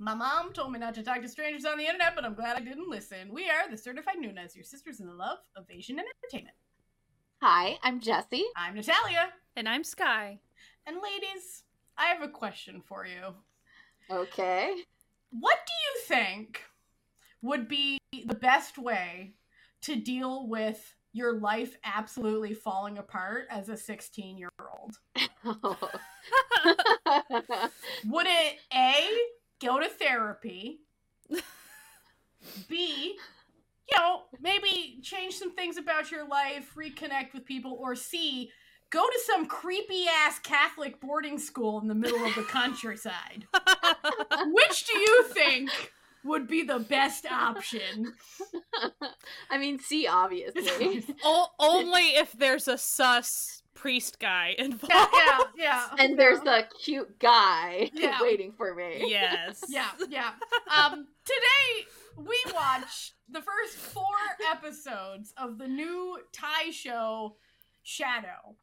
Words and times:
My 0.00 0.14
mom 0.14 0.52
told 0.52 0.70
me 0.70 0.78
not 0.78 0.94
to 0.94 1.02
talk 1.02 1.22
to 1.22 1.28
strangers 1.28 1.64
on 1.64 1.76
the 1.76 1.84
internet, 1.84 2.14
but 2.14 2.24
I'm 2.24 2.34
glad 2.34 2.56
I 2.56 2.60
didn't 2.60 2.88
listen. 2.88 3.32
We 3.32 3.50
are 3.50 3.68
the 3.68 3.76
Certified 3.76 4.18
Noonas, 4.20 4.54
your 4.54 4.62
sisters 4.62 5.00
in 5.00 5.08
the 5.08 5.12
love 5.12 5.38
of 5.56 5.64
Asian 5.68 5.98
entertainment. 5.98 6.54
Hi, 7.42 7.78
I'm 7.82 7.98
Jessie. 7.98 8.44
I'm 8.56 8.76
Natalia. 8.76 9.30
And 9.56 9.68
I'm 9.68 9.82
Sky. 9.82 10.38
And 10.86 10.98
ladies, 11.02 11.64
I 11.96 12.06
have 12.06 12.22
a 12.22 12.28
question 12.28 12.80
for 12.80 13.06
you. 13.06 13.34
Okay. 14.08 14.72
What 15.30 15.58
do 15.66 15.72
you 15.72 16.00
think 16.06 16.62
would 17.42 17.66
be 17.66 17.98
the 18.24 18.36
best 18.36 18.78
way 18.78 19.34
to 19.82 19.96
deal 19.96 20.46
with 20.46 20.94
your 21.12 21.40
life 21.40 21.76
absolutely 21.82 22.54
falling 22.54 22.98
apart 22.98 23.48
as 23.50 23.68
a 23.68 23.76
16 23.76 24.38
year 24.38 24.50
old? 24.60 24.96
Would 28.04 28.26
it 28.26 28.58
A, 28.72 29.08
go 29.60 29.78
to 29.78 29.88
therapy? 29.88 30.80
B, 32.68 33.16
you 33.90 33.96
know, 33.96 34.22
maybe 34.40 34.98
change 35.02 35.36
some 35.36 35.54
things 35.54 35.76
about 35.76 36.10
your 36.10 36.26
life, 36.26 36.74
reconnect 36.76 37.32
with 37.34 37.44
people, 37.44 37.76
or 37.80 37.94
C, 37.94 38.50
go 38.90 39.06
to 39.06 39.20
some 39.26 39.46
creepy 39.46 40.06
ass 40.08 40.38
Catholic 40.38 41.00
boarding 41.00 41.38
school 41.38 41.80
in 41.80 41.88
the 41.88 41.94
middle 41.94 42.24
of 42.24 42.34
the 42.34 42.44
countryside. 42.44 43.46
Which 44.46 44.86
do 44.86 44.98
you 44.98 45.24
think 45.24 45.70
would 46.24 46.46
be 46.46 46.62
the 46.62 46.78
best 46.78 47.26
option? 47.30 48.14
I 49.50 49.58
mean, 49.58 49.78
C, 49.78 50.06
obviously. 50.06 51.04
O- 51.24 51.48
only 51.58 52.16
if 52.16 52.32
there's 52.32 52.68
a 52.68 52.78
sus 52.78 53.57
priest 53.78 54.18
guy 54.18 54.54
involved. 54.58 54.90
yeah, 54.90 55.38
yeah, 55.38 55.42
yeah. 55.56 55.86
and 56.04 56.18
there's 56.18 56.40
the 56.40 56.66
cute 56.82 57.18
guy 57.18 57.90
Yeah. 57.94 58.20
waiting 58.20 58.52
for 58.52 58.74
me. 58.74 59.04
Yes. 59.06 59.64
yeah, 59.68 59.90
yeah. 60.08 60.32
Um, 60.76 61.06
today 61.24 61.86
we 62.16 62.36
watched 62.52 63.12
the 63.30 63.40
first 63.40 63.76
four 63.76 64.04
episodes 64.50 65.32
of 65.38 65.58
the 65.58 65.68
new 65.68 66.18
Thai 66.32 66.70
show 66.70 67.36
Shadow, 67.82 68.56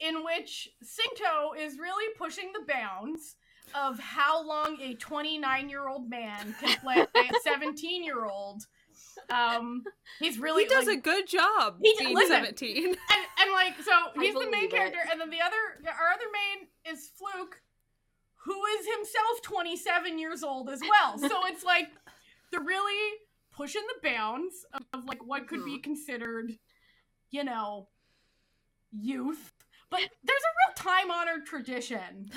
in 0.00 0.22
which 0.24 0.68
Singto 0.82 1.54
is 1.58 1.78
really 1.78 2.12
pushing 2.18 2.52
the 2.52 2.70
bounds 2.72 3.36
of 3.74 3.98
how 3.98 4.46
long 4.46 4.78
a 4.80 4.94
29 4.94 5.68
year 5.68 5.88
old 5.88 6.08
man 6.08 6.54
can 6.60 6.78
play 6.80 7.00
a 7.00 7.32
17 7.42 8.04
year 8.04 8.24
old. 8.26 8.64
Um, 9.30 9.84
he's 10.18 10.38
really 10.38 10.64
he 10.64 10.68
does 10.68 10.86
like, 10.86 10.98
a 10.98 11.00
good 11.00 11.26
job 11.28 11.78
He- 11.82 11.94
being 11.98 12.14
listen. 12.14 12.36
17. 12.36 12.86
and, 12.86 12.96
and 12.96 13.52
like 13.52 13.74
so 13.82 13.92
he's 14.20 14.34
the 14.34 14.50
main 14.50 14.64
it. 14.64 14.70
character 14.70 14.98
and 15.10 15.20
then 15.20 15.30
the 15.30 15.40
other 15.40 15.56
our 15.86 16.08
other 16.12 16.24
main 16.32 16.68
is 16.94 17.10
fluke 17.16 17.60
who 18.44 18.64
is 18.78 18.86
himself 18.96 19.42
27 19.42 20.18
years 20.18 20.42
old 20.42 20.70
as 20.70 20.80
well 20.80 21.18
so 21.18 21.28
it's 21.46 21.64
like 21.64 21.88
they're 22.50 22.60
really 22.60 23.18
pushing 23.52 23.82
the 23.88 24.08
bounds 24.08 24.64
of, 24.72 24.82
of, 24.92 25.04
like 25.04 25.24
what 25.26 25.46
could 25.48 25.64
be 25.64 25.78
considered 25.78 26.52
you 27.30 27.44
know 27.44 27.88
youth 28.92 29.52
but 29.90 30.00
there's 30.00 30.42
a 30.42 30.54
real 30.68 30.74
time 30.76 31.10
honored 31.10 31.44
tradition 31.44 32.30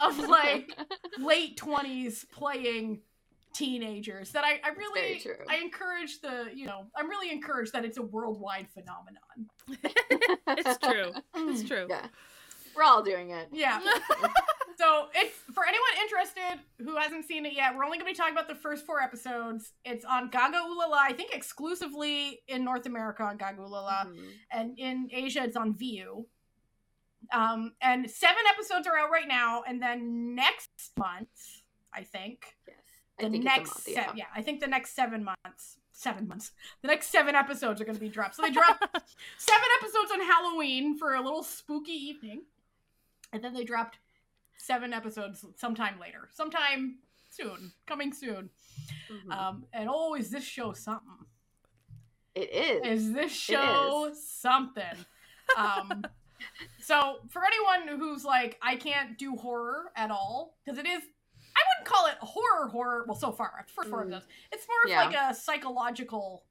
of 0.00 0.18
like 0.28 0.70
late 1.18 1.56
20s 1.56 2.28
playing 2.30 3.00
teenagers 3.54 4.30
that 4.32 4.44
I, 4.44 4.60
I 4.64 4.70
really. 4.76 5.22
I 5.48 5.56
encourage 5.56 6.20
the 6.20 6.48
you 6.54 6.66
know 6.66 6.86
I'm 6.96 7.08
really 7.08 7.30
encouraged 7.30 7.72
that 7.72 7.84
it's 7.84 7.98
a 7.98 8.02
worldwide 8.02 8.68
phenomenon. 8.68 9.48
it's 10.48 10.78
true. 10.78 11.12
It's 11.34 11.62
true. 11.68 11.86
Yeah. 11.88 12.06
We're 12.76 12.82
all 12.82 13.02
doing 13.02 13.30
it. 13.30 13.48
Yeah. 13.52 13.78
so 14.76 15.06
it's 15.14 15.36
for 15.54 15.64
anyone 15.64 16.02
interested 16.02 16.60
who 16.78 16.96
hasn't 16.96 17.24
seen 17.26 17.46
it 17.46 17.52
yet, 17.54 17.74
we're 17.76 17.84
only 17.84 17.98
gonna 17.98 18.10
be 18.10 18.16
talking 18.16 18.34
about 18.34 18.48
the 18.48 18.56
first 18.56 18.84
four 18.84 19.00
episodes. 19.00 19.72
It's 19.84 20.04
on 20.04 20.28
GagaOOLala, 20.30 20.96
I 21.00 21.12
think 21.12 21.32
exclusively 21.34 22.40
in 22.48 22.64
North 22.64 22.86
America 22.86 23.22
on 23.22 23.38
GagaOOLala. 23.38 24.08
Mhm. 24.08 24.28
and 24.50 24.78
in 24.78 25.08
Asia 25.12 25.44
it's 25.44 25.56
on 25.56 25.72
Viu. 25.74 26.26
Um, 27.32 27.72
and 27.80 28.10
seven 28.10 28.42
episodes 28.52 28.86
are 28.86 28.98
out 28.98 29.10
right 29.10 29.26
now, 29.28 29.62
and 29.66 29.80
then 29.80 30.34
next 30.34 30.92
month, 30.98 31.62
I 31.92 32.02
think 32.02 32.56
Yes. 32.68 32.76
The 33.18 33.28
next 33.28 33.70
month, 33.70 33.82
se- 33.82 33.92
yeah. 33.92 34.12
yeah, 34.14 34.24
I 34.34 34.42
think 34.42 34.60
the 34.60 34.66
next 34.66 34.94
seven 34.94 35.24
months, 35.24 35.78
seven 35.92 36.26
months, 36.28 36.52
the 36.82 36.88
next 36.88 37.08
seven 37.10 37.34
episodes 37.34 37.80
are 37.80 37.84
going 37.84 37.94
to 37.96 38.00
be 38.00 38.08
dropped. 38.08 38.36
So 38.36 38.42
they 38.42 38.50
drop 38.50 38.78
seven 39.38 39.64
episodes 39.80 40.10
on 40.12 40.20
Halloween 40.20 40.98
for 40.98 41.14
a 41.14 41.20
little 41.22 41.42
spooky 41.42 41.92
evening, 41.92 42.42
and 43.32 43.42
then 43.42 43.54
they 43.54 43.64
dropped 43.64 43.98
seven 44.56 44.92
episodes 44.92 45.44
sometime 45.56 45.98
later, 46.00 46.28
sometime 46.32 46.96
soon, 47.30 47.72
coming 47.86 48.12
soon. 48.12 48.50
Mhm. 49.10 49.32
Um, 49.32 49.64
and 49.72 49.88
oh, 49.92 50.14
is 50.14 50.30
this 50.30 50.44
show 50.44 50.72
something? 50.72 51.26
it 52.34 52.50
is. 52.52 53.06
is 53.06 53.12
this 53.12 53.30
show 53.32 54.10
something 54.12 54.82
um 55.56 56.04
so 56.80 57.18
for 57.28 57.42
anyone 57.44 57.96
who's 57.96 58.24
like 58.24 58.58
i 58.60 58.74
can't 58.74 59.16
do 59.18 59.36
horror 59.36 59.92
at 59.94 60.10
all 60.10 60.56
because 60.64 60.76
it 60.76 60.84
is 60.84 61.00
i 61.56 61.60
wouldn't 61.60 61.86
call 61.92 62.06
it 62.06 62.14
horror 62.20 62.68
horror 62.68 63.04
well 63.06 63.16
so 63.16 63.30
far 63.32 63.64
first 63.74 63.88
four 63.90 64.00
Mm. 64.04 64.12
episodes 64.14 64.26
it's 64.52 64.66
more 64.68 64.82
of 64.84 64.90
Yeah. 64.90 65.04
like 65.04 65.14
a 65.30 65.34
psychological 65.34 66.44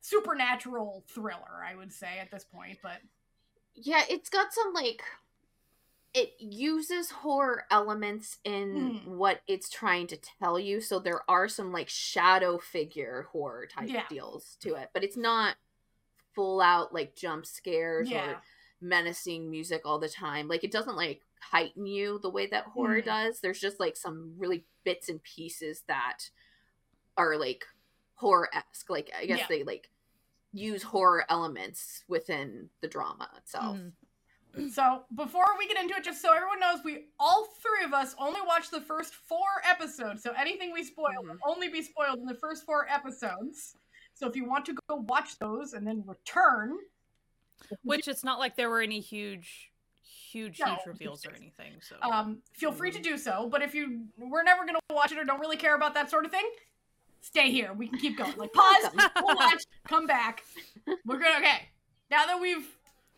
supernatural 0.00 1.04
thriller 1.08 1.64
i 1.64 1.74
would 1.74 1.92
say 1.92 2.18
at 2.20 2.30
this 2.30 2.44
point 2.44 2.78
but 2.82 2.98
Yeah, 3.74 4.04
it's 4.08 4.30
got 4.30 4.52
some 4.54 4.72
like 4.72 5.02
it 6.14 6.32
uses 6.38 7.10
horror 7.10 7.64
elements 7.70 8.38
in 8.44 9.00
Hmm. 9.04 9.16
what 9.18 9.42
it's 9.46 9.68
trying 9.68 10.06
to 10.06 10.16
tell 10.16 10.58
you. 10.58 10.80
So 10.80 10.98
there 10.98 11.20
are 11.30 11.46
some 11.46 11.72
like 11.72 11.90
shadow 11.90 12.56
figure 12.56 13.28
horror 13.32 13.66
type 13.66 13.90
Yeah. 13.90 14.06
deals 14.08 14.56
to 14.60 14.76
it, 14.76 14.88
but 14.94 15.04
it's 15.04 15.18
not 15.18 15.56
full 16.34 16.62
out 16.62 16.94
like 16.94 17.14
jump 17.16 17.44
scares 17.44 18.08
yeah 18.08 18.30
or 18.30 18.42
menacing 18.80 19.50
music 19.50 19.82
all 19.84 19.98
the 19.98 20.08
time. 20.08 20.48
Like 20.48 20.64
it 20.64 20.70
doesn't 20.70 20.96
like 20.96 21.20
heighten 21.40 21.86
you 21.86 22.18
the 22.20 22.30
way 22.30 22.46
that 22.46 22.64
horror 22.66 23.00
Mhm. 23.00 23.04
does. 23.04 23.40
There's 23.40 23.60
just 23.60 23.78
like 23.80 23.96
some 23.96 24.34
really 24.38 24.66
bits 24.84 25.08
and 25.08 25.22
pieces 25.22 25.82
that 25.82 26.30
are 27.16 27.36
like 27.36 27.64
horror 28.14 28.48
esque. 28.54 28.88
Like 28.90 29.10
I 29.14 29.26
guess 29.26 29.40
Yeah. 29.40 29.46
they 29.48 29.62
like 29.64 29.90
use 30.52 30.82
horror 30.82 31.24
elements 31.28 32.04
within 32.08 32.70
the 32.80 32.88
drama 32.88 33.30
itself. 33.36 33.76
Mhm. 33.76 34.70
So 34.70 35.04
before 35.14 35.44
we 35.58 35.68
get 35.68 35.76
into 35.76 35.94
it, 35.96 36.02
just 36.04 36.22
so 36.22 36.32
everyone 36.32 36.60
knows, 36.60 36.82
we 36.82 37.10
all 37.18 37.44
three 37.44 37.84
of 37.84 37.92
us 37.92 38.14
only 38.18 38.40
watched 38.40 38.70
the 38.70 38.80
first 38.80 39.14
four 39.14 39.60
episodes. 39.64 40.22
So 40.22 40.32
anything 40.32 40.72
we 40.72 40.82
spoil 40.82 41.22
will 41.22 41.38
only 41.44 41.68
be 41.68 41.82
spoiled 41.82 42.20
in 42.20 42.24
the 42.26 42.34
first 42.36 42.64
four 42.64 42.88
episodes. 42.88 43.76
So 44.14 44.26
if 44.26 44.34
you 44.34 44.46
want 44.46 44.64
to 44.66 44.72
go 44.88 44.96
watch 44.96 45.38
those 45.38 45.74
and 45.74 45.86
then 45.86 46.02
return, 46.06 46.78
Which 47.82 48.06
it's 48.08 48.24
not 48.24 48.38
like 48.38 48.54
there 48.56 48.70
were 48.70 48.80
any 48.82 49.00
huge, 49.00 49.72
huge, 50.36 50.60
No. 50.60 50.66
huge 50.66 50.86
reveals 50.86 51.24
or 51.26 51.30
anything. 51.34 51.72
So 51.80 51.96
um, 52.02 52.38
feel 52.52 52.72
free 52.72 52.90
to 52.90 53.00
do 53.00 53.16
so. 53.16 53.48
But 53.50 53.62
if 53.62 53.74
you 53.74 54.04
we're 54.18 54.42
never 54.42 54.66
gonna 54.66 54.78
watch 54.90 55.12
it 55.12 55.18
or 55.18 55.24
don't 55.24 55.40
really 55.40 55.56
care 55.56 55.74
about 55.74 55.94
that 55.94 56.10
sort 56.10 56.24
of 56.24 56.30
thing, 56.30 56.48
stay 57.20 57.50
here. 57.50 57.72
We 57.72 57.88
can 57.88 57.98
keep 57.98 58.18
going. 58.18 58.34
Like 58.36 58.52
pause, 58.52 58.90
we'll 58.94 59.34
watch, 59.36 59.64
come 59.88 60.06
back. 60.06 60.42
We're 61.04 61.18
good. 61.18 61.36
Okay. 61.38 61.68
Now 62.10 62.26
that 62.26 62.40
we've 62.40 62.66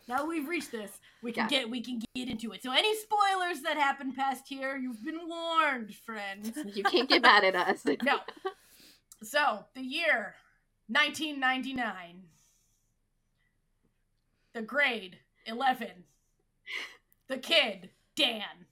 now 0.07 0.17
that 0.19 0.27
we've 0.27 0.47
reached 0.47 0.71
this, 0.71 0.91
we 1.21 1.31
can 1.31 1.43
Yeah. 1.43 1.59
get 1.61 1.69
we 1.69 1.81
can 1.81 2.01
get 2.15 2.29
into 2.29 2.51
it. 2.53 2.63
So 2.63 2.71
any 2.71 2.95
spoilers 2.95 3.61
that 3.61 3.77
happen 3.77 4.13
past 4.13 4.47
here, 4.47 4.77
you've 4.77 5.03
been 5.03 5.19
warned, 5.27 5.93
friends. 5.95 6.51
You 6.73 6.83
can't 6.83 7.09
get 7.09 7.21
mad 7.21 7.43
at 7.43 7.55
us. 7.55 7.83
No. 8.03 8.19
So, 9.21 9.65
the 9.75 9.81
year 9.81 10.35
1999. 10.87 12.23
The 14.53 14.61
grade 14.61 15.17
11. 15.45 15.89
The 17.29 17.37
kid 17.37 17.89
Dan. 18.15 18.65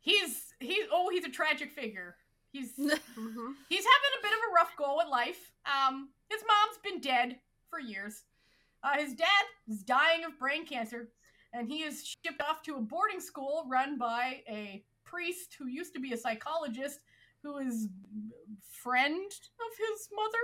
He's 0.00 0.54
he's 0.60 0.86
oh 0.92 1.08
he's 1.10 1.24
a 1.24 1.30
tragic 1.30 1.70
figure. 1.70 2.16
He's 2.52 2.72
he's 2.76 2.86
Mhm. 2.86 3.54
having 3.68 4.14
a 4.18 4.22
bit 4.22 4.32
of 4.32 4.38
a 4.50 4.54
rough 4.54 4.74
go 4.76 5.00
at 5.00 5.08
life. 5.08 5.52
Um, 5.66 6.10
his 6.28 6.42
mom's 6.46 6.78
been 6.82 7.00
dead 7.00 7.38
for 7.70 7.78
years. 7.78 8.24
Uh, 8.82 8.98
his 8.98 9.14
dad 9.14 9.44
is 9.68 9.82
dying 9.82 10.24
of 10.24 10.38
brain 10.38 10.64
cancer, 10.66 11.10
and 11.52 11.68
he 11.68 11.82
is 11.82 12.16
shipped 12.24 12.40
off 12.40 12.62
to 12.62 12.76
a 12.76 12.80
boarding 12.80 13.20
school 13.20 13.64
run 13.68 13.98
by 13.98 14.42
a 14.48 14.82
priest 15.04 15.54
who 15.58 15.66
used 15.66 15.92
to 15.94 16.00
be 16.00 16.12
a 16.12 16.16
psychologist, 16.16 17.00
who 17.42 17.58
is 17.58 17.88
friend 18.70 19.30
of 19.32 19.78
his 19.78 20.08
mother. 20.14 20.38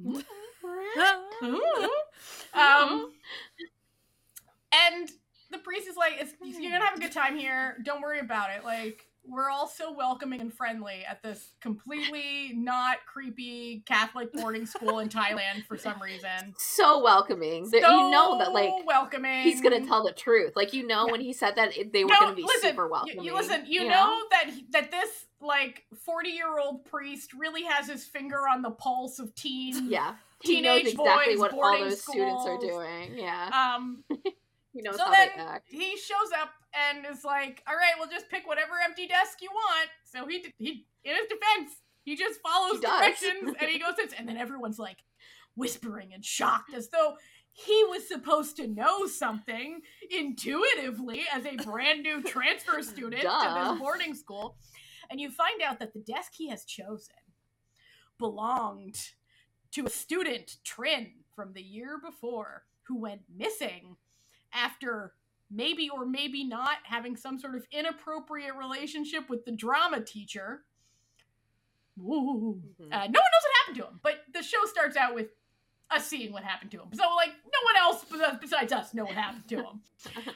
um, 2.54 3.12
and 4.72 5.10
the 5.50 5.58
priest 5.58 5.88
is 5.88 5.96
like, 5.96 6.14
it's, 6.20 6.34
"You're 6.42 6.72
gonna 6.72 6.84
have 6.84 6.96
a 6.96 7.00
good 7.00 7.12
time 7.12 7.36
here. 7.36 7.78
Don't 7.84 8.00
worry 8.02 8.20
about 8.20 8.50
it. 8.50 8.64
Like, 8.64 9.04
we're 9.24 9.50
all 9.50 9.66
so 9.68 9.92
welcoming 9.92 10.40
and 10.40 10.52
friendly 10.52 11.04
at 11.06 11.22
this 11.22 11.52
completely 11.60 12.52
not 12.54 12.98
creepy 13.04 13.82
Catholic 13.84 14.32
boarding 14.32 14.64
school 14.64 15.00
in 15.00 15.08
Thailand 15.10 15.66
for 15.66 15.76
some 15.76 16.00
reason. 16.00 16.54
So 16.56 17.02
welcoming. 17.02 17.64
That 17.70 17.82
so 17.82 17.90
you 17.90 18.10
know 18.10 18.38
that 18.38 18.52
like 18.52 18.70
welcoming. 18.86 19.42
he's 19.42 19.60
gonna 19.60 19.84
tell 19.86 20.02
the 20.04 20.12
truth. 20.12 20.52
Like 20.56 20.72
you 20.72 20.86
know 20.86 21.04
Yeah. 21.06 21.12
when 21.12 21.20
he 21.20 21.34
said 21.34 21.56
that 21.56 21.74
they 21.92 22.04
were 22.04 22.10
No, 22.10 22.20
gonna 22.20 22.36
be 22.36 22.42
listen, 22.42 22.70
super 22.70 22.84
you- 22.84 22.90
welcoming. 22.90 23.22
You, 23.24 23.34
listen, 23.34 23.64
you, 23.66 23.82
you 23.82 23.88
know, 23.88 24.18
that 24.30 24.50
that 24.70 24.90
this 24.90 25.26
like 25.40 25.84
forty 26.06 26.30
year 26.30 26.58
old 26.58 26.86
priest 26.86 27.34
really 27.34 27.64
has 27.64 27.86
his 27.86 28.06
finger 28.06 28.48
on 28.48 28.62
the 28.62 28.70
pulse 28.70 29.18
of 29.18 29.34
teen. 29.34 29.90
Yeah. 29.90 30.14
He 30.40 30.60
knows 30.62 30.82
exactly 30.86 31.34
boys, 31.34 31.38
what 31.40 31.52
all 31.52 31.78
those 31.80 32.00
students 32.02 32.46
are 32.46 32.58
doing. 32.58 33.18
Yeah. 33.18 33.74
Um, 33.76 34.04
He 34.78 34.82
knows 34.82 34.96
so 34.96 35.06
how 35.06 35.10
then- 35.10 35.30
they 35.36 35.42
act. 35.42 35.68
he 35.68 35.96
shows 35.96 36.30
up 36.40 36.50
and 36.72 37.04
is 37.04 37.24
like, 37.24 37.64
"All 37.66 37.74
right, 37.74 37.94
we'll 37.98 38.08
just 38.08 38.28
pick 38.28 38.46
whatever 38.46 38.74
empty 38.84 39.08
desk 39.08 39.42
you 39.42 39.50
want." 39.52 39.90
So 40.04 40.24
he 40.28 40.54
he 40.56 40.86
in 41.02 41.16
his 41.16 41.26
defense, 41.26 41.82
he 42.04 42.14
just 42.14 42.40
follows 42.40 42.74
He 42.74 42.86
directions 42.86 43.56
and 43.60 43.68
he 43.68 43.80
goes 43.80 43.98
in, 43.98 44.14
and 44.14 44.28
then 44.28 44.36
everyone's 44.36 44.78
like 44.78 44.98
whispering 45.56 46.14
and 46.14 46.24
shocked 46.24 46.72
as 46.72 46.90
though 46.90 47.16
he 47.50 47.84
was 47.90 48.06
supposed 48.06 48.54
to 48.58 48.68
know 48.68 49.08
something 49.08 49.80
intuitively 50.12 51.24
as 51.32 51.44
a 51.44 51.56
brand 51.56 52.04
new 52.04 52.22
transfer 52.22 52.80
student 52.82 53.22
to 53.22 53.54
this 53.64 53.78
boarding 53.80 54.14
school. 54.14 54.58
And 55.10 55.20
you 55.20 55.28
find 55.28 55.60
out 55.60 55.80
that 55.80 55.92
the 55.92 55.98
desk 55.98 56.34
he 56.36 56.50
has 56.50 56.64
chosen 56.64 57.16
belonged 58.16 59.10
to 59.72 59.86
a 59.86 59.90
student, 59.90 60.58
Trin, 60.62 61.24
from 61.34 61.52
the 61.52 61.62
year 61.62 61.98
before, 61.98 62.62
who 62.82 63.00
went 63.00 63.22
missing 63.34 63.96
after 64.52 65.14
maybe 65.50 65.88
or 65.88 66.04
maybe 66.04 66.44
not 66.44 66.76
having 66.84 67.16
some 67.16 67.38
sort 67.38 67.54
of 67.54 67.66
inappropriate 67.72 68.54
relationship 68.54 69.28
with 69.30 69.44
the 69.44 69.52
drama 69.52 70.00
teacher. 70.00 70.64
Ooh. 71.98 72.62
Mhm. 72.80 72.86
Uh, 72.86 72.88
no 72.88 72.96
one 72.96 73.12
knows 73.12 73.42
what 73.42 73.56
happened 73.60 73.76
to 73.76 73.86
him, 73.86 74.00
but 74.02 74.24
the 74.32 74.42
show 74.42 74.64
starts 74.66 74.96
out 74.96 75.14
with 75.14 75.28
us 75.90 76.06
seeing 76.06 76.32
what 76.32 76.44
happened 76.44 76.70
to 76.70 76.78
him. 76.80 76.88
So, 76.92 77.02
like, 77.16 77.30
no 77.30 77.60
one 77.64 77.76
else 77.76 78.04
besides 78.40 78.72
us 78.72 78.94
know 78.94 79.04
what 79.04 79.14
happened 79.14 79.48
to 79.48 79.56
him. 79.56 79.80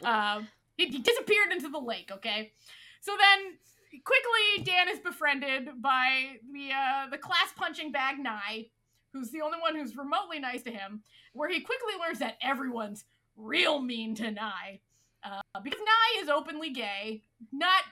Um, 0.04 0.48
he, 0.76 0.86
he 0.88 0.98
disappeared 0.98 1.52
into 1.52 1.68
the 1.68 1.78
lake. 1.78 2.10
Okay, 2.10 2.52
so 3.00 3.12
then 3.18 3.58
quickly 4.04 4.64
Dan 4.64 4.88
is 4.88 4.98
befriended 4.98 5.80
by 5.80 6.38
the 6.52 6.70
uh, 6.72 7.10
the 7.10 7.18
class 7.18 7.52
punching 7.54 7.92
bag 7.92 8.18
Nye, 8.18 8.66
who's 9.12 9.30
the 9.30 9.42
only 9.42 9.58
one 9.60 9.76
who's 9.76 9.96
remotely 9.96 10.40
nice 10.40 10.62
to 10.62 10.70
him. 10.70 11.02
Where 11.34 11.48
he 11.48 11.60
quickly 11.60 11.92
learns 12.00 12.18
that 12.18 12.38
everyone's 12.42 13.04
real 13.36 13.80
mean 13.80 14.14
to 14.16 14.30
Nye, 14.30 14.80
uh, 15.24 15.40
because 15.62 15.80
Nye 15.80 16.22
is 16.22 16.28
openly 16.28 16.70
gay, 16.70 17.22
not 17.52 17.82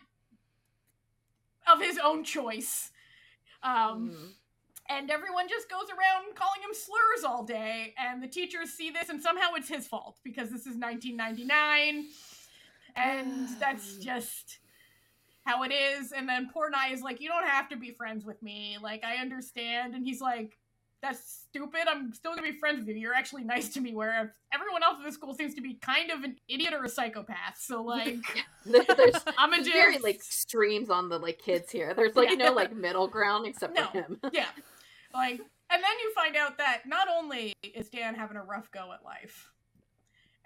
of 1.70 1.80
his 1.80 1.98
own 2.02 2.24
choice. 2.24 2.90
Um, 3.62 4.10
Mhm. 4.10 4.34
and 4.88 5.10
everyone 5.10 5.48
just 5.48 5.68
goes 5.68 5.88
around 5.90 6.34
calling 6.34 6.62
him 6.62 6.74
slurs 6.74 7.24
all 7.24 7.44
day 7.44 7.94
and 7.98 8.22
the 8.22 8.26
teachers 8.26 8.72
see 8.72 8.90
this 8.90 9.08
and 9.08 9.22
somehow 9.22 9.52
it's 9.54 9.68
his 9.68 9.86
fault 9.86 10.18
because 10.24 10.50
this 10.50 10.66
is 10.66 10.76
1999 10.76 12.08
and 12.96 13.48
that's 13.60 13.98
just 13.98 14.58
how 15.44 15.62
it 15.62 15.70
is 15.72 16.12
and 16.12 16.28
then 16.28 16.48
poor 16.52 16.70
Nye 16.70 16.88
is 16.92 17.02
like 17.02 17.20
you 17.20 17.28
don't 17.28 17.46
have 17.46 17.68
to 17.68 17.76
be 17.76 17.90
friends 17.92 18.24
with 18.24 18.42
me 18.42 18.78
like 18.82 19.04
i 19.04 19.16
understand 19.16 19.94
and 19.94 20.04
he's 20.04 20.20
like 20.20 20.58
that's 21.02 21.44
stupid 21.48 21.80
i'm 21.88 22.12
still 22.12 22.32
gonna 22.34 22.42
be 22.50 22.56
friends 22.58 22.80
with 22.86 22.88
you 22.94 23.02
you're 23.02 23.14
actually 23.14 23.42
nice 23.44 23.68
to 23.68 23.80
me 23.80 23.94
Where 23.94 24.34
everyone 24.52 24.82
else 24.82 24.98
in 24.98 25.04
the 25.04 25.12
school 25.12 25.34
seems 25.34 25.54
to 25.54 25.60
be 25.62 25.74
kind 25.74 26.10
of 26.10 26.22
an 26.22 26.36
idiot 26.48 26.72
or 26.74 26.84
a 26.84 26.88
psychopath 26.88 27.58
so 27.58 27.82
like 27.82 28.16
There's 28.66 29.14
i'm 29.38 29.52
a 29.52 29.58
just 29.58 29.72
very 29.72 29.98
like 29.98 30.16
extremes 30.16 30.90
on 30.90 31.08
the 31.08 31.18
like 31.18 31.38
kids 31.38 31.70
here. 31.70 31.94
There's 31.94 32.14
like 32.16 32.28
Yeah. 32.30 32.36
no 32.48 32.52
like 32.52 32.74
middle 32.74 33.08
ground 33.08 33.46
except 33.46 33.74
No. 33.74 33.86
for 33.86 34.02
him. 34.02 34.20
yeah 34.32 34.46
like 35.14 35.40
and 35.72 35.82
then 35.82 35.98
you 36.02 36.12
find 36.14 36.36
out 36.36 36.58
that 36.58 36.82
not 36.86 37.08
only 37.08 37.52
is 37.62 37.88
dan 37.88 38.14
having 38.14 38.36
a 38.36 38.42
rough 38.42 38.70
go 38.70 38.92
at 38.92 39.04
life 39.04 39.50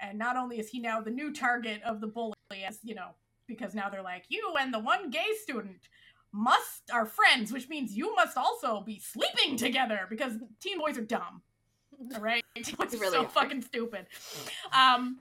and 0.01 0.19
not 0.19 0.37
only 0.37 0.59
is 0.59 0.69
he 0.69 0.79
now 0.79 1.01
the 1.01 1.11
new 1.11 1.33
target 1.33 1.83
of 1.83 2.01
the 2.01 2.07
bully 2.07 2.35
as 2.67 2.79
you 2.85 2.95
know 2.95 3.09
because 3.49 3.75
now 3.75 3.89
they're 3.91 4.03
like 4.03 4.25
you 4.29 4.55
and 4.59 4.73
the 4.73 4.79
one 4.79 5.11
gay 5.11 5.33
student 5.43 5.89
must 6.35 6.83
are 6.93 7.07
friends 7.07 7.53
which 7.53 7.69
means 7.69 7.97
you 7.97 8.13
must 8.17 8.37
also 8.37 8.81
be 8.81 8.99
sleeping 8.99 9.57
together 9.57 10.01
because 10.11 10.33
teen 10.61 10.79
boys 10.79 10.99
are 10.99 11.05
dumb. 11.05 11.43
All 12.13 12.21
right? 12.21 12.43
Teen 12.57 12.75
boys 12.75 12.91
They 12.91 12.99
are 12.99 13.01
really 13.03 13.13
so 13.13 13.29
fucking 13.29 13.63
stupid. 13.63 14.07
Um 14.73 15.21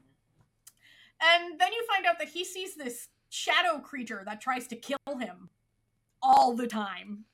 and 1.21 1.59
then 1.59 1.71
you 1.71 1.85
find 1.87 2.05
out 2.05 2.17
that 2.19 2.29
he 2.29 2.43
sees 2.43 2.75
this 2.75 3.07
shadow 3.29 3.79
creature 3.79 4.23
that 4.25 4.41
tries 4.41 4.67
to 4.67 4.75
kill 4.75 4.97
him 5.19 5.49
all 6.21 6.55
the 6.55 6.67
time. 6.67 7.25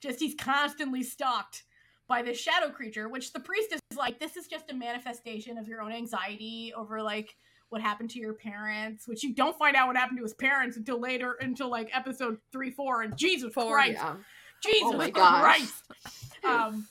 Just 0.00 0.20
he's 0.20 0.34
constantly 0.34 1.02
stalked 1.02 1.64
by 2.06 2.22
this 2.22 2.38
shadow 2.38 2.70
creature 2.70 3.08
which 3.08 3.32
the 3.32 3.40
priest 3.40 3.72
is 3.72 3.80
like 3.96 4.18
this 4.20 4.36
is 4.36 4.46
just 4.46 4.70
a 4.70 4.74
manifestation 4.74 5.58
of 5.58 5.68
your 5.68 5.82
own 5.82 5.92
anxiety 5.92 6.72
over 6.76 7.02
like 7.02 7.36
what 7.70 7.80
happened 7.80 8.10
to 8.10 8.18
your 8.18 8.34
parents 8.34 9.06
which 9.06 9.22
you 9.22 9.34
don't 9.34 9.56
find 9.58 9.76
out 9.76 9.86
what 9.86 9.96
happened 9.96 10.18
to 10.18 10.22
his 10.24 10.34
parents 10.34 10.76
until 10.76 11.00
later 11.00 11.36
until 11.40 11.68
like 11.70 11.90
episode 11.94 12.38
3 12.52 12.70
4 12.70 13.02
and 13.02 13.16
jesus 13.16 13.52
Four, 13.52 13.72
christ 13.72 13.98
Yeah. 14.00 14.14
jesus 14.62 14.82
Oh 14.84 14.96
my 14.96 15.10
christ 15.10 15.84
um 16.44 16.86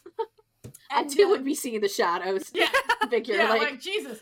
and, 0.91 1.11
uh, 1.11 1.27
would 1.29 1.43
be 1.43 1.55
seeing 1.55 1.81
the 1.81 1.89
shadows 1.89 2.51
yeah 2.53 2.69
figure. 3.09 3.35
yeah, 3.35 3.49
like, 3.49 3.61
like, 3.61 3.81
Jesus. 3.81 4.19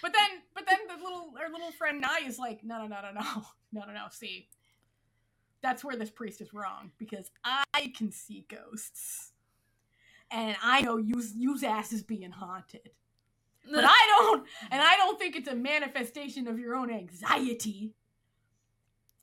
But 0.00 0.12
then, 0.12 0.40
but 0.54 0.64
then 0.68 0.78
the 0.88 1.02
little 1.02 1.32
our 1.38 1.50
little 1.50 1.70
friend 1.72 2.00
Nye 2.00 2.26
is 2.26 2.38
like, 2.38 2.64
no, 2.64 2.78
no, 2.78 2.86
no, 2.86 3.00
no, 3.02 3.20
no, 3.20 3.42
no, 3.72 3.86
no, 3.86 3.92
no. 3.92 4.04
See, 4.10 4.48
that's 5.62 5.84
where 5.84 5.96
this 5.96 6.10
priest 6.10 6.40
is 6.40 6.52
wrong 6.52 6.90
because 6.98 7.30
I 7.44 7.92
can 7.96 8.10
see 8.10 8.46
ghosts, 8.48 9.32
and 10.30 10.56
I 10.62 10.80
know 10.82 10.96
you's 10.96 11.34
you's 11.36 11.62
ass 11.62 11.92
is 11.92 12.02
being 12.02 12.30
haunted, 12.32 12.90
but 13.70 13.84
I 13.84 14.06
don't, 14.08 14.46
and 14.70 14.80
I 14.80 14.96
don't 14.96 15.18
think 15.18 15.36
it's 15.36 15.48
a 15.48 15.54
manifestation 15.54 16.48
of 16.48 16.58
your 16.58 16.74
own 16.74 16.90
anxiety 16.90 17.94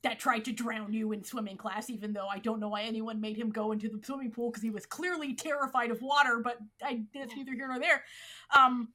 that 0.02 0.20
tried 0.20 0.46
to 0.46 0.52
drown 0.52 0.94
you 0.94 1.12
in 1.12 1.24
swimming 1.24 1.58
class, 1.58 1.90
even 1.90 2.14
though 2.14 2.28
I 2.28 2.40
don't 2.40 2.60
know 2.60 2.70
why 2.70 2.84
anyone 2.84 3.20
made 3.20 3.36
him 3.38 3.50
go 3.50 3.72
into 3.72 3.90
the 3.90 4.00
swimming 4.04 4.32
pool 4.32 4.50
because 4.50 4.64
he 4.64 4.70
was 4.70 4.86
clearly 4.86 5.34
terrified 5.34 5.92
of 5.92 6.02
water, 6.02 6.40
but 6.44 6.58
I 6.82 7.04
that's 7.14 7.36
neither 7.36 7.54
here 7.54 7.68
nor 7.68 7.80
there. 7.80 8.04
Um 8.56 8.90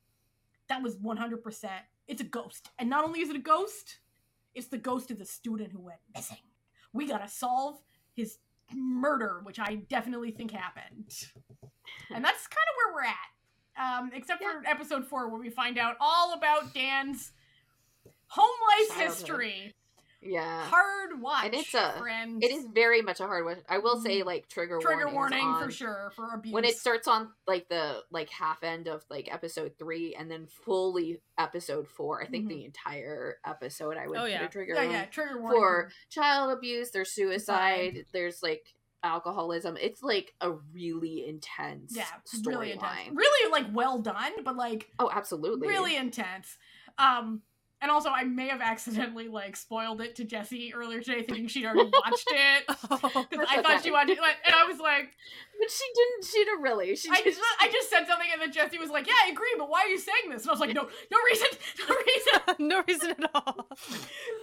that 0.69 0.82
was 0.82 0.96
100%. 0.96 1.69
It's 2.08 2.23
a 2.23 2.25
ghost. 2.25 2.70
And 2.79 2.88
not 2.88 3.05
only 3.05 3.20
is 3.20 3.29
it 3.29 3.37
a 3.37 3.41
ghost, 3.41 3.99
it's 4.55 4.69
the 4.69 4.79
ghost 4.79 5.11
of 5.11 5.19
the 5.19 5.26
student 5.26 5.73
who 5.73 5.81
went 5.81 5.99
missing. 6.14 6.38
We 6.94 7.06
gotta 7.06 7.29
solve 7.29 7.82
his 8.14 8.38
murder, 8.75 9.41
which 9.43 9.58
I 9.58 9.75
definitely 9.75 10.31
think 10.31 10.52
happened. 10.52 11.12
And 12.11 12.25
that's 12.25 12.46
kind 12.46 12.67
of 12.70 12.76
where 12.76 12.94
we're 12.94 13.08
at. 13.08 13.33
Um, 13.76 14.11
except 14.15 14.43
for 14.43 14.62
episode 14.67 15.06
four, 15.06 15.29
where 15.29 15.41
we 15.41 15.50
find 15.50 15.79
out 15.79 15.97
all 16.00 16.32
about 16.35 16.73
Dan's 16.75 17.32
home 18.29 18.49
life 18.79 18.88
Childhood. 18.88 19.09
history. 19.17 19.75
yeah. 20.23 20.65
Hard 20.67 21.21
watch, 21.21 21.44
And 21.44 21.55
it's 21.55 21.75
a-. 21.75 22.00
It 22.41 22.50
is 22.50 22.67
very 22.73 23.03
much 23.03 23.21
a 23.21 23.25
hard 23.26 23.44
one. 23.44 23.59
I 23.69 23.79
will 23.79 24.00
say, 24.00 24.23
like 24.23 24.49
trigger 24.49 24.79
Mm-hmm. 24.79 24.87
trigger 24.87 25.08
warning 25.13 25.44
on- 25.44 25.65
for 25.65 25.70
sure 25.70 26.13
for 26.17 26.31
abuse. 26.34 26.53
when 26.55 26.65
it 26.65 26.77
starts 26.77 27.06
on 27.08 27.31
like 27.46 27.69
the 27.69 28.03
like 28.10 28.31
half 28.31 28.63
end 28.63 28.87
of 28.89 29.05
like 29.10 29.29
episode 29.32 29.72
three 29.79 30.15
and 30.15 30.31
then 30.31 30.46
fully 30.46 31.20
episode 31.37 31.87
four. 31.89 32.22
I 32.22 32.27
think 32.27 32.46
Mhm. 32.46 32.48
the 32.51 32.65
entire 32.65 33.37
episode 33.44 33.96
I 33.98 34.06
would 34.06 34.19
Oh, 34.19 34.22
put 34.22 34.31
yeah. 34.31 34.44
a 34.44 34.48
trigger 34.48 34.75
yeah, 34.75 34.82
yeah, 34.91 35.05
trigger 35.06 35.41
warning 35.41 35.60
for 35.60 35.91
child 36.10 36.53
abuse. 36.56 36.91
There's. 36.91 37.10
Suicide. 37.10 38.06
There's 38.13 38.43
like 38.43 38.75
alcoholism. 39.05 39.77
It's 39.81 40.03
like 40.03 40.34
a 40.41 40.53
really 40.73 41.27
intense 41.27 41.94
yeah, 41.94 42.05
really 42.44 42.73
intense, 42.73 43.11
really 43.15 43.53
like 43.53 43.67
well 43.73 43.99
done, 43.99 44.32
but 44.44 44.56
like 44.56 44.91
Oh, 44.99 45.11
absolutely. 45.13 45.69
really 45.69 45.96
intense. 45.96 46.56
Um, 46.99 47.43
and 47.81 47.91
also, 47.91 48.08
I 48.08 48.25
may 48.25 48.49
have 48.49 48.63
accidentally 48.63 49.29
like 49.29 49.56
spoiled 49.56 50.01
it 50.01 50.17
to 50.17 50.25
Jessie 50.25 50.73
earlier 50.75 51.03
today, 51.03 51.23
thinking 51.23 51.49
she'd 51.49 51.67
already 51.67 51.91
watched 52.05 52.29
it. 52.31 52.67
Cuz 52.67 52.81
I 53.46 53.61
thought 53.61 53.75
okay. 53.75 53.82
she 53.82 53.91
watched 53.91 54.11
it, 54.11 54.19
and 54.19 54.55
I 54.55 54.65
was 54.65 54.79
like, 54.79 55.11
But 55.58 55.70
she 55.70 55.84
didn't. 55.94 56.25
She 56.25 56.44
didn't 56.44 56.63
really. 56.63 56.96
She 56.96 57.08
I 57.11 57.17
just. 57.17 57.39
just, 57.39 57.41
I 57.61 57.69
just 57.70 57.91
said 57.91 58.06
something, 58.06 58.27
and 58.32 58.41
then 58.43 58.53
Jessie 58.53 58.79
was 58.79 58.91
like, 58.91 59.06
"Yeah, 59.06 59.15
I 59.27 59.31
agree, 59.31 59.55
but 59.58 59.69
why 59.70 59.82
are 59.82 59.89
you 59.89 59.99
saying 59.99 60.31
this?" 60.31 60.43
And 60.43 60.51
I 60.51 60.53
was 60.53 60.61
like, 60.61 60.75
"No, 60.75 60.82
no 61.11 61.19
reason, 61.31 61.49
no 61.89 61.94
reason." 61.94 62.56
no 62.69 62.82
reason 62.87 63.11
at 63.11 63.31
all. 63.34 63.69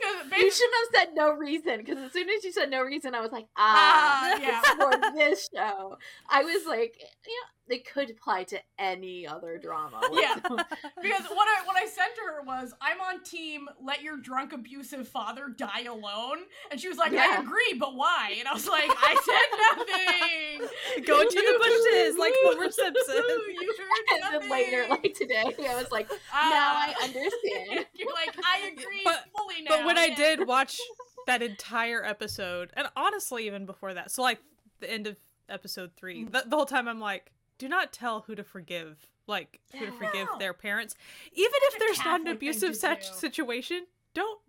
'Cause 0.01 0.39
you 0.41 0.51
shouldn't 0.51 0.75
have 0.75 0.89
said 0.95 1.09
no 1.13 1.31
reason 1.31 1.77
because 1.77 1.97
as 1.97 2.11
soon 2.13 2.29
as 2.29 2.43
you 2.43 2.51
said 2.51 2.69
no 2.69 2.81
reason, 2.81 3.13
I 3.13 3.21
was 3.21 3.31
like, 3.31 3.47
Ah, 3.57 4.33
ah, 4.35 4.39
yeah. 4.41 4.59
it's 4.63 4.69
for 4.69 5.13
this 5.13 5.49
show. 5.53 5.97
I 6.29 6.43
was 6.43 6.65
like, 6.65 6.95
you 6.99 7.33
know, 7.33 7.75
it 7.75 7.85
could 7.91 8.09
apply 8.09 8.43
to 8.45 8.59
any 8.79 9.27
other 9.27 9.57
drama. 9.61 10.01
Yeah. 10.13 10.35
Because 10.35 11.23
what 11.29 11.47
I 11.47 11.61
what 11.65 11.77
I 11.77 11.85
said 11.85 12.07
to 12.15 12.21
her 12.27 12.41
was, 12.43 12.73
"I'm 12.81 12.99
on 13.01 13.23
team. 13.23 13.67
Let 13.83 14.01
your 14.01 14.17
drunk 14.17 14.51
abusive 14.53 15.07
father 15.07 15.47
die 15.55 15.83
alone." 15.83 16.39
And 16.71 16.79
she 16.79 16.87
was 16.89 16.97
like, 16.97 17.13
"I 17.13 17.37
agree, 17.41 17.75
but 17.79 17.95
why?" 17.95 18.35
And 18.39 18.47
I 18.47 18.53
was 18.53 18.67
like, 18.67 18.89
"I 18.89 19.15
said 19.25 20.59
nothing." 20.59 21.00
Go 21.07 21.23
to 21.23 21.29
the 21.29 21.59
bushes 21.59 22.17
like 22.17 22.33
Homer 22.43 22.69
Simpson. 22.71 23.15
You 23.15 23.75
heard 23.79 24.23
and 24.33 24.41
then 24.43 24.49
later, 24.51 24.85
like 24.89 25.13
today, 25.15 25.43
I 25.45 25.75
was 25.75 25.91
like, 25.91 26.09
now 26.09 26.17
Ah. 26.33 26.93
I 26.99 27.03
understand. 27.03 27.85
You're 27.93 28.13
like, 28.13 28.35
I 28.45 28.71
agree 28.73 29.01
But- 29.03 29.25
fully 29.37 29.61
now. 29.63 29.77
But 29.77 29.85
when 29.85 29.97
I 29.97 30.09
did 30.13 30.47
watch 30.47 30.79
that 31.27 31.41
entire 31.41 32.03
episode, 32.03 32.71
and 32.75 32.87
honestly, 32.95 33.45
even 33.47 33.65
before 33.65 33.93
that, 33.93 34.11
so 34.11 34.21
like 34.21 34.39
the 34.79 34.91
end 34.91 35.07
of 35.07 35.15
episode 35.49 35.91
three, 35.95 36.23
Mhm. 36.25 36.31
the, 36.31 36.43
the 36.47 36.55
whole 36.55 36.65
time 36.65 36.87
I'm 36.87 36.99
like, 36.99 37.31
do 37.57 37.67
not 37.69 37.93
tell 37.93 38.21
who 38.21 38.33
to 38.35 38.43
forgive, 38.43 39.07
like 39.27 39.59
who 39.73 39.85
to 39.85 39.91
forgive 39.91 40.27
No. 40.31 40.37
their 40.39 40.53
parents, 40.53 40.95
even 41.33 41.51
if 41.63 41.77
there's 41.79 41.99
not 42.03 42.21
an 42.21 42.27
abusive 42.27 42.75
such 42.75 43.11
situation. 43.11 43.85
Don't 44.13 44.39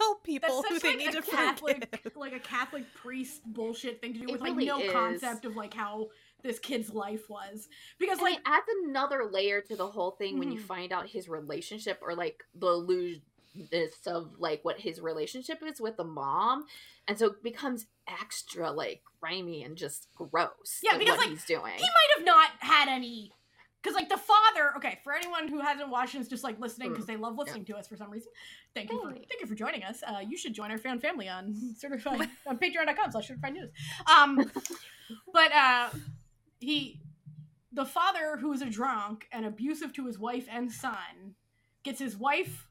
tell 0.00 0.14
people 0.16 0.62
That's 0.62 0.68
who 0.68 0.74
such 0.76 0.82
they 0.82 0.88
like 0.90 0.98
need 0.98 1.08
a 1.14 1.22
to 1.22 1.30
Catholic, 1.30 1.88
forgive. 1.92 2.16
like 2.16 2.32
a 2.34 2.38
Catholic 2.40 2.84
priest 2.94 3.42
bullshit 3.46 4.00
thing 4.00 4.14
to 4.14 4.20
do 4.20 4.26
It 4.28 4.32
with 4.32 4.40
like 4.40 4.56
no 4.56 4.80
is. 4.80 4.92
concept 4.92 5.44
of 5.44 5.56
like 5.56 5.74
how 5.74 6.08
this 6.42 6.58
kid's 6.58 6.92
life 6.92 7.28
was. 7.28 7.68
Because 7.98 8.18
And 8.18 8.22
like 8.22 8.36
it 8.36 8.42
adds 8.46 8.66
another 8.84 9.28
layer 9.30 9.60
to 9.62 9.76
the 9.76 9.86
whole 9.88 10.12
thing 10.12 10.38
when 10.38 10.50
you 10.52 10.60
Mhm. 10.60 10.64
find 10.64 10.92
out 10.92 11.08
his 11.08 11.28
relationship 11.28 11.98
or 12.02 12.14
like 12.14 12.44
the 12.54 12.66
illusionness 12.68 14.06
of 14.06 14.38
like 14.38 14.64
what 14.64 14.80
his 14.80 15.00
relationship 15.00 15.58
is 15.62 15.80
with 15.80 15.96
the 15.96 16.04
mom, 16.04 16.64
and 17.08 17.18
so 17.18 17.26
it 17.26 17.42
becomes 17.42 17.86
extra 18.08 18.70
like 18.70 19.02
grimy 19.20 19.62
and 19.62 19.76
just 19.76 20.08
gross. 20.14 20.80
Yeah, 20.82 20.96
because, 20.96 21.16
what 21.18 21.26
like, 21.26 21.30
he's 21.30 21.44
doing. 21.44 21.74
he 21.76 21.82
might 21.82 22.16
have 22.16 22.24
not 22.24 22.50
had 22.60 22.88
any 22.88 23.32
because 23.82 23.94
like 23.94 24.08
the 24.08 24.16
father 24.16 24.72
okay 24.76 24.98
for 25.02 25.12
anyone 25.12 25.48
who 25.48 25.60
hasn't 25.60 25.88
watched 25.88 26.14
and 26.14 26.22
is 26.22 26.28
just 26.28 26.44
like 26.44 26.58
listening 26.60 26.90
because 26.90 27.06
they 27.06 27.16
love 27.16 27.36
listening 27.36 27.64
to 27.64 27.76
us 27.76 27.88
for 27.88 27.96
some 27.96 28.10
reason 28.10 28.30
thank 28.74 28.90
you 28.90 29.00
for 29.00 29.12
thank 29.12 29.40
you 29.40 29.46
for 29.46 29.54
joining 29.54 29.82
us. 29.82 30.02
Uh 30.06 30.18
you 30.18 30.36
should 30.36 30.54
join 30.54 30.70
our 30.70 30.78
Found 30.78 31.00
Family 31.00 31.28
on 31.28 31.54
certified 31.76 32.28
on 32.46 32.58
patreon.com 32.58 33.10
slash 33.12 33.28
certified 33.28 33.54
noonas. 33.54 33.70
Um 34.06 34.50
but 35.32 35.52
uh 35.52 35.88
he 36.58 37.00
the 37.72 37.84
father 37.84 38.36
who's 38.40 38.62
a 38.62 38.70
drunk 38.70 39.26
and 39.32 39.46
abusive 39.46 39.92
to 39.94 40.06
his 40.06 40.18
wife 40.18 40.46
and 40.50 40.70
son 40.70 41.34
gets 41.82 41.98
his 41.98 42.16
wife 42.16 42.66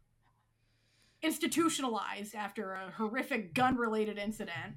institutionalized 1.21 2.35
after 2.35 2.73
a 2.73 2.91
horrific 2.91 3.53
gun 3.53 3.75
related 3.75 4.17
incident 4.17 4.75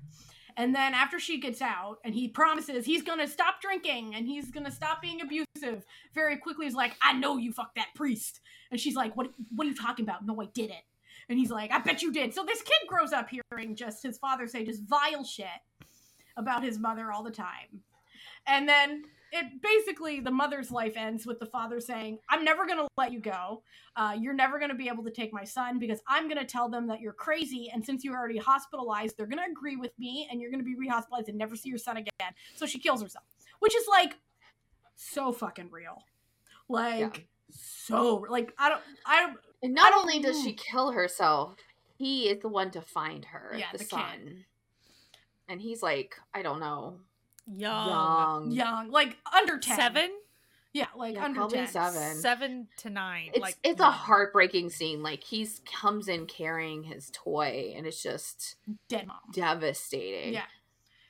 and 0.56 0.75
then 0.75 0.94
after 0.94 1.18
she 1.18 1.40
gets 1.40 1.61
out 1.62 1.99
and 2.04 2.14
he 2.14 2.28
promises 2.28 2.85
he's 2.85 3.02
gonna 3.02 3.26
stop 3.26 3.61
drinking 3.61 4.14
and 4.14 4.26
he's 4.26 4.50
gonna 4.50 4.71
stop 4.71 5.02
being 5.02 5.21
abusive, 5.21 5.85
very 6.14 6.37
quickly 6.37 6.66
he's 6.66 6.75
like, 6.75 6.94
I 7.02 7.12
know 7.14 7.37
you 7.37 7.52
fucked 7.52 7.76
that 7.76 7.88
priest. 7.94 8.40
And 8.71 8.80
she's 8.80 8.94
like, 8.94 9.16
What 9.16 9.28
what 9.54 9.66
are 9.66 9.71
you 9.71 9.76
talking 9.76 10.04
about? 10.04 10.26
No, 10.26 10.40
I 10.40 10.47
didn't. 10.47 10.85
And 11.28 11.38
he's 11.38 11.50
like, 11.50 11.71
I 11.73 11.78
bet 11.78 12.02
you 12.02 12.12
did. 12.12 12.35
So 12.35 12.44
this 12.44 12.62
kid 12.62 12.88
grows 12.88 13.12
up 13.12 13.28
hearing 13.30 13.76
just 13.76 14.02
his 14.02 14.18
father 14.18 14.47
say 14.47 14.64
just 14.64 14.82
vile 14.85 15.25
shit 15.25 15.47
about 16.37 16.64
his 16.64 16.78
mother 16.78 17.12
all 17.12 17.23
the 17.23 17.30
time. 17.30 17.82
And 18.46 18.68
then 18.68 19.04
it 19.34 19.62
basically 19.62 20.20
the 20.20 20.30
mother's 20.30 20.70
life 20.70 20.94
ends 20.96 21.25
with 21.26 21.38
the 21.38 21.46
father 21.46 21.80
saying, 21.80 22.18
I'm 22.28 22.44
never 22.44 22.66
gonna 22.66 22.87
let 22.99 23.12
you 23.12 23.20
go. 23.20 23.62
Uh, 23.96 24.14
you're 24.18 24.34
never 24.34 24.58
going 24.58 24.70
to 24.70 24.75
be 24.76 24.88
able 24.88 25.04
to 25.04 25.11
take 25.11 25.32
my 25.34 25.44
son 25.44 25.78
because 25.78 26.00
I'm 26.08 26.25
going 26.26 26.38
to 26.38 26.46
tell 26.46 26.66
them 26.70 26.87
that 26.87 27.00
you're 27.02 27.12
crazy. 27.12 27.70
And 27.75 27.84
since 27.84 28.04
you're 28.04 28.16
already 28.16 28.38
hospitalized, 28.38 29.18
they're 29.18 29.26
going 29.26 29.44
to 29.44 29.50
agree 29.50 29.76
with 29.76 29.90
me 29.99 30.26
and 30.30 30.40
you're 30.40 30.50
going 30.50 30.64
to 30.64 30.64
be 30.64 30.75
rehospitalized 30.75 31.28
and 31.28 31.37
never 31.37 31.54
see 31.56 31.68
your 31.68 31.76
son 31.76 31.99
again. 31.99 32.32
So 32.56 32.64
she 32.64 32.78
kills 32.78 33.02
herself, 33.02 33.26
which 33.58 33.75
is 33.76 33.87
like 33.88 34.14
so 34.96 35.30
fucking 35.30 35.68
real. 35.70 36.02
Like, 36.70 37.00
Yeah. 37.00 37.11
so, 37.50 38.25
like, 38.30 38.54
I 38.58 38.70
don't, 38.70 38.80
I 39.04 39.20
don't, 39.26 39.37
And 39.62 39.75
not 39.75 39.90
don't- 39.90 40.00
only 40.00 40.20
does 40.20 40.42
she 40.42 40.54
kill 40.54 40.92
herself, 40.92 41.56
he 41.99 42.30
is 42.30 42.40
the 42.40 42.49
one 42.49 42.70
to 42.70 42.80
find 42.80 43.26
her, 43.26 43.54
Yeah, 43.58 43.66
the, 43.72 43.78
the 43.78 43.84
kid. 43.84 43.90
son. 43.90 44.44
And 45.49 45.61
he's 45.61 45.82
like, 45.82 46.16
I 46.32 46.40
don't 46.40 46.61
know, 46.61 47.00
Young. 47.46 47.88
young. 47.88 48.50
young, 48.52 48.90
like 48.90 49.16
under 49.37 49.58
10. 49.58 49.76
Seven? 49.76 50.11
Yeah, 50.75 50.87
like 50.96 51.14
Yeah, 51.16 51.25
under 51.25 51.40
probably 51.40 51.58
10. 51.58 51.68
seven. 51.68 52.14
Seven 52.16 52.68
to 52.78 52.88
nine. 52.90 53.30
It's 53.34 53.40
like 53.40 53.56
it's 53.62 53.78
young. 53.78 53.88
a 53.88 53.92
heartbreaking 53.92 54.70
scene. 54.70 55.02
Like 55.02 55.22
he's 55.22 55.61
comes 55.70 56.08
in 56.08 56.26
carrying 56.26 56.82
his 56.84 57.11
toy, 57.12 57.75
and 57.76 57.87
it's 57.87 58.02
just 58.02 58.56
Dead 58.88 59.06
mom. 59.06 59.18
devastating. 59.32 60.32
Yeah. 60.32 60.44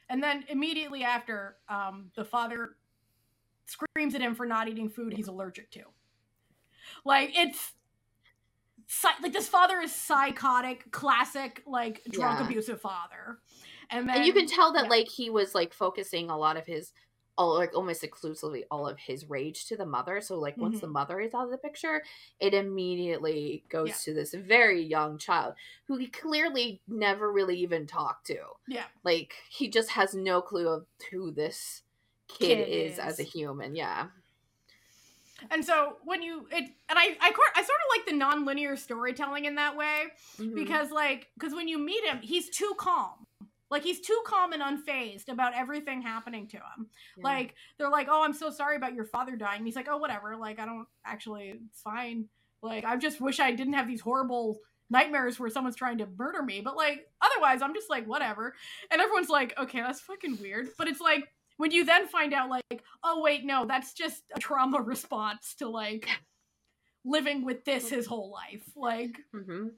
And 0.09 0.23
then 0.23 0.45
immediately 0.49 1.05
after, 1.05 1.57
um, 1.69 2.11
the 2.17 2.25
father 2.25 2.77
screams 3.67 4.15
at 4.17 4.21
him 4.21 4.35
for 4.35 4.45
not 4.47 4.69
eating 4.69 4.89
food 4.91 5.13
he's 5.15 5.29
allergic 5.29 5.71
to. 5.73 5.83
Like 7.05 7.31
it's 7.35 7.73
like 9.23 9.33
this 9.33 9.49
father 9.49 9.81
is 9.81 9.93
psychotic, 9.93 10.91
classic 10.91 11.63
like 11.67 12.03
drunk 12.11 12.41
Yeah. 12.41 12.47
abusive 12.47 12.81
father. 12.81 13.39
And 13.93 14.09
then 14.09 14.17
and 14.17 14.27
you 14.27 14.33
can 14.33 14.47
tell 14.47 14.73
that 14.73 14.85
yeah. 14.85 14.91
like 14.91 15.09
he 15.09 15.31
was 15.31 15.55
like 15.55 15.73
focusing 15.73 16.31
a 16.31 16.37
lot 16.37 16.57
of 16.57 16.67
his 16.67 16.93
all 17.39 17.55
like 17.55 17.75
almost 17.75 18.05
exclusively 18.05 18.65
all 18.71 18.87
of 18.87 18.99
his 18.99 19.29
rage 19.29 19.65
to 19.67 19.75
the 19.77 19.87
mother 19.87 20.21
so 20.21 20.39
like 20.39 20.57
once 20.59 20.81
the 20.81 20.87
mother 20.87 21.19
is 21.19 21.33
out 21.33 21.47
of 21.47 21.51
the 21.51 21.57
picture 21.57 22.03
it 22.41 22.53
immediately 22.53 23.65
goes 23.71 23.89
Yeah. 23.89 23.95
to 24.05 24.15
this 24.15 24.35
very 24.35 24.83
young 24.83 25.17
child 25.17 25.55
who 25.89 25.97
he 25.97 26.09
clearly 26.09 26.83
never 26.87 27.33
really 27.33 27.57
even 27.61 27.87
talked 27.87 28.27
to 28.27 28.37
yeah. 28.69 28.85
like 29.03 29.33
he 29.49 29.71
just 29.71 29.91
has 29.93 30.15
no 30.15 30.43
clue 30.43 30.69
of 30.69 30.85
who 31.11 31.31
this 31.31 31.83
kid, 32.29 32.59
Kid 32.59 32.69
is, 32.69 32.99
as 32.99 33.19
a 33.19 33.23
human 33.25 33.75
yeah 33.75 34.09
And 35.51 35.65
so 35.65 35.97
when 36.05 36.23
you 36.23 36.47
it 36.53 36.65
and 36.89 36.99
I 36.99 37.17
I, 37.21 37.33
I 37.57 37.63
sort 37.63 37.79
of 37.81 37.97
like 37.97 38.07
the 38.07 38.13
non-linear 38.17 38.77
storytelling 38.77 39.47
in 39.47 39.55
that 39.57 39.75
way 39.77 40.05
Mhm. 40.39 40.55
because 40.55 40.91
like 40.91 41.29
because 41.35 41.55
when 41.55 41.67
you 41.67 41.79
meet 41.79 42.05
him 42.05 42.19
he's 42.21 42.51
too 42.51 42.75
calm. 42.79 43.27
Like 43.73 43.83
he's 43.83 44.01
too 44.01 44.21
calm 44.27 44.53
and 44.53 44.63
unfazed 44.63 45.29
about 45.29 45.55
everything 45.55 46.03
happening 46.03 46.47
to 46.49 46.59
him. 46.59 46.87
Yeah. 47.17 47.25
Like 47.25 47.55
they're 47.79 47.91
like, 47.91 48.07
"Oh, 48.11 48.23
I'm 48.23 48.35
so 48.35 48.51
sorry 48.51 48.77
about 48.77 48.93
your 48.95 49.07
father 49.07 49.35
dying." 49.35 49.59
And 49.59 49.67
he's 49.67 49.77
like, 49.77 49.89
"Oh, 49.91 49.97
whatever. 49.97 50.37
Like 50.37 50.61
I 50.61 50.67
don't 50.67 50.87
actually. 51.07 51.55
It's 51.71 51.81
fine. 51.81 52.29
Like 52.63 52.85
I 52.85 52.97
just 52.97 53.21
wish 53.21 53.41
I 53.41 53.51
didn't 53.51 53.73
have 53.73 53.89
these 53.89 54.03
horrible 54.03 54.59
nightmares 54.91 55.41
where 55.41 55.49
someone's 55.49 55.75
trying 55.75 55.97
to 55.99 56.07
murder 56.19 56.43
me. 56.43 56.61
But 56.61 56.77
like 56.77 57.09
otherwise, 57.23 57.63
I'm 57.63 57.73
just 57.75 57.89
like 57.89 58.07
whatever." 58.07 58.55
And 58.91 59.01
everyone's 59.01 59.31
like, 59.31 59.59
"Okay, 59.59 59.81
that's 59.81 60.01
fucking 60.03 60.39
weird." 60.43 60.69
But 60.77 60.87
it's 60.89 61.01
like 61.01 61.25
when 61.57 61.71
you 61.71 61.85
then 61.87 62.07
find 62.09 62.35
out, 62.35 62.51
like, 62.51 62.85
"Oh 63.03 63.23
wait, 63.23 63.45
no, 63.45 63.65
that's 63.65 63.95
just 63.95 64.23
a 64.35 64.39
trauma 64.39 64.81
response 64.95 65.55
to 65.61 65.69
like 65.69 66.09
living 67.05 67.45
with 67.45 67.65
this 67.65 67.89
his 67.89 68.07
whole 68.07 68.31
life." 68.31 68.69
Like, 68.77 69.19
Mhm. 69.35 69.71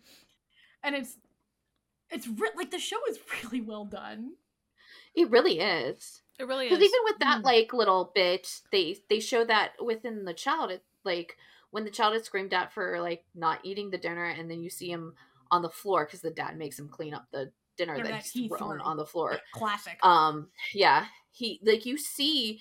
and 0.83 0.95
it's 0.97 1.17
it's 2.15 2.27
re- 2.29 2.51
like 2.57 2.71
the 2.71 2.79
show 2.79 2.99
is 3.11 3.19
really 3.45 3.61
well 3.61 3.85
done. 3.85 4.33
it 5.15 5.31
really 5.31 5.59
is 5.61 6.23
It 6.39 6.47
really 6.47 6.67
is. 6.67 6.71
because 6.71 6.85
even 6.85 7.01
with 7.05 7.19
that 7.21 7.41
Mm. 7.41 7.45
like 7.45 7.73
little 7.73 8.13
bit 8.15 8.49
they 8.73 8.97
they 9.09 9.21
show 9.21 9.45
that 9.45 9.73
within 9.83 10.25
the 10.25 10.35
child 10.35 10.71
it 10.71 10.83
like 11.05 11.37
when 11.71 11.85
the 11.85 11.91
child 11.91 12.15
is 12.15 12.25
screamed 12.25 12.55
at 12.55 12.73
for 12.73 13.01
like 13.01 13.25
not 13.35 13.59
eating 13.65 13.91
the 13.91 13.99
dinner 13.99 14.25
and 14.25 14.51
then 14.51 14.63
you 14.63 14.71
see 14.71 14.89
him 14.91 15.15
on 15.51 15.63
the 15.63 15.71
floor 15.71 16.05
because 16.05 16.21
the 16.21 16.31
dad 16.31 16.57
makes 16.57 16.79
him 16.79 16.89
clean 16.89 17.15
up 17.15 17.27
the 17.33 17.51
dinner 17.77 17.97
Dinner 17.97 18.09
that 18.09 18.13
that 18.15 18.23
he's 18.23 18.33
he 18.33 18.49
thrown 18.49 18.81
on 18.81 18.97
the 18.97 19.05
floor 19.07 19.39
Classic. 19.53 19.99
um 20.03 20.49
yeah 20.73 21.07
he 21.33 21.61
like 21.65 21.85
you 21.85 21.99
see 21.99 22.61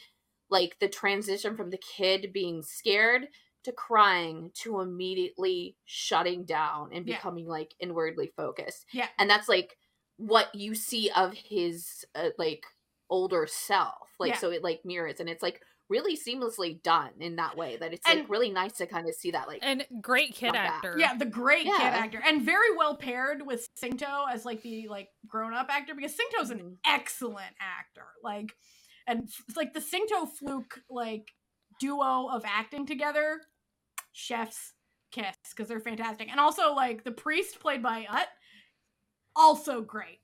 like 0.50 0.78
the 0.80 0.90
transition 0.90 1.56
from 1.56 1.70
the 1.70 1.78
kid 1.78 2.32
being 2.34 2.62
scared 2.64 3.28
to 3.64 3.72
crying 3.72 4.52
to 4.56 4.80
immediately 4.82 5.76
shutting 5.86 6.46
down 6.46 6.90
and 6.94 7.08
Yeah. 7.08 7.18
becoming 7.18 7.48
like 7.48 7.74
inwardly 7.80 8.32
focused 8.36 8.86
Yeah. 8.92 9.08
and 9.18 9.30
that's 9.30 9.48
like 9.50 9.78
what 10.18 10.54
you 10.54 10.76
see 10.76 11.10
of 11.16 11.34
his 11.34 12.06
uh, 12.16 12.30
like 12.38 12.66
older 13.10 13.48
self 13.48 14.10
like 14.20 14.34
Yeah. 14.34 14.38
so 14.38 14.52
it 14.52 14.64
like 14.64 14.82
mirrors 14.86 15.20
and 15.20 15.30
it's 15.30 15.44
like 15.44 15.62
really 15.90 16.16
seamlessly 16.18 16.82
done 16.82 17.12
in 17.20 17.36
that 17.36 17.58
way 17.58 17.76
that 17.78 17.94
it's 17.94 18.08
like 18.08 18.28
really 18.30 18.50
nice 18.50 18.74
to 18.78 18.88
kind 18.88 19.08
of 19.08 19.14
see 19.14 19.32
that 19.32 19.48
like 19.48 19.60
and 19.62 19.86
great 20.02 20.34
kid 20.34 20.48
Love 20.48 20.54
that. 20.56 20.66
actor. 20.76 20.96
Yeah, 20.98 21.16
the 21.16 21.26
great 21.26 21.66
kid 21.66 21.74
actor, 21.82 22.22
and 22.26 22.42
very 22.42 22.76
well 22.76 22.96
paired 22.96 23.46
with 23.46 23.68
Singto 23.76 24.26
as 24.32 24.46
like 24.46 24.62
the 24.64 24.88
like 24.88 25.10
grown 25.28 25.54
up 25.54 25.68
actor 25.70 25.94
because 25.94 26.16
Singto's 26.16 26.50
an 26.52 26.60
Mhm. 26.60 26.78
excellent 26.88 27.54
actor. 27.60 28.08
Like, 28.24 28.56
and 29.08 29.24
it's 29.48 29.58
like 29.58 29.74
the 29.74 29.82
Singto 29.82 30.26
fluke 30.26 30.80
like 30.90 31.28
duo 31.80 32.28
of 32.30 32.44
acting 32.46 32.86
together, 32.88 33.42
chefs 34.14 34.74
kiss 35.12 35.36
because 35.50 35.68
they're 35.68 35.80
fantastic, 35.80 36.30
and 36.30 36.40
also 36.40 36.74
like 36.74 37.04
the 37.04 37.12
priest 37.12 37.60
played 37.60 37.84
by 37.84 38.08
Ut, 38.10 38.28
also 39.36 39.82
great, 39.82 40.20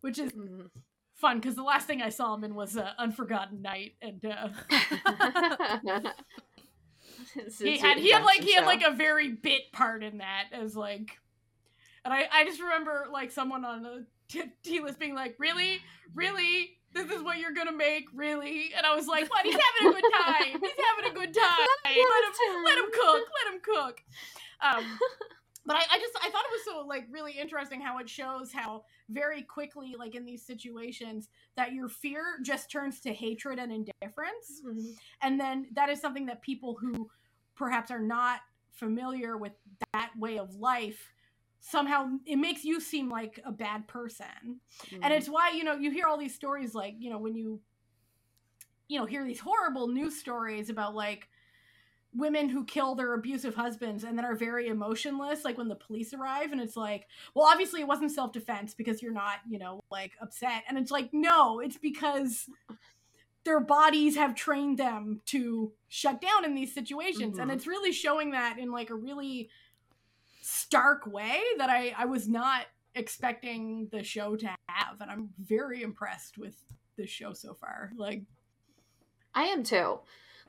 which 0.00 0.18
is 0.18 0.32
Mhm. 0.32 0.70
fun 1.14 1.38
because 1.38 1.54
the 1.54 1.62
last 1.62 1.86
thing 1.86 2.02
I 2.02 2.08
saw 2.08 2.34
him 2.34 2.44
in 2.44 2.54
was 2.54 2.76
uh, 2.76 2.92
Unforgotten 2.98 3.62
Night, 3.62 3.92
and 4.02 4.24
uh, 4.24 4.48
he 7.62 7.78
had 7.78 7.98
he 7.98 8.10
had 8.10 8.24
like 8.24 8.42
he 8.42 8.54
had 8.54 8.66
like 8.66 8.82
a 8.82 8.90
very 8.90 9.28
bit 9.28 9.72
part 9.72 10.02
in 10.02 10.18
that 10.18 10.46
as 10.52 10.76
like 10.76 11.18
and 12.04 12.12
i 12.12 12.26
i 12.32 12.44
just 12.44 12.60
remember 12.60 13.06
like 13.12 13.30
someone 13.30 13.64
on 13.64 13.82
the 13.82 14.06
t- 14.28 14.42
t 14.62 14.80
list 14.80 14.98
being 14.98 15.14
like 15.14 15.36
really? 15.38 15.80
Really 16.14 16.78
this 16.94 17.10
is 17.10 17.22
what 17.22 17.38
you're 17.38 17.52
gonna 17.52 17.72
make 17.76 18.06
really? 18.14 18.70
And 18.76 18.86
i 18.86 18.94
was 18.94 19.06
like 19.06 19.28
what? 19.30 19.44
He's 19.44 19.54
having 19.54 19.92
a 19.92 20.00
good 20.00 20.10
time. 20.12 20.60
He's 20.60 20.84
having 20.96 21.10
a 21.10 21.14
good 21.14 21.34
time. 21.34 21.66
let 21.84 22.24
him 22.24 22.64
let 22.64 22.78
him 22.78 22.84
cook 22.92 23.22
let 23.44 23.54
him 23.54 23.60
cook. 23.62 24.02
Um 24.60 24.98
but 25.66 25.76
I, 25.76 25.80
I 25.92 25.98
just 25.98 26.12
i 26.22 26.28
thought 26.30 26.44
it 26.44 26.52
was 26.52 26.64
so 26.64 26.86
like 26.86 27.06
really 27.10 27.32
interesting 27.32 27.80
how 27.80 27.98
it 27.98 28.08
shows 28.08 28.52
how 28.52 28.84
very 29.08 29.42
quickly 29.42 29.94
like 29.98 30.14
in 30.14 30.24
these 30.24 30.44
situations 30.46 31.28
that 31.56 31.72
your 31.72 31.88
fear 31.88 32.38
just 32.42 32.70
turns 32.70 33.00
to 33.00 33.12
hatred 33.12 33.58
and 33.58 33.72
indifference. 33.72 34.62
Mhm. 34.66 34.94
and 35.22 35.40
then 35.40 35.66
that 35.74 35.88
is 35.88 36.00
something 36.00 36.26
that 36.26 36.42
people 36.42 36.76
who 36.80 37.08
perhaps 37.56 37.90
are 37.90 38.00
not 38.00 38.40
familiar 38.72 39.36
with 39.38 39.52
that 39.92 40.10
way 40.18 40.38
of 40.38 40.54
life 40.56 41.13
somehow 41.66 42.06
it 42.26 42.36
makes 42.36 42.62
you 42.62 42.78
seem 42.78 43.08
like 43.08 43.40
a 43.46 43.50
bad 43.50 43.88
person 43.88 44.60
and 45.02 45.12
Mhm. 45.12 45.16
it's 45.16 45.28
why 45.28 45.50
you 45.50 45.64
know 45.64 45.74
you 45.74 45.90
hear 45.90 46.06
all 46.06 46.18
these 46.18 46.34
stories 46.34 46.74
like 46.74 46.94
you 46.98 47.08
know 47.08 47.18
when 47.18 47.34
you 47.34 47.58
you 48.86 48.98
know 48.98 49.06
hear 49.06 49.24
these 49.24 49.40
horrible 49.40 49.88
news 49.88 50.14
stories 50.18 50.68
about 50.68 50.94
like 50.94 51.28
women 52.14 52.50
who 52.50 52.64
kill 52.66 52.94
their 52.94 53.14
abusive 53.14 53.54
husbands 53.54 54.04
and 54.04 54.16
then 54.16 54.26
are 54.26 54.36
very 54.36 54.68
emotionless 54.68 55.42
like 55.42 55.56
when 55.56 55.68
the 55.68 55.74
police 55.74 56.12
arrive 56.12 56.52
and 56.52 56.60
it's 56.60 56.76
like 56.76 57.06
well 57.34 57.46
obviously 57.46 57.80
it 57.80 57.88
wasn't 57.88 58.12
self-defense 58.12 58.74
because 58.74 59.00
you're 59.00 59.10
not 59.10 59.38
you 59.48 59.58
know 59.58 59.82
like 59.90 60.12
upset 60.20 60.64
and 60.68 60.76
it's 60.76 60.90
like 60.90 61.08
no 61.14 61.60
it's 61.60 61.78
because 61.78 62.46
their 63.44 63.60
bodies 63.60 64.16
have 64.16 64.34
trained 64.34 64.78
them 64.78 65.22
to 65.26 65.72
shut 65.88 66.20
down 66.20 66.44
in 66.44 66.54
these 66.54 66.74
situations 66.74 67.38
and 67.38 67.50
Mhm. 67.50 67.54
it's 67.54 67.66
really 67.66 67.92
showing 67.92 68.32
that 68.32 68.58
in 68.58 68.70
like 68.70 68.90
a 68.90 68.94
really 68.94 69.48
stark 70.64 71.06
way 71.06 71.40
that 71.58 71.70
i 71.70 71.94
i 71.98 72.04
was 72.04 72.28
not 72.28 72.66
expecting 72.94 73.88
the 73.92 74.02
show 74.02 74.36
to 74.36 74.46
have 74.68 75.00
and 75.00 75.10
i'm 75.10 75.28
very 75.38 75.82
impressed 75.82 76.38
with 76.38 76.54
the 76.96 77.06
show 77.06 77.32
so 77.32 77.54
far 77.54 77.92
like 77.96 78.22
I 79.34 79.44
am 79.46 79.64
too. 79.64 79.98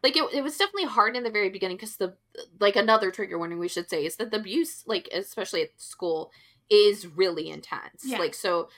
Like 0.04 0.16
it, 0.16 0.24
it 0.32 0.44
was 0.44 0.58
definitely 0.58 0.86
hard 0.86 1.16
in 1.16 1.24
the 1.24 1.32
very 1.32 1.50
beginning 1.50 1.78
because 1.78 1.98
the 1.98 2.16
like 2.60 2.76
another 2.76 3.10
trigger 3.10 3.40
warning 3.40 3.58
we 3.58 3.68
should 3.68 3.90
say 3.90 4.06
is 4.06 4.18
that 4.18 4.30
the 4.30 4.38
abuse, 4.38 4.84
like 4.86 5.10
especially 5.12 5.64
at 5.64 5.82
school, 5.82 6.32
is 6.70 7.08
really 7.08 7.50
intense. 7.50 8.04
Yeah. 8.04 8.20
Like 8.20 8.36
so, 8.36 8.70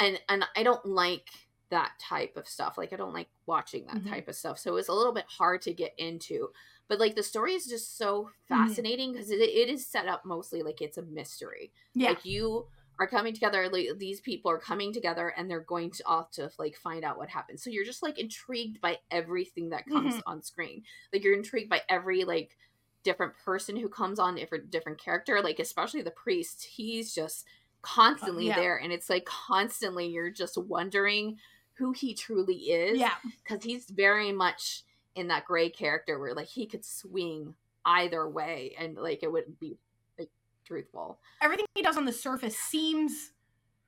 and 0.00 0.20
and 0.28 0.44
I 0.56 0.64
don't 0.64 0.84
like 0.84 1.28
that 1.70 1.92
type 2.00 2.36
of 2.36 2.48
stuff. 2.48 2.76
Like 2.76 2.92
I 2.92 2.96
don't 2.96 3.14
like 3.14 3.28
watching 3.46 3.86
that 3.86 4.02
Mhm. 4.02 4.10
type 4.10 4.26
of 4.26 4.34
stuff. 4.34 4.58
So 4.58 4.72
it 4.72 4.74
was 4.74 4.88
a 4.88 4.92
little 4.92 5.12
bit 5.12 5.26
hard 5.28 5.62
to 5.62 5.72
get 5.72 5.94
into. 5.96 6.48
But 6.92 7.00
like 7.00 7.14
the 7.16 7.22
story 7.22 7.54
is 7.54 7.64
just 7.64 7.96
so 7.96 8.28
fascinating 8.48 9.12
because 9.12 9.30
it, 9.30 9.40
it 9.40 9.70
is 9.70 9.86
set 9.86 10.06
up 10.08 10.26
mostly 10.26 10.62
like 10.62 10.82
it's 10.82 10.98
a 10.98 11.02
mystery. 11.02 11.72
yeah 11.94 12.10
Like 12.10 12.26
you 12.26 12.66
are 12.98 13.06
coming 13.06 13.32
together 13.32 13.66
like 13.70 13.86
these 13.98 14.20
people 14.20 14.50
are 14.50 14.58
coming 14.58 14.92
together 14.92 15.32
and 15.34 15.50
they're 15.50 15.60
going 15.60 15.90
to 15.92 16.04
off 16.06 16.30
to 16.32 16.50
like 16.58 16.76
find 16.76 17.02
out 17.02 17.16
what 17.16 17.30
happened 17.30 17.58
so 17.58 17.70
you're 17.70 17.86
just 17.86 18.02
like 18.02 18.18
intrigued 18.18 18.78
by 18.82 18.98
everything 19.10 19.70
that 19.70 19.86
comes 19.86 20.16
Mhm. 20.16 20.22
on 20.26 20.42
screen 20.42 20.82
like 21.14 21.24
you're 21.24 21.34
intrigued 21.34 21.70
by 21.70 21.80
every 21.88 22.24
like 22.24 22.58
different 23.04 23.32
person 23.42 23.74
who 23.76 23.88
comes 23.88 24.18
on 24.18 24.34
different 24.34 24.70
different 24.70 25.00
character 25.00 25.40
like 25.42 25.58
especially 25.60 26.02
the 26.02 26.10
priest 26.10 26.62
he's 26.76 27.14
just 27.14 27.46
constantly 27.80 28.48
yeah. 28.48 28.56
there 28.56 28.76
and 28.76 28.92
it's 28.92 29.08
like 29.08 29.24
constantly 29.24 30.06
you're 30.08 30.30
just 30.30 30.58
wondering 30.58 31.38
who 31.78 31.92
he 31.92 32.12
truly 32.12 32.54
is 32.54 32.98
yeah 33.00 33.14
because 33.42 33.64
he's 33.64 33.86
very 33.88 34.30
much 34.32 34.84
in 35.14 35.28
that 35.28 35.44
gray 35.44 35.68
character 35.70 36.18
where 36.18 36.34
like 36.34 36.48
he 36.48 36.66
could 36.66 36.84
swing 36.84 37.54
either 37.84 38.28
way 38.28 38.74
and 38.78 38.96
like 38.96 39.22
it 39.22 39.30
wouldn't 39.32 39.58
be 39.58 39.76
like 40.18 40.30
truthful 40.64 41.18
everything 41.42 41.66
he 41.74 41.82
does 41.82 41.96
on 41.96 42.04
the 42.04 42.12
surface 42.12 42.56
seems 42.56 43.32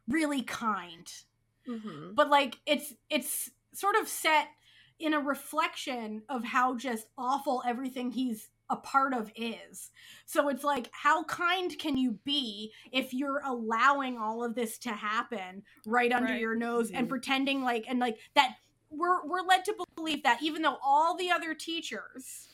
really 0.08 0.42
kind 0.42 1.06
mm-hmm. 1.68 2.12
but 2.14 2.28
like 2.28 2.56
it's 2.66 2.94
it's 3.08 3.50
sort 3.72 3.96
of 3.96 4.08
set 4.08 4.48
in 4.98 5.14
a 5.14 5.20
reflection 5.20 6.22
of 6.28 6.44
how 6.44 6.76
just 6.76 7.06
awful 7.18 7.62
everything 7.66 8.10
he's 8.10 8.50
a 8.70 8.76
part 8.76 9.12
of 9.12 9.30
is 9.36 9.90
so 10.24 10.48
it's 10.48 10.64
like 10.64 10.88
how 10.92 11.22
kind 11.24 11.78
can 11.78 11.96
you 11.98 12.18
be 12.24 12.72
if 12.92 13.12
you're 13.12 13.42
allowing 13.44 14.16
all 14.16 14.42
of 14.42 14.54
this 14.54 14.78
to 14.78 14.88
happen 14.90 15.62
right 15.86 16.12
under 16.12 16.32
Right. 16.32 16.40
your 16.40 16.54
nose 16.54 16.90
and 16.90 17.06
Mhm. 17.06 17.10
pretending 17.10 17.62
like 17.62 17.84
and 17.86 17.98
like 17.98 18.18
that 18.34 18.56
we're 18.96 19.24
we're 19.26 19.42
led 19.42 19.64
to 19.64 19.74
believe 19.96 20.22
that 20.22 20.42
even 20.42 20.62
though 20.62 20.78
all 20.82 21.16
the 21.16 21.30
other 21.30 21.54
teachers 21.54 22.48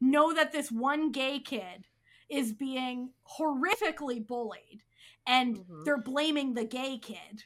know 0.00 0.32
that 0.34 0.52
this 0.52 0.70
one 0.70 1.10
gay 1.12 1.38
kid 1.38 1.86
is 2.28 2.52
being 2.52 3.10
horrifically 3.38 4.24
bullied 4.24 4.82
and 5.26 5.58
Mhm. 5.58 5.84
they're 5.84 6.00
blaming 6.00 6.54
the 6.54 6.64
gay 6.64 6.98
kid 6.98 7.44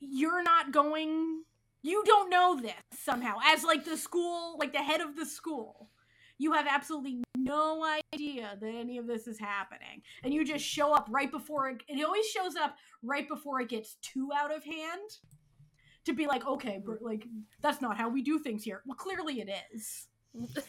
you're 0.00 0.42
not 0.42 0.72
going 0.72 1.44
you 1.82 2.02
don't 2.06 2.30
know 2.30 2.58
this 2.58 2.72
somehow. 2.98 3.36
As 3.44 3.62
like 3.62 3.84
the 3.84 3.96
school 3.96 4.56
like 4.58 4.72
the 4.72 4.78
head 4.82 5.00
of 5.00 5.16
the 5.16 5.26
school 5.26 5.90
you 6.38 6.52
have 6.52 6.66
absolutely 6.68 7.22
no 7.36 7.84
idea 8.12 8.56
that 8.60 8.74
any 8.74 8.98
of 8.98 9.06
this 9.06 9.28
is 9.28 9.38
happening. 9.38 10.02
And 10.24 10.34
you 10.34 10.44
just 10.44 10.64
show 10.64 10.92
up 10.92 11.06
right 11.10 11.30
before 11.30 11.68
it 11.70 11.82
it 11.88 12.04
always 12.04 12.26
shows 12.26 12.56
up 12.56 12.76
right 13.02 13.28
before 13.28 13.60
it 13.60 13.68
gets 13.68 13.94
too 14.02 14.30
out 14.34 14.54
of 14.54 14.64
hand 14.64 15.18
to 16.04 16.12
be 16.12 16.26
like 16.26 16.46
okay 16.46 16.80
br- 16.84 16.96
like 17.00 17.26
that's 17.60 17.80
not 17.80 17.96
how 17.96 18.08
we 18.08 18.22
do 18.22 18.38
things 18.38 18.62
here. 18.62 18.82
Well 18.86 18.96
clearly 18.96 19.40
it 19.40 19.50
is. 19.72 20.06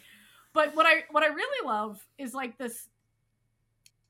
But 0.52 0.74
what 0.74 0.86
i 0.86 1.04
what 1.10 1.22
i 1.22 1.26
really 1.26 1.66
love 1.66 2.02
is 2.16 2.32
like 2.32 2.56
this 2.56 2.88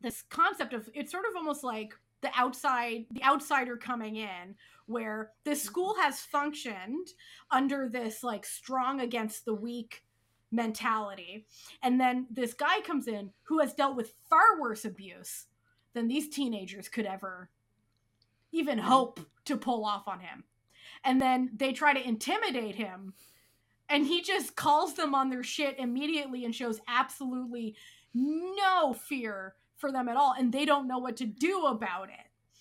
this 0.01 0.23
concept 0.31 0.75
of 0.75 0.89
it's 0.95 1.11
sort 1.11 1.25
of 1.29 1.35
almost 1.35 1.65
like 1.65 1.93
the 2.21 2.31
outside 2.37 3.07
the 3.11 3.25
outsider 3.25 3.77
coming 3.77 4.15
in 4.15 4.55
where 4.87 5.33
this 5.45 5.63
school 5.63 5.95
mm-hmm. 5.95 6.03
has 6.03 6.21
functioned 6.21 7.09
under 7.51 7.89
this 7.89 8.23
like 8.23 8.47
strong 8.47 9.01
against 9.01 9.45
the 9.45 9.55
weak 9.55 10.05
mentality. 10.53 11.47
And 11.83 12.01
then 12.01 12.27
this 12.31 12.55
guy 12.55 12.81
comes 12.81 13.09
in 13.09 13.31
who 13.43 13.59
has 13.59 13.75
dealt 13.75 13.97
with 13.97 14.15
far 14.31 14.61
worse 14.61 14.85
abuse 14.85 15.47
than 15.93 16.09
these 16.09 16.29
teenagers 16.29 16.89
could 16.89 17.07
ever 17.07 17.51
even 18.53 18.79
mm-hmm. 18.79 18.89
hope 18.89 19.21
to 19.45 19.57
pull 19.57 19.85
off 19.85 20.07
on 20.07 20.21
him 20.21 20.45
and 21.07 21.21
then 21.21 21.51
they 21.57 21.73
try 21.73 21.95
to 21.95 22.07
intimidate 22.07 22.75
him. 22.75 23.15
And 23.89 24.05
he 24.05 24.21
just 24.21 24.57
calls 24.57 24.95
them 24.95 25.15
on 25.15 25.31
their 25.31 25.45
shit 25.45 25.79
immediately 25.79 26.45
and 26.45 26.53
shows 26.55 26.81
absolutely 26.89 27.77
no 28.13 28.93
fear 28.93 29.55
for 29.77 29.93
them 29.93 30.09
at 30.09 30.17
all. 30.17 30.35
And 30.37 30.53
they 30.53 30.65
don't 30.65 30.89
know 30.89 30.99
what 30.99 31.17
to 31.19 31.25
do 31.25 31.67
about 31.67 32.09
it. 32.09 32.15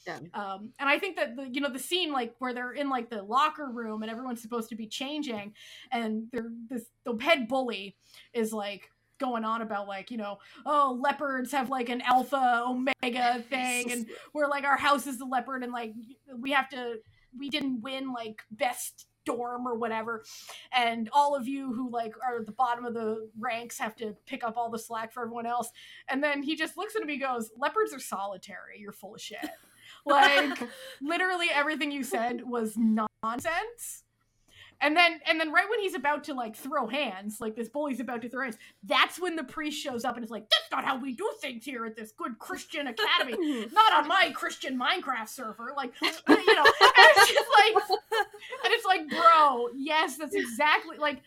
Yeah. 0.07 0.19
um, 0.35 0.69
and 0.77 0.87
i 0.87 0.99
think 0.99 1.15
that 1.15 1.35
the 1.35 1.49
you 1.51 1.61
know 1.61 1.69
the 1.71 1.79
scene 1.79 2.13
like 2.13 2.35
where 2.37 2.53
they're 2.53 2.73
in 2.73 2.91
like 2.91 3.09
the 3.09 3.23
locker 3.23 3.71
room 3.71 4.03
and 4.03 4.11
everyone's 4.11 4.39
supposed 4.39 4.69
to 4.69 4.75
be 4.75 4.85
changing 4.85 5.51
and 5.91 6.27
they're 6.31 6.51
this 6.69 6.85
the 7.05 7.17
head 7.19 7.47
bully 7.47 7.95
is 8.31 8.53
like 8.53 8.91
going 9.17 9.43
on 9.43 9.63
about 9.63 9.87
like 9.87 10.11
you 10.11 10.17
know 10.17 10.37
oh 10.67 10.99
leopards 11.01 11.51
have 11.51 11.71
like 11.71 11.89
an 11.89 12.01
alpha 12.01 12.65
omega 12.67 13.43
thing 13.49 13.91
and 13.91 14.05
we're 14.33 14.47
like 14.47 14.63
our 14.63 14.77
house 14.77 15.07
is 15.07 15.17
the 15.17 15.25
leopard 15.25 15.63
and 15.63 15.71
like 15.73 15.93
we 16.37 16.51
have 16.51 16.69
to 16.69 16.97
we 17.37 17.49
didn't 17.49 17.81
win 17.81 18.13
like 18.13 18.41
best 18.51 19.07
dorm 19.25 19.67
or 19.67 19.75
whatever. 19.75 20.23
And 20.71 21.09
all 21.11 21.35
of 21.35 21.47
you 21.47 21.73
who 21.73 21.89
like 21.91 22.13
are 22.23 22.39
at 22.39 22.45
the 22.45 22.51
bottom 22.51 22.85
of 22.85 22.93
the 22.93 23.29
ranks 23.37 23.79
have 23.79 23.95
to 23.97 24.15
pick 24.25 24.43
up 24.43 24.55
all 24.55 24.69
the 24.69 24.79
slack 24.79 25.11
for 25.11 25.23
everyone 25.23 25.45
else. 25.47 25.69
And 26.09 26.23
then 26.23 26.43
he 26.43 26.55
just 26.55 26.77
looks 26.77 26.95
at 26.95 27.03
me 27.03 27.13
and 27.13 27.21
goes 27.21 27.51
leopards 27.57 27.93
are 27.93 27.99
solitary. 27.99 28.79
You're 28.79 28.91
full 28.91 29.15
of 29.15 29.21
shit. 29.21 29.39
Like 30.07 30.59
literally 31.01 31.47
everything 31.51 31.91
you 31.91 32.03
said 32.03 32.41
was 32.43 32.75
nonsense 32.75 34.04
and 34.81 34.95
then 34.95 35.19
and 35.27 35.39
then 35.39 35.51
right 35.51 35.69
when 35.69 35.79
he's 35.79 35.95
about 35.95 36.23
to 36.23 36.33
like 36.33 36.55
throw 36.55 36.87
hands 36.87 37.37
like 37.39 37.55
this 37.55 37.69
bully's 37.69 37.99
about 37.99 38.21
to 38.21 38.29
throw 38.29 38.43
hands 38.43 38.57
that's 38.83 39.19
when 39.19 39.35
the 39.35 39.43
priest 39.43 39.81
shows 39.81 40.03
up 40.05 40.15
and 40.15 40.23
is 40.23 40.31
like 40.31 40.47
that's 40.49 40.71
not 40.71 40.83
how 40.83 40.97
we 40.97 41.13
do 41.13 41.29
things 41.41 41.65
here 41.65 41.85
at 41.85 41.95
this 41.95 42.11
good 42.11 42.37
christian 42.39 42.87
academy. 42.87 43.67
Not 43.73 43.93
on 43.93 44.07
my 44.07 44.31
christian 44.33 44.79
minecraft 44.79 45.29
server. 45.29 45.73
Like 45.75 45.93
you 46.01 46.09
know 46.27 46.63
and 46.63 46.93
it's 47.07 47.31
just 47.31 47.49
like 47.57 47.99
and 48.63 48.73
it's 48.73 48.85
like 48.85 49.09
bro 49.09 49.69
yes 49.75 50.17
that's 50.17 50.35
exactly 50.35 50.97
like 50.97 51.21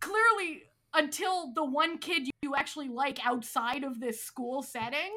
clearly 0.00 0.62
until 0.94 1.52
the 1.52 1.64
one 1.64 1.98
kid 1.98 2.28
you 2.42 2.54
actually 2.56 2.88
like 2.88 3.24
outside 3.26 3.84
of 3.84 4.00
this 4.00 4.22
school 4.22 4.62
setting 4.62 5.10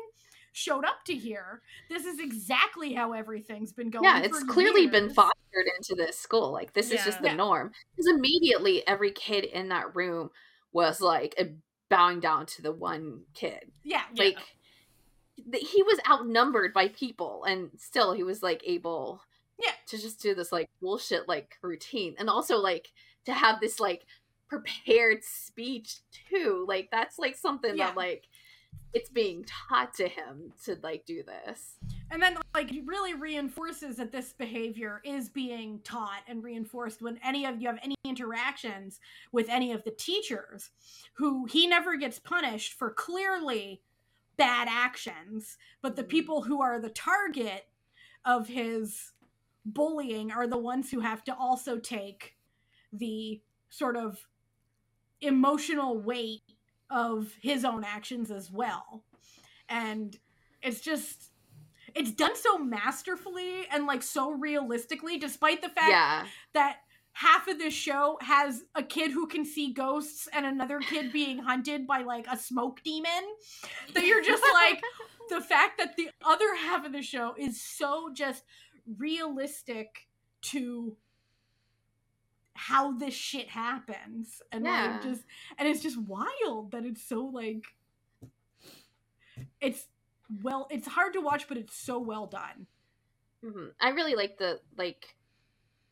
showed 0.53 0.83
up 0.85 1.03
to 1.05 1.13
here 1.15 1.61
this 1.89 2.05
is 2.05 2.19
exactly 2.19 2.93
how 2.93 3.13
everything's 3.13 3.71
been 3.71 3.89
going 3.89 4.03
yeah 4.03 4.19
it's 4.21 4.39
for 4.39 4.45
clearly 4.47 4.85
been 4.87 5.09
fostered 5.09 5.65
into 5.77 5.95
this 5.95 6.17
school 6.19 6.51
like 6.51 6.73
this 6.73 6.91
is 6.91 7.03
just 7.05 7.21
the 7.21 7.27
Yeah. 7.29 7.35
norm 7.35 7.71
because 7.95 8.07
immediately 8.07 8.85
every 8.87 9.11
kid 9.11 9.45
in 9.45 9.69
that 9.69 9.95
room 9.95 10.29
was 10.73 10.99
like 11.01 11.35
bowing 11.89 12.19
down 12.19 12.45
to 12.47 12.61
the 12.61 12.71
one 12.71 13.21
kid 13.33 13.71
yeah 13.83 14.01
Yeah. 14.13 14.25
like 14.25 14.37
th- 15.51 15.69
he 15.71 15.83
was 15.83 15.99
outnumbered 16.09 16.73
by 16.73 16.89
people 16.89 17.43
and 17.45 17.69
still 17.77 18.13
he 18.13 18.23
was 18.23 18.43
like 18.43 18.61
able 18.65 19.21
Yeah. 19.57 19.71
to 19.87 19.97
just 19.97 20.21
do 20.21 20.35
this 20.35 20.51
like 20.51 20.69
bullshit 20.81 21.27
like 21.27 21.55
routine 21.61 22.15
and 22.19 22.29
also 22.29 22.57
like 22.57 22.91
to 23.25 23.33
have 23.33 23.59
this 23.61 23.79
like 23.79 24.05
prepared 24.49 25.23
speech 25.23 25.99
too 26.29 26.65
like 26.67 26.89
that's 26.91 27.17
like 27.17 27.37
something 27.37 27.77
Yeah. 27.77 27.87
that 27.87 27.97
like 27.97 28.27
it's 28.93 29.09
being 29.09 29.45
taught 29.45 29.93
to 29.93 30.07
him 30.07 30.51
to 30.63 30.77
like 30.83 31.05
do 31.05 31.23
this 31.23 31.77
and 32.11 32.21
then 32.21 32.37
like 32.53 32.71
it 32.73 32.85
really 32.85 33.13
reinforces 33.13 33.95
that 33.95 34.11
this 34.11 34.33
behavior 34.33 35.01
is 35.05 35.29
being 35.29 35.79
taught 35.83 36.21
and 36.27 36.43
reinforced 36.43 37.01
when 37.01 37.19
any 37.23 37.45
of 37.45 37.61
you 37.61 37.67
have 37.67 37.79
any 37.83 37.95
interactions 38.03 38.99
with 39.31 39.47
any 39.49 39.71
of 39.71 39.83
the 39.83 39.91
teachers 39.91 40.71
who 41.13 41.45
he 41.45 41.67
never 41.67 41.95
gets 41.95 42.19
punished 42.19 42.73
for 42.73 42.91
clearly 42.91 43.81
bad 44.37 44.67
actions 44.69 45.57
but 45.81 45.95
the 45.95 46.03
Mhm. 46.03 46.09
people 46.09 46.41
who 46.43 46.61
are 46.61 46.79
the 46.79 46.89
target 46.89 47.67
of 48.25 48.47
his 48.47 49.13
bullying 49.65 50.31
are 50.31 50.47
the 50.47 50.57
ones 50.57 50.89
who 50.91 50.99
have 50.99 51.23
to 51.23 51.35
also 51.35 51.79
take 51.79 52.35
the 52.91 53.41
sort 53.69 53.95
of 53.95 54.27
emotional 55.21 56.01
weight 56.01 56.50
of 56.91 57.33
his 57.41 57.63
own 57.65 57.83
actions 57.83 58.29
as 58.29 58.51
well 58.51 59.03
and 59.69 60.17
it's 60.61 60.81
just 60.81 61.31
it's 61.95 62.11
done 62.11 62.35
so 62.35 62.57
masterfully 62.57 63.67
and 63.71 63.85
like 63.85 64.03
so 64.03 64.31
realistically, 64.31 65.17
despite 65.17 65.61
the 65.61 65.69
fact 65.69 65.89
yeah. 65.89 66.25
that 66.53 66.77
half 67.13 67.47
of 67.47 67.57
this 67.57 67.73
show 67.73 68.17
has 68.21 68.63
a 68.75 68.83
kid 68.83 69.11
who 69.11 69.27
can 69.27 69.43
see 69.43 69.73
ghosts 69.73 70.29
and 70.31 70.45
another 70.45 70.79
kid 70.79 71.11
being 71.11 71.39
hunted 71.39 71.85
by 71.85 72.01
like 72.01 72.25
a 72.31 72.37
smoke 72.37 72.81
demon. 72.83 73.23
That 73.93 74.05
you're 74.05 74.23
just 74.23 74.43
like 74.53 74.81
the 75.29 75.41
fact 75.41 75.79
that 75.79 75.95
the 75.97 76.09
other 76.25 76.55
half 76.55 76.85
of 76.85 76.93
the 76.93 77.01
show 77.01 77.33
is 77.37 77.61
so 77.61 78.09
just 78.13 78.43
realistic 78.97 80.07
to 80.43 80.95
how 82.69 82.91
this 82.97 83.13
shit 83.15 83.49
happens 83.49 84.41
and 84.51 84.63
Yeah. 84.65 84.93
like 84.93 85.01
just 85.03 85.23
and 85.57 85.67
it's 85.67 85.81
just 85.81 85.97
wild 85.99 86.71
that 86.71 86.85
it's 86.85 87.03
so 87.03 87.21
like 87.25 87.63
it's 89.61 89.87
well 90.43 90.67
it's 90.71 90.87
hard 90.87 91.13
to 91.13 91.21
watch 91.21 91.47
but 91.47 91.57
it's 91.57 91.75
so 91.75 91.99
well 91.99 92.27
done 92.27 92.67
hmm 93.43 93.67
I 93.79 93.89
really 93.89 94.15
like 94.15 94.37
the 94.37 94.59
like. 94.77 95.15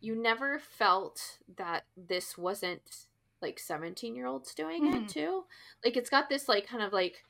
You 0.02 0.16
never 0.16 0.60
felt 0.60 1.40
that 1.58 1.84
this 1.98 2.38
wasn't 2.38 3.08
like 3.42 3.60
seventeen 3.60 4.16
year 4.16 4.28
olds 4.28 4.54
doing 4.56 4.84
Mhm. 4.84 5.04
it 5.04 5.10
too. 5.10 5.46
Like 5.84 5.98
it's 5.98 6.10
got 6.10 6.30
this 6.30 6.48
like 6.48 6.68
kind 6.68 6.84
of 6.84 6.94
like 6.94 7.26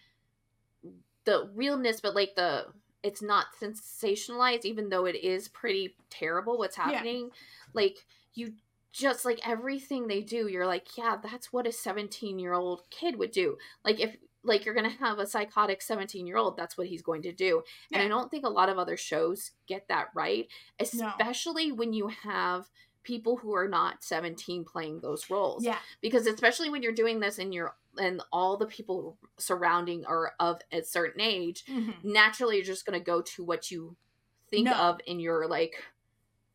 the 1.26 1.50
realness, 1.56 2.02
but 2.02 2.16
like 2.16 2.36
the 2.36 2.68
it's 3.04 3.22
not 3.22 3.48
sensationalized, 3.62 4.66
even 4.66 4.90
though 4.90 5.06
it 5.06 5.16
is 5.16 5.48
pretty 5.48 5.96
terrible 6.10 6.58
what's 6.60 6.78
Yeah. 6.78 6.86
happening. 6.86 7.32
Like 7.74 8.06
you 8.36 8.54
just 8.92 9.24
like 9.26 9.40
everything 9.48 10.08
they 10.08 10.22
do, 10.22 10.48
you're 10.48 10.66
like, 10.66 10.98
yeah, 10.98 11.18
that's 11.22 11.54
what 11.54 11.68
a 11.68 11.72
seventeen 11.72 12.40
year 12.40 12.54
old 12.54 12.84
kid 12.90 13.18
would 13.18 13.32
do. 13.32 13.58
Like 13.86 14.00
if 14.00 14.16
like 14.44 14.64
you're 14.66 14.74
gonna 14.76 14.90
have 14.90 15.20
a 15.20 15.28
psychotic 15.28 15.82
17 15.82 16.26
year 16.26 16.38
old 16.38 16.56
that's 16.56 16.78
what 16.78 16.88
he's 16.88 17.02
going 17.02 17.22
to 17.24 17.34
do 17.34 17.62
and 17.92 18.02
i 18.02 18.08
don't 18.08 18.32
think 18.32 18.46
a 18.46 18.50
lot 18.50 18.70
of 18.70 18.78
other 18.78 18.96
shows 18.96 19.52
get 19.68 19.86
that 19.90 20.08
right 20.16 20.48
No. 20.94 21.08
especially 21.20 21.74
when 21.74 21.92
you 21.92 22.08
have 22.08 22.70
people 23.04 23.36
who 23.36 23.54
are 23.54 23.68
not 23.68 24.02
17 24.02 24.64
playing 24.64 25.02
those 25.02 25.30
roles 25.30 25.66
yeah 25.66 25.80
because 26.00 26.26
especially 26.26 26.70
when 26.70 26.82
you're 26.82 26.94
doing 26.94 27.20
this 27.20 27.38
and 27.38 27.54
you're 27.54 27.76
and 27.98 28.22
all 28.32 28.56
the 28.56 28.66
people 28.66 29.18
surrounding 29.38 30.06
are 30.06 30.32
of 30.40 30.62
a 30.72 30.84
certain 30.84 31.20
age 31.20 31.66
Mhm. 31.66 32.02
naturally 32.06 32.56
you're 32.56 32.64
just 32.66 32.86
to 32.98 33.04
go 33.04 33.22
to 33.22 33.44
what 33.44 33.70
you 33.70 33.98
think 34.50 34.68
No. 34.68 34.74
of 34.74 35.02
in 35.06 35.20
your 35.20 35.50
like 35.50 35.84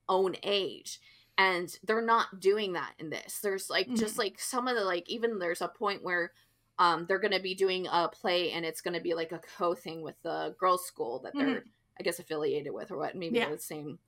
own 0.08 0.36
age 0.42 1.00
and 1.38 1.78
they're 1.84 2.00
not 2.02 2.40
doing 2.40 2.72
that 2.74 2.92
in 2.98 3.10
this 3.10 3.40
there's 3.40 3.68
like 3.70 3.92
just 3.94 4.16
Mhm. 4.16 4.18
like 4.18 4.38
some 4.38 4.68
of 4.68 4.76
the 4.76 4.84
like 4.84 5.08
even 5.08 5.38
there's 5.38 5.62
a 5.62 5.68
point 5.68 6.02
where 6.02 6.32
um 6.78 7.06
they're 7.06 7.18
going 7.18 7.32
to 7.32 7.40
be 7.40 7.54
doing 7.54 7.86
a 7.90 8.08
play 8.08 8.52
and 8.52 8.64
it's 8.64 8.80
going 8.80 8.94
to 8.94 9.00
be 9.00 9.14
like 9.14 9.32
a 9.32 9.40
co 9.58 9.74
thing 9.74 10.02
with 10.02 10.16
the 10.22 10.54
girls 10.58 10.86
school 10.86 11.20
that 11.20 11.36
they're 11.38 11.64
i 11.98 12.02
guess 12.02 12.18
affiliated 12.18 12.72
with 12.72 12.90
or 12.90 12.98
what 12.98 13.14
maybe 13.16 13.38
Mm-hmm. 13.38 13.50
Yeah. 13.50 13.56
the 13.56 13.58
same 13.58 13.98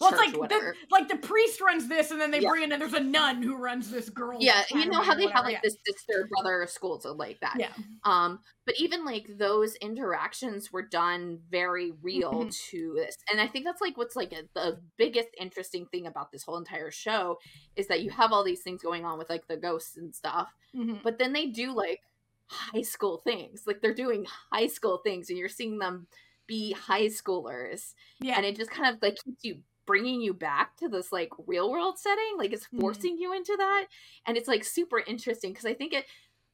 well 0.00 0.10
it's 0.10 0.18
like 0.18 0.48
the, 0.50 0.74
like 0.90 1.08
the 1.08 1.16
priest 1.16 1.60
runs 1.60 1.88
this 1.88 2.10
and 2.10 2.20
then 2.20 2.30
they 2.30 2.40
Yeah. 2.40 2.48
bring 2.48 2.62
in 2.64 2.72
and 2.72 2.80
there's 2.82 2.94
a 2.94 3.00
nun 3.00 3.42
who 3.42 3.56
runs 3.56 3.90
this 3.90 4.08
girl 4.08 4.38
yeah 4.40 4.62
you 4.70 4.86
know 4.86 5.00
how 5.02 5.14
they 5.14 5.26
have 5.28 5.44
like 5.44 5.62
this 5.62 5.76
sister 5.86 6.28
brother 6.30 6.66
schools 6.68 7.04
of 7.04 7.16
like 7.16 7.38
that. 7.40 7.56
Yeah. 7.58 7.72
Um 8.04 8.40
but 8.64 8.74
even 8.78 9.04
like 9.04 9.26
those 9.38 9.74
interactions 9.76 10.72
were 10.72 10.82
done 10.82 11.40
very 11.50 11.92
real 12.02 12.32
Mhm. 12.44 12.56
to 12.70 12.94
this. 12.96 13.16
And 13.30 13.40
i 13.40 13.46
think 13.46 13.64
that's 13.64 13.80
like 13.80 13.96
what's 13.96 14.16
like 14.16 14.32
a, 14.32 14.42
the 14.54 14.80
biggest 14.96 15.28
interesting 15.38 15.86
thing 15.86 16.06
about 16.06 16.32
this 16.32 16.42
whole 16.42 16.56
entire 16.58 16.90
show 16.90 17.38
is 17.76 17.86
that 17.88 18.02
you 18.02 18.10
have 18.10 18.32
all 18.32 18.44
these 18.44 18.62
things 18.62 18.82
going 18.82 19.04
on 19.04 19.18
with 19.18 19.28
like 19.30 19.46
the 19.46 19.56
ghosts 19.56 19.96
and 19.96 20.14
stuff 20.14 20.52
Mhm. 20.74 21.02
but 21.02 21.18
then 21.18 21.32
they 21.32 21.46
do 21.46 21.72
like 21.72 22.00
high 22.48 22.82
school 22.82 23.18
things. 23.18 23.62
Like 23.66 23.80
they're 23.80 23.94
doing 23.94 24.26
high 24.52 24.66
school 24.66 24.98
things 24.98 25.30
and 25.30 25.38
you're 25.38 25.48
seeing 25.48 25.78
them 25.78 26.06
be 26.46 26.72
high 26.72 27.06
schoolers 27.06 27.94
yeah. 28.20 28.34
and 28.36 28.44
it 28.44 28.56
just 28.56 28.70
kind 28.70 28.94
of 28.94 29.00
like 29.00 29.16
keeps 29.24 29.42
you 29.44 29.62
bringing 29.86 30.20
you 30.20 30.32
back 30.32 30.76
to 30.76 30.88
this 30.88 31.12
like 31.12 31.30
real 31.46 31.70
world 31.70 31.98
setting 31.98 32.34
like 32.36 32.52
it's 32.52 32.68
Mhm. 32.72 32.80
forcing 32.80 33.18
you 33.18 33.32
into 33.34 33.54
that 33.56 33.86
and 34.26 34.36
it's 34.36 34.48
like 34.48 34.64
super 34.64 35.00
interesting 35.00 35.50
because 35.52 35.66
i 35.66 35.74
think 35.74 35.92
it 35.92 36.06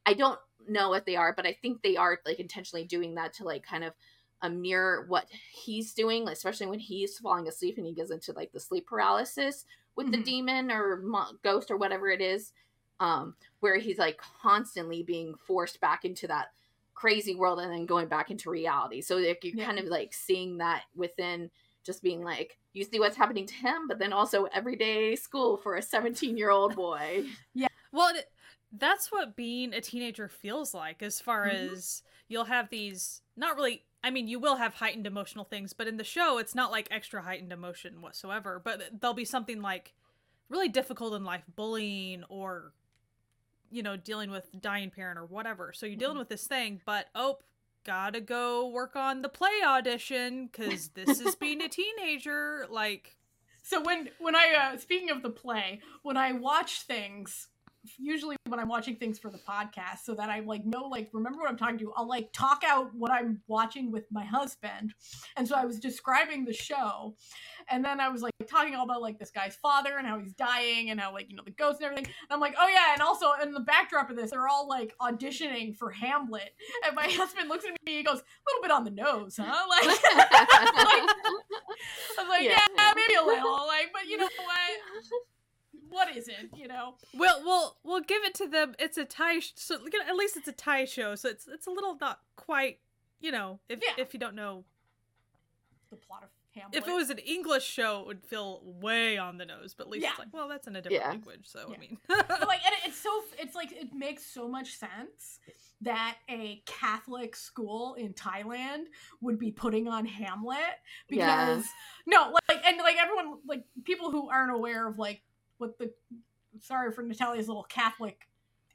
i 0.05 0.13
don't 0.13 0.39
know 0.67 0.89
what 0.89 1.05
they 1.05 1.15
are 1.15 1.33
but 1.33 1.45
i 1.45 1.53
think 1.53 1.81
they 1.81 1.95
are 1.95 2.19
like 2.25 2.39
intentionally 2.39 2.85
doing 2.85 3.15
that 3.15 3.33
to 3.33 3.43
like 3.43 3.63
kind 3.63 3.83
of 3.83 3.93
a 4.41 4.49
mirror 4.49 5.05
what 5.07 5.27
he's 5.51 5.93
doing 5.93 6.27
especially 6.27 6.67
when 6.67 6.79
he's 6.79 7.17
falling 7.19 7.47
asleep 7.47 7.77
and 7.77 7.85
he 7.85 7.93
goes 7.93 8.11
into 8.11 8.31
like 8.33 8.51
the 8.51 8.59
sleep 8.59 8.87
paralysis 8.87 9.65
with 9.95 10.11
the 10.11 10.17
Mhm. 10.17 10.23
demon 10.25 10.71
or 10.71 10.97
mo- 10.97 11.33
ghost 11.43 11.69
or 11.69 11.77
whatever 11.77 12.09
it 12.09 12.21
is 12.21 12.53
um 12.99 13.35
where 13.59 13.77
he's 13.77 13.97
like 13.97 14.17
constantly 14.41 15.03
being 15.03 15.35
forced 15.35 15.79
back 15.81 16.05
into 16.05 16.25
that 16.27 16.47
crazy 16.93 17.35
world 17.35 17.59
and 17.59 17.71
then 17.71 17.85
going 17.85 18.07
back 18.07 18.29
into 18.31 18.49
reality 18.49 19.01
so 19.01 19.17
like 19.17 19.43
you're 19.43 19.55
Yeah. 19.55 19.65
kind 19.65 19.79
of 19.79 19.85
like 19.85 20.13
seeing 20.13 20.57
that 20.57 20.83
within 20.95 21.49
just 21.85 22.03
being 22.03 22.23
like 22.23 22.57
you 22.73 22.83
see 22.83 22.99
what's 22.99 23.17
happening 23.17 23.45
to 23.47 23.53
him 23.55 23.87
but 23.87 23.99
then 23.99 24.13
also 24.13 24.45
everyday 24.45 25.15
school 25.15 25.57
for 25.57 25.75
a 25.75 25.81
17 25.81 26.37
year 26.37 26.49
old 26.49 26.75
boy 26.75 27.23
yeah. 27.53 27.67
Well, 27.91 28.13
that's 28.71 29.11
what 29.11 29.35
being 29.35 29.73
a 29.73 29.81
teenager 29.81 30.27
feels 30.27 30.73
like, 30.75 31.01
as 31.01 31.19
far 31.19 31.45
Mhm. 31.45 31.71
as 31.73 32.03
you'll 32.27 32.45
have 32.45 32.69
these 32.69 33.21
not 33.35 33.55
really. 33.55 33.83
I 34.03 34.11
mean, 34.11 34.27
you 34.27 34.39
will 34.39 34.55
have 34.55 34.75
heightened 34.75 35.07
emotional 35.07 35.43
things, 35.43 35.73
but 35.73 35.87
in 35.87 35.97
the 35.97 36.03
show, 36.03 36.37
it's 36.37 36.55
not 36.55 36.71
like 36.71 36.87
extra 36.91 37.21
heightened 37.21 37.51
emotion 37.51 38.01
whatsoever. 38.01 38.61
But 38.63 39.01
there'll 39.01 39.13
be 39.15 39.25
something 39.25 39.61
like 39.61 39.93
really 40.49 40.69
difficult 40.69 41.13
in 41.15 41.23
life, 41.25 41.43
bullying 41.55 42.23
or, 42.29 42.73
you 43.71 43.83
know, 43.83 43.97
dealing 43.97 44.31
with 44.31 44.49
dying 44.61 44.89
parent 44.91 45.17
or 45.19 45.25
whatever. 45.25 45.73
So 45.73 45.85
you're 45.85 45.97
dealing 45.97 46.15
Mhm. 46.15 46.19
with 46.19 46.29
this 46.29 46.47
thing, 46.47 46.81
but 46.85 47.07
oh, 47.15 47.39
gotta 47.89 48.21
go 48.21 48.67
work 48.67 48.95
on 48.95 49.23
the 49.23 49.29
play 49.29 49.63
audition 49.65 50.45
because 50.45 50.89
this 50.89 51.19
is 51.19 51.33
being 51.35 51.59
a 51.59 51.67
teenager. 51.67 52.67
Like, 52.69 53.17
So 53.63 53.81
when 53.81 54.09
when 54.19 54.35
I 54.35 54.73
uh, 54.73 54.77
speaking 54.77 55.09
of 55.09 55.23
the 55.23 55.31
play, 55.31 55.81
when 56.03 56.17
I 56.17 56.33
watch 56.33 56.81
things, 56.81 57.47
usually 57.97 58.35
when 58.47 58.59
I'm 58.59 58.67
watching 58.67 58.95
things 58.95 59.19
for 59.19 59.29
the 59.29 59.37
podcast, 59.39 59.99
so 60.03 60.13
that 60.15 60.29
I 60.29 60.39
like 60.41 60.65
know 60.65 60.83
like 60.87 61.09
remember 61.13 61.39
what 61.39 61.49
I'm 61.49 61.57
talking 61.57 61.77
to, 61.79 61.91
I'll 61.95 62.07
like 62.07 62.29
talk 62.33 62.63
out 62.65 62.93
what 62.93 63.11
I'm 63.11 63.41
watching 63.47 63.91
with 63.91 64.05
my 64.11 64.25
husband, 64.25 64.93
and 65.37 65.47
so 65.47 65.55
I 65.55 65.65
was 65.65 65.79
describing 65.79 66.45
the 66.45 66.53
show, 66.53 67.15
and 67.69 67.83
then 67.83 67.99
I 67.99 68.09
was 68.09 68.21
like 68.21 68.33
talking 68.47 68.75
all 68.75 68.85
about 68.85 69.01
like 69.01 69.19
this 69.19 69.31
guy's 69.31 69.55
father 69.55 69.97
and 69.97 70.07
how 70.07 70.19
he's 70.19 70.33
dying 70.33 70.89
and 70.89 70.99
how 70.99 71.13
like 71.13 71.29
you 71.29 71.35
know 71.35 71.43
the 71.45 71.51
ghost 71.51 71.81
and 71.81 71.85
everything. 71.91 72.05
And 72.05 72.31
I'm 72.31 72.39
like, 72.39 72.55
oh 72.59 72.67
yeah, 72.67 72.93
and 72.93 73.01
also 73.01 73.31
in 73.41 73.53
the 73.53 73.59
backdrop 73.59 74.09
of 74.09 74.15
this, 74.15 74.31
they're 74.31 74.47
all 74.47 74.67
like 74.67 74.93
auditioning 75.01 75.75
for 75.75 75.91
Hamlet, 75.91 76.51
and 76.85 76.95
my 76.95 77.03
husband 77.09 77.49
looks 77.49 77.65
at 77.65 77.71
me, 77.85 77.97
he 77.97 78.03
goes, 78.03 78.19
a 78.19 78.43
little 78.47 78.61
bit 78.61 78.71
on 78.71 78.83
the 78.83 78.91
nose, 78.91 79.37
huh? 79.41 79.65
Like. 79.69 79.99
I'm 82.19 82.27
like, 82.27 82.43
Yeah. 82.43 82.59
yeah. 82.77 82.93
maybe 82.95 83.13
a 83.15 83.23
little, 83.23 83.65
like, 83.67 83.91
but 83.93 84.05
you 84.07 84.17
know 84.17 84.25
what? 84.25 84.59
What 85.89 86.15
is 86.15 86.27
it? 86.27 86.49
You 86.55 86.67
know? 86.67 86.95
Well, 87.13 87.41
we'll 87.43 87.77
we'll 87.83 88.01
give 88.01 88.23
it 88.23 88.33
to 88.35 88.47
them. 88.47 88.75
It's 88.79 88.97
a 88.97 89.05
Thai, 89.05 89.39
sh- 89.39 89.53
so 89.55 89.75
look 89.75 89.93
at 89.93 90.07
at 90.07 90.15
least 90.15 90.37
it's 90.37 90.47
a 90.47 90.51
Thai 90.53 90.85
show, 90.85 91.15
so 91.15 91.29
it's 91.29 91.47
it's 91.47 91.67
a 91.67 91.71
little 91.71 91.97
not 91.99 92.19
quite, 92.35 92.79
you 93.19 93.31
know, 93.31 93.59
if 93.69 93.79
Yeah. 93.81 94.01
if 94.03 94.13
you 94.13 94.19
don't 94.19 94.35
know. 94.35 94.65
The 95.89 95.95
plot 95.97 96.23
of 96.23 96.29
Hamlet. 96.53 96.75
If 96.77 96.87
it 96.87 96.93
was 96.93 97.09
an 97.09 97.17
English 97.19 97.65
show, 97.65 98.01
it 98.01 98.07
would 98.07 98.23
feel 98.23 98.61
way 98.63 99.17
on 99.17 99.37
the 99.37 99.45
nose. 99.45 99.73
But 99.75 99.85
at 99.87 99.89
least 99.89 100.03
Yeah. 100.03 100.09
it's 100.11 100.19
like, 100.19 100.27
well, 100.31 100.47
that's 100.47 100.67
in 100.67 100.75
a 100.75 100.81
different 100.81 101.03
Yeah. 101.03 101.09
language, 101.09 101.47
so 101.47 101.67
Yeah. 101.69 101.75
I 101.75 101.77
mean, 101.79 101.97
But, 102.07 102.47
like, 102.47 102.63
and 102.65 102.75
it's 102.85 102.97
so, 102.99 103.09
it's 103.39 103.55
like, 103.55 103.71
it 103.71 103.91
makes 103.93 104.23
so 104.25 104.47
much 104.47 104.75
sense 104.77 105.39
that 105.81 106.17
a 106.29 106.61
Catholic 106.67 107.35
school 107.35 107.95
in 107.95 108.13
Thailand 108.13 108.85
would 109.21 109.39
be 109.39 109.51
putting 109.51 109.87
on 109.87 110.05
Hamlet 110.05 110.59
Yeah. 111.09 111.45
because, 111.55 111.65
no, 112.05 112.35
like, 112.49 112.63
and 112.65 112.77
like 112.77 112.97
everyone, 112.97 113.39
like, 113.47 113.63
people 113.85 114.11
who 114.11 114.29
aren't 114.29 114.51
aware 114.51 114.87
of 114.87 114.99
like 114.99 115.23
what 115.59 115.77
the, 115.77 115.91
sorry 116.59 116.91
for 116.91 117.03
Natalia's 117.03 117.47
little 117.47 117.63
Catholic 117.63 118.27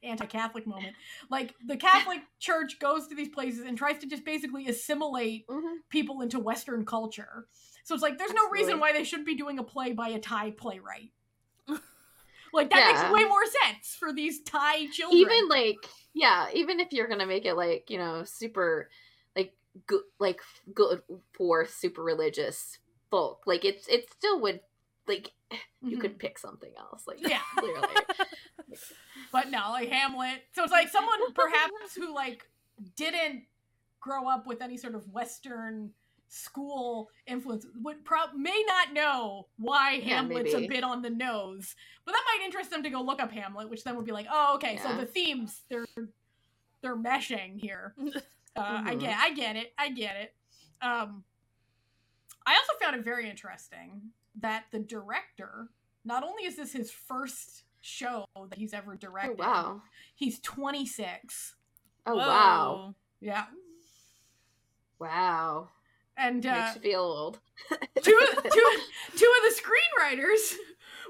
anti-catholic 0.02 0.66
moment 0.66 0.94
like 1.30 1.54
the 1.66 1.78
catholic 1.78 2.18
church 2.38 2.78
goes 2.78 3.06
to 3.08 3.14
these 3.14 3.30
places 3.30 3.64
and 3.66 3.78
tries 3.78 3.96
to 3.96 4.06
just 4.06 4.22
basically 4.22 4.68
assimilate 4.68 5.46
Mhm. 5.48 5.76
people 5.88 6.20
into 6.20 6.38
Western 6.38 6.84
culture. 6.84 7.46
So 7.84 7.94
it's 7.94 8.02
like 8.02 8.18
there's 8.18 8.34
no 8.34 8.50
reason 8.50 8.80
why 8.80 8.92
they 8.92 9.02
shouldn't 9.04 9.26
be 9.26 9.34
doing 9.34 9.58
a 9.58 9.62
play 9.62 9.92
by 9.94 10.08
a 10.08 10.18
Thai 10.18 10.50
playwright. 10.50 11.12
like 12.52 12.68
that 12.70 12.80
Yeah. 12.80 12.86
makes 12.88 13.02
way 13.14 13.26
more 13.26 13.46
sense 13.62 13.94
for 13.98 14.12
these 14.12 14.42
Thai 14.42 14.86
children. 14.88 15.18
even 15.20 15.48
like 15.48 15.78
yeah 16.12 16.48
even 16.52 16.80
if 16.80 16.92
you're 16.92 17.08
gonna 17.08 17.26
make 17.26 17.46
it 17.46 17.54
like 17.54 17.88
you 17.88 17.96
know 17.98 18.24
super 18.24 18.90
like 19.34 19.54
good 19.86 20.02
like 20.18 20.40
good 20.74 21.00
for 21.32 21.66
super 21.66 22.02
religious 22.02 22.78
folk 23.10 23.42
like 23.46 23.64
it's 23.64 23.88
it 23.88 24.10
still 24.12 24.40
would 24.40 24.60
like 25.06 25.32
you 25.82 25.96
Mhm. 25.98 26.00
could 26.00 26.18
pick 26.18 26.38
something 26.38 26.72
else 26.78 27.06
like 27.06 27.18
Yeah. 27.20 27.40
clearly 27.58 27.94
but 29.32 29.50
no, 29.50 29.70
like 29.70 29.88
Hamlet. 29.90 30.42
So 30.52 30.62
it's 30.64 30.72
like 30.72 30.88
someone 30.88 31.18
perhaps 31.34 31.94
who 31.96 32.14
like 32.14 32.48
didn't 32.96 33.44
grow 34.00 34.28
up 34.28 34.46
with 34.46 34.60
any 34.62 34.76
sort 34.76 34.94
of 34.94 35.06
Western 35.10 35.90
school 36.28 37.10
influence 37.26 37.66
would 37.82 38.04
pro- 38.04 38.32
may 38.36 38.64
not 38.66 38.92
know 38.92 39.46
why 39.56 39.92
Yeah, 39.92 40.16
Hamlet's 40.16 40.54
a 40.54 40.66
bit 40.66 40.82
on 40.82 41.00
the 41.02 41.10
nose, 41.10 41.76
but 42.04 42.12
that 42.12 42.22
might 42.26 42.44
interest 42.44 42.70
them 42.70 42.82
to 42.82 42.90
go 42.90 43.00
look 43.02 43.22
up 43.22 43.30
Hamlet, 43.30 43.70
which 43.70 43.84
then 43.84 43.94
would 43.96 44.04
be 44.06 44.12
like, 44.12 44.26
oh, 44.30 44.54
okay, 44.56 44.76
so 44.82 44.96
the 44.96 45.06
themes 45.06 45.62
they're 45.70 45.86
they're 46.82 46.96
meshing 46.96 47.60
here. 47.60 47.94
Uh, 48.56 48.82
I 48.84 48.94
Mhm. 48.94 49.00
get, 49.00 49.18
I 49.18 49.34
get 49.34 49.56
it, 49.56 49.74
I 49.76 49.90
get 49.90 50.14
it. 50.14 50.34
Um, 50.80 51.24
I 52.46 52.52
also 52.54 52.72
found 52.80 52.94
it 52.94 53.02
very 53.04 53.28
interesting 53.28 54.12
that 54.40 54.64
the 54.72 54.80
director, 54.80 55.68
not 56.04 56.22
only 56.24 56.44
is 56.44 56.56
this 56.56 56.72
his 56.72 56.90
first 56.90 57.64
show 57.80 58.24
that 58.50 58.58
he's 58.58 58.72
ever 58.74 58.92
Oh 58.94 58.96
directed, 58.96 59.38
wow. 59.38 59.82
he's 60.14 60.40
26. 60.40 61.54
Oh 62.06 62.16
wow. 62.16 62.94
Yeah. 63.20 63.44
Wow. 64.98 65.68
And 66.16 66.46
uh, 66.46 66.52
Makes 66.66 66.76
you 66.76 66.80
feel 66.92 67.00
old. 67.00 67.40
two, 67.70 67.80
two, 68.02 68.70
two 69.16 69.32
of 69.36 69.54
the 69.54 69.54
screenwriters 69.54 70.54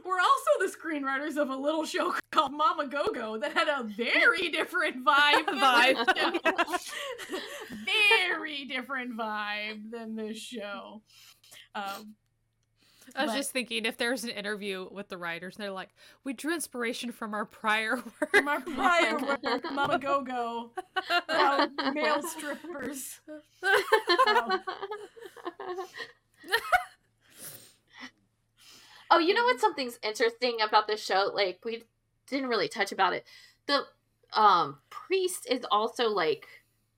were 0.04 0.18
also 0.20 0.50
the 0.60 0.72
screenwriters 0.72 1.36
of 1.40 1.50
a 1.50 1.56
little 1.56 1.84
show 1.84 2.14
called 2.32 2.52
Mama 2.52 2.86
Go 2.86 3.06
Go 3.12 3.38
that 3.38 3.52
had 3.52 3.68
a 3.68 3.84
very 3.84 4.48
different 4.52 5.04
vibe. 5.04 5.46
than 5.46 5.58
Vibe. 5.58 6.42
this 6.68 6.84
show. 6.84 7.38
very 8.28 8.64
different 8.64 9.16
vibe 9.16 9.90
than 9.90 10.16
this 10.16 10.38
show. 10.38 11.02
Um, 11.74 12.14
I 13.16 13.22
was 13.24 13.32
But- 13.32 13.36
just 13.36 13.50
thinking 13.52 13.84
if 13.84 13.96
there's 13.96 14.24
an 14.24 14.30
interview 14.30 14.88
with 14.90 15.08
the 15.08 15.16
writers, 15.18 15.56
they're 15.56 15.70
like, 15.70 15.90
"We 16.24 16.32
drew 16.32 16.54
inspiration 16.54 17.12
from 17.12 17.34
our 17.34 17.44
prior 17.44 17.96
work." 18.20 18.30
from 18.30 18.48
our 18.48 18.60
prior 18.60 19.18
work, 19.18 19.40
Mama 19.72 19.98
Go 19.98 20.22
Go, 20.22 20.70
about 21.28 21.70
male 21.94 22.22
strippers. 22.22 23.20
oh, 29.10 29.18
you 29.18 29.34
know 29.34 29.44
what? 29.44 29.60
Something's 29.60 29.98
interesting 30.02 30.58
about 30.62 30.86
this 30.86 31.04
show. 31.04 31.30
Like 31.34 31.60
we 31.64 31.84
didn't 32.28 32.48
really 32.48 32.68
touch 32.68 32.92
about 32.92 33.12
it. 33.12 33.24
The 33.66 33.82
um 34.32 34.78
priest 34.90 35.46
is 35.50 35.64
also 35.70 36.08
like 36.08 36.46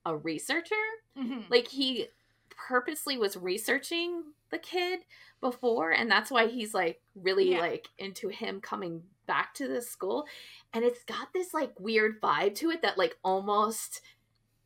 a 0.04 0.16
researcher. 0.16 0.74
Mhm. 1.18 1.50
Like 1.50 1.68
he 1.68 2.08
purposely 2.50 3.18
was 3.18 3.36
researching 3.36 4.22
the 4.50 4.58
kid 4.58 5.00
before, 5.40 5.90
and 5.90 6.10
that's 6.10 6.30
why 6.30 6.46
he's 6.46 6.72
like 6.74 7.00
really 7.14 7.52
Yeah. 7.52 7.60
like 7.60 7.88
into 7.98 8.28
him 8.28 8.60
coming 8.60 9.02
back 9.26 9.54
to 9.54 9.66
this 9.68 9.88
school. 9.90 10.26
And 10.72 10.84
it's 10.84 11.02
got 11.04 11.32
this 11.32 11.52
like 11.52 11.78
weird 11.80 12.20
vibe 12.20 12.54
to 12.56 12.70
it 12.70 12.82
that 12.82 12.96
like 12.98 13.18
almost 13.24 14.00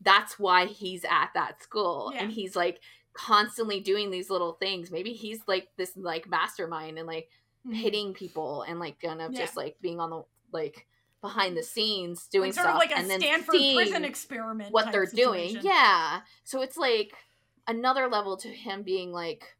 that's 0.03 0.38
why 0.38 0.66
he's 0.66 1.05
at 1.05 1.31
that 1.35 1.62
school 1.62 2.11
Yeah. 2.14 2.23
and 2.23 2.33
he's 2.33 2.57
like 2.57 2.81
constantly 3.12 3.81
doing 3.81 4.11
these 4.11 4.31
little 4.31 4.53
things 4.55 4.90
maybe 4.90 5.12
he's 5.12 5.40
like 5.47 5.69
this 5.77 5.93
like 5.97 6.29
mastermind 6.29 6.97
and 6.97 7.07
like 7.07 7.29
Mhm. 7.66 7.75
hitting 7.75 8.14
people 8.14 8.62
and 8.62 8.79
like 8.81 8.99
kind 9.01 9.21
of 9.21 9.33
Yeah. 9.33 9.40
just 9.40 9.57
like 9.57 9.77
being 9.83 10.01
on 10.01 10.09
the 10.11 10.23
like 10.53 10.87
behind 11.21 11.55
the 11.57 11.62
scenes 11.62 12.27
doing 12.29 12.49
Like, 12.51 12.55
sort 12.55 12.64
stuff 12.64 12.75
of 12.77 12.79
like 12.79 12.93
a 12.93 12.97
and 12.99 13.11
then 13.11 13.21
Stanford 13.21 13.57
prison 13.75 14.05
experiment. 14.07 14.73
what 14.73 14.90
they're 14.93 15.05
doing 15.07 15.59
yeah 15.61 16.21
so 16.45 16.62
it's 16.62 16.79
like 16.79 17.12
another 17.66 18.09
level 18.09 18.37
to 18.38 18.49
him 18.49 18.83
being 18.83 19.12
like 19.12 19.55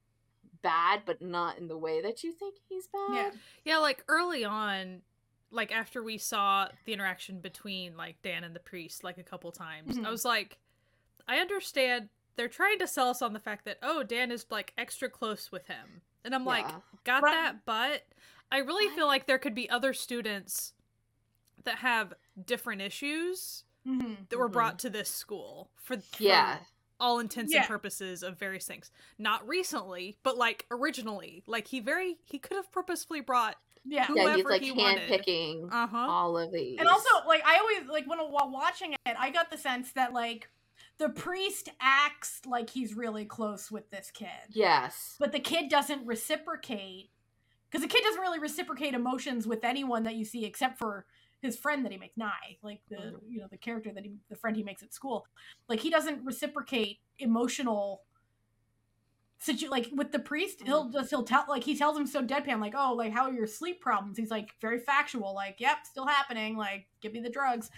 bad 0.63 1.03
but 1.07 1.21
not 1.23 1.59
in 1.59 1.69
the 1.69 1.77
way 1.79 2.01
that 2.01 2.23
you 2.25 2.33
think 2.33 2.57
he's 2.69 2.87
bad 2.89 3.15
Yeah. 3.15 3.31
Yeah, 3.65 3.79
like 3.79 4.05
early 4.09 4.45
on, 4.45 5.03
like 5.51 5.73
after 5.73 6.03
we 6.03 6.17
saw 6.19 6.69
the 6.85 6.93
interaction 6.93 7.41
between 7.41 7.97
like 7.97 8.21
Dan 8.23 8.45
and 8.45 8.55
the 8.55 8.61
priest 8.61 9.03
like 9.05 9.19
a 9.19 9.23
couple 9.23 9.51
times, 9.53 9.97
Mhm. 9.99 10.07
I 10.07 10.11
was 10.11 10.25
like, 10.25 10.59
I 11.27 11.39
understand 11.39 12.09
they're 12.37 12.49
trying 12.49 12.79
to 12.79 12.87
sell 12.87 13.09
us 13.11 13.21
on 13.23 13.33
the 13.33 13.41
fact 13.41 13.65
that 13.65 13.79
oh 13.83 14.03
Dan 14.03 14.31
is 14.31 14.47
like 14.51 14.73
extra 14.79 15.09
close 15.11 15.51
with 15.53 15.67
him, 15.67 16.03
and 16.25 16.35
I'm 16.35 16.45
like, 16.45 16.67
got 17.05 17.23
Right. 17.23 17.33
that, 17.33 17.65
but 17.65 18.07
I 18.53 18.59
really 18.59 18.89
feel 18.95 19.07
like 19.07 19.27
there 19.27 19.39
could 19.39 19.55
be 19.55 19.69
other 19.71 19.93
students 19.93 20.73
that 21.65 21.77
have 21.79 22.15
different 22.47 22.81
issues 22.83 23.65
Mhm. 23.87 24.29
that 24.29 24.39
were 24.39 24.49
Mhm. 24.49 24.53
brought 24.53 24.79
to 24.81 24.91
this 24.91 25.11
school 25.11 25.71
for, 25.77 25.99
for 26.01 26.23
yeah 26.23 26.59
all 27.01 27.19
intents 27.19 27.53
Yeah. 27.53 27.61
and 27.61 27.69
purposes 27.69 28.23
of 28.23 28.39
various 28.39 28.67
things. 28.67 28.91
Not 29.19 29.47
recently, 29.49 30.19
but 30.23 30.37
like 30.37 30.67
originally, 30.71 31.43
like 31.47 31.67
he 31.69 31.81
very 31.81 32.19
he 32.25 32.39
could 32.39 32.57
have 32.57 32.71
purposefully 32.71 33.21
brought 33.21 33.57
Yeah. 33.85 34.05
Who- 34.07 34.17
yeah 34.17 34.23
he's 34.23 34.33
whoever 34.35 34.51
like 34.51 34.61
he 34.63 34.69
hand 34.69 34.79
wanted. 34.79 35.09
picking 35.09 35.69
uh 35.73 35.87
huh 35.87 35.97
all 36.09 36.37
of 36.39 36.53
these 36.53 36.79
And 36.79 36.89
also, 36.89 37.09
like, 37.27 37.43
I 37.47 37.57
always 37.59 37.89
like 37.91 38.07
when 38.07 38.19
while 38.19 38.51
watching 38.51 38.93
it, 38.93 39.17
I 39.19 39.31
got 39.31 39.51
the 39.51 39.57
sense 39.59 39.93
that 39.93 40.13
like 40.13 40.49
the 40.99 41.09
priest 41.09 41.71
acts 41.81 42.43
like 42.47 42.69
he's 42.71 42.95
really 42.95 43.25
close 43.25 43.71
with 43.71 43.91
this 43.91 44.11
kid, 44.13 44.29
yes 44.51 45.17
but 45.19 45.33
the 45.33 45.41
kid 45.41 45.71
doesn't 45.71 46.07
reciprocate 46.07 47.11
because 47.71 47.83
the 47.83 47.89
kid 47.89 48.03
doesn't 48.03 48.21
really 48.21 48.39
reciprocate 48.39 48.93
emotions 48.95 49.47
with 49.47 49.65
anyone 49.65 50.03
that 50.03 50.15
you 50.17 50.25
see 50.27 50.45
except 50.45 50.77
for 50.79 51.07
his 51.41 51.59
friend 51.59 51.85
that 51.85 51.93
he 51.93 51.99
makes 51.99 52.17
Nye, 52.17 52.59
like 52.63 52.83
the 52.89 52.97
Mhm. 52.97 53.21
you 53.29 53.41
know 53.41 53.49
the 53.49 53.57
character 53.59 53.93
that 53.93 54.05
he 54.05 54.13
the 54.29 54.37
friend 54.37 54.57
he 54.57 54.63
makes 54.63 54.83
at 54.83 54.93
school. 54.93 55.27
Like 55.69 55.81
he 55.81 55.91
doesn't 55.91 56.25
reciprocate 56.25 57.01
emotional. 57.19 58.03
Situ- 59.43 59.71
like 59.71 59.89
with 59.93 60.13
the 60.13 60.19
priest, 60.19 60.61
he'll 60.67 60.91
just 60.91 61.09
he'll 61.09 61.23
tell 61.25 61.47
like 61.49 61.65
he 61.65 61.75
tells 61.75 61.97
him 61.97 62.07
so 62.07 62.23
deadpan 62.23 62.61
like 62.61 62.75
oh 62.77 62.93
like 62.93 63.11
how 63.11 63.23
are 63.25 63.33
your 63.33 63.47
sleep 63.47 63.81
problems? 63.81 64.19
He's 64.19 64.31
like 64.31 64.55
very 64.61 64.79
factual 64.79 65.35
like 65.35 65.61
yep 65.61 65.87
still 65.87 66.07
happening 66.07 66.59
like 66.59 66.89
give 67.01 67.15
me 67.15 67.21
the 67.21 67.31
drugs, 67.31 67.71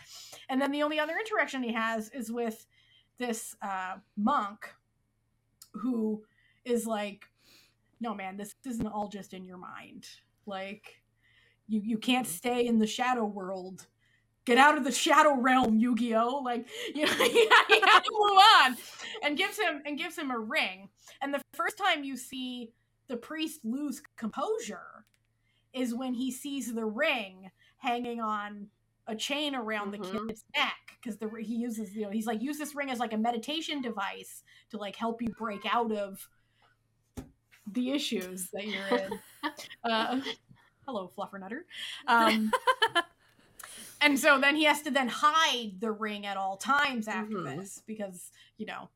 and 0.48 0.61
then 0.61 0.72
the 0.72 0.83
only 0.83 0.98
other 0.98 1.16
interaction 1.16 1.62
he 1.62 1.72
has 1.72 2.11
is 2.11 2.33
with 2.33 2.66
this 3.18 3.55
uh, 3.62 3.98
monk 4.16 4.75
who 5.75 6.25
is 6.64 6.85
like 6.85 7.27
no 8.01 8.12
man 8.12 8.37
this 8.37 8.57
isn't 8.66 8.88
all 8.88 9.07
just 9.07 9.33
in 9.33 9.44
your 9.44 9.57
mind 9.59 10.09
like 10.46 11.01
you 11.72 11.80
you 11.82 11.98
can't 11.98 12.26
stay 12.26 12.66
in 12.66 12.78
the 12.78 12.87
shadow 12.87 13.24
world. 13.24 13.87
Get 14.44 14.58
out 14.58 14.76
of 14.76 14.82
the 14.85 14.90
shadow 14.92 15.37
realm 15.37 15.78
yu-gi-oh! 15.78 16.42
Like 16.44 16.68
you 16.94 17.06
know 17.06 17.12
to 17.12 18.11
move 18.11 18.38
on 18.61 18.76
and 19.22 19.37
gives 19.37 19.58
him 19.58 19.82
and 19.87 19.96
gives 19.98 20.16
him 20.18 20.30
a 20.30 20.38
ring. 20.38 20.88
And 21.20 21.32
the 21.32 21.40
first 21.54 21.78
time 21.78 22.04
you 22.04 22.16
see 22.16 22.72
the 23.08 23.16
priest 23.16 23.61
lose 23.64 24.02
composure 24.16 25.04
is 25.72 25.94
when 25.94 26.14
he 26.14 26.30
sees 26.30 26.72
the 26.74 26.85
ring 26.85 27.50
hanging 27.78 28.20
on 28.20 28.68
a 29.06 29.14
chain 29.16 29.54
around 29.54 29.92
Mhm. 29.92 30.02
the 30.02 30.26
kid's 30.26 30.44
neck 30.56 30.98
because 31.00 31.18
the 31.18 31.28
he 31.40 31.56
uses 31.56 31.94
you 31.94 32.02
know 32.02 32.11
he's 32.11 32.26
like 32.26 32.40
use 32.42 32.58
this 32.58 32.74
ring 32.74 32.90
as 32.90 32.98
like 33.00 33.12
a 33.12 33.16
meditation 33.18 33.80
device 33.82 34.42
to 34.70 34.76
like 34.76 34.94
help 34.96 35.20
you 35.22 35.28
break 35.38 35.62
out 35.66 35.90
of 35.92 36.28
the 37.72 37.90
issues 37.92 38.48
that 38.52 38.66
you're 38.66 38.87
in. 38.98 39.18
Uh, 39.85 40.20
hello 40.87 41.11
fluffernutter 41.16 41.61
um, 42.07 42.53
and 44.01 44.18
so 44.18 44.38
then 44.40 44.57
he 44.57 44.64
has 44.64 44.83
to 44.83 44.90
then 44.90 45.09
hide 45.09 45.73
the 45.81 45.90
ring 45.90 46.27
at 46.27 46.37
all 46.37 46.57
times 46.57 47.09
after 47.09 47.37
Mhm. 47.37 47.57
this 47.57 47.83
because 47.87 48.31
you 48.59 48.66
know 48.66 48.88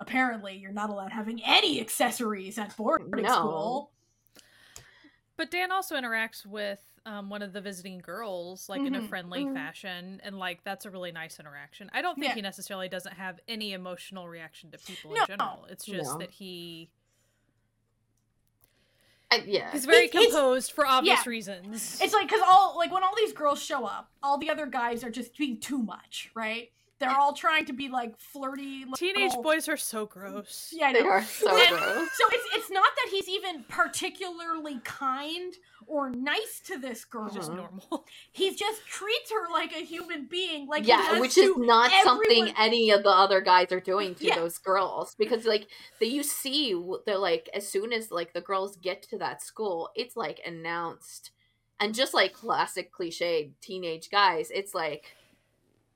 apparently 0.00 0.56
you're 0.56 0.72
not 0.72 0.90
allowed 0.90 1.12
having 1.12 1.42
any 1.44 1.80
accessories 1.80 2.58
at 2.58 2.76
boarding 2.76 3.10
No. 3.24 3.28
school 3.32 3.90
But 5.36 5.50
Dan 5.50 5.72
also 5.72 5.96
interacts 5.96 6.44
with 6.46 6.80
um, 7.04 7.28
one 7.30 7.42
of 7.42 7.52
the 7.52 7.60
visiting 7.60 7.98
girls, 7.98 8.68
like 8.68 8.82
in 8.86 8.94
a 8.94 9.00
Mhm, 9.00 9.08
friendly 9.08 9.44
mhm. 9.44 9.54
fashion, 9.54 10.20
and 10.22 10.38
like 10.38 10.62
that's 10.62 10.84
a 10.84 10.90
really 10.90 11.10
nice 11.10 11.40
interaction. 11.40 11.90
I 11.92 12.00
don't 12.00 12.14
think 12.14 12.26
Yeah. 12.28 12.34
he 12.34 12.42
necessarily 12.42 12.88
doesn't 12.88 13.14
have 13.14 13.40
any 13.48 13.72
emotional 13.72 14.28
reaction 14.28 14.70
to 14.70 14.78
people 14.78 15.12
No. 15.14 15.22
in 15.22 15.26
general. 15.26 15.66
It's 15.68 15.84
just 15.84 16.12
No. 16.12 16.18
that 16.18 16.30
he 16.30 16.90
I- 19.32 19.44
yeah 19.46 19.70
he's 19.72 19.84
very 19.86 20.04
It's- 20.06 20.14
it's- 20.22 20.32
composed 20.34 20.72
for 20.72 20.86
obvious 20.86 21.20
yeah. 21.24 21.30
reasons. 21.30 21.98
it's 22.02 22.12
like 22.12 22.28
because 22.28 22.42
all 22.46 22.76
like 22.76 22.92
when 22.92 23.02
all 23.04 23.14
these 23.16 23.32
girls 23.32 23.62
show 23.62 23.84
up 23.84 24.10
all 24.22 24.38
the 24.38 24.50
other 24.50 24.66
guys 24.66 25.02
are 25.04 25.10
just 25.10 25.36
being 25.36 25.58
too 25.60 25.78
much 25.82 26.30
right 26.34 26.70
they're 27.02 27.18
all 27.18 27.32
trying 27.34 27.66
to 27.66 27.72
be 27.72 27.88
like 27.88 28.18
flirty 28.18 28.84
Teenage 28.96 29.30
little- 29.30 29.42
boys 29.42 29.68
are 29.68 29.76
so 29.76 30.06
gross. 30.06 30.70
yeah 30.72 30.86
I 30.88 30.92
they 30.94 31.00
are 31.00 31.22
so 31.22 31.50
And- 31.50 31.68
gross 31.76 32.08
So 32.16 32.24
it's 32.30 32.46
it's 32.56 32.70
not 32.70 32.88
that 32.96 33.08
he's 33.10 33.28
even 33.28 33.64
particularly 33.68 34.80
kind 34.84 35.52
or 35.86 36.10
nice 36.10 36.60
to 36.66 36.78
this 36.78 37.04
girl. 37.04 37.24
He's 37.24 37.34
just 37.34 37.50
Mhm. 37.50 37.56
normal. 37.56 38.06
He 38.32 38.54
just 38.54 38.86
treats 38.86 39.30
her 39.32 39.50
like 39.52 39.72
a 39.72 39.80
human 39.84 40.26
being, 40.26 40.66
like 40.68 40.86
yeah, 40.86 41.18
which 41.18 41.36
is 41.36 41.54
to 41.54 41.66
not 41.66 41.90
something 42.04 42.54
any 42.56 42.90
of 42.90 43.02
the 43.02 43.10
other 43.10 43.40
guys 43.40 43.72
are 43.72 43.80
doing 43.80 44.14
to 44.16 44.24
Yeah. 44.26 44.36
those 44.36 44.58
girls 44.58 45.14
because 45.16 45.44
like 45.44 45.66
that 45.98 46.08
you 46.08 46.22
see 46.22 46.72
they're 47.04 47.18
like 47.18 47.48
as 47.52 47.68
soon 47.68 47.92
as 47.92 48.10
like 48.10 48.32
the 48.32 48.40
girls 48.40 48.76
get 48.76 49.02
to 49.10 49.18
that 49.18 49.42
school, 49.42 49.90
it's 49.96 50.16
like 50.16 50.40
announced, 50.46 51.32
and 51.80 51.94
just 51.94 52.14
like 52.14 52.32
classic 52.32 52.92
cliche 52.92 53.52
teenage 53.60 54.08
guys, 54.10 54.50
it's 54.52 54.74
like. 54.74 55.16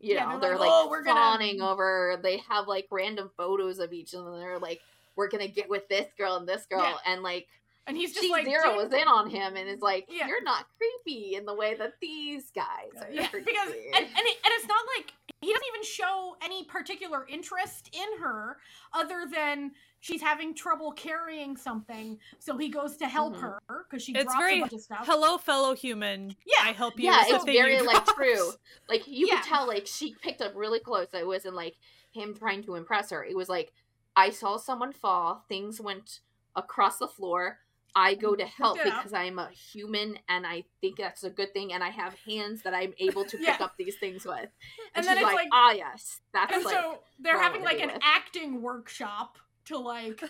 You 0.07 0.15
Yeah, 0.15 0.25
know, 0.27 0.31
they're 0.39 0.51
they're 0.51 0.59
like, 0.59 0.71
like, 0.71 0.71
"Oh, 0.73 0.89
we're 0.89 1.03
gonna-" 1.03 1.21
fawning 1.21 1.61
over. 1.61 2.19
They 2.23 2.37
have 2.49 2.69
like 2.69 2.87
random 2.91 3.31
photos 3.37 3.79
of 3.81 3.93
each 3.93 4.15
of 4.15 4.25
them. 4.25 4.39
They're 4.39 4.59
like, 4.59 4.81
"We're 5.17 5.29
gonna 5.29 5.49
get 5.49 5.69
with 5.69 5.89
this 5.89 6.07
girl 6.17 6.37
and 6.37 6.49
this 6.49 6.65
girl," 6.67 6.83
Yeah. 6.83 7.13
and 7.13 7.23
like 7.23 7.49
and 7.89 7.97
he's 7.97 8.13
just 8.15 8.29
like 8.31 8.45
zero 8.45 8.79
dude- 8.83 8.93
is 8.93 9.01
in 9.01 9.09
on 9.09 9.31
him 9.31 9.57
and 9.57 9.69
is 9.69 9.81
like, 9.81 10.07
Yeah. 10.09 10.27
"You're 10.29 10.43
not 10.43 10.67
creepy 10.77 11.35
in 11.35 11.45
the 11.45 11.55
way 11.55 11.75
that 11.75 11.95
these 12.01 12.51
guys 12.53 12.91
are." 13.01 13.11
Yeah, 13.11 13.27
creepy." 13.31 13.47
because 13.51 13.69
and 13.69 13.95
and, 13.95 14.07
it, 14.07 14.37
and 14.45 14.53
it's 14.55 14.67
not 14.69 14.85
like 14.97 15.13
he 15.41 15.53
doesn't 15.53 15.69
even 15.75 15.83
show 15.85 16.37
any 16.43 16.65
particular 16.65 17.27
interest 17.29 17.91
in 17.93 18.19
her 18.21 18.59
other 18.93 19.27
than 19.33 19.73
she's 20.07 20.23
having 20.23 20.55
trouble 20.55 20.93
carrying 20.93 21.57
something, 21.57 22.19
so 22.39 22.57
he 22.57 22.69
goes 22.69 22.97
to 22.99 23.07
help 23.09 23.35
Mhm. 23.35 23.41
her 23.41 23.87
because 23.89 24.03
she 24.05 24.13
It's 24.13 24.25
drops 24.25 24.37
very 24.39 24.59
a 24.59 24.61
bunch 24.61 24.73
of 24.73 24.81
stuff. 24.81 25.07
Hello, 25.07 25.37
fellow 25.39 25.75
human. 25.75 26.37
Yeah. 26.47 26.63
I 26.69 26.73
help 26.73 26.99
you. 26.99 27.07
yeah, 27.07 27.25
it's 27.27 27.45
very 27.45 27.81
like 27.81 28.05
dropped. 28.05 28.11
true. 28.17 28.53
Like 28.89 29.07
you 29.07 29.27
Yeah. 29.27 29.37
could 29.41 29.45
tell, 29.49 29.67
like 29.67 29.87
she 29.87 30.15
picked 30.15 30.41
up 30.41 30.53
really 30.55 30.81
close. 30.81 31.09
It 31.13 31.27
wasn't 31.27 31.55
like 31.55 31.77
him 32.13 32.35
trying 32.35 32.63
to 32.65 32.77
impress 32.77 33.11
her. 33.11 33.25
It 33.25 33.37
was 33.37 33.49
like 33.49 33.73
I 34.15 34.31
saw 34.31 34.57
someone 34.57 34.93
fall. 34.93 35.45
Things 35.49 35.81
went 35.81 36.21
across 36.55 36.99
the 36.99 37.09
floor. 37.09 37.61
I 37.95 38.15
go 38.15 38.35
to 38.37 38.45
help 38.47 38.79
up. 38.79 38.85
because 38.85 39.13
I'm 39.15 39.39
a 39.39 39.49
human 39.51 40.19
and 40.29 40.47
I 40.47 40.65
think 40.83 40.99
that's 40.99 41.25
a 41.25 41.31
good 41.31 41.53
thing 41.55 41.73
and 41.73 41.83
I 41.83 41.89
have 41.89 42.15
hands 42.27 42.63
that 42.63 42.75
I'm 42.75 42.93
able 42.99 43.25
to 43.25 43.39
pick 43.39 43.47
Yeah. 43.47 43.57
up 43.65 43.77
these 43.79 43.97
things 43.99 44.25
with. 44.27 44.37
And, 44.39 44.51
And 44.97 45.07
then 45.07 45.17
it's 45.17 45.25
like, 45.25 45.35
like- 45.35 45.49
ah 45.53 45.71
yes. 45.73 46.21
That's 46.33 46.55
and 46.55 46.65
like 46.65 46.75
so 46.75 47.03
they're 47.19 47.39
having 47.41 47.63
like 47.65 47.81
an 47.81 47.89
with? 47.95 47.99
acting 48.03 48.61
workshop 48.63 49.39
to 49.67 49.79
like 49.79 50.23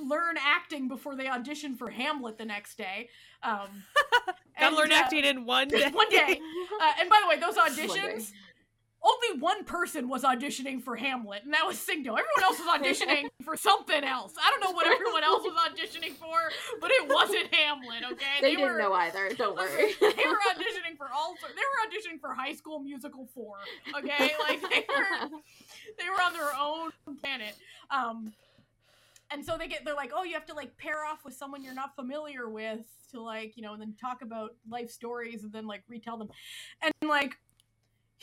learn 0.00 0.36
acting 0.38 0.88
before 0.88 1.16
they 1.16 1.28
audition 1.28 1.76
for 1.76 1.90
Hamlet 1.90 2.38
the 2.38 2.44
next 2.44 2.76
day. 2.76 3.08
Um, 3.42 3.84
Gotta 4.58 4.66
and, 4.68 4.76
learn 4.76 4.92
uh, 4.92 4.96
acting 4.96 5.24
in 5.24 5.44
one 5.46 5.68
day. 5.68 5.90
one 5.90 6.08
day. 6.10 6.40
Uh, 6.80 6.90
and 7.00 7.08
by 7.08 7.20
the 7.22 7.28
way, 7.28 7.38
those 7.38 7.54
One 7.56 7.74
day. 7.74 7.86
auditions, 7.86 8.32
only 9.04 9.40
one 9.40 9.64
person 9.64 10.08
was 10.08 10.22
auditioning 10.22 10.82
for 10.82 10.96
Hamlet, 10.96 11.44
and 11.44 11.52
that 11.52 11.66
was 11.66 11.78
Singto. 11.78 12.14
Everyone 12.14 12.42
else 12.42 12.58
was 12.58 12.80
auditioning 12.80 13.28
for 13.44 13.56
something 13.56 14.02
else. 14.02 14.32
I 14.42 14.50
don't 14.50 14.60
know 14.60 14.74
what 14.74 14.86
everyone 14.86 15.22
else 15.22 15.42
was 15.44 15.54
auditioning 15.68 16.12
for, 16.12 16.34
but 16.80 16.90
it 16.90 17.08
wasn't 17.08 17.54
Hamlet. 17.54 18.04
Okay, 18.12 18.24
they, 18.40 18.56
didn't 18.56 18.72
were, 18.72 18.78
know 18.78 18.92
either. 18.94 19.28
Don't 19.36 19.56
worry. 19.58 19.94
they 20.00 20.06
were 20.06 20.40
auditioning 20.52 20.96
for 20.96 21.08
all. 21.14 21.34
They 21.42 21.54
were 21.54 21.88
auditioning 21.88 22.20
for 22.20 22.32
High 22.32 22.54
School 22.54 22.80
Musical 22.80 23.28
four. 23.34 23.56
Okay, 23.96 24.30
like 24.48 24.62
they 24.62 24.84
were 24.88 25.28
they 25.98 26.08
were 26.08 26.22
on 26.22 26.32
their 26.32 26.50
own 26.58 26.90
planet. 27.20 27.54
Um, 27.90 28.32
and 29.30 29.44
so 29.44 29.58
they 29.58 29.68
get 29.68 29.84
they're 29.84 29.94
like, 29.94 30.12
oh, 30.14 30.24
you 30.24 30.34
have 30.34 30.46
to 30.46 30.54
like 30.54 30.76
pair 30.78 31.04
off 31.04 31.24
with 31.24 31.34
someone 31.34 31.62
you're 31.62 31.74
not 31.74 31.94
familiar 31.94 32.48
with 32.48 32.80
to 33.10 33.20
like 33.20 33.56
you 33.56 33.62
know, 33.62 33.74
and 33.74 33.82
then 33.82 33.94
talk 34.00 34.22
about 34.22 34.54
life 34.68 34.90
stories 34.90 35.44
and 35.44 35.52
then 35.52 35.66
like 35.66 35.82
retell 35.88 36.16
them, 36.16 36.28
and 36.82 36.94
like 37.06 37.34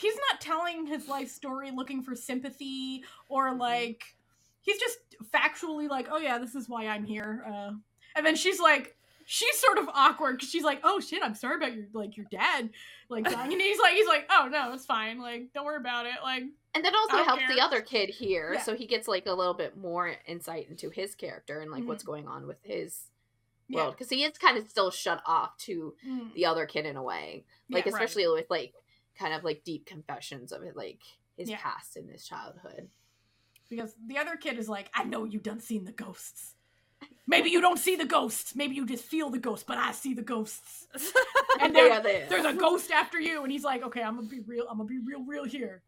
he's 0.01 0.15
not 0.31 0.41
telling 0.41 0.85
his 0.87 1.07
life 1.07 1.29
story 1.29 1.71
looking 1.71 2.01
for 2.03 2.15
sympathy 2.15 3.03
or 3.29 3.53
like 3.53 4.03
he's 4.61 4.77
just 4.79 4.97
factually 5.33 5.87
like, 5.89 6.07
oh 6.11 6.17
yeah, 6.17 6.37
this 6.37 6.55
is 6.55 6.67
why 6.67 6.87
I'm 6.87 7.03
here. 7.05 7.43
Uh, 7.47 7.71
and 8.15 8.25
then 8.25 8.35
she's 8.35 8.59
like. 8.59 8.95
She's 9.27 9.55
sort 9.59 9.77
of 9.77 9.87
awkward 9.93 10.37
because 10.37 10.49
she's 10.49 10.63
like, 10.63 10.81
"Oh 10.83 10.99
shit, 10.99 11.23
I'm 11.23 11.35
sorry 11.35 11.55
about 11.55 11.73
your 11.73 11.85
like 11.93 12.17
your 12.17 12.25
dad 12.31 12.69
like 13.07 13.23
dying," 13.23 13.53
and 13.53 13.61
he's 13.61 13.79
like, 13.79 13.93
"He's 13.93 14.07
like, 14.07 14.27
oh 14.29 14.49
no, 14.51 14.73
it's 14.73 14.85
fine. 14.85 15.21
Like, 15.21 15.53
don't 15.53 15.63
worry 15.63 15.77
about 15.77 16.05
it. 16.05 16.15
Like, 16.21 16.43
And 16.75 16.83
that 16.83 16.93
also 16.93 17.23
helps 17.23 17.43
care. 17.43 17.55
the 17.55 17.61
other 17.61 17.81
kid 17.81 18.09
here, 18.09 18.55
Yeah. 18.55 18.61
so 18.63 18.75
he 18.75 18.87
gets 18.87 19.07
like 19.07 19.27
a 19.27 19.33
little 19.33 19.53
bit 19.53 19.77
more 19.77 20.15
insight 20.25 20.67
into 20.69 20.89
his 20.89 21.15
character 21.15 21.61
and 21.61 21.71
like 21.71 21.85
what's 21.85 22.03
going 22.03 22.27
on 22.27 22.45
with 22.45 22.57
his 22.63 23.03
world 23.69 23.93
because 23.93 24.09
he 24.09 24.23
is 24.25 24.37
kind 24.37 24.57
of 24.57 24.67
still 24.67 24.91
shut 24.91 25.21
off 25.25 25.55
to 25.59 25.93
Mm. 26.05 26.33
the 26.33 26.45
other 26.47 26.65
kid 26.65 26.85
in 26.85 26.97
a 26.97 27.03
way, 27.03 27.45
like 27.69 27.85
Yeah, 27.85 27.91
right. 27.93 28.01
especially 28.03 28.27
with 28.27 28.49
like 28.49 28.73
kind 29.17 29.33
of 29.33 29.43
like 29.43 29.63
deep 29.63 29.85
confessions 29.85 30.51
of 30.51 30.63
it, 30.63 30.75
like 30.75 30.99
his 31.37 31.49
Yeah. 31.49 31.57
past 31.57 31.95
and 31.97 32.09
his 32.09 32.25
childhood. 32.25 32.89
because 33.69 33.95
the 34.05 34.17
other 34.17 34.35
kid 34.35 34.57
is 34.59 34.67
like, 34.67 34.89
I 34.93 35.05
know 35.05 35.23
you 35.23 35.39
done 35.39 35.61
seen 35.61 35.85
the 35.85 35.93
ghosts. 35.93 36.55
Maybe 37.25 37.49
you 37.51 37.61
don't 37.61 37.79
see 37.79 37.95
the 37.95 38.05
ghosts. 38.05 38.53
Maybe 38.55 38.75
you 38.75 38.85
just 38.85 39.05
feel 39.05 39.29
the 39.29 39.39
ghosts, 39.39 39.63
but 39.65 39.77
I 39.77 39.91
see 39.93 40.13
the 40.13 40.21
ghosts. 40.21 40.87
And 41.61 41.75
there- 41.75 41.91
are 41.91 42.01
there. 42.01 42.27
There's 42.27 42.45
a 42.45 42.53
ghost 42.53 42.91
after 42.91 43.19
you, 43.19 43.43
and 43.43 43.51
he's 43.51 43.63
like, 43.63 43.83
okay, 43.83 44.01
I'm 44.01 44.15
gonna 44.15 44.27
be 44.27 44.39
real. 44.41 44.65
I'm 44.69 44.77
gonna 44.77 44.87
be 44.89 44.97
real, 44.99 45.23
real 45.23 45.43
here. 45.45 45.83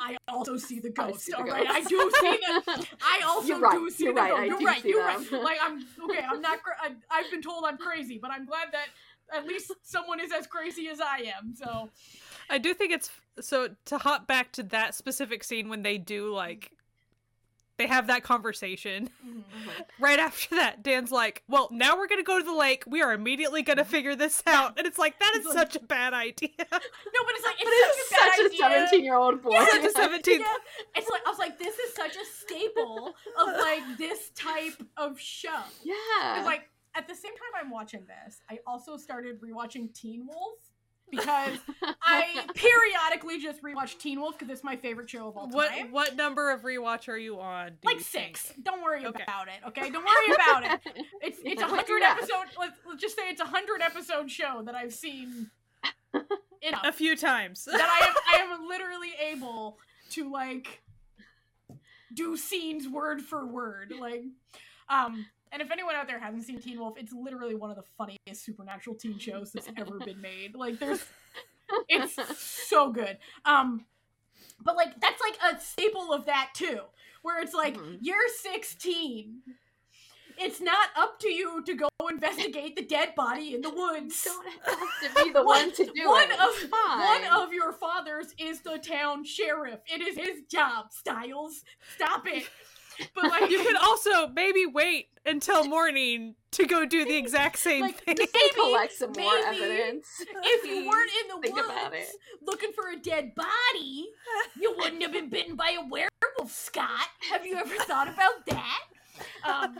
I 0.00 0.16
also 0.28 0.56
see 0.56 0.78
the 0.80 0.90
ghost. 1.00 1.22
see 1.22 1.32
the 1.32 1.38
All 1.38 1.44
right, 1.44 1.66
I 1.68 1.80
do 1.82 2.10
see 2.20 2.38
them. 2.46 2.84
I 3.02 3.20
also 3.26 3.48
You're 3.48 3.58
right, 3.58 3.72
do 3.72 3.90
see 3.90 4.04
you're 4.04 4.14
the 4.14 4.20
right, 4.20 4.48
ghost. 4.48 4.60
You're 4.60 4.68
right. 4.70 4.84
You're 4.84 5.04
right. 5.04 5.32
Like 5.42 5.58
I'm 5.62 5.84
okay. 6.04 6.20
I'm 6.24 6.40
not. 6.40 6.62
Cra- 6.62 6.76
I, 6.80 6.92
I've 7.10 7.30
been 7.30 7.42
told 7.42 7.64
I'm 7.66 7.76
crazy, 7.78 8.18
but 8.22 8.30
I'm 8.30 8.46
glad 8.46 8.68
that 8.72 8.86
at 9.36 9.44
least 9.46 9.72
someone 9.82 10.20
is 10.20 10.30
as 10.32 10.46
crazy 10.46 10.88
as 10.88 11.00
I 11.00 11.32
am. 11.36 11.54
So 11.56 11.90
I 12.50 12.58
do 12.58 12.74
think 12.74 12.92
it's 12.92 13.10
so 13.40 13.68
to 13.86 13.98
hop 13.98 14.26
back 14.26 14.52
to 14.52 14.62
that 14.64 14.94
specific 14.94 15.44
scene 15.44 15.68
when 15.68 15.82
they 15.82 15.98
do 15.98 16.32
like 16.32 16.72
they 17.76 17.86
have 17.86 18.08
that 18.08 18.24
conversation. 18.24 19.08
Mhm. 19.24 19.44
Right 20.00 20.18
after 20.18 20.56
that, 20.56 20.82
Dan's 20.82 21.12
like, 21.12 21.44
"Well, 21.48 21.68
now 21.70 21.96
we're 21.96 22.08
gonna 22.08 22.24
go 22.24 22.36
to 22.38 22.44
the 22.44 22.52
lake. 22.52 22.82
We 22.88 23.02
are 23.02 23.12
immediately 23.12 23.62
gonna 23.62 23.84
figure 23.84 24.16
this 24.16 24.42
out." 24.48 24.76
And 24.76 24.84
it's 24.86 24.98
like 24.98 25.16
that 25.20 25.34
is 25.38 25.44
like- 25.46 25.54
such 25.54 25.76
a 25.76 25.80
bad 25.80 26.12
idea. 26.12 26.48
no, 26.58 26.66
but 26.70 26.80
it's 27.36 27.44
like 27.44 27.56
But 27.58 27.68
it's, 27.68 27.98
it's 27.98 28.08
such 28.10 28.38
a 28.40 28.42
such 28.42 28.52
a 28.52 28.56
seventeen-year-old 28.56 29.42
boy. 29.42 29.64
Such 29.70 29.84
a 29.84 29.90
seventeen. 29.90 30.40
Yeah, 30.40 30.54
it's 30.96 31.08
like 31.08 31.22
I 31.24 31.30
was 31.30 31.38
like, 31.38 31.58
this 31.58 31.78
is 31.78 31.94
such 31.94 32.16
a 32.16 32.24
staple 32.24 33.14
of 33.38 33.46
like 33.58 33.82
this 33.96 34.30
type 34.30 34.82
of 34.96 35.20
show. 35.20 35.62
yeah. 35.84 36.36
And 36.38 36.44
like 36.46 36.68
at 36.96 37.06
the 37.06 37.14
same 37.14 37.32
time 37.36 37.60
I'm 37.64 37.70
watching 37.70 38.04
this, 38.06 38.40
I 38.50 38.58
also 38.66 38.96
started 38.96 39.40
rewatching 39.40 39.94
Teen 39.94 40.26
Wolf 40.26 40.58
because 41.10 41.58
I 42.02 42.44
periodically 42.54 43.38
just 43.40 43.62
rewatch 43.62 43.98
Teen 43.98 44.20
Wolf 44.20 44.38
because 44.38 44.52
it's 44.52 44.64
my 44.64 44.76
favorite 44.76 45.08
show 45.10 45.28
of 45.28 45.36
all 45.36 45.48
What 45.48 45.70
time. 45.70 45.90
what 45.92 46.08
what 46.10 46.16
number 46.16 46.50
of 46.50 46.62
rewatch 46.62 47.08
are 47.08 47.16
you 47.18 47.40
on? 47.40 47.68
do 47.70 47.74
like 47.84 47.96
you 47.96 48.02
think? 48.02 48.36
six. 48.36 48.54
Don't 48.62 48.82
worry 48.82 49.04
Okay. 49.06 49.22
about 49.22 49.48
it. 49.48 49.54
Okay, 49.68 49.90
don't 49.90 50.04
worry 50.04 50.34
about 50.34 50.64
it. 50.64 51.04
It's 51.22 51.38
it's 51.44 51.60
a 51.62 51.64
Yeah, 51.64 51.68
hundred 51.68 51.98
you 51.98 52.04
episode. 52.04 52.44
Let's, 52.58 52.78
let's 52.86 53.00
just 53.00 53.16
say 53.16 53.28
it's 53.28 53.40
a 53.40 53.44
hundred 53.46 53.80
episode 53.82 54.30
show 54.30 54.62
that 54.64 54.74
I've 54.74 54.94
seen 54.94 55.50
enough 56.62 56.80
A 56.84 56.92
few 56.92 57.16
times. 57.16 57.64
that 57.64 57.74
I 57.80 58.06
am 58.06 58.14
I 58.50 58.52
am 58.54 58.68
literally 58.68 59.12
able 59.32 59.78
to 60.10 60.30
like 60.30 60.82
do 62.12 62.36
scenes 62.36 62.88
word 62.88 63.20
for 63.20 63.46
word 63.46 63.92
like 64.00 64.24
um 64.88 65.26
and 65.52 65.62
if 65.62 65.70
anyone 65.70 65.94
out 65.94 66.06
there 66.06 66.18
hasn't 66.18 66.44
seen 66.44 66.60
Teen 66.60 66.78
Wolf, 66.78 66.94
it's 66.98 67.12
literally 67.12 67.54
one 67.54 67.70
of 67.70 67.76
the 67.76 67.84
funniest 67.96 68.44
supernatural 68.44 68.96
teen 68.96 69.18
shows 69.18 69.52
that's 69.52 69.68
ever 69.76 69.98
been 69.98 70.20
made. 70.20 70.54
Like 70.54 70.78
there's 70.78 71.04
it's 71.88 72.16
so 72.68 72.92
good. 72.92 73.18
Um 73.44 73.84
but 74.62 74.76
like 74.76 75.00
that's 75.00 75.20
like 75.20 75.54
a 75.54 75.60
staple 75.60 76.12
of 76.12 76.26
that 76.26 76.50
too, 76.54 76.80
where 77.22 77.40
it's 77.42 77.54
like 77.54 77.76
Mhm. 77.76 77.98
you're 78.00 78.28
16. 78.42 79.42
It's 80.40 80.60
not 80.60 80.90
up 80.96 81.18
to 81.20 81.28
you 81.28 81.64
to 81.64 81.74
go 81.74 81.88
investigate 82.08 82.76
the 82.76 82.82
dead 82.82 83.16
body 83.16 83.54
in 83.54 83.60
the 83.60 83.70
woods. 83.70 84.22
don't 84.24 84.46
have 84.64 85.16
to 85.16 85.24
be 85.24 85.32
the 85.32 85.42
one, 85.44 85.72
to 85.72 85.84
do 85.84 86.06
one 86.08 86.30
it. 86.30 86.40
of 86.40 86.54
fine. 86.70 87.22
one 87.22 87.24
of 87.42 87.52
your 87.52 87.72
fathers 87.72 88.34
is 88.38 88.60
the 88.60 88.78
town 88.78 89.24
sheriff. 89.24 89.80
It 89.92 90.00
is 90.00 90.16
his 90.16 90.42
job. 90.48 90.92
Stiles, 90.92 91.64
stop 91.96 92.24
it. 92.28 92.48
But 93.14 93.24
like 93.30 93.50
you 93.50 93.62
could 93.62 93.76
also 93.82 94.28
maybe 94.28 94.66
wait 94.66 95.08
until 95.26 95.64
morning 95.64 96.34
to 96.52 96.66
go 96.66 96.84
do 96.86 97.04
the 97.04 97.16
exact 97.16 97.58
same 97.58 97.82
Like, 97.82 97.98
thing. 97.98 98.16
Maybe- 98.18 98.30
collect 98.54 98.92
some 98.94 99.12
more 99.18 99.36
evidence. 99.46 100.06
if 100.20 100.64
you 100.66 100.88
weren't 100.88 101.10
in 101.22 101.28
the 101.42 101.52
woods 101.52 102.10
looking 102.42 102.70
for 102.72 102.88
a 102.90 102.96
dead 102.96 103.34
body, 103.34 104.06
you 104.60 104.74
wouldn't 104.78 105.02
have 105.02 105.12
been 105.12 105.28
bitten 105.28 105.54
by 105.56 105.76
a 105.78 105.86
werewolf, 105.86 106.50
Scott. 106.50 107.06
Have 107.30 107.44
you 107.46 107.56
ever 107.56 107.74
thought 107.84 108.08
about 108.08 108.46
that? 108.46 108.80
Um, 109.46 109.76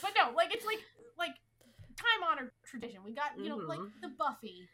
but 0.00 0.12
no, 0.16 0.32
like 0.34 0.54
it's 0.54 0.64
like 0.66 0.80
like 1.18 1.34
time 1.96 2.28
honored 2.30 2.50
tradition. 2.64 3.00
We 3.04 3.12
got 3.12 3.38
you 3.38 3.48
know 3.48 3.56
like 3.56 3.78
Mhm. 3.80 3.90
the 4.02 4.08
Buffy, 4.18 4.68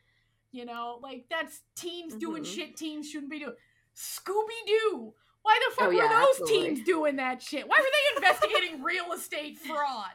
you 0.53 0.65
know, 0.65 0.99
like 1.03 1.25
that's 1.31 1.61
teens 1.77 2.15
doing 2.15 2.43
Mhm. 2.43 2.55
shit 2.55 2.77
teens 2.77 3.09
shouldn't 3.09 3.31
be 3.31 3.39
doing. 3.41 3.55
Scooby 3.97 4.67
Doo. 4.67 5.15
Why 5.43 5.59
the 5.69 5.75
fuck 5.75 5.85
Oh, 5.85 5.89
were 5.89 5.95
yeah, 5.95 6.09
those 6.09 6.41
absolutely. 6.41 6.75
teens 6.75 6.87
doing 6.87 7.17
that 7.17 7.41
shit? 7.43 7.67
Why 7.69 7.79
were 7.79 7.87
they 8.21 8.27
investigating 8.27 8.83
real 8.83 9.13
estate 9.13 9.59
fraud? 9.59 10.11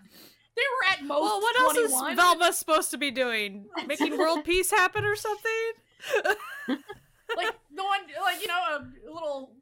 They 0.55 0.61
were 0.61 0.91
at 0.93 1.03
most 1.03 1.21
well, 1.21 1.41
what 1.41 1.59
else 1.59 1.77
is 1.77 2.15
Velma 2.15 2.53
supposed 2.53 2.91
to 2.91 2.97
be 2.97 3.09
doing? 3.09 3.65
Making 3.87 4.17
world 4.17 4.43
peace 4.43 4.69
happen 4.69 5.03
or 5.05 5.15
something? 5.15 5.51
like 6.67 6.77
the 7.75 7.83
one 7.83 8.01
like 8.23 8.41
you 8.41 8.47
know 8.47 8.59
a 8.77 8.85
little 9.11 9.55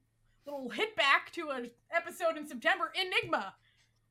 little 0.45 0.69
hit 0.69 0.95
back 0.97 1.31
to 1.33 1.49
an 1.51 1.69
episode 1.95 2.35
in 2.35 2.45
September 2.47 2.91
Enigma. 2.99 3.53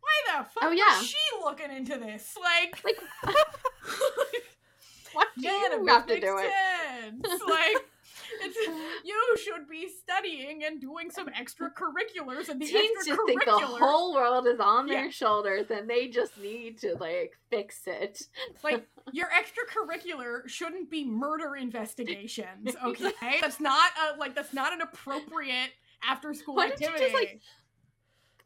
Why 0.01 0.39
the 0.39 0.45
fuck 0.45 0.63
Oh, 0.63 0.71
yeah. 0.71 0.97
was 0.99 1.07
she 1.07 1.17
looking 1.43 1.71
into 1.71 1.99
this? 1.99 2.35
Like 2.41 2.83
Like, 2.83 2.97
what 5.13 5.29
do 5.37 5.43
none 5.43 5.73
of 5.73 5.79
you 5.81 5.85
this 5.85 5.95
have 5.95 6.07
to 6.07 6.21
do 6.21 6.39
it? 6.39 6.51
sense. 6.51 7.43
Like 7.47 7.77
it's 7.77 7.90
you 9.05 9.37
should 9.43 9.69
be 9.69 9.89
studying 9.89 10.65
and 10.65 10.81
doing 10.81 11.11
some 11.11 11.29
um, 11.29 11.35
extracurriculars 11.35 12.49
and 12.49 12.61
the 12.61 12.67
Teens 12.67 13.07
just 13.07 13.21
think 13.27 13.45
the 13.45 13.53
whole 13.53 14.15
world 14.15 14.47
is 14.47 14.61
on 14.61 14.87
their 14.87 15.05
Yeah. 15.05 15.11
shoulders 15.11 15.67
and 15.71 15.89
they 15.89 16.09
just 16.09 16.39
need 16.39 16.79
to 16.79 16.97
like 16.99 17.37
fix 17.51 17.83
it. 17.87 18.23
like 18.63 18.87
your 19.13 19.29
extracurricular 19.29 20.49
shouldn't 20.49 20.91
be 20.91 21.05
murder 21.05 21.57
investigations 21.57 22.75
okay 22.85 23.39
that's 23.41 23.61
not 23.61 23.91
a, 24.15 24.19
like 24.19 24.35
that's 24.35 24.53
not 24.53 24.73
an 24.73 24.81
appropriate 24.81 25.71
after 26.09 26.33
school 26.35 26.57
Why 26.57 26.69
don't 26.69 26.81
you 26.81 26.87
activity 26.87 27.13
just, 27.13 27.15
like, 27.15 27.41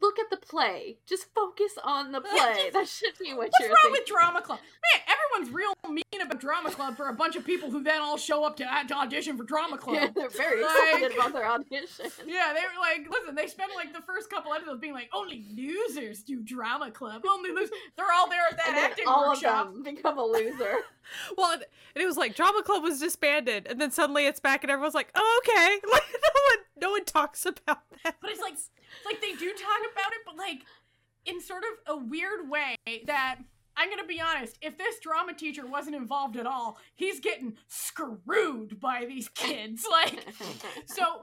Look 0.05 0.19
at 0.19 0.29
the 0.29 0.37
play. 0.37 0.97
Just 1.07 1.25
focus 1.33 1.71
on 1.83 2.11
the 2.11 2.21
play. 2.33 2.69
That 2.71 2.87
should 2.87 3.17
be 3.19 3.33
what 3.33 3.49
you're 3.59 3.69
What's 3.69 3.83
wrong 3.85 3.91
thinking. 3.91 3.91
with 3.91 4.05
drama 4.05 4.41
club? 4.41 4.59
Man, 4.59 5.15
everyone's 5.15 5.51
real 5.55 5.73
mean 5.91 6.21
about 6.21 6.39
drama 6.39 6.69
club 6.69 6.95
for 6.95 7.09
a 7.09 7.13
bunch 7.13 7.35
of 7.35 7.43
people 7.43 7.71
who 7.71 7.81
then 7.83 8.01
all 8.01 8.17
show 8.17 8.43
up 8.45 8.55
to, 8.57 8.65
to 8.87 8.93
audition 8.93 9.35
for 9.35 9.43
drama 9.43 9.77
club. 9.77 9.95
Yeah, 9.95 10.07
they're 10.15 10.29
very 10.29 10.61
Like- 10.61 10.71
excited 10.71 11.17
about 11.17 11.33
their 11.33 11.45
audition. 11.47 12.05
Yeah, 12.27 12.53
they 12.53 12.61
were 12.61 12.79
like, 12.79 13.09
listen, 13.09 13.33
they 13.35 13.47
spent 13.47 13.71
like 13.75 13.93
the 13.93 14.01
first 14.01 14.29
couple 14.29 14.53
episodes 14.53 14.79
being 14.79 14.93
like, 14.93 15.09
only 15.13 15.45
losers 15.57 16.21
do 16.21 16.41
drama 16.43 16.91
club. 16.91 17.23
Only 17.27 17.49
losers. 17.51 17.71
They're 17.97 18.11
all 18.13 18.29
there 18.29 18.41
at 18.51 18.57
that 18.57 18.67
And 18.67 18.77
acting 18.77 19.05
all 19.07 19.29
workshop. 19.29 19.67
of 19.69 19.73
them 19.73 19.83
become 19.83 20.17
a 20.19 20.23
loser. 20.23 20.75
Well, 21.37 21.51
and 21.51 21.61
and 21.93 22.01
it 22.03 22.07
was 22.07 22.17
like 22.17 22.35
drama 22.35 22.63
club 22.63 22.81
was 22.81 22.99
disbanded, 22.99 23.67
and 23.69 23.79
then 23.79 23.91
suddenly 23.91 24.25
it's 24.25 24.39
back, 24.39 24.63
and 24.63 24.71
everyone's 24.71 24.95
like, 24.95 25.11
"Oh, 25.13 25.41
okay." 25.45 25.79
Like 25.91 26.01
no 26.79 26.91
one, 26.91 27.05
talks 27.05 27.45
about 27.45 27.79
that. 28.03 28.15
But 28.21 28.31
it's 28.31 28.41
like, 28.41 28.55
like 29.05 29.21
they 29.21 29.33
do 29.33 29.51
talk 29.53 29.79
about 29.93 30.11
it, 30.11 30.19
but 30.25 30.35
like, 30.37 30.61
in 31.25 31.41
sort 31.41 31.63
of 31.63 31.95
a 31.95 31.97
weird 31.97 32.49
way 32.49 32.75
that 33.07 33.37
I'm 33.77 33.89
gonna 33.89 34.05
be 34.05 34.21
honest, 34.21 34.57
if 34.61 34.77
this 34.77 34.99
drama 34.99 35.33
teacher 35.33 35.65
wasn't 35.65 35.95
involved 35.95 36.37
at 36.37 36.45
all, 36.45 36.77
he's 36.95 37.19
getting 37.19 37.57
screwed 37.67 38.79
by 38.79 39.05
these 39.07 39.27
kids. 39.29 39.85
Like, 39.91 40.25
so 40.85 41.21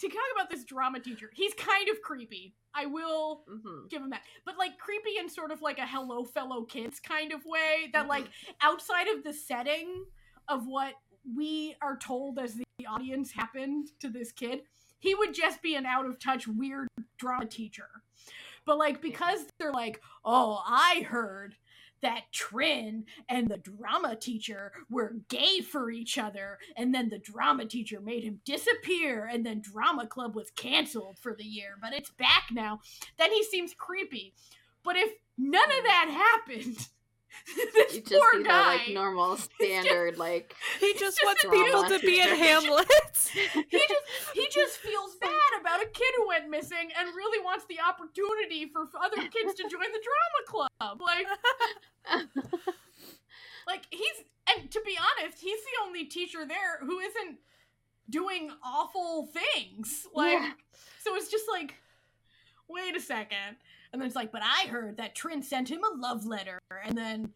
to 0.00 0.08
talk 0.08 0.16
about 0.34 0.50
this 0.50 0.64
drama 0.64 1.00
teacher, 1.00 1.30
he's 1.34 1.54
kind 1.54 1.88
of 1.88 2.00
creepy. 2.02 2.54
I 2.74 2.86
will 2.86 3.44
Mhm. 3.48 3.88
give 3.90 4.02
him 4.02 4.10
that. 4.10 4.22
But 4.44 4.56
like 4.58 4.78
creepy 4.78 5.16
in 5.18 5.28
sort 5.28 5.50
of 5.50 5.60
like 5.62 5.78
a 5.78 5.86
hello 5.86 6.24
fellow 6.24 6.64
kids 6.64 7.00
kind 7.00 7.32
of 7.32 7.44
way 7.44 7.88
that 7.92 8.06
like 8.06 8.24
Mm-hmm. 8.24 8.52
outside 8.60 9.08
of 9.08 9.24
the 9.24 9.32
setting 9.32 10.04
of 10.46 10.66
what 10.66 10.94
we 11.36 11.74
are 11.82 11.96
told 11.96 12.38
as 12.38 12.54
the 12.54 12.64
audience 12.86 13.32
happened 13.32 13.88
to 14.00 14.08
this 14.08 14.30
kid, 14.32 14.62
he 14.98 15.14
would 15.14 15.34
just 15.34 15.62
be 15.62 15.74
an 15.74 15.86
out 15.86 16.06
of 16.06 16.18
touch 16.18 16.46
weird 16.46 16.88
drama 17.18 17.46
teacher. 17.46 17.88
But 18.64 18.78
like 18.78 19.00
because 19.00 19.46
they're 19.58 19.72
like, 19.72 20.00
"Oh, 20.24 20.62
I 20.66 21.06
heard 21.08 21.56
that 22.00 22.32
Trin 22.32 23.04
and 23.28 23.48
the 23.48 23.58
drama 23.58 24.16
teacher 24.16 24.72
were 24.90 25.16
gay 25.28 25.60
for 25.60 25.90
each 25.90 26.18
other, 26.18 26.58
and 26.76 26.94
then 26.94 27.08
the 27.08 27.18
drama 27.18 27.64
teacher 27.66 28.00
made 28.00 28.24
him 28.24 28.40
disappear, 28.44 29.28
and 29.30 29.44
then 29.44 29.60
drama 29.60 30.06
club 30.06 30.34
was 30.34 30.50
canceled 30.50 31.18
for 31.18 31.34
the 31.34 31.44
year, 31.44 31.76
but 31.80 31.92
it's 31.92 32.10
back 32.10 32.44
now. 32.52 32.80
Then 33.18 33.32
he 33.32 33.42
seems 33.42 33.74
creepy. 33.74 34.34
But 34.84 34.96
if 34.96 35.12
none 35.36 35.70
of 35.78 35.84
that 35.84 36.40
happened, 36.46 36.88
this 37.74 37.94
You 37.94 38.00
just 38.00 38.22
poor 38.22 38.42
guy, 38.42 38.76
like 38.76 38.88
normal 38.94 39.36
standard 39.60 40.18
like 40.18 40.54
He 40.80 40.92
just 40.92 41.18
just 41.18 41.20
wants 41.24 41.42
people 41.42 41.84
to 41.84 41.98
be 42.04 42.20
in. 42.20 42.28
Hamlet. 42.28 42.88
he 43.32 43.78
just 43.78 44.06
he 44.34 44.46
just 44.52 44.78
feels 44.78 45.16
bad 45.20 45.60
about 45.60 45.82
a 45.82 45.86
kid 45.86 46.12
who 46.16 46.28
went 46.28 46.48
missing 46.50 46.90
and 46.98 47.08
really 47.14 47.42
wants 47.44 47.64
the 47.68 47.78
opportunity 47.80 48.66
for 48.72 48.88
other 49.02 49.16
kids 49.28 49.54
to 49.54 49.62
join 49.64 49.86
the 49.92 50.02
drama 50.02 50.40
club. 50.46 51.00
Like 51.00 51.26
like 53.66 53.86
he's 53.90 54.24
and 54.56 54.70
to 54.70 54.80
be 54.84 54.96
honest, 54.98 55.40
he's 55.40 55.60
the 55.60 55.86
only 55.86 56.04
teacher 56.04 56.46
there 56.46 56.78
who 56.80 56.98
isn't 57.00 57.38
doing 58.10 58.50
awful 58.64 59.26
things. 59.26 60.06
Like 60.14 60.32
Yeah. 60.38 60.52
so 61.04 61.14
it's 61.16 61.30
just 61.30 61.44
like 61.50 61.74
wait 62.68 62.96
a 62.96 63.00
second. 63.00 63.56
And 63.92 64.00
then 64.00 64.06
it's 64.06 64.16
like, 64.16 64.32
but 64.32 64.42
I 64.44 64.68
heard 64.68 64.96
that 64.98 65.14
Trin 65.14 65.42
sent 65.42 65.70
him 65.70 65.80
a 65.82 65.96
love 65.96 66.24
letter 66.26 66.58
and 66.84 66.96
then 66.96 67.32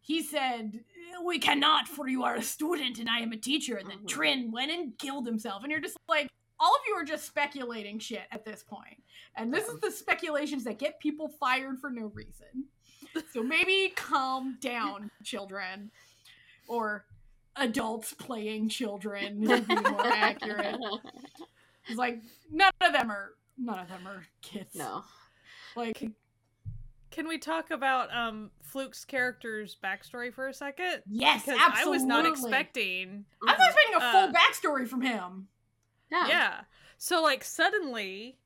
he 0.00 0.22
said, 0.22 0.84
"We 1.24 1.38
cannot, 1.40 1.88
for 1.88 2.08
you 2.08 2.22
are 2.22 2.36
a 2.36 2.42
student 2.42 2.98
and 3.00 3.08
I 3.10 3.18
am 3.18 3.32
a 3.32 3.36
teacher." 3.36 3.76
And 3.76 3.90
then 3.90 3.98
Mhm. 4.00 4.08
Trin 4.08 4.50
went 4.52 4.70
and 4.70 4.96
killed 4.98 5.26
himself, 5.26 5.62
and 5.64 5.70
you're 5.72 5.80
just 5.80 5.96
like, 6.08 6.30
all 6.60 6.72
of 6.74 6.80
you 6.86 6.94
are 6.94 7.04
just 7.04 7.26
speculating 7.26 7.98
shit 7.98 8.22
at 8.30 8.44
this 8.44 8.62
point. 8.62 9.02
And 9.34 9.52
this 9.52 9.66
is 9.68 9.80
the 9.80 9.90
speculations 9.90 10.62
that 10.64 10.78
get 10.78 11.00
people 11.00 11.28
fired 11.28 11.80
for 11.80 11.90
no 11.90 12.06
reason. 12.06 12.68
So 13.32 13.42
maybe 13.42 13.92
calm 13.96 14.58
down, 14.60 15.10
children, 15.24 15.90
or 16.68 17.04
adults 17.56 18.14
playing 18.14 18.68
children 18.68 19.40
would 19.48 19.66
be 19.66 19.74
more 19.74 20.06
accurate. 20.06 20.76
It's 21.88 21.98
like 21.98 22.22
none 22.50 22.70
of 22.80 22.92
them 22.92 23.10
are 23.10 23.32
none 23.58 23.78
of 23.80 23.88
them 23.88 24.06
are 24.06 24.24
kids. 24.40 24.74
no. 24.76 25.02
Like 25.76 26.10
Can 27.10 27.28
we 27.28 27.38
talk 27.38 27.70
about 27.70 28.14
um 28.14 28.50
Fluke's 28.62 29.04
character's 29.04 29.76
backstory 29.82 30.32
for 30.32 30.48
a 30.48 30.54
second? 30.54 31.02
yes, 31.08 31.44
Because 31.44 31.60
absolutely. 31.60 31.88
I 31.88 31.90
was 31.90 32.04
not 32.04 32.26
expecting. 32.26 33.24
I 33.46 33.52
was 33.52 33.60
expecting 33.60 33.94
a 33.96 34.12
full 34.12 34.28
Uh, 34.28 34.32
backstory 34.32 34.88
from 34.88 35.02
him. 35.02 35.48
Yeah. 36.10 36.28
Yeah. 36.28 36.60
So 36.98 37.22
like 37.22 37.44
suddenly, 37.44 38.38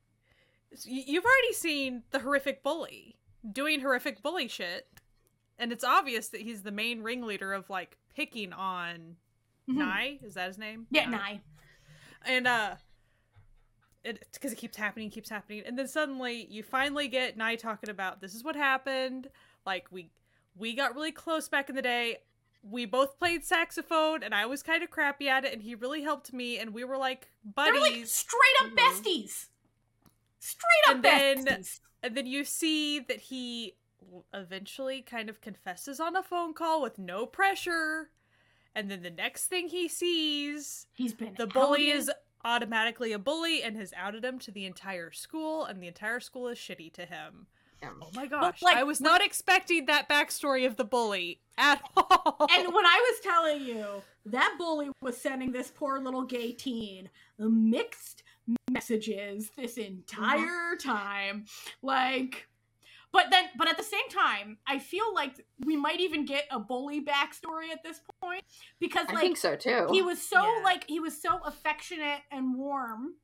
you've 0.84 1.24
already 1.24 1.52
seen 1.52 2.02
the 2.10 2.18
horrific 2.20 2.62
bully 2.62 3.16
doing 3.52 3.80
horrific 3.80 4.22
bully 4.22 4.48
shit, 4.48 4.86
and 5.58 5.72
it's 5.72 5.84
obvious 5.84 6.28
that 6.28 6.40
he's 6.42 6.62
the 6.62 6.70
main 6.72 7.02
ringleader 7.02 7.52
of 7.52 7.68
like 7.70 7.96
picking 8.14 8.52
on 8.52 9.16
Mhm. 9.68 9.76
Nye. 9.76 10.18
Is 10.22 10.34
that 10.34 10.48
his 10.48 10.58
name? 10.58 10.86
Yeah, 10.90 11.08
Nye. 11.08 11.40
and 12.24 12.46
uh 12.46 12.74
it 12.74 12.78
because 14.02 14.52
it 14.52 14.56
keeps 14.58 14.76
happening 14.76 15.10
keeps 15.10 15.28
happening 15.28 15.62
and 15.66 15.78
then 15.78 15.86
suddenly 15.88 16.46
you 16.50 16.62
finally 16.62 17.06
get 17.08 17.36
Nye 17.36 17.56
talking 17.56 17.90
about 17.90 18.20
this 18.20 18.34
is 18.34 18.42
what 18.42 18.56
happened 18.56 19.28
like 19.66 19.86
we 19.90 20.10
we 20.56 20.74
got 20.74 20.94
really 20.94 21.12
close 21.12 21.48
back 21.48 21.68
in 21.68 21.76
the 21.76 21.82
day 21.82 22.18
we 22.62 22.84
both 22.86 23.18
played 23.18 23.44
saxophone 23.44 24.22
and 24.22 24.34
i 24.34 24.44
was 24.46 24.62
kind 24.62 24.82
of 24.82 24.90
crappy 24.90 25.28
at 25.28 25.44
it 25.44 25.52
and 25.52 25.62
he 25.62 25.74
really 25.74 26.02
helped 26.02 26.32
me 26.32 26.58
and 26.58 26.72
we 26.74 26.84
were 26.84 26.96
like 26.96 27.28
buddies, 27.44 27.72
They 27.74 27.78
buddies 27.80 27.92
were 27.92 27.98
like 28.00 28.06
straight 28.06 28.56
up 28.62 28.70
Mhm. 28.70 28.76
besties. 28.76 29.46
Straight 30.38 30.88
up 30.88 30.94
And 30.96 31.04
then- 31.04 31.44
besties. 31.46 31.80
and 32.02 32.16
then 32.16 32.26
you 32.26 32.44
see 32.44 33.00
that 33.00 33.20
he 33.20 33.76
eventually 34.32 35.02
kind 35.02 35.28
of 35.28 35.40
confesses 35.40 36.00
on 36.00 36.16
a 36.16 36.22
phone 36.22 36.54
call 36.54 36.80
with 36.82 36.98
no 36.98 37.26
pressure 37.26 38.10
and 38.74 38.90
then 38.90 39.02
the 39.02 39.10
next 39.10 39.46
thing 39.46 39.68
he 39.68 39.88
sees 39.88 40.86
He's 40.94 41.12
been 41.14 41.34
the 41.34 41.46
bully 41.46 41.90
outed. 41.92 41.98
is 41.98 42.10
automatically 42.44 43.12
a 43.12 43.18
bully 43.18 43.62
and 43.62 43.76
has 43.76 43.92
outed 43.96 44.24
him 44.24 44.38
to 44.38 44.50
the 44.50 44.64
entire 44.66 45.10
school 45.10 45.64
and 45.64 45.82
the 45.82 45.86
entire 45.86 46.20
school 46.20 46.48
is 46.48 46.58
shitty 46.58 46.92
to 46.92 47.04
him 47.04 47.46
Yeah. 47.82 47.90
oh 48.02 48.10
my 48.14 48.26
gosh 48.26 48.62
like, 48.62 48.76
i 48.76 48.82
was 48.82 49.00
not 49.00 49.22
expecting 49.22 49.86
that 49.86 50.08
backstory 50.08 50.66
of 50.66 50.76
the 50.76 50.84
bully 50.84 51.40
at 51.58 51.80
all 51.96 52.46
And 52.50 52.72
when 52.74 52.86
I 52.86 53.10
was 53.10 53.20
telling 53.20 53.62
you 53.64 54.02
that 54.26 54.54
bully 54.58 54.90
was 55.02 55.16
sending 55.16 55.52
this 55.52 55.70
poor 55.74 55.98
little 56.00 56.24
gay 56.24 56.52
teen 56.52 57.08
mixed 57.38 58.22
messages 58.70 59.50
this 59.56 59.76
entire 59.76 60.76
time, 60.76 61.44
like. 61.82 62.46
But 63.12 63.26
then, 63.30 63.46
but 63.56 63.68
at 63.68 63.76
the 63.76 63.82
same 63.82 64.08
time, 64.08 64.58
I 64.68 64.78
feel 64.78 65.12
like 65.14 65.44
we 65.64 65.76
might 65.76 66.00
even 66.00 66.24
get 66.24 66.44
a 66.50 66.60
bully 66.60 67.04
backstory 67.04 67.70
at 67.72 67.82
this 67.82 68.00
point 68.22 68.44
because, 68.78 69.08
like, 69.08 69.16
I 69.16 69.20
think 69.20 69.36
so 69.36 69.56
too. 69.56 69.88
he 69.90 70.00
was 70.00 70.22
so 70.22 70.42
Yeah. 70.42 70.62
like 70.64 70.84
he 70.86 71.00
was 71.00 71.20
so 71.20 71.40
affectionate 71.44 72.20
and 72.30 72.54
warm 72.56 73.14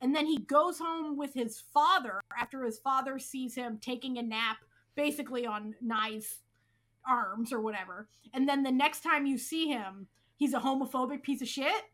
and 0.00 0.14
then 0.14 0.26
he 0.26 0.38
goes 0.38 0.78
home 0.78 1.16
with 1.16 1.32
his 1.32 1.62
father 1.72 2.20
after 2.38 2.64
his 2.64 2.78
father 2.78 3.18
sees 3.18 3.54
him 3.54 3.78
taking 3.80 4.18
a 4.18 4.22
nap 4.22 4.58
basically 4.94 5.46
on 5.46 5.74
Nye's 5.80 6.40
arms 7.08 7.52
or 7.52 7.60
whatever 7.60 8.08
and 8.34 8.48
then 8.48 8.62
the 8.64 8.72
next 8.72 9.02
time 9.02 9.26
you 9.26 9.38
see 9.38 9.68
him 9.68 10.08
he's 10.36 10.54
a 10.54 10.58
homophobic 10.60 11.22
piece 11.22 11.40
of 11.40 11.46
shit 11.48 11.84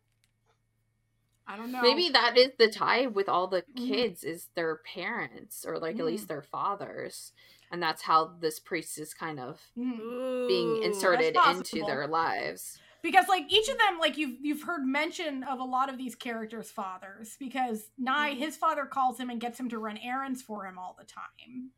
i 1.47 1.55
don't 1.57 1.71
know 1.71 1.81
Maybe 1.81 2.09
that 2.09 2.37
is 2.37 2.51
the 2.57 2.69
tie 2.69 3.07
with 3.07 3.27
all 3.29 3.47
the 3.47 3.63
Mhm. 3.63 3.87
kids 3.87 4.23
is 4.23 4.49
their 4.55 4.77
parents 4.77 5.65
or 5.65 5.77
like 5.79 5.95
at 5.95 6.01
Mm. 6.01 6.05
least 6.05 6.27
their 6.27 6.41
fathers. 6.41 7.33
And 7.71 7.81
that's 7.81 8.03
how 8.03 8.25
this 8.39 8.59
priest 8.59 8.99
is 8.99 9.13
kind 9.15 9.39
of 9.39 9.59
Mhm. 9.75 10.47
being 10.47 10.83
inserted 10.83 11.35
into 11.35 11.83
their 11.85 12.07
lives. 12.07 12.79
because 13.01 13.27
like 13.27 13.51
each 13.51 13.67
of 13.67 13.77
them 13.77 13.99
like 13.99 14.15
you've 14.17 14.37
you've 14.39 14.61
heard 14.63 14.85
mention 14.85 15.43
of 15.43 15.59
a 15.59 15.63
lot 15.63 15.89
of 15.89 15.97
these 15.97 16.15
characters 16.15 16.71
fathers 16.71 17.35
because 17.37 17.91
Nye 17.97 18.33
Mhm. 18.35 18.37
his 18.37 18.55
father 18.55 18.85
calls 18.85 19.19
him 19.19 19.29
and 19.29 19.41
gets 19.41 19.59
him 19.59 19.67
to 19.69 19.77
run 19.79 19.97
errands 19.97 20.41
for 20.41 20.65
him 20.65 20.77
all 20.79 20.95
the 20.97 21.03
time 21.05 21.71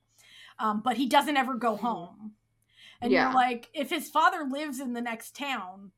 um, 0.59 0.82
but 0.82 0.97
he 0.97 1.07
doesn't 1.07 1.36
ever 1.38 1.55
go 1.55 1.76
home 1.78 2.36
and 3.01 3.11
Yeah. 3.11 3.24
you're 3.26 3.34
like 3.34 3.70
if 3.74 3.89
his 3.89 4.07
father 4.09 4.43
lives 4.43 4.80
in 4.80 4.93
the 4.93 5.01
next 5.01 5.36
town 5.36 5.91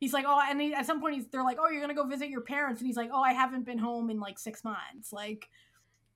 he's 0.00 0.12
like 0.12 0.24
oh 0.28 0.40
and 0.48 0.60
he, 0.60 0.74
at 0.74 0.86
some 0.86 1.00
point 1.00 1.14
he's 1.14 1.26
they're 1.28 1.42
like 1.44 1.58
oh 1.60 1.68
you're 1.68 1.80
gonna 1.80 1.94
go 1.94 2.06
visit 2.06 2.28
your 2.28 2.42
parents 2.42 2.80
and 2.80 2.86
he's 2.86 2.96
like 2.96 3.10
oh 3.12 3.22
i 3.22 3.32
haven't 3.32 3.64
been 3.64 3.78
home 3.78 4.10
in 4.10 4.20
like 4.20 4.38
six 4.38 4.62
months 4.64 5.12
like 5.12 5.48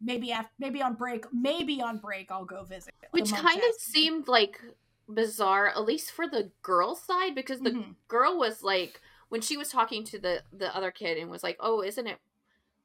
maybe 0.00 0.32
after 0.32 0.50
maybe 0.58 0.82
on 0.82 0.94
break 0.94 1.24
maybe 1.32 1.80
on 1.80 1.98
break 1.98 2.30
i'll 2.30 2.44
go 2.44 2.64
visit 2.64 2.92
Which 3.12 3.32
kind 3.32 3.58
of 3.58 3.74
seemed 3.80 4.28
like 4.28 4.60
bizarre, 5.08 5.68
at 5.68 5.84
least 5.84 6.12
for 6.12 6.28
the 6.28 6.52
girl 6.62 6.94
side, 6.94 7.34
because 7.34 7.60
the 7.60 7.70
Mhm. 7.72 7.96
girl 8.06 8.38
was 8.38 8.62
like 8.62 9.00
when 9.28 9.40
she 9.40 9.56
was 9.56 9.68
talking 9.68 10.04
to 10.04 10.18
the 10.20 10.44
the 10.52 10.74
other 10.74 10.92
kid 10.92 11.18
and 11.18 11.28
was 11.28 11.42
like, 11.42 11.56
"Oh, 11.58 11.82
isn't 11.82 12.06
it 12.06 12.18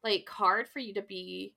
like 0.03 0.27
hard 0.27 0.67
for 0.67 0.79
you 0.79 0.93
to 0.95 1.01
be 1.03 1.53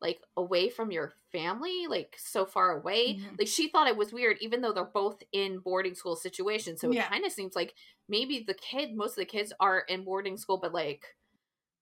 like 0.00 0.20
away 0.36 0.68
from 0.68 0.90
your 0.90 1.12
family, 1.32 1.86
like 1.88 2.16
so 2.18 2.44
far 2.44 2.72
away?" 2.78 3.14
Mhm. 3.16 3.38
Like 3.38 3.48
she 3.48 3.68
thought 3.68 3.88
it 3.88 3.96
was 3.96 4.12
weird, 4.12 4.38
even 4.40 4.60
though 4.60 4.72
they're 4.72 4.84
both 4.84 5.22
in 5.32 5.58
boarding 5.60 5.94
school 5.94 6.16
situations. 6.16 6.80
So 6.80 6.90
Yeah. 6.92 7.04
it 7.06 7.08
kind 7.10 7.24
of 7.24 7.32
seems 7.32 7.54
like 7.56 7.74
maybe 8.08 8.40
the 8.46 8.54
kid, 8.54 8.94
most 8.96 9.12
of 9.12 9.16
the 9.16 9.24
kids 9.26 9.52
are 9.60 9.80
in 9.80 10.04
boarding 10.04 10.36
school, 10.36 10.58
but 10.58 10.72
like 10.74 11.16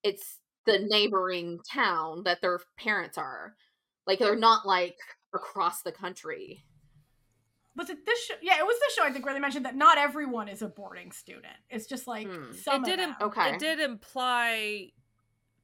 it's 0.02 0.38
the 0.64 0.78
neighboring 0.78 1.58
town 1.72 2.22
that 2.24 2.40
their 2.40 2.60
parents 2.78 3.18
are. 3.18 3.56
Like 4.06 4.18
they're 4.18 4.36
not 4.36 4.66
like 4.66 4.98
across 5.34 5.82
the 5.82 5.92
country. 5.92 6.64
was 7.74 7.88
it 7.88 8.04
this 8.04 8.22
show 8.26 8.34
yeah 8.42 8.58
it 8.58 8.66
was 8.66 8.78
this 8.80 8.94
show 8.94 9.02
i 9.02 9.10
think 9.10 9.24
where 9.24 9.32
they 9.32 9.40
mentioned 9.40 9.64
that 9.64 9.74
not 9.74 9.96
everyone 9.96 10.46
is 10.46 10.60
a 10.60 10.68
boarding 10.68 11.10
student 11.10 11.56
it's 11.70 11.86
just 11.86 12.06
like 12.06 12.26
Hmm. 12.26 12.52
some 12.52 12.84
it 12.84 12.86
did 12.86 12.98
of 13.00 13.08
im- 13.08 13.16
Okay. 13.22 13.54
it 13.54 13.58
did 13.58 13.80
imply 13.80 14.92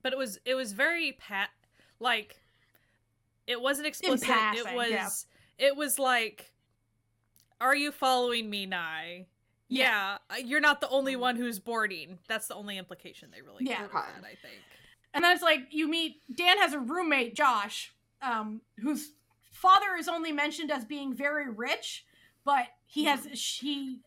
but 0.03 0.14
it 0.14 0.18
was 0.18 0.38
it 0.46 0.55
was 0.55 0.72
very 0.72 1.12
pat 1.12 1.51
like 2.01 2.36
it 3.46 3.61
wasn't 3.61 3.86
explicit 3.86 4.28
passing, 4.28 4.66
it 4.66 4.74
was 4.74 4.90
yeah. 4.90 5.09
it 5.66 5.76
was 5.76 5.99
like 5.99 6.53
are 7.61 7.74
you 7.76 7.90
following 7.92 8.49
me 8.49 8.66
nye 8.66 9.26
yeah, 9.70 10.16
uh, 10.30 10.36
you're 10.36 10.61
not 10.61 10.80
the 10.80 10.88
only 10.88 11.14
Mm. 11.14 11.20
one 11.20 11.36
who's 11.36 11.59
boarding 11.59 12.18
that's 12.26 12.46
the 12.49 12.55
only 12.55 12.78
implication 12.78 13.30
they 13.30 13.42
really 13.42 13.66
Yeah. 13.66 13.86
that, 13.92 13.94
i 14.24 14.34
think 14.40 14.62
And 15.14 15.22
then 15.24 15.32
it's 15.32 15.42
like 15.42 15.68
you 15.70 15.88
meet 15.88 16.22
Dan 16.34 16.59
has 16.59 16.72
a 16.72 16.78
roommate, 16.78 17.34
Josh, 17.34 17.92
um, 18.22 18.61
who's 18.78 19.12
father 19.51 19.96
is 19.99 20.09
only 20.09 20.32
mentioned 20.32 20.70
as 20.70 20.84
being 20.84 21.12
very 21.14 21.51
rich, 21.51 22.05
but 22.44 22.66
he 22.86 23.05
has 23.05 23.26
she 23.34 24.01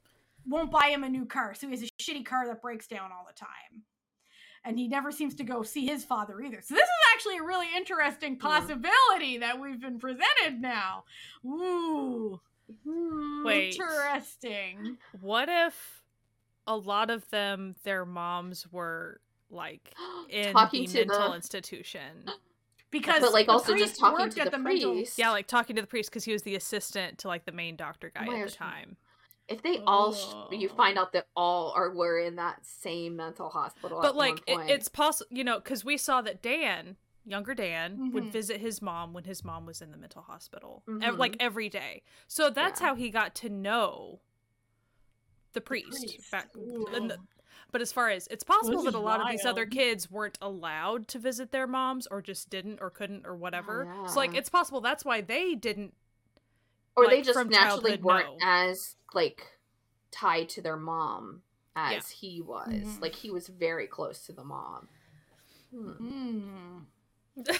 won't 0.48 0.72
buy 0.72 0.88
him 0.90 1.04
a 1.04 1.10
new 1.10 1.26
car, 1.26 1.54
so 1.54 1.68
he 1.68 1.74
has 1.74 1.84
a 1.84 1.88
shitty 2.02 2.26
car 2.26 2.48
that 2.48 2.62
breaks 2.62 2.88
down 2.88 3.12
all 3.12 3.26
the 3.28 3.34
time. 3.34 3.84
And 4.64 4.78
he 4.78 4.88
never 4.88 5.12
seems 5.12 5.34
to 5.36 5.44
go 5.44 5.64
see 5.64 5.88
his 5.88 6.04
father 6.04 6.40
either. 6.42 6.62
So 6.62 6.76
this 6.76 6.84
is 6.84 6.90
actually 7.16 7.38
a 7.40 7.44
really 7.44 7.68
interesting 7.76 8.38
possibility 8.38 9.40
that 9.40 9.60
we've 9.60 9.82
been 9.82 9.98
presented 10.00 10.62
now. 10.62 11.06
Ooh, 11.46 12.40
Hmm. 12.88 13.44
Wait. 13.44 13.74
interesting. 13.76 14.98
What 15.20 15.50
if 15.50 16.04
a 16.68 16.76
lot 16.78 17.10
of 17.10 17.28
them, 17.32 17.76
their 17.84 18.06
moms 18.06 18.72
were 18.72 19.20
like 19.50 19.94
in 20.30 20.54
talking 20.54 20.84
the 20.84 20.88
to 20.92 20.98
mental 21.08 21.30
the 21.32 21.36
institution? 21.36 22.26
Because 22.92 23.22
but 23.22 23.32
like 23.32 23.46
the 23.46 23.54
also 23.54 23.72
priest 23.72 23.88
just 23.92 24.00
talking 24.02 24.30
to 24.30 24.42
at 24.42 24.52
the, 24.52 24.58
mental- 24.60 24.92
priest. 24.92 25.18
Yeah, 25.18 25.30
like 25.32 25.48
talking 25.48 25.78
to 25.78 25.82
the 25.82 25.88
priest 25.88 26.10
because 26.10 26.26
he 26.26 26.34
was 26.34 26.44
the 26.44 26.56
assistant 26.56 27.20
to 27.20 27.30
like 27.30 27.46
the 27.46 27.54
main 27.54 27.78
doctor 27.78 28.12
guy 28.14 28.26
Oh 28.28 28.32
my 28.34 28.40
at 28.42 28.50
the 28.50 28.54
time. 28.54 28.98
If 29.52 29.62
they 29.62 29.80
all 29.80 30.14
sh- 30.14 30.34
you 30.52 30.70
Oh. 30.72 30.76
find 30.76 30.98
out 30.98 31.12
that 31.14 31.28
all 31.36 31.72
are 31.76 31.92
were 31.92 32.20
in 32.20 32.36
that 32.38 32.66
same 32.66 33.16
mental 33.16 33.50
hospital 33.50 34.02
But 34.02 34.16
like, 34.16 34.40
it, 34.48 34.58
it's 34.70 34.88
possible, 34.88 35.28
you 35.32 35.44
know, 35.44 35.60
because 35.60 35.84
we 35.86 35.98
saw 35.98 36.22
that 36.22 36.42
Dan, 36.42 36.98
younger 37.26 37.54
Dan, 37.54 38.12
would 38.14 38.24
Mhm. 38.26 38.32
visit 38.32 38.60
his 38.62 38.82
mom 38.82 39.14
when 39.14 39.26
his 39.26 39.44
mom 39.44 39.66
was 39.66 39.82
in 39.82 39.92
the 39.92 39.98
mental 39.98 40.22
hospital, 40.24 40.84
ev- 40.88 41.16
Mhm. 41.16 41.18
like 41.18 41.36
every 41.40 41.70
day. 41.70 42.02
So 42.28 42.50
that's 42.50 42.82
Yeah. 42.82 42.88
how 42.88 42.96
he 42.96 43.10
got 43.10 43.36
to 43.36 43.50
know 43.50 44.22
the 45.54 45.62
priest. 45.62 45.90
priest. 45.90 46.32
Back, 46.32 46.52
the- 46.54 47.18
but 47.72 47.82
as 47.82 47.92
far 47.92 48.10
as 48.10 48.28
it's 48.28 48.44
possible 48.44 48.82
that 48.84 48.94
a 48.96 49.00
lot 49.00 49.22
of 49.22 49.30
these 49.30 49.46
other 49.46 49.66
kids 49.66 50.10
weren't 50.10 50.38
allowed 50.42 51.08
to 51.10 51.20
visit 51.20 51.52
their 51.52 51.68
moms 51.68 52.08
or 52.08 52.22
just 52.22 52.50
didn't 52.50 52.80
or 52.82 52.90
couldn't 52.90 53.26
or 53.26 53.36
whatever. 53.36 53.94
So 54.08 54.16
like 54.16 54.34
it's 54.34 54.50
possible 54.50 54.82
that's 54.82 55.04
why 55.06 55.22
they 55.22 55.56
didn't 55.56 55.94
or 56.96 57.08
they 57.08 57.22
just 57.22 57.44
naturally 57.48 57.98
weren't 57.98 58.26
know. 58.40 58.46
as 58.46 58.96
like 59.14 59.46
tied 60.12 60.50
to 60.50 60.62
their 60.62 60.78
mom 60.78 61.42
as 61.76 61.94
Yeah. 61.94 62.02
he 62.20 62.42
was. 62.42 62.68
Mhm. 62.70 63.02
Like 63.02 63.16
he 63.16 63.30
was 63.32 63.48
very 63.48 63.88
close 63.88 64.26
to 64.26 64.34
the 64.34 64.44
mom. 64.44 64.88
Hmm. 65.74 66.86
Mm. 67.38 67.60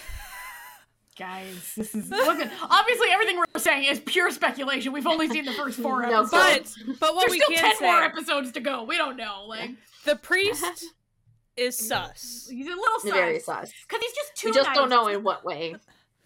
Guys, 1.18 1.74
this 1.76 1.94
is 1.94 2.08
look 2.10 2.38
at 2.40 2.50
obviously 2.62 3.08
everything 3.10 3.36
we're 3.36 3.60
saying 3.60 3.84
is 3.84 4.00
pure 4.00 4.30
speculation. 4.30 4.92
We've 4.92 5.06
only 5.06 5.28
seen 5.28 5.44
the 5.44 5.52
first 5.52 5.78
four 5.78 6.02
No, 6.06 6.20
episodes. 6.22 6.78
but 6.86 6.98
but 7.00 7.14
what 7.14 7.20
There's 7.28 7.32
we 7.32 7.38
still 7.40 7.48
can 7.56 7.64
ten 7.64 7.76
say 7.76 7.84
more 7.84 8.02
episodes 8.02 8.52
to 8.52 8.60
go. 8.60 8.84
We 8.84 8.96
don't 8.96 9.18
know. 9.18 9.44
Like 9.46 9.70
the 10.06 10.16
priest 10.16 10.64
is 11.56 11.76
sus. 11.76 12.48
he's 12.50 12.66
a 12.66 12.70
little 12.70 12.98
sus 13.00 13.10
Very 13.12 13.40
sus. 13.40 13.70
because 13.86 14.02
he's 14.02 14.14
just 14.14 14.36
too. 14.36 14.48
We 14.48 14.54
just 14.54 14.72
don't 14.72 14.88
know 14.88 15.06
in 15.08 15.22
what 15.22 15.44
way. 15.44 15.76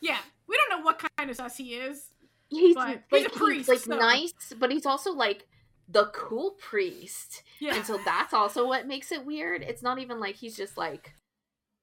Yeah, 0.01 0.19
we 0.47 0.57
don't 0.57 0.79
know 0.79 0.85
what 0.85 1.03
kind 1.19 1.31
of 1.31 1.37
sus 1.37 1.57
he 1.57 1.75
is. 1.75 2.07
He's 2.49 2.75
But 2.75 3.03
like 3.11 3.23
he's 3.23 3.29
priest, 3.29 3.69
like 3.69 3.79
so- 3.81 3.97
nice, 3.99 4.53
but 4.59 4.71
he's 4.71 4.87
also 4.87 5.13
like 5.13 5.47
the 5.89 6.07
cool 6.07 6.53
priest. 6.53 7.43
Yeah, 7.61 7.77
And 7.77 7.85
so 7.87 7.99
that's 8.05 8.33
also 8.35 8.67
what 8.67 8.87
makes 8.87 9.13
it 9.13 9.25
weird. 9.25 9.63
It's 9.63 9.83
not 9.83 9.99
even 9.99 10.21
like 10.21 10.37
he's 10.37 10.57
just 10.57 10.77
like 10.77 11.13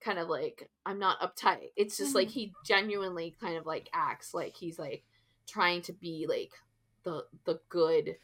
kind 0.00 0.18
of 0.18 0.28
like 0.28 0.70
I'm 0.86 0.98
not 0.98 1.20
uptight. 1.20 1.70
It's 1.76 1.96
just 1.96 2.14
like 2.14 2.28
Mhm. 2.28 2.32
he 2.32 2.52
genuinely 2.64 3.34
kind 3.40 3.56
of 3.56 3.66
like 3.66 3.88
acts 3.92 4.34
like 4.34 4.56
he's 4.56 4.78
like 4.78 5.04
trying 5.46 5.82
to 5.82 5.92
be 5.92 6.26
like 6.28 6.52
the 7.02 7.26
the 7.44 7.60
good 7.68 8.16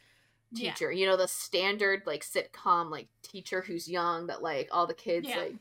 Yeah. 0.51 0.71
teacher. 0.73 0.91
You 0.91 1.07
know, 1.07 1.17
the 1.17 1.27
standard 1.27 2.03
like 2.05 2.23
sitcom 2.23 2.89
like 2.91 3.07
teacher 3.23 3.61
who's 3.61 3.87
young 3.89 4.27
that 4.27 4.41
like 4.43 4.67
all 4.71 4.85
the 4.87 4.93
kids 4.93 5.27
Yeah. 5.29 5.37
like 5.37 5.55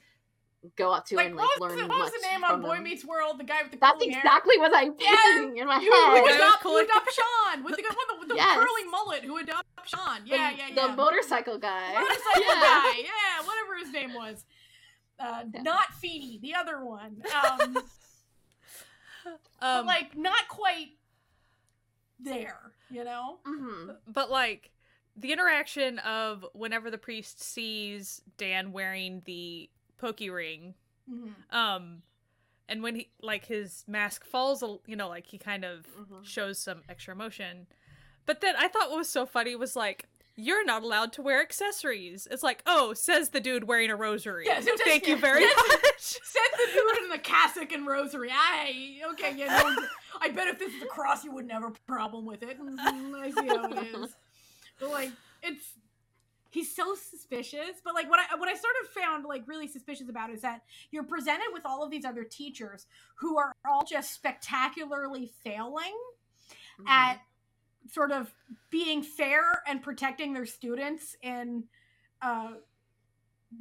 go 0.76 0.92
up 0.92 1.06
to 1.06 1.16
like 1.16 1.26
and 1.26 1.36
what 1.36 1.42
like 1.44 1.60
was, 1.60 1.70
learn 1.70 1.78
the, 1.78 1.86
what 1.88 1.98
was 1.98 2.12
much 2.12 2.20
the 2.20 2.26
name 2.28 2.44
on 2.44 2.50
from 2.50 2.62
Boy 2.62 2.74
them. 2.74 2.84
Meets 2.84 3.04
World? 3.04 3.38
The 3.40 3.44
guy 3.44 3.62
with 3.62 3.72
the 3.72 3.78
That's 3.78 3.94
curly 3.98 4.10
hair? 4.10 4.20
exactly 4.20 4.58
what 4.58 4.72
I'm 4.74 4.94
Yes! 4.98 5.38
thinking 5.38 5.56
in 5.58 5.66
my 5.66 5.80
You, 5.80 5.90
who 5.92 5.96
head. 5.96 6.14
guy 6.14 6.22
with 6.22 6.34
adopt, 6.36 6.62
who 6.62 6.76
adopt 6.78 7.12
Sean 7.12 7.64
with 7.64 7.76
the, 7.76 7.82
with 7.82 7.96
the, 8.08 8.18
with 8.20 8.28
the 8.28 8.34
Yes. 8.34 8.58
curly 8.58 8.84
mullet? 8.90 9.24
Who 9.24 9.36
adopt 9.38 9.66
Sean? 9.86 10.20
Yeah, 10.26 10.52
the, 10.52 10.74
yeah, 10.74 10.88
the 10.88 10.96
motorcycle 10.96 11.58
guy. 11.58 11.92
motorcycle 11.94 12.42
Yeah. 12.46 12.60
guy. 12.60 12.92
Yeah, 12.98 13.46
whatever 13.46 13.76
his 13.82 13.90
name 13.92 14.12
was. 14.14 14.44
Uh, 15.18 15.44
Yeah. 15.54 15.62
Not 15.62 15.94
Feeny, 16.00 16.38
the 16.42 16.54
other 16.54 16.84
one. 16.84 17.22
Um, 17.50 17.76
Um, 19.62 19.84
like 19.84 20.16
not 20.16 20.48
quite 20.48 20.88
there, 22.18 22.72
you 22.90 23.04
know? 23.04 23.38
hmm 23.44 23.90
but 24.06 24.30
like 24.30 24.70
the 25.16 25.32
interaction 25.32 25.98
of 25.98 26.46
whenever 26.54 26.90
the 26.90 26.96
priest 26.98 27.42
sees 27.42 28.22
Dan 28.38 28.72
wearing 28.72 29.20
the 29.26 29.68
pokey 30.00 30.30
ring, 30.30 30.74
Mhm. 31.10 31.34
um, 31.54 32.02
and 32.68 32.82
when 32.82 32.94
he 32.96 33.10
like 33.20 33.44
his 33.46 33.84
mask 33.86 34.24
falls, 34.24 34.62
you 34.86 34.96
know, 34.96 35.08
like 35.08 35.26
he 35.26 35.38
kind 35.38 35.64
of 35.64 35.86
Mhm. 35.86 36.24
shows 36.24 36.58
some 36.58 36.82
extra 36.88 37.14
emotion. 37.14 37.66
But 38.26 38.40
then 38.40 38.54
I 38.56 38.68
thought 38.68 38.88
what 38.90 38.98
was 38.98 39.08
so 39.10 39.26
funny 39.26 39.54
was 39.56 39.76
like. 39.76 40.06
You're 40.36 40.64
not 40.64 40.82
allowed 40.82 41.12
to 41.14 41.22
wear 41.22 41.42
accessories. 41.42 42.26
It's 42.30 42.42
like, 42.42 42.62
oh, 42.64 42.94
says 42.94 43.28
the 43.30 43.40
dude 43.40 43.64
wearing 43.64 43.90
a 43.90 43.96
rosary. 43.96 44.46
So 44.46 44.52
just- 44.62 44.82
Thank 44.84 45.06
you 45.06 45.16
very 45.28 45.40
yes. 45.42 45.54
much. 45.68 46.00
Said 46.22 46.50
the 46.56 46.72
dude 46.72 47.02
in 47.04 47.08
the 47.10 47.18
cassock 47.18 47.72
and 47.72 47.86
rosary. 47.86 48.30
I 48.32 49.02
okay, 49.12 49.34
yeah. 49.36 49.60
No, 49.60 49.86
I 50.18 50.30
bet 50.30 50.48
if 50.48 50.58
this 50.58 50.72
is 50.72 50.82
a 50.82 50.86
cross, 50.86 51.24
you 51.24 51.32
wouldn't 51.32 51.52
have 51.52 51.64
a 51.64 51.72
problem 51.86 52.24
with 52.24 52.42
it. 52.42 52.58
Mhm, 52.58 52.78
I 53.20 53.30
see 53.32 53.46
how 53.48 53.68
it 53.70 53.94
is. 53.94 54.16
But 54.78 54.88
like, 54.90 55.10
it's 55.42 55.74
he's 56.50 56.74
so 56.74 56.94
suspicious. 56.94 57.80
But 57.84 57.94
like, 57.94 58.10
what 58.10 58.20
I 58.20 58.36
what 58.36 58.48
I 58.48 58.54
sort 58.54 58.74
of 58.82 58.90
found 58.90 59.24
like 59.24 59.42
really 59.46 59.68
suspicious 59.68 60.08
about 60.08 60.30
is 60.30 60.42
that 60.42 60.62
you're 60.90 61.04
presented 61.04 61.48
with 61.52 61.64
all 61.64 61.82
of 61.82 61.90
these 61.90 62.04
other 62.04 62.24
teachers 62.24 62.86
who 63.14 63.38
are 63.38 63.52
all 63.68 63.84
just 63.84 64.12
spectacularly 64.12 65.32
failing 65.42 65.94
Mm-hmm. 66.80 66.88
at 66.88 67.20
sort 67.90 68.12
of 68.12 68.32
being 68.70 69.02
fair 69.02 69.62
and 69.66 69.82
protecting 69.82 70.32
their 70.32 70.46
students 70.46 71.16
in 71.22 71.64
a 72.22 72.50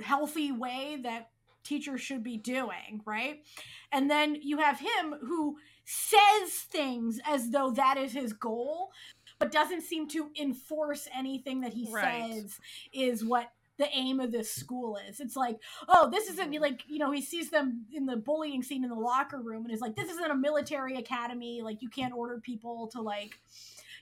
healthy 0.01 0.51
way 0.51 0.99
that 1.03 1.29
teachers 1.63 2.01
should 2.01 2.23
be 2.23 2.37
doing, 2.37 3.01
right? 3.05 3.43
And 3.91 4.09
then 4.09 4.35
you 4.41 4.59
have 4.59 4.79
him 4.79 5.15
who 5.21 5.57
says 5.85 6.51
things 6.71 7.19
as 7.25 7.49
though 7.49 7.71
that 7.71 7.97
is 7.97 8.13
his 8.13 8.33
goal, 8.33 8.91
but 9.39 9.51
doesn't 9.51 9.81
seem 9.81 10.07
to 10.09 10.29
enforce 10.39 11.07
anything 11.15 11.61
that 11.61 11.73
he 11.73 11.87
Right. 11.89 12.29
says 12.31 12.59
is 12.93 13.23
what 13.23 13.51
the 13.77 13.87
aim 13.93 14.19
of 14.19 14.31
this 14.31 14.51
school 14.51 14.97
is. 15.09 15.21
It's 15.21 15.37
like, 15.37 15.57
oh, 15.87 16.09
this 16.09 16.29
isn't 16.29 16.53
like, 16.59 16.83
you 16.87 16.99
know, 16.99 17.11
he 17.11 17.21
sees 17.21 17.49
them 17.49 17.85
in 17.93 18.05
the 18.05 18.17
bullying 18.17 18.61
scene 18.61 18.83
in 18.83 18.89
the 18.89 18.95
locker 18.95 19.39
room 19.39 19.63
and 19.63 19.73
is 19.73 19.79
like, 19.79 19.95
this 19.95 20.11
isn't 20.11 20.29
a 20.31 20.35
military 20.35 20.97
academy. 20.97 21.61
Like, 21.61 21.81
you 21.81 21.87
can't 21.89 22.13
order 22.13 22.39
people 22.41 22.87
to, 22.87 23.01
like, 23.01 23.39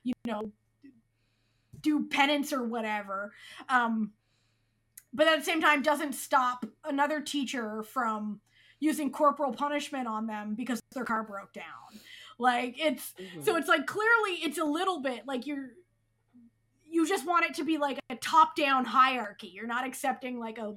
you 0.03 0.13
know, 0.25 0.51
do 1.81 2.07
penance 2.07 2.51
or 2.51 2.63
whatever. 2.63 3.33
Um, 3.69 4.13
but 5.13 5.27
at 5.27 5.38
the 5.38 5.45
same 5.45 5.61
time, 5.61 5.83
doesn't 5.83 6.13
stop 6.13 6.65
another 6.83 7.21
teacher 7.21 7.83
from 7.83 8.41
using 8.79 9.11
corporal 9.11 9.53
punishment 9.53 10.07
on 10.07 10.25
them 10.27 10.55
because 10.55 10.81
their 10.93 11.05
car 11.05 11.23
broke 11.23 11.53
down. 11.53 11.99
Like, 12.38 12.75
it's 12.79 13.13
Mhm. 13.13 13.43
so 13.43 13.55
it's 13.55 13.67
like 13.67 13.85
clearly 13.88 14.33
it's 14.43 14.57
a 14.57 14.63
little 14.65 15.01
bit 15.01 15.25
like 15.25 15.47
you're 15.47 15.71
you 16.89 17.07
just 17.07 17.25
want 17.25 17.45
it 17.45 17.53
to 17.55 17.63
be 17.63 17.77
like 17.77 17.99
a 18.09 18.15
top 18.15 18.55
down 18.55 18.85
hierarchy. 18.85 19.47
You're 19.47 19.67
not 19.67 19.85
accepting 19.85 20.39
like 20.39 20.57
a 20.57 20.75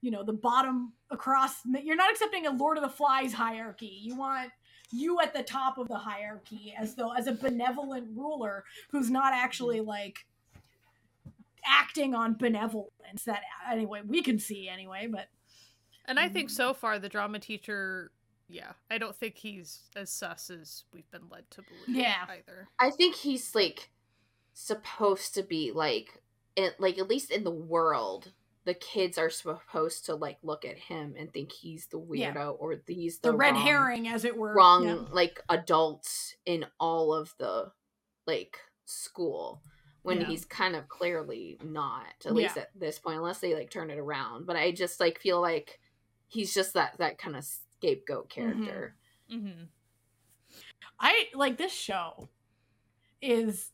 you 0.00 0.10
know 0.10 0.22
the 0.22 0.32
bottom 0.34 0.92
across 1.10 1.64
you're 1.64 1.96
not 1.96 2.10
accepting 2.10 2.46
a 2.46 2.50
Lord 2.50 2.76
of 2.76 2.82
the 2.82 2.90
Flies 2.90 3.32
hierarchy. 3.32 3.98
You 4.02 4.16
want 4.16 4.52
you 4.92 5.20
at 5.20 5.32
the 5.34 5.42
top 5.42 5.78
of 5.78 5.88
the 5.88 5.96
hierarchy 5.98 6.74
as 6.78 6.94
though 6.94 7.12
as 7.12 7.26
a 7.26 7.32
benevolent 7.32 8.06
ruler 8.16 8.64
who's 8.90 9.10
not 9.10 9.32
actually 9.32 9.80
like 9.80 10.26
acting 11.64 12.14
on 12.14 12.34
benevolence 12.34 13.24
that 13.24 13.42
anyway 13.70 14.02
we 14.06 14.22
can 14.22 14.38
see 14.38 14.68
anyway 14.68 15.06
but 15.06 15.28
And 16.04 16.20
I 16.20 16.28
think 16.28 16.50
so 16.50 16.74
far 16.74 16.98
the 16.98 17.08
drama 17.08 17.38
teacher, 17.38 18.12
yeah, 18.48 18.72
I 18.90 18.98
don't 18.98 19.16
think 19.16 19.36
he's 19.36 19.80
as 19.96 20.10
sus 20.10 20.50
as 20.50 20.84
we've 20.92 21.10
been 21.10 21.28
led 21.30 21.50
to 21.52 21.62
believe. 21.62 21.96
Yeah. 22.02 22.24
either. 22.28 22.68
I 22.78 22.90
think 22.90 23.14
he's 23.16 23.54
like 23.54 23.90
supposed 24.52 25.34
to 25.34 25.42
be 25.42 25.72
like 25.72 26.22
it 26.56 26.78
like 26.78 26.98
at 26.98 27.08
least 27.08 27.30
in 27.30 27.42
the 27.44 27.50
world 27.50 28.32
the 28.64 28.74
kids 28.74 29.18
are 29.18 29.28
supposed 29.28 30.06
to 30.06 30.14
like 30.14 30.38
look 30.42 30.64
at 30.64 30.78
him 30.78 31.14
and 31.18 31.32
think 31.32 31.52
he's 31.52 31.86
the 31.88 31.98
Yeah. 32.12 32.32
weirdo 32.32 32.56
or 32.58 32.76
he's 32.86 33.18
the, 33.18 33.32
the, 33.32 33.36
red 33.36 33.54
wrong, 33.54 33.62
herring 33.62 34.08
as 34.08 34.24
it 34.24 34.36
were 34.36 34.54
wrong 34.54 34.84
Yeah. 34.86 34.94
like 35.10 35.40
adults 35.48 36.36
in 36.46 36.64
all 36.78 37.12
of 37.12 37.34
the 37.38 37.72
like 38.26 38.58
school 38.84 39.60
when 40.02 40.20
Yeah. 40.20 40.26
he's 40.28 40.44
kind 40.44 40.76
of 40.76 40.88
clearly 40.88 41.58
not 41.62 42.04
at 42.24 42.34
least 42.34 42.56
at 42.56 42.70
this 42.78 42.98
point 43.00 43.16
unless 43.18 43.40
they 43.40 43.54
like 43.54 43.70
turn 43.70 43.90
it 43.90 43.98
around 43.98 44.46
but 44.46 44.54
i 44.56 44.70
just 44.70 45.00
like 45.00 45.18
feel 45.18 45.40
like 45.40 45.80
he's 46.28 46.54
just 46.54 46.74
that 46.74 46.96
that 46.98 47.18
kind 47.18 47.34
of 47.36 47.44
scapegoat 47.78 48.28
character 48.28 48.96
Mm-hmm. 49.32 49.64
I 51.00 51.24
like 51.34 51.56
this 51.56 51.72
show 51.72 52.28
is 53.22 53.70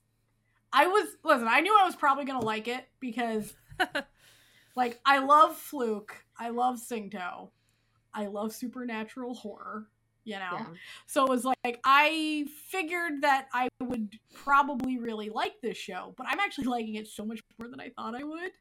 I 0.73 0.87
was 0.87 1.09
listen, 1.25 1.49
I 1.49 1.61
knew 1.61 1.77
I 1.79 1.85
was 1.85 1.97
probably 1.97 2.25
gonna 2.25 2.45
like 2.45 2.69
it 2.69 2.87
because 3.01 3.53
like 4.77 5.01
I 5.05 5.19
love 5.19 5.57
Fluke, 5.57 6.15
I 6.39 6.51
love 6.51 6.79
Singto, 6.79 7.51
I 8.15 8.27
love 8.27 8.53
supernatural 8.53 9.35
horror. 9.35 9.89
you 10.25 10.35
know. 10.39 10.49
Yeah. 10.53 10.67
So 11.07 11.25
it 11.25 11.31
was 11.31 11.45
like 11.45 11.81
I 11.85 12.47
figured 12.69 13.23
that 13.23 13.49
I 13.53 13.69
would 13.83 14.17
probably 14.33 14.99
really 14.99 15.31
like 15.31 15.55
this 15.63 15.77
show, 15.77 16.15
but 16.17 16.27
I'm 16.29 16.39
actually 16.39 16.67
liking 16.67 16.95
it 16.95 17.09
so 17.09 17.25
much 17.25 17.41
more 17.59 17.69
than 17.69 17.81
I 17.81 17.91
thought 17.97 18.15
I 18.15 18.23
would. 18.25 18.53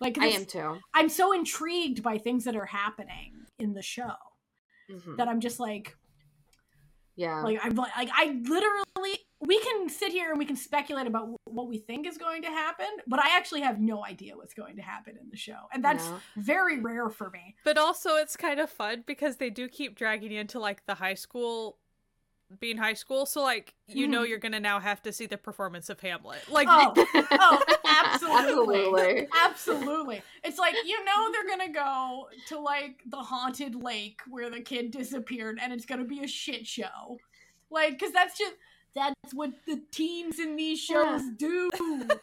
Like 0.00 0.18
I 0.18 0.26
am 0.26 0.46
too. 0.46 0.78
I'm 0.94 1.08
so 1.08 1.32
intrigued 1.32 2.02
by 2.02 2.18
things 2.18 2.44
that 2.44 2.56
are 2.56 2.66
happening 2.66 3.34
in 3.58 3.74
the 3.74 3.82
show 3.82 4.14
Mhm. 4.90 5.16
that 5.16 5.28
I'm 5.28 5.40
just 5.40 5.60
like 5.60 5.96
Yeah. 7.16 7.42
like 7.42 7.58
I'm 7.62 7.74
like, 7.74 7.96
like 7.96 8.10
I 8.14 8.40
literally 8.42 9.18
we 9.42 9.58
can 9.60 9.88
sit 9.88 10.12
here 10.12 10.30
and 10.30 10.38
we 10.38 10.44
can 10.44 10.56
speculate 10.56 11.06
about 11.06 11.28
what 11.44 11.66
we 11.66 11.78
think 11.78 12.06
is 12.06 12.18
going 12.18 12.42
to 12.42 12.48
happen, 12.48 12.86
but 13.06 13.18
I 13.18 13.36
actually 13.38 13.62
have 13.62 13.80
no 13.80 14.04
idea 14.04 14.36
what's 14.36 14.52
going 14.52 14.76
to 14.76 14.82
happen 14.82 15.16
in 15.16 15.30
the 15.30 15.36
show. 15.36 15.56
And 15.72 15.82
that's 15.82 16.10
No. 16.10 16.20
very 16.36 16.78
rare 16.80 17.08
for 17.08 17.30
me. 17.30 17.56
But 17.64 17.78
also, 17.78 18.16
it's 18.16 18.36
kind 18.36 18.60
of 18.60 18.68
fun 18.68 19.02
because 19.06 19.36
they 19.36 19.48
do 19.48 19.66
keep 19.66 19.96
dragging 19.96 20.30
you 20.30 20.40
into 20.40 20.60
like 20.60 20.84
the 20.84 20.94
high 20.94 21.14
school, 21.14 21.78
being 22.58 22.76
high 22.76 22.94
school. 22.94 23.26
So 23.26 23.42
like, 23.42 23.74
you 23.86 24.08
know, 24.08 24.22
Mhm. 24.24 24.28
you're 24.28 24.38
gonna 24.38 24.58
now 24.60 24.80
have 24.80 25.00
to 25.02 25.12
see 25.12 25.26
the 25.26 25.38
performance 25.38 25.88
of 25.88 26.00
Hamlet. 26.00 26.40
Like, 26.48 26.66
Oh, 26.70 26.92
oh, 27.32 27.62
absolutely. 27.86 28.80
Absolutely. 28.80 29.28
Absolutely. 29.44 30.22
It's 30.42 30.58
like, 30.58 30.74
you 30.84 31.04
know, 31.04 31.30
they're 31.32 31.46
going 31.46 31.66
to 31.68 31.72
go 31.72 32.28
to 32.48 32.58
like 32.58 33.02
the 33.06 33.18
haunted 33.18 33.74
lake 33.74 34.20
where 34.28 34.50
the 34.50 34.60
kid 34.60 34.90
disappeared 34.90 35.58
and 35.62 35.72
it's 35.72 35.86
going 35.86 36.00
to 36.00 36.06
be 36.06 36.22
a 36.24 36.26
shit 36.26 36.66
show. 36.66 37.18
Like, 37.70 37.98
because 37.98 38.12
that's 38.12 38.36
just, 38.38 38.54
that's 38.94 39.34
what 39.34 39.50
the 39.66 39.80
teens 39.92 40.38
in 40.40 40.56
these 40.56 40.80
shows 40.80 41.22
Yeah. 41.22 41.30
do. 41.36 41.70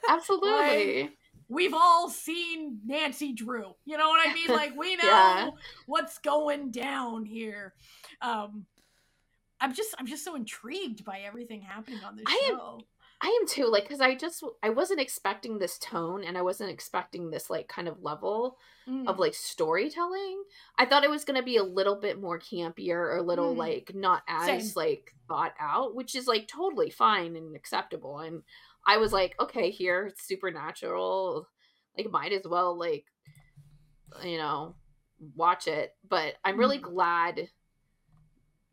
Absolutely. 0.10 1.12
We've 1.50 1.74
all 1.74 2.10
seen 2.10 2.80
Nancy 2.86 3.32
Drew. 3.34 3.74
You 3.86 3.98
know 3.98 4.10
what 4.10 4.28
I 4.28 4.34
mean? 4.34 4.48
Like, 4.50 4.76
we 4.76 4.96
know 4.98 5.04
Yeah. 5.06 5.50
what's 5.86 6.18
going 6.20 6.72
down 6.72 7.24
here. 7.26 7.74
Um, 8.22 8.66
I'm 9.60 9.74
just, 9.74 9.96
I'm 9.98 10.06
just 10.08 10.24
so 10.24 10.36
intrigued 10.36 11.04
by 11.04 11.20
everything 11.22 11.62
happening 11.62 12.00
on 12.06 12.16
this 12.16 12.26
I 12.28 12.42
am- 12.50 12.58
show. 12.58 12.80
I 13.20 13.36
am 13.42 13.48
too. 13.48 13.66
Like, 13.66 13.86
because 13.86 14.00
I 14.00 14.14
just 14.14 14.44
I 14.62 14.70
wasn't 14.70 15.00
expecting 15.00 15.58
this 15.58 15.80
tone, 15.80 16.24
and 16.24 16.38
I 16.38 16.44
wasn't 16.44 16.70
expecting 16.70 17.32
this 17.32 17.50
like 17.50 17.68
kind 17.68 17.88
of 17.88 18.04
level 18.04 18.60
Mm. 18.88 19.08
of 19.08 19.18
like 19.18 19.34
storytelling. 19.34 20.44
I 20.78 20.86
thought 20.86 21.04
it 21.04 21.10
was 21.10 21.26
gonna 21.26 21.42
be 21.42 21.58
a 21.58 21.64
little 21.64 21.96
bit 21.96 22.22
more 22.22 22.38
campier 22.40 22.94
or 22.96 23.18
a 23.18 23.24
little 23.24 23.56
Mhm. 23.56 23.58
like 23.58 23.92
not 23.96 24.22
as 24.28 24.68
Same. 24.68 24.74
like 24.76 25.16
thought 25.28 25.54
out, 25.60 25.96
which 25.96 26.14
is 26.14 26.28
like 26.28 26.48
totally 26.48 26.92
fine 26.92 27.36
and 27.36 27.56
acceptable. 27.56 28.20
And 28.20 28.44
I 28.86 28.98
was 28.98 29.12
like, 29.12 29.36
okay, 29.40 29.72
here 29.72 30.06
it's 30.06 30.24
supernatural. 30.28 31.48
Like, 31.98 32.12
might 32.12 32.34
as 32.34 32.46
well 32.48 32.78
like 32.78 33.06
you 34.24 34.38
know 34.38 34.76
watch 35.36 35.68
it. 35.68 35.96
But 36.08 36.36
I'm 36.46 36.58
really 36.60 36.78
Mhm. 36.78 36.84
glad 36.84 37.50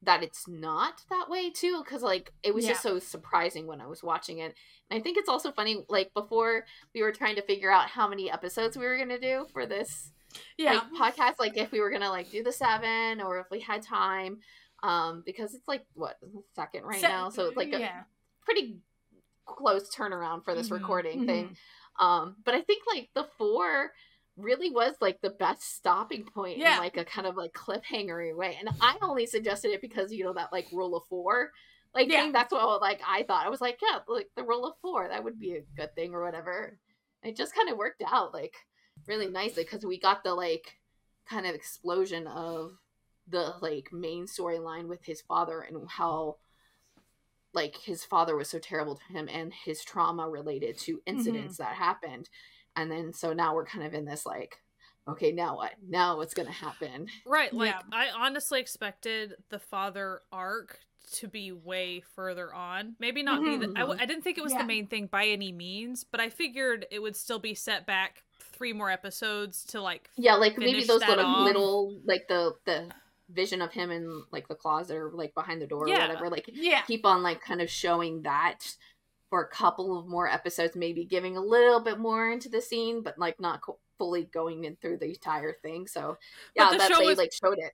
that 0.04 0.22
it's 0.22 0.46
not 0.48 1.02
that 1.10 1.28
way 1.28 1.50
too 1.50 1.82
because 1.84 2.02
like 2.02 2.32
it 2.42 2.54
was 2.54 2.66
just 2.66 2.82
so 2.82 2.98
surprising 2.98 3.66
when 3.66 3.80
i 3.80 3.86
was 3.86 4.02
watching 4.02 4.38
it 4.38 4.54
and 4.90 4.98
i 4.98 5.02
think 5.02 5.16
it's 5.18 5.28
also 5.28 5.50
funny 5.52 5.84
like 5.88 6.12
before 6.14 6.64
we 6.94 7.02
were 7.02 7.12
trying 7.12 7.36
to 7.36 7.42
figure 7.42 7.70
out 7.70 7.88
how 7.88 8.08
many 8.08 8.30
episodes 8.30 8.76
we 8.76 8.84
were 8.84 8.96
going 8.96 9.08
to 9.08 9.20
do 9.20 9.46
for 9.52 9.66
this 9.66 10.12
yeah. 10.58 10.80
like 10.98 11.14
podcast 11.14 11.38
like 11.38 11.56
if 11.56 11.70
we 11.72 11.80
were 11.80 11.90
going 11.90 12.02
to 12.02 12.10
like 12.10 12.30
do 12.30 12.42
the 12.42 12.52
seven 12.52 13.20
or 13.20 13.38
if 13.38 13.46
we 13.50 13.60
had 13.60 13.82
time 13.82 14.38
um 14.82 15.22
because 15.24 15.54
it's 15.54 15.66
like 15.68 15.84
what 15.94 16.16
second 16.54 16.82
right 16.84 17.00
Se- 17.00 17.08
now 17.08 17.28
so 17.28 17.46
it's 17.46 17.56
like 17.56 17.72
a 17.72 17.78
yeah. 17.78 18.02
pretty 18.44 18.78
close 19.46 19.94
turnaround 19.94 20.44
for 20.44 20.54
this 20.54 20.68
Mhm, 20.70 20.72
recording 20.72 21.26
thing 21.26 21.56
mhm. 22.00 22.04
um 22.04 22.36
but 22.44 22.54
i 22.54 22.60
think 22.62 22.82
like 22.92 23.08
the 23.14 23.26
four 23.38 23.92
really 24.36 24.70
was 24.70 24.94
like 25.00 25.20
the 25.20 25.30
best 25.30 25.76
stopping 25.76 26.24
point 26.24 26.58
Yeah. 26.58 26.74
in 26.74 26.78
like 26.80 26.96
a 26.96 27.04
kind 27.04 27.26
of 27.26 27.36
like 27.36 27.52
cliffhangery 27.52 28.34
way 28.34 28.56
and 28.58 28.68
i 28.80 28.96
only 29.00 29.26
suggested 29.26 29.70
it 29.70 29.80
because 29.80 30.12
you 30.12 30.24
know 30.24 30.32
that 30.34 30.52
like 30.52 30.66
rule 30.72 30.96
of 30.96 31.04
four 31.08 31.50
like 31.94 32.10
Yeah. 32.10 32.22
thing 32.22 32.32
that's 32.32 32.52
what 32.52 32.80
like 32.80 33.00
i 33.06 33.22
thought 33.22 33.46
i 33.46 33.50
was 33.50 33.60
like 33.60 33.78
yeah 33.80 33.98
like 34.08 34.30
the 34.36 34.42
rule 34.42 34.66
of 34.66 34.74
four 34.82 35.08
that 35.08 35.22
would 35.22 35.38
be 35.38 35.54
a 35.54 35.64
good 35.76 35.94
thing 35.94 36.14
or 36.14 36.24
whatever 36.24 36.78
it 37.22 37.36
just 37.36 37.54
kind 37.54 37.70
of 37.70 37.78
worked 37.78 38.02
out 38.06 38.34
like 38.34 38.54
really 39.06 39.28
nicely 39.28 39.62
because 39.62 39.84
we 39.84 39.98
got 39.98 40.24
the 40.24 40.34
like 40.34 40.78
kind 41.28 41.46
of 41.46 41.54
explosion 41.54 42.26
of 42.26 42.72
the 43.28 43.54
like 43.60 43.88
main 43.92 44.26
storyline 44.26 44.86
with 44.88 45.04
his 45.04 45.20
father 45.22 45.60
and 45.60 45.88
how 45.88 46.36
like 47.54 47.76
his 47.76 48.04
father 48.04 48.36
was 48.36 48.48
so 48.50 48.58
terrible 48.58 48.96
to 48.96 49.12
him 49.12 49.28
and 49.32 49.52
his 49.64 49.82
trauma 49.84 50.28
related 50.28 50.76
to 50.76 50.96
mm-hmm. 50.96 51.16
incidents 51.16 51.56
that 51.56 51.74
happened 51.74 52.28
and 52.76 52.90
then 52.90 53.12
so 53.12 53.32
now 53.32 53.54
we're 53.54 53.64
kind 53.66 53.84
of 53.86 53.94
in 53.94 54.04
this 54.04 54.24
like 54.26 54.58
okay 55.06 55.32
now 55.32 55.56
what 55.56 55.72
now 55.88 56.16
what's 56.16 56.34
gonna 56.34 56.50
happen 56.50 57.06
right? 57.26 57.52
Like, 57.52 57.70
Yeah. 57.72 57.80
I 57.92 58.08
honestly 58.16 58.60
expected 58.60 59.34
the 59.50 59.58
father 59.58 60.20
arc 60.32 60.78
to 61.12 61.28
be 61.28 61.52
way 61.52 62.02
further 62.16 62.52
on. 62.54 62.96
Maybe 62.98 63.22
not 63.22 63.44
be 63.44 63.58
the. 63.58 63.66
I, 63.76 63.80
w- 63.80 63.92
mm-hmm. 63.92 64.00
I 64.00 64.06
didn't 64.06 64.22
think 64.24 64.38
it 64.38 64.42
was 64.42 64.52
Yeah. 64.52 64.62
the 64.62 64.64
main 64.66 64.86
thing 64.86 65.06
by 65.06 65.26
any 65.26 65.52
means, 65.52 66.02
but 66.02 66.18
I 66.18 66.30
figured 66.30 66.86
it 66.90 66.98
would 67.00 67.14
still 67.14 67.38
be 67.38 67.54
set 67.54 67.86
back 67.86 68.22
three 68.40 68.72
more 68.72 68.90
episodes 68.90 69.64
to 69.66 69.82
like. 69.82 70.08
yeah 70.16 70.34
like 70.36 70.56
maybe 70.56 70.82
those 70.84 71.00
little 71.06 71.26
off. 71.26 71.44
little 71.46 72.00
like 72.06 72.26
the 72.28 72.54
the 72.64 72.88
vision 73.30 73.60
of 73.60 73.72
him 73.72 73.90
in 73.90 74.22
like 74.32 74.48
the 74.48 74.54
closet 74.54 74.96
or 74.96 75.10
like 75.12 75.34
behind 75.34 75.60
the 75.60 75.66
door 75.66 75.86
Yeah. 75.88 76.04
or 76.04 76.08
whatever 76.08 76.30
like 76.30 76.48
Yeah. 76.52 76.80
keep 76.82 77.04
on 77.04 77.22
like 77.22 77.40
kind 77.42 77.60
of 77.60 77.68
showing 77.70 78.22
that 78.22 78.60
for 79.34 79.42
a 79.42 79.48
couple 79.48 79.98
of 79.98 80.06
more 80.06 80.28
episodes 80.28 80.76
maybe 80.76 81.04
giving 81.04 81.36
a 81.36 81.40
little 81.40 81.80
bit 81.80 81.98
more 81.98 82.30
into 82.30 82.48
the 82.48 82.60
scene 82.60 83.02
but 83.02 83.18
like 83.18 83.40
not 83.40 83.60
co- 83.62 83.78
fully 83.98 84.24
going 84.32 84.62
in 84.62 84.76
through 84.76 84.96
the 84.96 85.06
entire 85.08 85.52
thing 85.60 85.88
so 85.88 86.16
yeah 86.54 86.70
the 86.70 86.78
that 86.78 86.88
show 86.92 86.98
they 87.00 87.06
was- 87.06 87.18
like 87.18 87.32
showed 87.32 87.58
it 87.58 87.72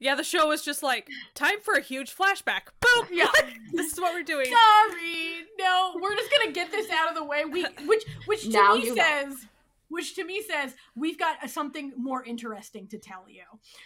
Yeah, 0.00 0.14
the 0.14 0.22
show 0.22 0.46
was 0.48 0.62
just 0.62 0.82
like 0.82 1.08
time 1.34 1.60
for 1.60 1.74
a 1.74 1.80
huge 1.80 2.14
flashback. 2.14 2.68
Boom. 2.80 3.08
Yeah. 3.10 3.26
this 3.72 3.92
is 3.94 3.98
what 4.00 4.14
we're 4.14 4.22
doing. 4.22 4.46
Sorry. 4.46 5.44
No, 5.58 5.96
we're 6.00 6.14
just 6.14 6.30
gonna 6.30 6.52
get 6.52 6.70
this 6.70 6.88
out 6.90 7.08
of 7.08 7.16
the 7.16 7.24
way. 7.24 7.44
We 7.44 7.64
which 7.86 8.04
which 8.26 8.42
to 8.44 8.50
Now 8.50 8.74
me 8.74 8.84
you 8.84 8.94
know. 8.94 9.02
says 9.02 9.46
which 9.88 10.14
to 10.14 10.22
me 10.24 10.40
says 10.42 10.74
we've 10.94 11.18
got 11.18 11.42
uh, 11.42 11.48
something 11.48 11.92
more 11.96 12.22
interesting 12.22 12.86
to 12.88 12.98
tell 12.98 13.24
you. 13.28 13.42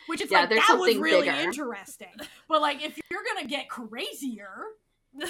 Which 0.06 0.20
is 0.20 0.30
Yeah, 0.30 0.40
like 0.40 0.50
that 0.50 0.76
was 0.78 0.96
really 0.98 1.28
bigger. 1.28 1.40
interesting. 1.48 2.12
But 2.46 2.60
like 2.60 2.82
if 2.84 2.98
you're 3.10 3.24
gonna 3.34 3.48
get 3.48 3.70
crazier, 3.70 4.52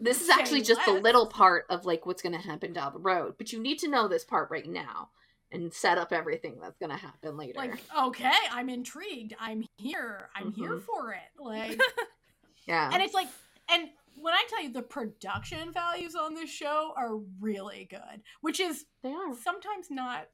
this 0.00 0.20
is 0.20 0.28
actually 0.28 0.62
just 0.62 0.84
the 0.84 0.92
little 0.92 1.26
part 1.26 1.64
of 1.70 1.84
like 1.86 2.04
what's 2.06 2.22
going 2.22 2.34
to 2.34 2.38
happen 2.46 2.72
down 2.72 2.92
the 2.92 2.98
road 2.98 3.34
but 3.38 3.52
you 3.52 3.60
need 3.60 3.78
to 3.78 3.88
know 3.88 4.08
this 4.08 4.24
part 4.24 4.50
right 4.50 4.66
now 4.66 5.08
and 5.52 5.72
set 5.72 5.98
up 5.98 6.12
everything 6.12 6.56
that's 6.60 6.78
going 6.78 6.90
to 6.90 6.96
happen 6.96 7.36
later 7.36 7.52
like 7.58 7.82
okay, 8.02 8.32
I'm 8.50 8.68
intrigued. 8.68 9.34
I'm 9.38 9.64
here. 9.78 10.28
I'm 10.34 10.52
here 10.52 10.76
Mhm. 10.76 10.82
for 10.82 11.12
it. 11.12 11.40
Like 11.40 11.80
yeah 12.66 12.90
and 12.92 13.02
it's 13.02 13.14
like 13.14 13.28
and 13.70 13.88
when 14.16 14.32
I 14.34 14.44
tell 14.48 14.62
you 14.62 14.72
the 14.72 14.82
production 14.82 15.72
values 15.72 16.14
on 16.14 16.34
this 16.34 16.48
show 16.50 16.92
are 16.96 17.16
really 17.40 17.86
good, 17.90 18.22
which 18.42 18.60
is 18.60 18.84
they 19.02 19.10
are 19.10 19.34
sometimes 19.42 19.88
not 19.90 20.28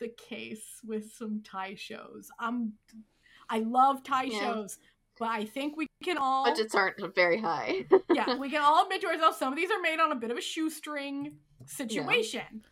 the 0.00 0.08
case 0.08 0.80
with 0.84 1.12
some 1.12 1.42
Thai 1.42 1.74
shows. 1.76 2.30
I'm 2.38 2.74
I 3.50 3.58
love 3.60 4.02
Thai 4.04 4.24
Yeah. 4.24 4.38
shows, 4.40 4.78
but 5.18 5.28
I 5.30 5.44
think 5.44 5.76
we 5.76 5.87
can 6.04 6.16
all 6.18 6.44
budgets 6.44 6.74
aren't 6.74 7.14
very 7.14 7.40
high 7.40 7.84
yeah 8.14 8.36
we 8.36 8.48
can 8.50 8.62
all 8.62 8.82
admit 8.84 9.00
to 9.00 9.06
ourselves 9.08 9.36
some 9.36 9.52
of 9.52 9.56
these 9.56 9.70
are 9.70 9.80
made 9.80 9.98
on 10.00 10.12
a 10.12 10.14
bit 10.16 10.30
of 10.30 10.36
a 10.36 10.40
shoestring 10.40 11.36
situation. 11.66 12.62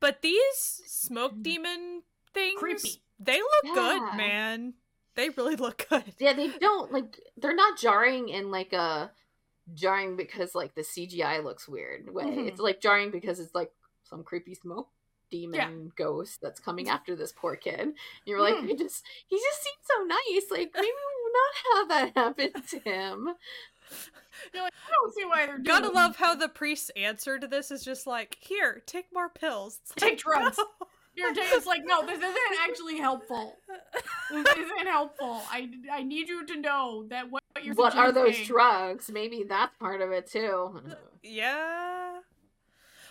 But 0.00 0.20
these 0.20 0.82
smoke 0.86 1.32
demon 1.40 2.02
things, 2.34 2.58
Creepy. 2.58 3.00
they 3.18 3.38
look 3.38 3.64
Yeah. 3.64 3.74
good, 3.74 4.16
man. 4.16 4.74
They 5.14 5.30
really 5.30 5.56
look 5.56 5.86
good. 5.88 6.04
yeah 6.18 6.32
they 6.32 6.48
don't 6.58 6.92
like 6.92 7.18
they're 7.36 7.54
not 7.54 7.78
jarring 7.78 8.28
in 8.28 8.50
like 8.50 8.72
a 8.72 9.12
jarring 9.72 10.16
because 10.16 10.54
like 10.54 10.74
the 10.74 10.82
cgi 10.82 11.42
looks 11.42 11.66
weird 11.68 12.12
way 12.12 12.24
Mhm. 12.24 12.48
it's 12.48 12.60
like 12.60 12.80
jarring 12.82 13.10
because 13.10 13.40
it's 13.40 13.54
like 13.54 13.72
some 14.02 14.22
creepy 14.24 14.54
smoke 14.54 14.88
demon 15.34 15.92
ghost 15.96 16.40
that's 16.40 16.60
coming 16.60 16.88
after 16.88 17.16
this 17.16 17.32
poor 17.32 17.56
kid 17.56 17.92
you're 18.24 18.40
like 18.40 18.56
hmm. 18.56 18.66
he 18.66 18.76
just 18.76 19.04
he 19.28 19.36
just 19.36 19.62
seems 19.62 19.76
so 19.82 20.04
nice 20.04 20.50
like 20.50 20.70
maybe 20.74 20.88
we'll 20.88 21.32
not 21.32 21.54
have 21.72 21.88
that 21.88 22.20
happen 22.20 22.62
to 22.68 22.78
him 22.80 23.28
You're 24.52 24.64
like, 24.64 24.72
I 24.72 24.90
don't 24.90 25.14
see 25.14 25.24
why 25.24 25.46
they're 25.46 25.58
doing 25.58 25.64
Gotta 25.64 25.90
love 25.90 26.16
how 26.16 26.34
the 26.34 26.48
priest's 26.48 26.90
answer 26.96 27.38
to 27.38 27.46
this 27.46 27.70
is 27.70 27.84
just 27.84 28.06
like, 28.06 28.36
here, 28.40 28.82
take 28.86 29.06
more 29.12 29.28
pills. 29.28 29.78
It's 29.82 29.92
Take 29.94 30.12
like, 30.12 30.18
drugs. 30.40 30.58
no. 30.58 30.86
You're 31.16 31.34
ta- 31.34 31.42
it's 31.44 31.66
like 31.66 31.82
no, 31.84 32.04
this 32.04 32.18
isn't 32.18 32.36
actually 32.62 32.98
helpful. 32.98 33.56
This 34.30 34.46
isn't 34.58 34.86
helpful. 34.86 35.42
I, 35.50 35.70
I 35.92 36.02
need 36.02 36.28
you 36.28 36.44
to 36.46 36.60
know 36.60 37.06
that 37.08 37.30
what 37.30 37.42
you're 37.62 37.74
what 37.74 37.94
are 37.94 38.10
those 38.10 38.36
drugs 38.46 39.10
maybe 39.12 39.44
that's 39.48 39.76
part 39.78 40.00
of 40.00 40.10
it 40.10 40.26
too 40.26 40.80
uh, 40.90 40.94
Yeah. 41.22 42.18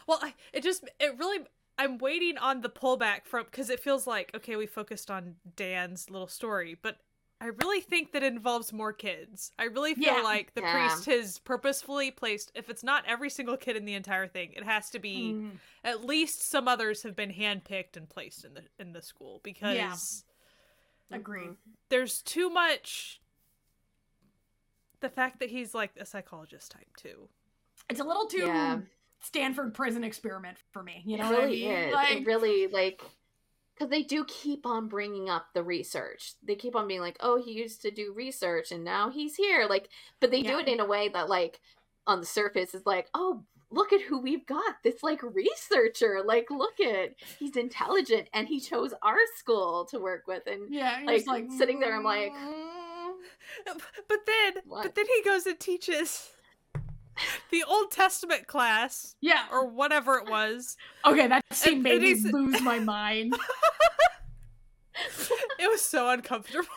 Well, 0.06 0.20
I, 0.22 0.34
it 0.52 0.64
just 0.64 0.84
it 1.00 1.18
really 1.18 1.40
I'm 1.78 1.98
waiting 1.98 2.38
on 2.38 2.62
the 2.62 2.70
pullback 2.70 3.26
from 3.26 3.46
because 3.46 3.70
it 3.70 3.80
feels 3.80 4.06
like 4.08 4.32
okay 4.36 4.56
we 4.56 4.66
focused 4.68 5.10
on 5.10 5.36
Dan's 5.56 6.10
little 6.10 6.28
story, 6.28 6.78
but 6.82 6.98
I 7.42 7.48
really 7.48 7.82
think 7.82 8.14
that 8.14 8.24
it 8.24 8.32
involves 8.32 8.72
more 8.72 8.94
kids. 8.94 9.52
I 9.60 9.66
really 9.66 9.96
feel 9.96 10.06
Yeah. 10.18 10.22
like 10.22 10.54
the 10.54 10.62
Yeah. 10.62 10.72
priest 10.88 11.06
has 11.08 11.40
purposefully 11.40 12.10
placed 12.10 12.52
if 12.56 12.70
it's 12.70 12.84
not 12.84 13.04
every 13.06 13.30
single 13.30 13.58
kid 13.58 13.76
in 13.76 13.84
the 13.86 13.96
entire 13.96 14.28
thing, 14.28 14.54
it 14.54 14.64
has 14.64 14.90
to 14.92 15.00
be 15.00 15.34
Mm. 15.34 15.60
at 15.84 16.06
least 16.06 16.42
some 16.44 16.68
others 16.70 17.04
have 17.04 17.16
been 17.18 17.34
handpicked 17.34 17.98
and 17.98 18.10
placed 18.10 18.46
in 18.46 18.54
the 18.54 18.64
in 18.80 18.94
the 18.94 19.02
school 19.02 19.42
because 19.44 20.24
Agreed. 21.12 21.50
Mhm. 21.50 21.58
there's 21.90 22.22
too 22.22 22.50
much 22.50 23.20
the 25.02 25.10
fact 25.10 25.40
that 25.40 25.50
he's 25.50 25.74
like 25.74 25.92
a 25.98 26.06
psychologist 26.06 26.72
type 26.72 26.96
too. 26.96 27.28
It's 27.90 28.00
a 28.00 28.04
little 28.06 28.26
too 28.28 28.46
Yeah. 28.46 28.82
Stanford 29.24 29.74
prison 29.74 30.04
experiment 30.04 30.58
for 30.72 30.84
me. 30.84 31.02
You 31.06 31.18
know 31.18 31.30
it 31.32 31.34
what 31.34 31.40
I 31.40 31.46
really 31.46 31.62
mean? 31.62 31.72
is. 31.72 31.94
Like, 31.94 32.12
it 32.18 32.26
really 32.26 32.68
like 32.68 33.02
because 33.74 33.90
they 33.90 34.04
do 34.04 34.24
keep 34.26 34.66
on 34.66 34.88
bringing 34.88 35.30
up 35.30 35.48
the 35.54 35.64
research. 35.64 36.34
They 36.44 36.56
keep 36.56 36.76
on 36.76 36.88
being 36.88 37.02
like, 37.02 37.18
"Oh, 37.22 37.42
he 37.42 37.54
used 37.54 37.82
to 37.82 37.92
do 37.92 38.14
research, 38.14 38.72
and 38.72 38.84
now 38.84 39.10
he's 39.10 39.36
here." 39.36 39.66
Like, 39.68 39.90
but 40.20 40.30
they 40.32 40.42
do 40.44 40.60
it 40.60 40.68
in 40.68 40.80
a 40.80 40.86
way 40.86 41.10
that, 41.10 41.30
like, 41.30 41.60
on 42.06 42.20
the 42.20 42.26
surface 42.26 42.76
is 42.76 42.86
like, 42.86 43.08
"Oh, 43.14 43.44
look 43.72 43.92
at 43.94 44.02
who 44.02 44.20
we've 44.20 44.46
got! 44.46 44.76
This 44.84 45.02
like 45.02 45.22
researcher. 45.24 46.22
Like, 46.24 46.52
look 46.52 46.80
at 46.80 47.16
he's 47.40 47.56
intelligent, 47.56 48.28
and 48.34 48.48
he 48.48 48.60
chose 48.60 48.94
our 49.02 49.18
school 49.38 49.86
to 49.86 50.00
work 50.00 50.28
with." 50.28 50.46
And 50.48 50.72
yeah, 50.72 51.00
like, 51.06 51.26
like 51.26 51.48
sitting 51.58 51.80
there, 51.80 51.96
I'm 51.96 52.04
like- 52.04 52.34
mm. 52.34 52.74
But 54.08 54.20
then, 54.26 54.54
What? 54.66 54.84
but 54.84 54.96
then 54.96 55.06
he 55.06 55.24
goes 55.24 55.46
and 55.46 55.60
teaches 55.60 56.30
the 57.52 57.64
Old 57.64 57.92
Testament 57.92 58.48
class 58.48 59.16
yeah. 59.22 59.46
or 59.52 59.68
whatever 59.68 60.16
it 60.18 60.30
was. 60.30 60.78
Okay, 61.06 61.28
that 61.28 61.42
scene 61.52 61.76
And- 61.76 61.84
made 61.84 61.94
and 61.94 62.02
me 62.04 62.08
he's- 62.16 62.24
lose 62.34 62.62
my 62.62 62.80
mind. 62.80 63.36
It 65.60 65.70
was 65.70 65.82
so 65.82 66.10
uncomfortable. 66.10 66.68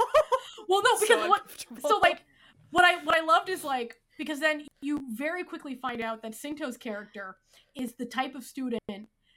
Well, 0.68 0.82
no, 0.82 0.99
because 0.99 1.22
so 1.22 1.28
what? 1.28 1.64
So 1.80 1.99
like, 1.99 2.24
what 2.70 2.84
I 2.84 2.97
what 3.05 3.16
I 3.16 3.20
loved 3.20 3.49
is 3.49 3.62
like 3.62 3.95
because 4.18 4.41
then 4.41 4.66
you 4.80 5.01
very 5.14 5.45
quickly 5.45 5.76
find 5.76 6.01
out 6.01 6.22
that 6.22 6.34
Singto's 6.34 6.76
character 6.76 7.37
is 7.76 7.93
the 7.93 8.05
type 8.05 8.34
of 8.34 8.43
student 8.43 8.80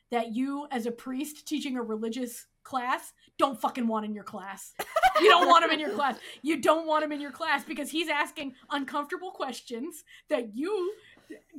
that 0.10 0.34
you, 0.34 0.66
as 0.72 0.88
a 0.88 0.91
priest 0.91 1.47
teaching 1.47 1.78
a 1.78 1.84
religious 1.84 2.47
class, 2.70 3.13
don't 3.38 3.59
fucking 3.59 3.88
want 3.88 4.05
in 4.05 4.13
your 4.13 4.24
class. 4.24 4.74
You 5.22 5.30
don't 5.30 5.47
want 5.47 5.65
him 5.65 5.72
in 5.72 5.80
your 5.80 5.89
class. 5.95 6.17
You 6.43 6.61
don't 6.61 6.88
want 6.88 7.03
him 7.03 7.11
in 7.11 7.20
your 7.20 7.32
class 7.32 7.63
because 7.65 7.89
he's 7.89 8.07
asking 8.09 8.53
uncomfortable 8.70 9.32
questions 9.32 10.03
that 10.30 10.55
you 10.55 10.93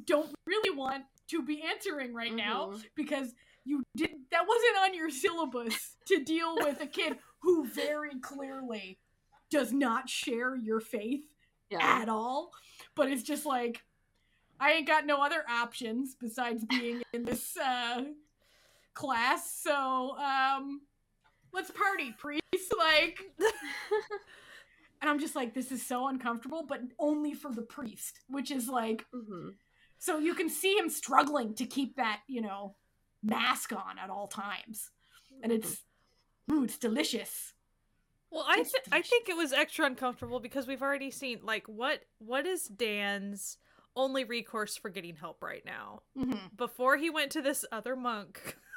don't 0.07 0.31
really 0.47 0.75
want 0.77 1.05
to 1.29 1.43
be 1.43 1.63
answering 1.63 2.15
right 2.15 2.35
now 2.35 2.71
Mhm. 2.71 2.85
because 2.95 3.35
you 3.65 3.83
did 3.97 4.11
that 4.31 4.47
wasn't 4.49 4.77
on 4.85 4.95
your 4.95 5.11
syllabus 5.11 5.97
to 6.07 6.25
deal 6.25 6.57
with 6.57 6.81
a 6.81 6.87
kid 6.87 7.19
who 7.43 7.67
very 7.67 8.19
clearly 8.21 8.99
does 9.51 9.73
not 9.73 10.09
share 10.09 10.57
your 10.57 10.81
faith 10.81 11.25
yeah, 11.71 12.01
at 12.03 12.09
all 12.09 12.51
but 12.97 13.11
it's 13.11 13.23
just 13.23 13.45
like 13.47 13.83
i 14.59 14.73
ain't 14.73 14.87
got 14.87 15.05
no 15.07 15.23
other 15.23 15.45
options 15.49 16.17
besides 16.19 16.65
being 16.65 17.03
in 17.13 17.25
this 17.25 17.57
uh 17.59 18.03
class 18.95 19.53
so 19.63 20.17
um 20.19 20.81
let's 21.53 21.71
party 21.71 22.13
priest 22.19 22.43
like 22.79 23.19
and 25.01 25.11
i'm 25.11 25.19
just 25.19 25.35
like 25.37 25.55
this 25.55 25.73
is 25.73 25.85
so 25.85 26.09
uncomfortable 26.09 26.65
but 26.69 26.81
only 26.99 27.33
for 27.35 27.53
the 27.53 27.63
priest 27.63 28.21
which 28.29 28.51
is 28.51 28.69
like 28.69 29.05
Mhm. 29.15 29.55
so 29.99 30.19
you 30.19 30.35
can 30.35 30.49
see 30.49 30.77
him 30.77 30.89
struggling 30.89 31.55
to 31.57 31.67
keep 31.67 31.97
that, 31.97 32.21
you 32.27 32.41
know, 32.41 32.75
mask 33.23 33.73
on 33.73 33.99
at 33.99 34.09
all 34.09 34.29
times. 34.29 34.91
And 35.43 35.53
it's 35.53 35.83
ooh, 36.51 36.65
it's 36.65 36.79
delicious. 36.79 37.53
Well, 38.31 38.47
I 38.49 38.57
th- 38.57 38.89
I 38.91 39.03
think 39.03 39.29
it 39.29 39.37
was 39.37 39.53
extra 39.53 39.85
uncomfortable 39.85 40.41
because 40.41 40.67
we've 40.67 40.81
already 40.83 41.11
seen 41.11 41.41
like 41.43 41.67
what 41.67 42.01
what 42.19 42.47
is 42.47 42.65
Dan's 42.67 43.59
only 43.95 44.25
recourse 44.25 44.77
for 44.77 44.89
getting 44.89 45.17
help 45.17 45.43
right 45.43 45.65
now? 45.67 46.01
Mm-hmm. 46.17 46.57
Before 46.57 46.97
he 46.97 47.11
went 47.11 47.31
to 47.33 47.43
this 47.43 47.65
other 47.71 47.95
monk, 47.97 48.57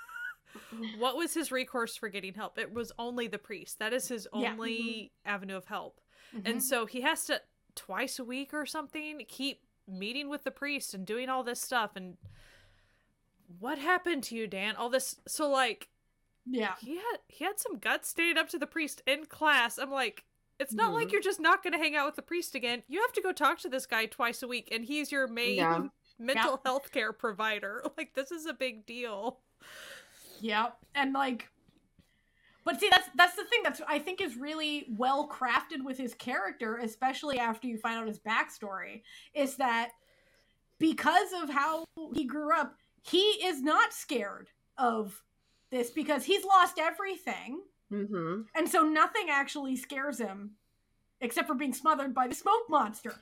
what 0.99 1.15
was 1.17 1.33
his 1.33 1.51
recourse 1.51 1.95
for 1.95 2.09
getting 2.09 2.33
help? 2.33 2.57
It 2.57 2.73
was 2.73 2.91
only 2.99 3.27
the 3.27 3.37
priest. 3.37 3.79
That 3.79 3.93
is 3.93 4.07
his 4.07 4.27
Yeah. 4.33 4.51
only 4.51 5.11
avenue 5.25 5.57
of 5.57 5.65
help. 5.65 5.99
Mm-hmm. 6.35 6.47
And 6.47 6.63
so 6.63 6.85
he 6.85 7.01
has 7.01 7.25
to 7.25 7.41
twice 7.75 8.19
a 8.19 8.23
week 8.23 8.53
or 8.53 8.65
something 8.65 9.21
keep 9.27 9.61
meeting 9.87 10.29
with 10.29 10.43
the 10.43 10.51
priest 10.51 10.93
and 10.93 11.05
doing 11.05 11.27
all 11.29 11.43
this 11.43 11.59
stuff 11.61 11.91
and 11.95 12.17
what 13.59 13.77
happened 13.77 14.23
to 14.23 14.35
you, 14.35 14.47
Dan? 14.47 14.75
All 14.75 14.89
this 14.89 15.15
so 15.27 15.49
like 15.49 15.89
yeah, 16.45 16.73
he 16.81 16.95
had 16.97 17.17
he 17.27 17.45
had 17.45 17.59
some 17.59 17.77
guts 17.79 18.09
standing 18.09 18.37
up 18.37 18.49
to 18.49 18.57
the 18.59 18.67
priest 18.67 19.01
in 19.07 19.25
class. 19.25 19.77
I'm 19.77 19.91
like, 19.91 20.23
it's 20.59 20.73
not 20.73 20.93
like 20.93 21.07
Mhm. 21.07 21.11
you're 21.13 21.21
just 21.21 21.39
not 21.39 21.63
going 21.63 21.73
to 21.73 21.79
hang 21.79 21.95
out 21.95 22.05
with 22.05 22.15
the 22.15 22.21
priest 22.21 22.53
again. 22.55 22.83
You 22.87 23.01
have 23.01 23.13
to 23.13 23.21
go 23.21 23.31
talk 23.31 23.59
to 23.59 23.69
this 23.69 23.85
guy 23.85 24.05
twice 24.07 24.43
a 24.43 24.47
week, 24.47 24.69
and 24.71 24.83
he's 24.85 25.11
your 25.11 25.27
main 25.27 25.55
Yeah. 25.55 25.87
mental 26.19 26.61
health 26.65 26.91
care 26.91 27.13
provider. 27.13 27.83
Like 27.97 28.13
this 28.13 28.31
is 28.31 28.45
a 28.45 28.53
big 28.53 28.85
deal. 28.85 29.39
Yeah, 30.43 30.71
and 30.93 31.13
like, 31.13 31.47
but 32.65 32.77
see, 32.77 32.89
that's 32.91 33.07
that's 33.15 33.35
the 33.37 33.45
thing 33.45 33.61
that's 33.63 33.81
I 33.87 33.97
think 33.97 34.19
is 34.19 34.35
really 34.35 34.87
well 34.89 35.29
crafted 35.29 35.85
with 35.85 35.97
his 35.97 36.13
character, 36.13 36.79
especially 36.83 37.39
after 37.39 37.65
you 37.65 37.77
find 37.77 37.97
out 37.97 38.07
his 38.07 38.19
backstory, 38.19 39.03
is 39.33 39.55
that 39.55 39.91
because 40.79 41.29
of 41.41 41.49
how 41.49 41.85
he 42.13 42.25
grew 42.25 42.53
up, 42.53 42.75
he 43.03 43.21
is 43.21 43.61
not 43.61 43.93
scared 43.93 44.49
of 44.77 45.23
this 45.71 45.89
because 45.91 46.25
he's 46.25 46.43
lost 46.43 46.77
everything. 46.77 47.61
Mhm. 47.89 48.45
And 48.53 48.67
so 48.67 48.83
nothing 48.83 49.29
actually 49.29 49.77
scares 49.77 50.19
him 50.19 50.57
except 51.21 51.47
for 51.47 51.55
being 51.55 51.73
smothered 51.73 52.13
by 52.13 52.27
the 52.27 52.35
smoke 52.35 52.69
monster. 52.69 53.15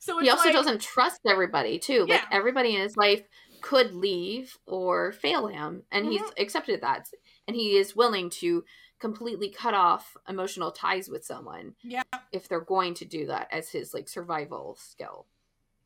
So 0.00 0.18
it's 0.18 0.26
he 0.26 0.30
also 0.30 0.44
like, 0.44 0.52
doesn't 0.52 0.82
trust 0.82 1.20
everybody 1.26 1.78
too 1.78 2.04
like 2.04 2.24
everybody 2.30 2.74
in 2.74 2.82
his 2.82 2.96
life 2.98 3.22
could 3.60 3.94
leave 3.94 4.56
or 4.66 5.12
fail 5.12 5.46
him 5.48 5.82
and 5.92 6.06
he's 6.06 6.20
Mm-hmm. 6.22 6.42
accepted 6.42 6.80
that 6.80 7.08
and 7.46 7.54
he 7.56 7.76
is 7.76 7.94
willing 7.96 8.30
to 8.30 8.64
completely 8.98 9.48
cut 9.50 9.74
off 9.74 10.16
emotional 10.28 10.70
ties 10.72 11.08
with 11.08 11.24
someone 11.24 11.74
Yeah. 11.82 12.02
if 12.32 12.48
they're 12.48 12.60
going 12.60 12.94
to 12.94 13.04
do 13.04 13.26
that 13.26 13.48
as 13.52 13.70
his 13.70 13.92
like 13.94 14.08
survival 14.08 14.76
skill 14.80 15.26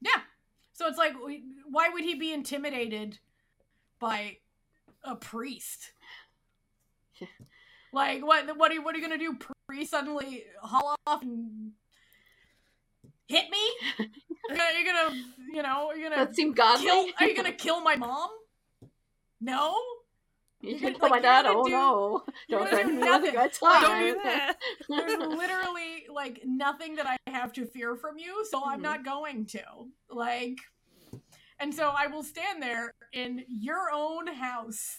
Yeah. 0.00 0.20
So 0.72 0.86
it's 0.88 0.98
like 0.98 1.14
why 1.70 1.88
would 1.90 2.04
he 2.04 2.14
be 2.14 2.32
intimidated 2.32 3.18
by 4.00 4.38
a 5.04 5.14
priest? 5.14 5.92
like 7.92 8.24
what 8.24 8.56
what 8.56 8.70
are 8.70 8.74
you 8.74 8.82
what 8.82 8.94
are 8.94 8.98
you 8.98 9.04
gonna 9.04 9.18
do? 9.18 9.36
Priest 9.68 9.90
suddenly 9.90 10.44
haul 10.62 10.94
off 11.06 11.22
and 11.22 11.72
hit 13.26 13.44
me? 13.50 14.08
You're 14.48 14.56
gonna, 14.56 14.70
you're 14.78 14.92
gonna 14.92 15.14
you 15.52 15.62
know, 15.62 15.92
you're 15.92 16.10
gonna 16.10 16.24
that 16.26 16.34
seemed 16.36 16.56
godly 16.56 16.86
kill 16.86 17.06
are 17.20 17.26
you 17.28 17.34
gonna 17.36 17.52
kill 17.52 17.80
my 17.80 17.96
mom? 17.96 18.30
No? 19.40 19.74
you 20.60 20.70
you're 20.70 20.78
can 20.78 20.92
gonna- 20.92 20.98
kill 21.00 21.08
my 21.08 21.16
like, 21.16 21.22
you're 21.24 21.32
dad 21.32 21.46
oh 21.48 21.64
do- 21.64 21.70
no 21.70 22.24
don't 22.48 22.64
do 22.64 22.70
threaten 22.70 22.92
me 22.92 22.98
with 22.98 23.06
a 23.06 23.10
nothing. 23.10 23.34
Like, 23.34 23.82
Don't 23.82 23.98
do 24.00 24.20
that. 24.22 24.54
There's 24.88 25.18
literally 25.18 26.06
like 26.12 26.40
nothing 26.44 26.96
that 26.96 27.06
I 27.06 27.16
have 27.30 27.52
to 27.54 27.66
fear 27.66 27.96
from 27.96 28.18
you, 28.18 28.44
so 28.50 28.62
I'm 28.64 28.78
Mhm. 28.80 28.82
not 28.82 29.04
going 29.04 29.46
to. 29.46 29.62
Like 30.10 30.58
and 31.58 31.72
so 31.74 31.92
I 31.96 32.06
will 32.08 32.22
stand 32.24 32.60
there 32.62 32.94
in 33.12 33.44
your 33.48 33.90
own 33.92 34.26
house 34.26 34.96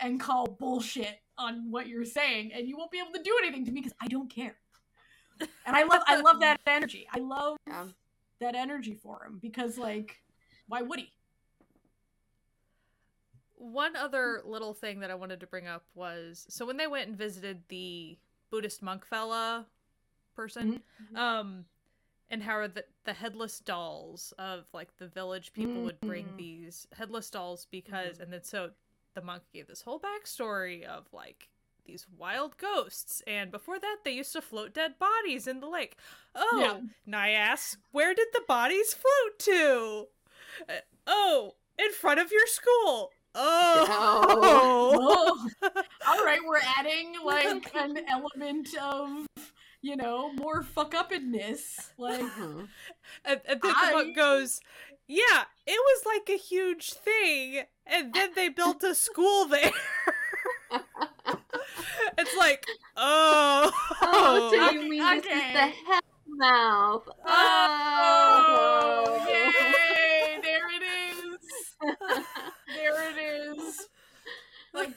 and 0.00 0.20
call 0.20 0.46
bullshit 0.46 1.20
on 1.38 1.70
what 1.70 1.86
you're 1.88 2.04
saying 2.04 2.52
and 2.52 2.68
you 2.68 2.76
won't 2.76 2.90
be 2.90 2.98
able 2.98 3.12
to 3.12 3.22
do 3.22 3.34
anything 3.42 3.64
to 3.64 3.72
me 3.72 3.80
because 3.80 3.94
I 4.00 4.06
don't 4.08 4.28
care. 4.30 4.56
And 5.40 5.76
I 5.76 5.84
love 5.84 6.02
I 6.06 6.20
love 6.20 6.40
that 6.40 6.60
energy. 6.66 7.06
I 7.12 7.18
love 7.20 7.56
Yeah. 7.66 7.86
That 8.40 8.54
energy 8.54 8.94
for 8.94 9.24
him 9.24 9.38
because 9.40 9.76
like 9.78 10.16
why 10.68 10.82
would 10.82 10.98
he? 11.00 11.12
One 13.56 13.96
other 13.96 14.42
little 14.44 14.72
thing 14.74 15.00
that 15.00 15.10
I 15.10 15.14
wanted 15.16 15.40
to 15.40 15.46
bring 15.46 15.66
up 15.66 15.84
was 15.94 16.46
so 16.48 16.64
when 16.66 16.76
they 16.76 16.86
went 16.86 17.08
and 17.08 17.16
visited 17.18 17.62
the 17.68 18.16
Buddhist 18.50 18.82
monk 18.82 19.04
fella 19.04 19.66
person, 20.36 20.82
um, 21.16 21.64
and 22.30 22.42
how 22.42 22.66
the 22.68 22.84
the 23.04 23.12
headless 23.14 23.58
dolls 23.58 24.32
of 24.38 24.66
like 24.72 24.96
the 24.98 25.08
village 25.08 25.52
people 25.52 25.82
would 25.82 26.00
bring 26.00 26.26
Mhm. 26.26 26.36
these 26.36 26.86
headless 26.92 27.30
dolls 27.30 27.66
because, 27.70 28.14
Mm-hmm. 28.14 28.22
and 28.22 28.32
then 28.32 28.44
so 28.44 28.70
the 29.14 29.22
monk 29.22 29.42
gave 29.52 29.66
this 29.66 29.82
whole 29.82 29.98
backstory 29.98 30.84
of 30.84 31.12
like 31.12 31.48
these 31.88 32.06
wild 32.16 32.56
ghosts, 32.58 33.22
and 33.26 33.50
before 33.50 33.80
that 33.80 33.96
they 34.04 34.12
used 34.12 34.32
to 34.34 34.42
float 34.42 34.74
dead 34.74 34.92
bodies 35.00 35.48
in 35.48 35.58
the 35.60 35.66
lake. 35.66 35.96
Oh, 36.36 36.58
Yeah. 36.60 36.80
and 37.06 37.16
I 37.16 37.30
asked, 37.30 37.78
where 37.90 38.14
did 38.14 38.28
the 38.32 38.42
bodies 38.46 38.94
float 38.94 39.38
to? 39.40 40.04
Uh, 40.68 40.72
oh, 41.06 41.54
in 41.78 41.90
front 41.92 42.20
of 42.20 42.30
your 42.30 42.46
school. 42.46 43.10
Oh. 43.34 43.86
Oh. 44.30 45.48
All 46.06 46.24
right, 46.24 46.40
we're 46.46 46.60
adding 46.78 47.14
like 47.24 47.70
an 47.74 47.98
element 48.08 48.68
of, 48.80 49.26
you 49.80 49.96
know, 49.96 50.32
more 50.34 50.62
fuck 50.62 50.94
upness. 50.94 51.90
Like, 51.98 52.20
Mhm. 52.20 52.68
And, 53.24 53.40
and 53.46 53.60
then 53.62 53.72
I- 53.76 53.90
the 53.90 53.96
monk 53.96 54.16
goes, 54.16 54.60
Yeah, 55.06 55.44
it 55.66 55.80
was 55.80 56.02
like 56.06 56.28
a 56.28 56.38
huge 56.38 56.92
thing. 56.92 57.62
And 57.86 58.12
then 58.12 58.30
they 58.34 58.48
built 58.50 58.82
a 58.84 58.94
school 58.94 59.46
there. 59.46 59.72
It's 62.48 62.66
like, 62.66 62.66
oh. 62.96 63.70
oh 64.02 64.50
so 64.52 64.66
Okay, 64.68 64.74
you 64.74 64.90
mean 64.90 65.02
this 65.16 65.24
is 65.24 65.30
the 65.30 65.72
hell 65.86 66.00
mouth 66.28 67.08
oh, 67.26 69.04
oh 69.08 69.26
yay! 69.28 70.38
There 70.42 70.68
it 70.76 70.82
is. 70.82 71.38
There 72.76 73.10
it 73.10 73.56
is. 73.58 73.88
Like, 74.74 74.92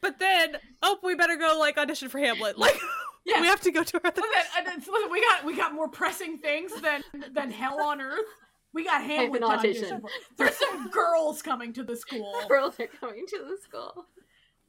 But 0.00 0.18
then, 0.18 0.56
oh, 0.82 0.98
we 1.02 1.14
better 1.14 1.36
go 1.36 1.56
like 1.58 1.78
audition 1.78 2.08
for 2.08 2.18
Hamlet. 2.18 2.58
Like, 2.58 2.78
Yeah. 3.26 3.40
We 3.40 3.46
have 3.46 3.60
to 3.62 3.70
go 3.70 3.82
to 3.82 3.96
our 3.96 4.10
other. 4.10 4.20
Listen, 4.20 4.42
and 4.58 4.66
then- 4.66 4.74
listen, 4.80 5.10
we 5.10 5.22
got 5.22 5.44
we 5.46 5.56
got 5.56 5.72
more 5.72 5.88
pressing 5.88 6.36
things 6.38 6.72
than 6.82 7.02
than 7.32 7.50
hell 7.50 7.80
on 7.80 8.02
earth. 8.02 8.26
We 8.74 8.84
got 8.84 9.02
Hamlet 9.02 9.40
to 9.40 9.46
audition. 9.46 9.84
audition. 9.84 10.02
There's 10.36 10.56
some 10.56 10.90
girls 10.90 11.40
coming 11.40 11.72
to 11.72 11.82
the 11.84 11.96
school. 11.96 12.34
Girls 12.48 12.78
are 12.78 12.86
coming 13.00 13.24
to 13.28 13.38
the 13.48 13.56
school. 13.62 14.04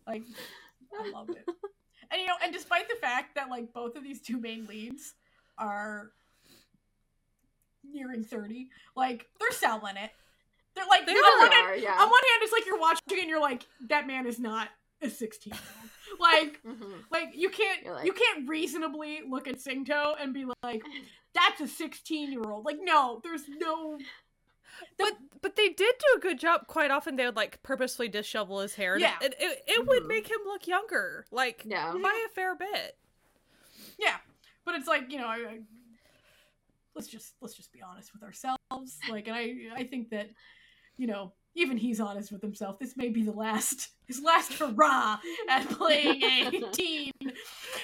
Like, 0.07 0.23
I 0.99 1.09
loved 1.11 1.31
it. 1.31 1.45
And 2.11 2.21
you 2.21 2.27
know, 2.27 2.35
and 2.43 2.53
despite 2.53 2.87
the 2.87 2.95
fact 3.01 3.35
that 3.35 3.49
like 3.49 3.73
both 3.73 3.95
of 3.95 4.03
these 4.03 4.21
two 4.21 4.39
main 4.39 4.65
leads 4.67 5.13
are 5.57 6.11
nearing 7.83 8.23
thirty, 8.23 8.69
like 8.95 9.27
they're 9.39 9.51
selling 9.51 9.97
it. 9.97 10.11
They're 10.75 10.85
like 10.87 11.05
They 11.05 11.13
on 11.13 11.17
really 11.17 11.39
one 11.47 11.51
hand- 11.51 11.67
are, 11.67 11.75
yeah. 11.77 11.91
on 11.93 12.09
one 12.09 12.09
hand, 12.09 12.41
it's 12.41 12.51
like 12.51 12.65
you're 12.65 12.79
watching 12.79 13.19
and 13.19 13.29
you're 13.29 13.39
like, 13.41 13.65
that 13.87 14.07
man 14.07 14.27
is 14.27 14.39
not 14.39 14.67
a 15.01 15.09
16 15.09 15.53
year 15.53 15.61
old. 15.81 16.19
Like, 16.19 16.61
Mhm. 16.67 17.03
like 17.11 17.31
you 17.33 17.49
can't 17.49 17.85
like- 17.85 18.05
you 18.05 18.11
can't 18.13 18.47
reasonably 18.49 19.21
look 19.27 19.47
at 19.47 19.61
Singto 19.61 20.15
and 20.19 20.33
be 20.33 20.45
like, 20.63 20.83
that's 21.33 21.61
a 21.61 21.67
16 21.67 22.31
year 22.31 22.43
old. 22.43 22.65
Like, 22.65 22.77
no, 22.81 23.21
there's 23.23 23.43
no 23.47 23.97
But 24.97 25.13
but 25.41 25.55
they 25.55 25.69
did 25.69 25.95
do 25.99 26.17
a 26.17 26.19
good 26.19 26.39
job. 26.39 26.67
Quite 26.67 26.89
often 26.91 27.15
they 27.17 27.25
would 27.25 27.35
like 27.35 27.61
purposefully 27.63 28.09
dishevel 28.09 28.61
his 28.63 28.75
hair. 28.75 28.93
and 28.93 29.01
Yeah. 29.01 29.15
It, 29.21 29.35
it, 29.39 29.63
it 29.67 29.87
would 29.87 30.03
Mhm. 30.03 30.07
make 30.07 30.27
him 30.29 30.39
look 30.45 30.67
younger, 30.67 31.25
like 31.31 31.63
Yeah. 31.65 31.93
by 32.01 32.25
a 32.25 32.29
fair 32.33 32.55
bit. 32.55 32.97
yeah. 33.99 34.17
But 34.65 34.75
it's 34.75 34.87
like, 34.87 35.11
you 35.11 35.19
know, 35.19 35.27
I, 35.27 35.35
I, 35.35 35.59
let's 36.95 37.07
just 37.07 37.33
let's 37.41 37.53
just 37.55 37.71
be 37.71 37.81
honest 37.81 38.11
with 38.13 38.23
ourselves. 38.23 38.99
Like, 39.09 39.27
and 39.27 39.35
I 39.35 39.55
I 39.75 39.83
think 39.83 40.09
that, 40.09 40.29
you 40.97 41.07
know, 41.07 41.33
even 41.53 41.77
he's 41.77 41.99
honest 41.99 42.31
with 42.31 42.41
himself. 42.41 42.79
This 42.79 42.97
may 42.97 43.09
be 43.09 43.23
the 43.23 43.31
last 43.31 43.89
his 44.07 44.21
last 44.21 44.53
hurrah 44.53 45.19
at 45.49 45.69
playing 45.69 46.23
a 46.23 46.71
teen. 46.71 47.11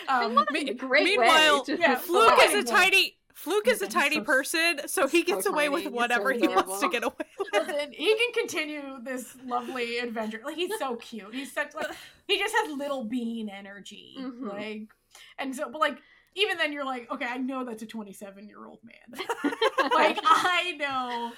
Um, 0.07 0.35
What 0.35 0.47
a 0.55 0.73
great 0.73 1.05
meanwhile, 1.05 1.59
way 1.59 1.75
to 1.75 1.77
yeah, 1.79 1.95
Fluke 1.95 2.41
is 2.41 2.53
a 2.53 2.63
tiny 2.63 3.17
Fluke 3.33 3.67
is 3.67 3.81
a 3.81 3.87
tiny 3.87 4.15
so- 4.17 4.23
person, 4.23 4.81
so 4.87 5.07
he 5.07 5.23
gets 5.23 5.45
away 5.45 5.69
with 5.69 5.83
tiny, 5.83 5.91
he's 5.91 5.93
so 5.93 6.01
whatever 6.01 6.31
he 6.31 6.47
wants 6.47 6.79
to 6.79 6.89
get 6.89 7.03
away 7.03 7.13
with. 7.39 7.47
Listen, 7.53 7.91
he 7.93 8.15
can 8.15 8.33
continue 8.33 8.99
this 9.03 9.35
lovely 9.45 9.99
adventure. 9.99 10.41
Like 10.43 10.55
he's 10.55 10.77
so 10.79 10.95
cute. 10.97 11.33
He's 11.33 11.51
such 11.51 11.73
like 11.75 11.87
he 12.27 12.37
just 12.37 12.55
has 12.55 12.71
little 12.77 13.03
bean 13.03 13.49
energy. 13.49 14.15
Mhm. 14.19 14.47
Like 14.49 14.89
and 15.37 15.55
so 15.55 15.69
but 15.69 15.79
like 15.79 15.97
even 16.35 16.57
then 16.57 16.71
you're 16.71 16.85
like, 16.85 17.11
okay, 17.11 17.25
I 17.25 17.37
know 17.37 17.65
that's 17.65 17.83
a 17.83 17.85
27 17.85 18.47
year 18.47 18.65
old 18.65 18.79
man. 18.83 19.19
like 19.93 20.17
I 20.23 20.75
know 20.79 21.31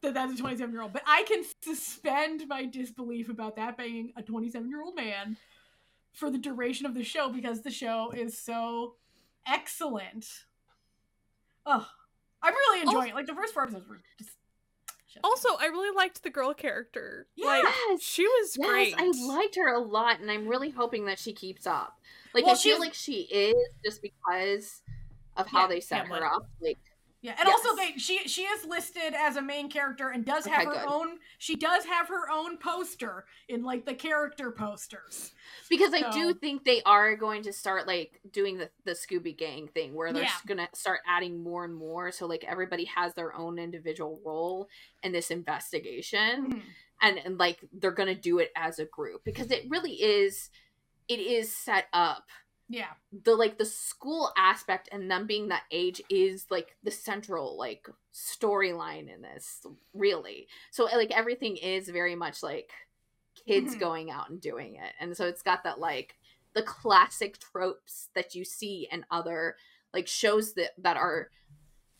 that 0.00 0.14
that's 0.14 0.32
a 0.32 0.36
27 0.36 0.72
year 0.72 0.82
old, 0.82 0.92
but 0.92 1.02
I 1.06 1.22
can 1.24 1.44
suspend 1.62 2.44
my 2.48 2.64
disbelief 2.64 3.28
about 3.28 3.56
that 3.56 3.76
being 3.76 4.12
a 4.16 4.22
27 4.22 4.68
year 4.68 4.82
old 4.82 4.96
man 4.96 5.36
for 6.12 6.30
the 6.30 6.38
duration 6.38 6.86
of 6.86 6.94
the 6.94 7.04
show 7.04 7.30
because 7.30 7.62
the 7.62 7.70
show 7.70 8.10
is 8.14 8.36
so 8.38 8.94
excellent. 9.46 10.26
Oh, 11.66 11.86
I'm 12.42 12.54
really 12.54 12.82
enjoying 12.82 13.10
it. 13.10 13.14
Like 13.14 13.26
the 13.26 13.34
first 13.34 13.54
four 13.54 13.62
episodes 13.64 13.86
were 13.88 13.98
just. 14.18 14.30
Also, 15.22 15.48
I 15.60 15.66
really 15.66 15.94
liked 15.94 16.22
the 16.22 16.30
girl 16.30 16.54
character. 16.54 17.26
Like 17.38 17.62
Yes. 17.64 18.02
she 18.02 18.26
was 18.26 18.56
Yes, 18.58 18.68
great. 18.68 18.94
I 18.96 19.10
liked 19.26 19.56
her 19.56 19.68
a 19.74 19.78
lot, 19.78 20.20
and 20.20 20.30
I'm 20.30 20.48
really 20.48 20.70
hoping 20.70 21.04
that 21.06 21.18
she 21.18 21.32
keeps 21.34 21.66
up. 21.66 21.98
Like, 22.34 22.46
Well, 22.46 22.54
I 22.54 22.58
feel 22.58 22.80
like 22.80 22.94
she 22.94 23.22
is 23.30 23.54
just 23.84 24.00
because 24.00 24.80
of 25.36 25.46
how 25.46 25.62
Yeah, 25.62 25.66
they 25.68 25.80
set 25.80 26.02
Hamlet. 26.06 26.20
her 26.22 26.26
up. 26.26 26.48
Like, 26.60 26.78
Yeah, 27.22 27.36
and 27.38 27.46
Yes. 27.46 27.60
also 27.64 27.76
they 27.76 27.92
she 27.98 28.18
she 28.26 28.42
is 28.42 28.64
listed 28.64 29.14
as 29.14 29.36
a 29.36 29.42
main 29.42 29.70
character 29.70 30.08
and 30.10 30.24
does 30.24 30.44
have 30.44 30.66
Okay, 30.66 30.76
her 30.78 30.84
good. 30.84 30.92
own 30.92 31.18
she 31.38 31.54
does 31.54 31.84
have 31.84 32.08
her 32.08 32.28
own 32.28 32.58
poster 32.58 33.24
in 33.48 33.62
like 33.62 33.86
the 33.86 33.94
character 33.94 34.50
posters. 34.50 35.32
because 35.70 35.94
I 35.94 36.10
do 36.10 36.34
think 36.34 36.64
they 36.64 36.82
are 36.82 37.14
going 37.14 37.44
to 37.44 37.52
start 37.52 37.86
like 37.86 38.20
doing 38.32 38.58
the 38.58 38.70
the 38.84 38.92
Scooby 38.92 39.36
Gang 39.38 39.68
thing, 39.68 39.94
where 39.94 40.12
they're 40.12 40.24
Yeah. 40.24 40.32
gonna 40.46 40.68
start 40.74 41.00
adding 41.06 41.42
more 41.42 41.64
and 41.64 41.74
more. 41.74 42.10
So 42.10 42.26
like 42.26 42.42
everybody 42.42 42.86
has 42.86 43.14
their 43.14 43.32
own 43.34 43.56
individual 43.58 44.20
role 44.24 44.68
in 45.04 45.12
this 45.12 45.30
investigation. 45.30 46.52
Mhm. 46.54 46.62
and 47.02 47.18
and 47.18 47.38
like 47.38 47.58
they're 47.72 47.90
gonna 47.92 48.14
do 48.14 48.38
it 48.40 48.50
as 48.56 48.78
a 48.80 48.84
group 48.84 49.22
because 49.24 49.50
it 49.52 49.64
really 49.68 49.92
is 50.02 50.50
it 51.08 51.18
is 51.18 51.54
set 51.54 51.86
up 51.92 52.24
Yeah. 52.72 52.92
the 53.24 53.34
like 53.34 53.58
the 53.58 53.66
school 53.66 54.32
aspect 54.36 54.88
and 54.90 55.10
them 55.10 55.26
being 55.26 55.48
that 55.48 55.64
age 55.70 56.00
is 56.08 56.46
like 56.50 56.74
the 56.82 56.90
central 56.90 57.56
like 57.58 57.86
storyline 58.14 59.12
in 59.14 59.20
this 59.20 59.66
really 59.92 60.48
so 60.70 60.84
like 60.84 61.10
everything 61.10 61.56
is 61.58 61.88
very 61.90 62.14
much 62.14 62.42
like 62.42 62.70
kids 63.46 63.74
Mhm. 63.76 63.80
going 63.80 64.10
out 64.10 64.30
and 64.30 64.40
doing 64.40 64.76
it 64.76 64.92
and 65.00 65.14
so 65.16 65.26
it's 65.26 65.42
got 65.42 65.64
that 65.64 65.78
like 65.78 66.16
the 66.54 66.62
classic 66.62 67.38
tropes 67.38 68.08
that 68.14 68.34
you 68.34 68.44
see 68.44 68.88
in 68.90 69.04
other 69.10 69.56
like 69.92 70.08
shows 70.08 70.54
that 70.54 70.70
that 70.78 70.96
are 70.96 71.28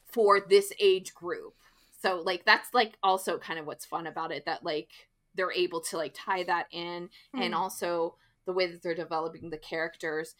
for 0.07 0.41
this 0.41 0.73
age 0.81 1.13
group 1.15 1.55
so 2.01 2.21
like 2.25 2.45
that's 2.47 2.73
like 2.73 2.97
also 3.03 3.39
kind 3.39 3.59
of 3.59 3.67
what's 3.67 3.85
fun 3.85 4.07
about 4.07 4.33
it 4.33 4.45
that 4.47 4.65
like 4.65 4.91
they're 5.35 5.53
able 5.53 5.81
to 5.81 5.97
like 5.97 6.13
tie 6.15 6.45
that 6.45 6.67
in 6.71 7.09
and 7.35 7.53
Mhm. 7.53 7.57
also 7.57 8.17
the 8.45 8.53
way 8.53 8.67
that 8.67 8.83
they're 8.83 8.95
developing 8.95 9.51
the 9.51 9.57
characters 9.59 10.35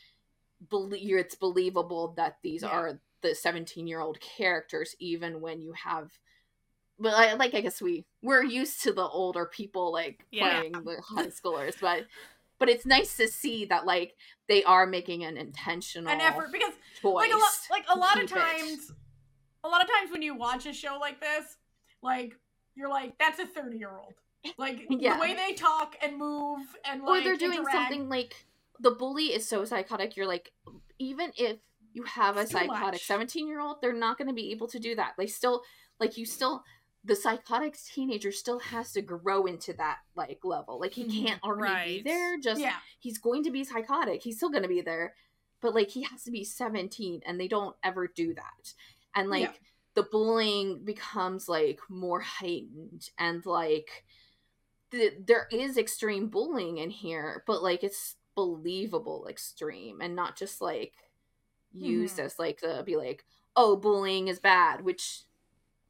believe 0.71 1.17
it's 1.17 1.35
believable 1.35 2.15
that 2.17 2.39
these 2.43 2.63
Yeah. 2.63 2.69
are 2.71 3.01
the 3.23 3.35
17 3.35 3.87
year 3.87 4.01
old 4.01 4.21
characters 4.21 4.95
even 4.99 5.41
when 5.41 5.61
you 5.63 5.73
have 5.73 6.11
but 6.99 7.15
I, 7.15 7.35
like 7.35 7.55
i 7.55 7.61
guess 7.61 7.81
we 7.81 8.05
we're 8.23 8.43
used 8.45 8.83
to 8.83 8.93
the 8.93 9.07
older 9.07 9.47
people 9.47 9.93
like 9.93 10.25
Yeah. 10.31 10.59
playing 10.61 10.73
the 10.73 11.01
high 11.09 11.27
schoolers 11.29 11.81
but 11.81 12.07
but 12.59 12.69
it's 12.69 12.87
nice 12.87 13.17
to 13.17 13.27
see 13.29 13.65
that 13.67 13.87
like 13.87 14.15
they 14.49 14.63
are 14.65 14.87
making 14.87 15.25
an 15.25 15.37
intentional 15.37 16.13
An 16.13 16.21
effort 16.21 16.51
because 16.53 16.75
like 17.03 17.33
a 17.33 17.37
lot 17.37 17.51
like 17.71 17.85
a 17.89 17.99
lot 17.99 18.17
of 18.23 18.29
keep 18.29 18.37
it. 18.37 18.41
times 18.41 18.93
a 19.65 19.69
lot 19.69 19.83
of 19.83 19.89
times 19.89 20.11
when 20.11 20.23
you 20.23 20.35
watch 20.37 20.67
a 20.67 20.73
show 20.73 20.99
like 21.01 21.21
this, 21.21 21.57
like 22.03 22.35
you're 22.75 22.89
like 22.89 23.17
that's 23.19 23.39
a 23.39 23.47
30 23.47 23.79
year 23.79 23.91
old. 23.97 24.15
Like 24.59 24.87
Yeah. 24.91 25.15
the 25.15 25.21
way 25.21 25.35
they 25.35 25.55
talk 25.55 25.95
and 26.03 26.19
move 26.19 26.61
and 26.85 27.03
or 27.03 27.11
like 27.11 27.25
they're 27.25 27.37
doing 27.37 27.59
interact. 27.59 27.73
something 27.73 28.09
like 28.09 28.35
the 28.83 28.91
bully 28.91 29.27
is 29.33 29.49
so 29.49 29.65
psychotic 29.65 30.17
you're 30.17 30.27
like 30.27 30.53
even 30.99 31.31
if 31.37 31.59
you 31.95 32.03
have 32.05 32.37
a 32.37 32.47
psychotic 32.47 33.01
17 33.01 33.47
year 33.49 33.61
old 33.61 33.77
they're 33.81 33.93
not 33.93 34.19
going 34.19 34.29
to 34.29 34.35
be 34.35 34.51
able 34.51 34.67
to 34.69 34.79
do 34.79 34.95
that 34.95 35.13
they 35.17 35.27
still 35.27 35.63
like 36.01 36.17
you 36.19 36.27
still 36.27 36.63
the 37.05 37.17
psychotic 37.17 37.77
teenager 37.95 38.31
still 38.31 38.59
has 38.61 38.93
to 38.93 39.03
grow 39.03 39.47
into 39.47 39.73
that 39.73 39.99
like 40.15 40.41
level 40.45 40.79
like 40.81 40.93
he 40.93 41.05
Mhm. 41.05 41.27
can't 41.27 41.43
already 41.43 41.73
Right. 41.73 42.05
be 42.05 42.11
there 42.11 42.39
just 42.39 42.61
Yeah. 42.61 42.77
he's 43.01 43.19
going 43.19 43.45
to 43.45 43.51
be 43.51 43.65
psychotic 43.65 44.23
he's 44.23 44.37
still 44.37 44.51
going 44.51 44.63
to 44.63 44.69
be 44.69 44.81
there 44.83 45.15
but 45.61 45.75
like 45.75 45.91
he 45.91 46.03
has 46.03 46.25
to 46.25 46.31
be 46.31 46.45
17 46.45 47.23
and 47.27 47.39
they 47.41 47.49
don't 47.49 47.77
ever 47.83 48.07
do 48.09 48.35
that 48.35 48.75
and 49.15 49.31
like 49.31 49.43
Yeah. 49.43 49.53
the 49.95 50.03
bullying 50.05 50.85
becomes 50.85 51.49
like 51.49 51.79
more 51.89 52.21
heightened 52.21 53.11
and 53.19 53.45
like 53.47 54.05
th- 54.91 55.15
there 55.27 55.47
is 55.53 55.77
extreme 55.77 56.29
bullying 56.29 56.79
in 56.79 56.91
here 56.91 57.43
but 57.47 57.63
like 57.63 57.83
it's 57.85 58.17
believable 58.35 59.27
extreme 59.29 60.01
and 60.01 60.15
not 60.17 60.37
just 60.37 60.61
like 60.61 60.95
used 61.73 62.19
Mhm. 62.19 62.25
as 62.25 62.39
like 62.39 62.59
to 62.59 62.83
be 62.85 62.97
like 62.97 63.25
oh 63.57 63.77
bullying 63.77 64.29
is 64.29 64.39
bad 64.41 64.83
which 64.85 65.23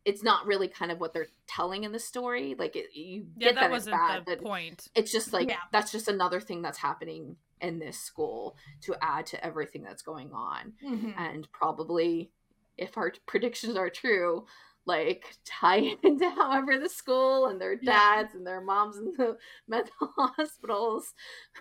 it's 0.04 0.22
not 0.22 0.46
really 0.46 0.66
kind 0.68 0.90
of 0.90 0.98
what 1.00 1.12
they're 1.12 1.28
telling 1.46 1.84
in 1.84 1.92
the 1.92 1.98
story 1.98 2.54
like 2.58 2.74
it, 2.76 2.94
you 2.94 3.26
yeah, 3.36 3.46
get 3.48 3.54
that, 3.54 3.60
that, 3.62 3.70
wasn't 3.70 3.96
bad 3.96 4.24
the 4.26 4.36
but 4.36 4.42
point. 4.44 4.88
it's 4.94 5.12
just 5.12 5.32
like 5.32 5.48
Yeah. 5.48 5.58
that's 5.72 5.92
just 5.92 6.08
another 6.08 6.40
thing 6.40 6.62
that's 6.62 6.78
happening 6.78 7.36
in 7.60 7.78
this 7.78 7.98
school 7.98 8.56
to 8.80 8.96
add 9.00 9.26
to 9.26 9.44
everything 9.44 9.82
that's 9.82 10.02
going 10.02 10.32
on 10.32 10.72
Mhm. 10.84 11.14
and 11.16 11.50
probably 11.52 12.30
if 12.76 12.96
our 12.96 13.12
predictions 13.26 13.76
are 13.76 13.90
true 13.90 14.46
like 14.86 15.24
tie 15.44 15.76
it 15.80 15.98
into 16.02 16.28
however 16.30 16.78
the 16.78 16.88
school 16.88 17.46
and 17.46 17.60
their 17.60 17.74
Yeah. 17.74 17.92
dads 18.24 18.34
and 18.34 18.46
their 18.46 18.60
moms 18.60 18.96
in 18.96 19.12
the 19.16 19.36
mental 19.68 20.12
hospitals 20.16 21.14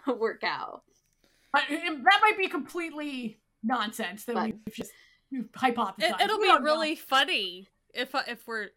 work 0.08 0.44
out 0.44 0.84
But 1.54 1.64
that 1.70 2.20
might 2.22 2.38
be 2.38 2.48
completely 2.48 3.38
nonsense 3.64 4.26
that 4.26 4.36
But- 4.36 4.46
we've 4.66 4.74
just 4.76 4.92
we've 5.32 5.52
hypothesized. 5.52 6.00
It, 6.04 6.22
it'll 6.22 6.40
We 6.40 6.46
be 6.46 6.48
don't 6.50 6.64
know. 6.64 6.72
really 6.72 6.96
funny 6.96 7.68
if 7.94 8.14
uh, 8.16 8.24
if 8.28 8.48
we're 8.48 8.70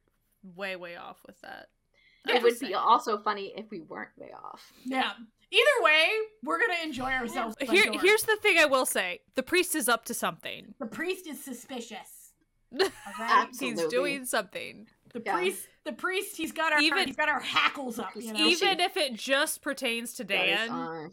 way 0.55 0.77
way 0.77 0.97
off 0.97 1.19
with 1.27 1.41
that. 1.41 1.69
it 2.29 2.43
would 2.43 2.59
be 2.61 2.75
also 2.75 3.19
funny 3.19 3.53
if 3.57 3.71
we 3.71 3.81
weren't 3.81 4.11
way 4.19 4.31
off 4.33 4.73
Yeah. 4.85 5.13
Either 5.51 5.85
way, 5.85 6.09
we're 6.43 6.59
gonna 6.59 6.83
enjoy 6.83 7.13
ourselves. 7.13 7.55
Here, 7.61 7.85
here's 7.93 8.25
the 8.25 8.37
thing 8.43 8.59
I 8.59 8.65
will 8.65 8.87
say: 8.87 9.21
the 9.37 9.43
priest 9.43 9.77
is 9.77 9.89
up 9.89 10.05
to 10.07 10.15
something. 10.15 10.75
the 10.81 10.87
priest 10.87 11.29
is 11.29 11.45
suspicious. 11.45 12.14
All 12.81 12.89
right? 13.19 13.47
Absolutely. 13.49 13.83
He's 13.83 13.91
doing 13.91 14.25
something, 14.25 14.87
The 15.13 15.23
Yeah. 15.25 15.37
priest, 15.37 15.69
the 15.85 15.93
priest, 15.93 16.37
he's 16.37 16.53
got 16.53 16.73
our 16.73 16.81
Even- 16.81 17.07
he's 17.07 17.17
got 17.17 17.29
our 17.29 17.41
hackles 17.41 17.99
up. 17.99 18.11
You 18.17 18.33
know? 18.33 18.39
Even- 18.47 18.69
even 18.69 18.81
if 18.81 18.97
it 18.97 19.15
just 19.15 19.63
pertains 19.63 20.15
to 20.15 20.25
That 20.25 20.49
is, 20.49 20.59
Dan. 20.69 20.71
uh, 20.71 21.09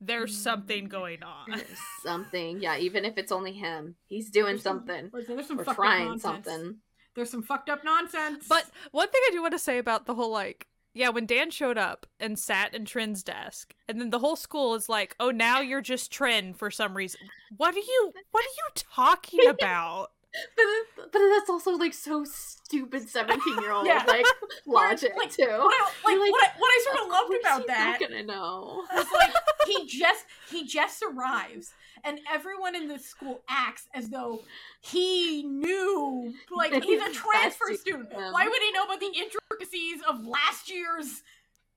There's 0.00 0.36
something 0.36 0.88
going 0.88 1.22
on. 1.22 1.46
there's 1.50 1.78
something 2.02 2.60
yeah 2.60 2.76
even 2.76 3.04
if 3.06 3.16
it's 3.16 3.32
only 3.32 3.52
him 3.54 3.96
he's 4.04 4.30
doing 4.30 4.52
There's 4.56 4.62
something 4.62 5.08
Listen, 5.12 5.36
there's 5.36 5.48
some 5.48 5.58
or 5.60 5.64
fucked 5.64 5.76
trying 5.76 6.18
something 6.18 6.76
There's 7.14 7.30
some 7.30 7.42
fucked 7.42 7.70
up 7.70 7.82
nonsense. 7.82 8.46
But 8.46 8.66
one 8.90 9.08
thing 9.08 9.22
I 9.26 9.30
do 9.32 9.40
want 9.40 9.52
to 9.52 9.58
say 9.58 9.78
about 9.78 10.04
the 10.04 10.14
whole 10.14 10.30
like 10.30 10.66
Yeah, 10.92 11.08
when 11.08 11.24
Dan 11.24 11.50
showed 11.50 11.78
up 11.78 12.04
and 12.20 12.38
sat 12.38 12.74
in 12.74 12.84
Trin's 12.84 13.22
desk, 13.22 13.74
and 13.88 13.98
then 14.00 14.10
the 14.10 14.18
whole 14.18 14.36
school 14.36 14.74
is 14.74 14.88
like, 14.88 15.14
"Oh, 15.20 15.30
now 15.30 15.60
you're 15.60 15.82
just 15.82 16.10
Trin 16.10 16.54
for 16.54 16.70
some 16.70 16.96
reason." 16.96 17.20
What 17.56 17.74
are 17.74 17.78
you? 17.80 18.12
What 18.32 18.44
are 18.44 18.56
you 18.56 18.68
talking 18.74 19.46
about? 19.48 20.12
But, 20.56 21.10
but 21.12 21.18
that's 21.34 21.50
also 21.50 21.72
like 21.72 21.94
so 21.94 22.24
stupid 22.24 23.08
seventeen 23.08 23.58
year 23.60 23.72
old 23.72 23.86
Yeah. 23.86 24.04
like 24.06 24.26
logic 24.66 25.12
like, 25.16 25.32
too. 25.32 25.44
What 25.44 25.50
I, 25.52 25.90
like, 26.04 26.18
like, 26.18 26.30
what 26.32 26.44
I, 26.44 26.50
what 26.58 26.68
I 26.68 26.84
sort 26.84 26.96
of, 26.96 27.04
Of 27.06 27.10
loved 27.10 27.34
about 27.40 27.66
that 27.68 28.00
not 28.00 28.08
gonna 28.10 28.22
know. 28.22 28.84
was 28.94 29.06
like 29.12 29.32
he 29.66 29.86
just 29.86 30.24
he 30.50 30.66
just 30.66 31.02
arrives 31.02 31.72
and 32.04 32.20
everyone 32.32 32.74
in 32.74 32.88
the 32.88 32.98
school 32.98 33.42
acts 33.48 33.88
as 33.94 34.08
though 34.10 34.42
he 34.80 35.42
knew 35.42 36.34
like 36.56 36.72
he's 36.84 37.00
a 37.02 37.12
transfer 37.12 37.74
student. 37.74 38.12
him. 38.12 38.32
Why 38.32 38.46
would 38.46 38.62
he 38.62 38.72
know 38.72 38.84
about 38.84 39.00
the 39.00 39.06
intricacies 39.06 40.00
of 40.08 40.24
last 40.26 40.70
year's 40.70 41.22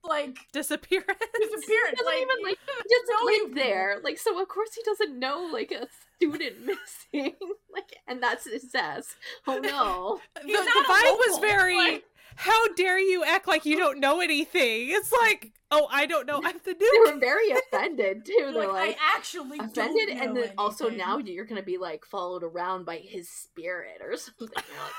like 0.04 0.38
Disappearance. 0.54 1.08
disappearance? 1.08 1.90
He 1.92 1.96
doesn't 1.96 2.06
like, 2.06 2.22
even 2.22 2.44
like 2.44 2.58
he 2.68 2.96
doesn't 2.96 3.26
live 3.26 3.50
you 3.50 3.56
there. 3.56 3.98
Like 4.04 4.18
so 4.18 4.40
of 4.42 4.48
course 4.48 4.70
he 4.76 4.82
doesn't 4.84 5.18
know 5.20 5.50
like 5.52 5.72
a 5.72 5.88
student 6.16 6.56
missing. 6.66 7.36
like 7.74 7.96
and 8.08 8.22
that's 8.24 8.46
his 8.50 8.64
desk. 8.64 9.16
Oh 9.48 9.60
no. 9.60 10.20
the, 10.42 10.48
the 10.48 10.54
vibe 10.88 11.18
was 11.28 11.40
very. 11.40 11.76
like- 11.76 12.04
How 12.36 12.68
dare 12.76 13.00
you 13.00 13.24
act 13.26 13.48
like 13.48 13.66
you 13.66 13.78
don't 13.78 14.00
know 14.00 14.22
anything? 14.22 14.88
It's 14.92 15.12
like, 15.12 15.52
oh, 15.72 15.88
I 15.92 16.06
don't 16.06 16.26
know. 16.26 16.40
I'm 16.42 16.56
the 16.64 16.72
new. 16.74 17.04
They 17.06 17.12
were 17.14 17.20
very 17.20 17.52
offended 17.52 18.24
too. 18.26 18.52
They're 18.54 18.68
like, 18.68 18.72
like, 18.72 18.98
I 18.98 19.16
actually 19.18 19.60
offended 19.60 20.10
and 20.18 20.38
then 20.38 20.52
also 20.58 20.90
now 20.90 21.18
you're 21.18 21.44
gonna 21.46 21.62
be 21.64 21.78
like 21.78 22.06
followed 22.06 22.44
around 22.44 22.86
by 22.86 22.98
his 22.98 23.28
spirit 23.28 24.00
or 24.02 24.16
something. 24.18 24.48
You're 24.56 24.80
like, 24.82 24.94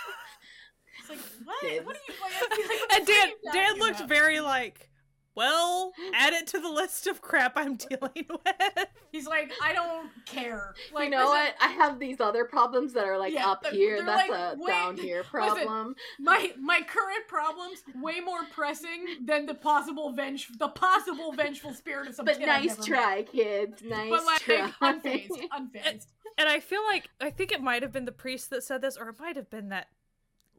It's 1.00 1.08
like 1.08 1.18
oh, 1.18 1.44
what? 1.44 1.60
Kids. 1.62 1.86
What 1.86 1.96
are 1.96 2.00
you 2.08 2.14
like? 2.20 2.68
Like, 2.90 2.98
And 2.98 3.06
Dan, 3.06 3.28
Dan 3.54 3.78
looked 3.78 3.96
about? 4.00 4.08
very 4.10 4.40
like, 4.40 4.89
well, 5.36 5.92
add 6.14 6.32
it 6.32 6.46
to 6.48 6.58
the 6.60 6.68
list 6.68 7.06
of 7.06 7.20
crap 7.22 7.52
I'm 7.56 7.76
dealing 7.76 8.26
with. 8.28 8.86
He's 9.12 9.26
like, 9.26 9.52
I 9.62 9.72
don't 9.72 10.08
care. 10.26 10.74
Like, 10.92 11.04
you 11.04 11.10
know 11.10 11.18
listen, 11.18 11.30
what? 11.30 11.54
I 11.60 11.68
have 11.68 11.98
these 11.98 12.20
other 12.20 12.44
problems 12.44 12.92
that 12.94 13.04
are 13.04 13.18
like 13.18 13.32
Yeah, 13.32 13.48
up 13.50 13.66
here. 13.66 14.04
That's 14.04 14.28
like 14.28 14.30
a 14.30 14.56
way- 14.58 14.70
down 14.72 14.96
here 14.96 15.22
problem. 15.24 15.94
My 16.18 16.52
my 16.60 16.80
current 16.86 17.26
problems 17.28 17.82
way 18.00 18.20
more 18.20 18.44
pressing 18.52 19.06
than 19.24 19.46
the 19.46 19.54
possible 19.54 20.12
venge 20.12 20.48
the 20.58 20.68
possible 20.68 21.32
vengeful 21.32 21.74
spirit 21.74 22.08
of 22.08 22.14
some 22.14 22.24
But 22.26 22.38
kid 22.38 22.48
I've 22.48 22.64
nice 22.64 22.78
never 22.78 22.82
try, 22.82 23.16
met. 23.16 23.32
kids. 23.32 23.82
Nice 23.82 24.10
But 24.10 24.24
like 24.26 24.40
try. 24.40 24.70
unfazed, 24.82 25.48
unfazed. 25.52 26.06
And 26.38 26.48
I 26.48 26.60
feel 26.60 26.82
like 26.84 27.08
I 27.20 27.30
think 27.30 27.52
it 27.52 27.60
might 27.62 27.82
have 27.82 27.92
been 27.92 28.04
the 28.04 28.12
priest 28.12 28.50
that 28.50 28.62
said 28.62 28.80
this, 28.82 28.96
or 28.96 29.08
it 29.10 29.16
might 29.20 29.36
have 29.36 29.50
been 29.50 29.68
that 29.70 29.88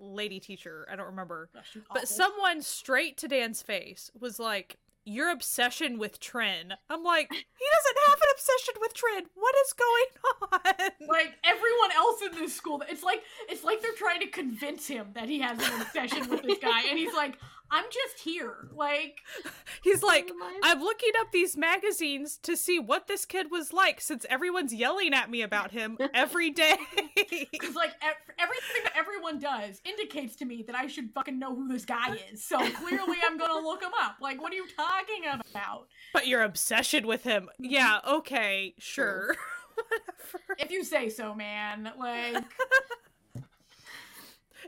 lady 0.02 0.40
teacher. 0.40 0.88
I 0.92 0.96
don't 0.96 1.08
remember. 1.08 1.50
But 1.94 2.08
someone 2.08 2.62
straight 2.62 3.18
to 3.18 3.28
Dan's 3.28 3.62
face 3.62 4.12
was 4.20 4.40
like, 4.40 4.78
"Your 5.06 5.30
obsession 5.30 5.98
with 5.98 6.20
Trin." 6.20 6.74
I'm 6.90 7.04
like, 7.04 7.32
he 7.32 7.36
doesn't 7.38 7.98
have 8.08 8.18
an 8.18 8.28
obsession 8.34 8.74
with 8.82 8.94
Trin. 8.94 9.24
What 9.36 9.56
is 9.66 9.74
going 9.74 10.52
on? 10.52 11.08
like 11.08 11.38
everyone 11.44 11.92
else 11.96 12.22
in 12.22 12.40
this 12.40 12.56
school, 12.56 12.84
it's 12.90 13.04
like 13.04 13.22
it's 13.50 13.64
like 13.64 13.82
they're 13.82 13.92
trying 13.94 14.20
to 14.22 14.28
convince 14.28 14.88
him 14.88 15.08
that 15.14 15.30
he 15.30 15.40
has 15.42 15.60
an 15.60 15.82
obsession 15.82 16.30
with 16.30 16.44
this 16.44 16.58
guy, 16.60 16.82
and 16.90 16.98
he's 16.98 17.14
like, 17.14 17.38
"I'm 17.72 17.86
just 17.92 18.20
here." 18.24 18.70
Like, 18.76 19.18
He's 19.84 20.04
like, 20.04 20.30
I'm 20.64 20.82
looking 20.82 21.12
up 21.20 21.32
these 21.32 21.58
magazines 21.58 22.38
to 22.44 22.56
see 22.56 22.78
what 22.80 23.08
this 23.08 23.26
kid 23.26 23.50
was 23.50 23.74
like 23.74 24.00
since 24.02 24.26
everyone's 24.30 24.74
yelling 24.74 25.14
at 25.14 25.30
me 25.32 25.42
about 25.42 25.72
him 25.72 25.98
every 26.14 26.50
day. 26.52 26.76
it's 27.16 27.76
like 27.76 27.94
ev- 28.02 28.36
everything 28.38 28.84
that 28.84 28.94
everyone 28.96 29.40
does 29.40 29.82
indicates 29.86 30.36
to 30.38 30.46
me 30.46 30.64
that 30.64 30.76
I 30.76 30.88
should 30.88 31.12
fucking 31.14 31.40
know 31.40 31.56
who 31.56 31.68
this 31.68 31.86
guy 31.86 32.18
is. 32.32 32.44
So 32.44 32.58
clearly, 32.58 33.18
I'm 33.26 33.38
gonna 33.38 33.66
look 33.66 33.82
him 33.82 33.92
up. 34.02 34.18
Like, 34.22 34.42
what 34.42 34.52
are 34.52 34.56
you 34.56 34.68
talking 34.76 35.24
about? 35.52 35.88
but 36.14 36.28
your 36.28 36.42
obsession 36.44 37.08
with 37.08 37.24
him. 37.24 37.44
Mm-hmm. 37.62 37.72
Yeah, 37.72 38.00
okay, 38.08 38.74
sure. 38.78 39.36
Whatever. 39.76 40.56
If 40.60 40.70
you 40.72 40.84
say 40.84 41.10
so, 41.10 41.34
man. 41.34 41.92
Like. 41.98 42.44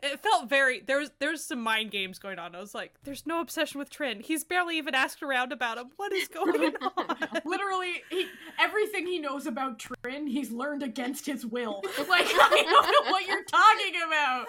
It 0.06 0.20
felt 0.20 0.50
very 0.50 0.82
there 0.82 0.98
was 1.00 1.12
there's 1.20 1.44
some 1.44 1.62
mind 1.62 1.92
games 1.92 2.20
going 2.20 2.38
on. 2.38 2.56
I 2.56 2.60
was 2.60 2.76
like, 2.76 2.94
there's 3.06 3.26
no 3.26 3.40
obsession 3.40 3.80
with 3.80 3.90
Trin. 3.90 4.20
He's 4.20 4.44
barely 4.44 4.78
even 4.78 4.94
asked 4.94 5.24
around 5.24 5.54
about 5.54 5.78
him. 5.78 5.92
What 5.96 6.12
is 6.12 6.28
going 6.28 6.76
on? 6.98 7.18
Literally, 7.46 8.02
he, 8.10 8.28
everything 8.60 9.08
he 9.08 9.20
knows 9.20 9.46
about 9.48 9.80
Trin, 9.80 10.28
he's 10.28 10.52
learned 10.52 10.84
against 10.84 11.26
his 11.26 11.46
will. 11.46 11.82
Like, 11.98 12.26
I 12.28 12.64
don't 12.70 13.06
know 13.06 13.12
what 13.12 13.26
you're 13.28 13.46
talking 13.46 13.94
about. 14.06 14.48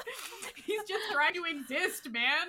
He's 0.67 0.83
just 0.89 1.05
trying 1.13 1.35
to 1.35 1.45
exist, 1.45 2.11
man. 2.11 2.49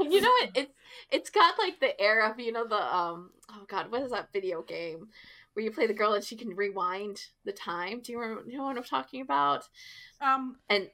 you 0.00 0.20
know 0.20 0.32
it, 0.40 0.50
it's 0.54 0.72
it's 1.10 1.30
got 1.30 1.54
like 1.58 1.78
the 1.78 2.00
air 2.00 2.24
of 2.26 2.40
you 2.40 2.50
know 2.52 2.66
the 2.66 2.96
um 2.96 3.30
oh 3.50 3.64
god 3.68 3.92
what 3.92 4.00
is 4.00 4.10
that 4.10 4.32
video 4.32 4.62
game 4.62 5.08
where 5.52 5.62
you 5.62 5.70
play 5.70 5.86
the 5.86 5.92
girl 5.92 6.14
and 6.14 6.24
she 6.24 6.36
can 6.36 6.56
rewind 6.56 7.20
the 7.44 7.52
time 7.52 8.00
do 8.00 8.12
you 8.12 8.18
remember 8.18 8.48
you 8.50 8.56
know 8.56 8.64
what 8.64 8.78
i'm 8.78 8.82
talking 8.82 9.20
about 9.20 9.68
Um, 10.22 10.56
and 10.70 10.88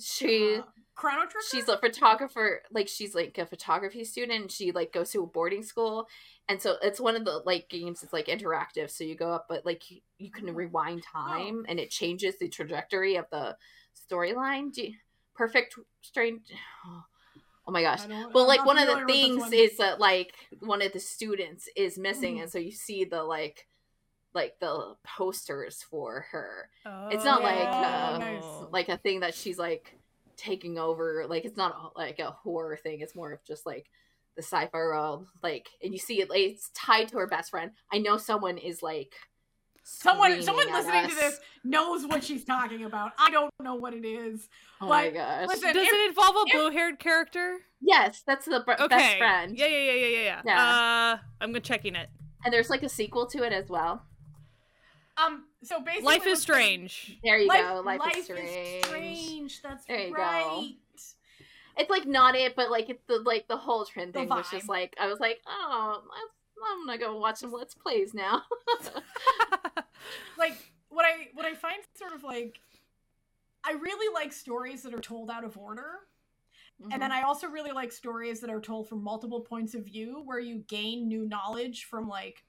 she 0.00 0.56
uh, 0.56 0.62
Chrono 0.94 1.22
Trigger. 1.22 1.38
she's 1.50 1.68
a 1.68 1.78
photographer 1.78 2.62
like 2.70 2.88
she's 2.88 3.14
like 3.14 3.38
a 3.38 3.46
photography 3.46 4.04
student. 4.04 4.50
She 4.52 4.72
like 4.72 4.92
goes 4.92 5.10
to 5.10 5.22
a 5.22 5.26
boarding 5.26 5.62
school. 5.62 6.08
And 6.48 6.60
so 6.60 6.76
it's 6.82 7.00
one 7.00 7.16
of 7.16 7.24
the 7.24 7.42
like 7.46 7.68
games 7.68 8.02
it's 8.02 8.12
like 8.12 8.26
interactive. 8.26 8.90
So 8.90 9.04
you 9.04 9.14
go 9.14 9.32
up 9.32 9.46
but 9.48 9.64
like 9.64 9.90
you, 9.90 10.00
you 10.18 10.30
can 10.30 10.54
rewind 10.54 11.02
time 11.02 11.64
and 11.68 11.78
it 11.80 11.90
changes 11.90 12.38
the 12.38 12.48
trajectory 12.48 13.16
of 13.16 13.26
the 13.30 13.56
storyline. 14.10 14.72
Perfect 15.34 15.76
strange 16.02 16.42
oh 16.86 17.70
my 17.72 17.82
gosh. 17.82 18.00
Well 18.32 18.46
like 18.46 18.64
one 18.66 18.78
of 18.78 18.86
the 18.86 18.94
familiar 18.94 19.06
with 19.06 19.40
this 19.40 19.50
things 19.50 19.72
is 19.72 19.78
that 19.78 20.00
like 20.00 20.34
one 20.60 20.82
of 20.82 20.92
the 20.92 21.00
students 21.00 21.68
is 21.76 21.98
missing 21.98 22.36
Mhm. 22.36 22.42
and 22.42 22.50
so 22.50 22.58
you 22.58 22.72
see 22.72 23.04
the 23.04 23.22
like 23.22 23.66
like 24.34 24.58
the 24.60 24.94
posters 25.04 25.84
for 25.90 26.26
her 26.32 26.68
Oh, 26.86 27.08
It's 27.08 27.24
not 27.24 27.42
like, 27.42 27.68
uh, 27.68 28.18
nice. 28.18 28.44
like 28.70 28.88
a 28.88 28.96
thing 28.96 29.20
that 29.20 29.34
she's 29.34 29.58
like 29.58 29.98
taking 30.36 30.78
over 30.78 31.26
like 31.28 31.44
it's 31.44 31.56
not 31.56 31.74
a- 31.94 31.98
like 31.98 32.18
a 32.18 32.30
horror 32.30 32.76
thing 32.76 33.00
it's 33.00 33.14
more 33.14 33.32
of 33.32 33.44
just 33.44 33.64
like 33.66 33.86
the 34.34 34.42
sci-fi 34.42 34.68
world 34.72 35.28
like 35.42 35.68
and 35.82 35.92
you 35.92 35.98
see 35.98 36.20
it 36.22 36.30
like, 36.30 36.40
it's 36.40 36.70
tied 36.70 37.06
to 37.08 37.18
her 37.18 37.26
best 37.26 37.50
friend 37.50 37.70
i 37.92 37.98
know 37.98 38.16
someone 38.16 38.56
is 38.58 38.82
like 38.82 39.12
Someone, 39.84 40.40
someone 40.42 40.68
at 40.68 40.74
listening 40.74 41.08
to 41.08 41.14
this 41.16 41.40
knows 41.64 42.06
what 42.06 42.22
she's 42.22 42.44
talking 42.44 42.84
about. 42.84 43.10
I 43.18 43.30
don't 43.32 43.50
know 43.60 43.74
what 43.74 43.92
it 43.94 44.04
is. 44.04 44.48
oh 44.80 44.86
my 44.86 45.06
like, 45.06 45.14
gosh 45.14 45.48
listen, 45.48 45.72
Does 45.74 45.88
if- 45.88 45.92
it 45.92 46.08
involve 46.08 46.36
a 46.36 46.44
if- 46.46 46.52
blue-haired 46.52 46.98
character? 47.00 47.58
yes 47.80 48.22
that's 48.24 48.46
the 48.46 48.60
br- 48.60 48.72
Okay. 48.78 48.86
best 48.88 49.18
friend 49.18 49.58
Yeah, 49.58 49.66
yeah, 49.66 49.78
yeah, 49.78 49.92
yeah, 49.92 50.06
yeah, 50.06 50.22
yeah. 50.22 50.42
Yeah. 50.44 50.64
Uh, 50.64 51.18
I'm 51.40 51.50
gonna 51.50 51.58
checking 51.60 51.96
it. 51.96 52.08
and 52.44 52.54
there's 52.54 52.70
like 52.70 52.84
a 52.84 52.88
sequel 52.88 53.26
to 53.26 53.42
it 53.42 53.52
as 53.52 53.68
well 53.68 54.04
Um, 55.16 55.44
so 55.62 55.80
basically, 55.80 56.06
Life 56.06 56.26
is 56.26 56.40
strange. 56.40 57.18
there 57.22 57.38
you 57.38 57.48
Life, 57.48 57.60
go 57.68 57.80
life, 57.84 58.00
life 58.00 58.16
is 58.16 58.24
strange 58.86 59.62
That's 59.62 59.84
There 59.84 60.06
you 60.08 60.14
go. 60.14 60.20
right. 60.22 60.74
it's 61.76 61.90
like 61.90 62.06
not 62.06 62.34
it 62.34 62.54
but 62.56 62.70
like 62.70 62.88
it's 62.90 63.02
the 63.06 63.18
like 63.20 63.46
the 63.48 63.56
whole 63.56 63.84
trend 63.84 64.12
thing 64.14 64.28
was 64.28 64.46
just 64.50 64.68
like 64.68 64.94
i 65.00 65.06
was 65.06 65.20
like 65.20 65.40
oh 65.46 66.02
let's- 66.08 66.70
i'm 66.70 66.86
gonna 66.86 66.98
go 66.98 67.16
watch 67.18 67.36
some 67.36 67.50
let's 67.52 67.74
plays 67.74 68.14
now 68.14 68.42
like 70.38 70.56
what 70.90 71.04
I 71.04 71.28
what 71.34 71.46
I 71.46 71.54
find 71.54 71.76
sort 71.94 72.12
of 72.14 72.22
like 72.22 72.58
I 73.64 73.72
really 73.72 74.12
like 74.12 74.32
stories 74.32 74.82
that 74.82 74.92
are 74.94 75.00
told 75.00 75.30
out 75.30 75.44
of 75.44 75.56
order. 75.56 76.00
And 76.90 77.00
then 77.00 77.12
I 77.12 77.22
also 77.22 77.46
really 77.46 77.70
like 77.70 77.92
stories 77.92 78.40
that 78.40 78.50
are 78.50 78.60
told 78.60 78.88
from 78.88 79.02
multiple 79.04 79.40
points 79.40 79.74
of 79.74 79.84
view 79.84 80.20
where 80.24 80.40
you 80.40 80.64
gain 80.66 81.06
new 81.06 81.24
knowledge 81.26 81.84
from 81.84 82.08
like 82.08 82.42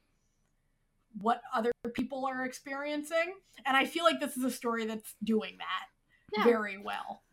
what 1.19 1.41
other 1.53 1.71
people 1.93 2.25
are 2.25 2.43
experiencing. 2.45 3.35
And 3.65 3.77
I 3.77 3.85
feel 3.85 4.03
like 4.03 4.19
this 4.19 4.35
is 4.37 4.43
a 4.43 4.51
story 4.51 4.85
that's 4.85 5.15
doing 5.23 5.57
that 5.59 5.85
Yeah. 6.37 6.43
very 6.43 6.77
well. 6.77 7.23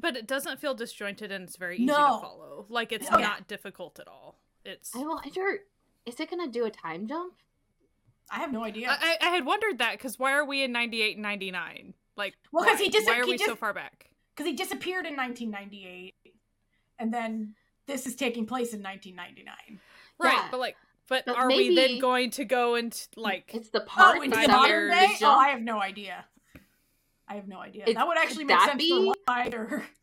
but 0.00 0.16
it 0.16 0.26
doesn't 0.26 0.58
feel 0.58 0.74
disjointed 0.74 1.30
and 1.30 1.44
it's 1.44 1.56
very 1.56 1.76
easy 1.76 1.84
No. 1.84 1.94
to 2.16 2.20
follow. 2.20 2.66
Like 2.68 2.90
it's 2.90 3.08
yeah. 3.08 3.18
not 3.18 3.46
difficult 3.46 4.00
at 4.00 4.08
all. 4.08 4.40
It's 4.64 4.92
i 4.96 4.98
wonder 4.98 5.60
is 6.04 6.18
it 6.18 6.28
gonna 6.30 6.48
do 6.48 6.64
a 6.64 6.70
time 6.70 7.06
jump 7.06 7.34
I 8.30 8.36
have 8.40 8.50
no 8.52 8.64
idea. 8.64 8.88
I, 8.90 9.18
I 9.22 9.28
I 9.28 9.30
had 9.34 9.44
wondered 9.46 9.78
that 9.78 9.92
because 9.92 10.18
why 10.18 10.32
are 10.32 10.44
we 10.44 10.62
in 10.64 10.72
98 10.72 11.16
and 11.16 11.22
99? 11.22 11.94
Like, 12.16 12.34
Well, 12.50 12.64
'cause 12.64 12.78
he 12.78 12.86
why? 12.86 12.90
dis- 12.90 13.06
why 13.06 13.20
are 13.20 13.24
he 13.26 13.32
we 13.32 13.38
so 13.38 13.54
far 13.54 13.72
back? 13.74 14.10
Because 14.34 14.46
he 14.50 14.56
disappeared 14.56 15.04
in 15.06 15.14
1998. 15.14 16.14
And 16.98 17.12
then 17.14 17.54
this 17.86 18.06
is 18.06 18.16
taking 18.16 18.46
place 18.46 18.72
in 18.72 18.82
1999. 18.82 19.78
Right, 20.18 20.32
Yeah. 20.32 20.48
but 20.50 20.58
like, 20.58 20.76
but, 21.08 21.24
But 21.26 21.36
are 21.36 21.48
we 21.48 21.74
then 21.74 21.98
going 21.98 22.30
to 22.32 22.44
go 22.44 22.74
into 22.74 23.06
like? 23.16 23.50
it's 23.54 23.68
the 23.70 23.82
Oh, 23.82 23.86
part 23.86 24.22
into 24.22 24.38
the 24.40 24.48
modern 24.48 24.90
day? 24.90 25.14
the 25.20 25.26
Oh, 25.26 25.30
I 25.30 25.48
have 25.48 25.60
no 25.62 25.80
idea. 25.80 26.24
I 27.28 27.34
have 27.36 27.48
no 27.48 27.58
idea. 27.58 27.84
It- 27.86 27.94
that 27.94 28.06
would 28.06 28.18
actually 28.18 28.44
make 28.44 28.60
sense 28.60 28.76
be- 28.78 28.90
for 28.90 29.14
why 29.26 29.48
they're. 29.48 29.84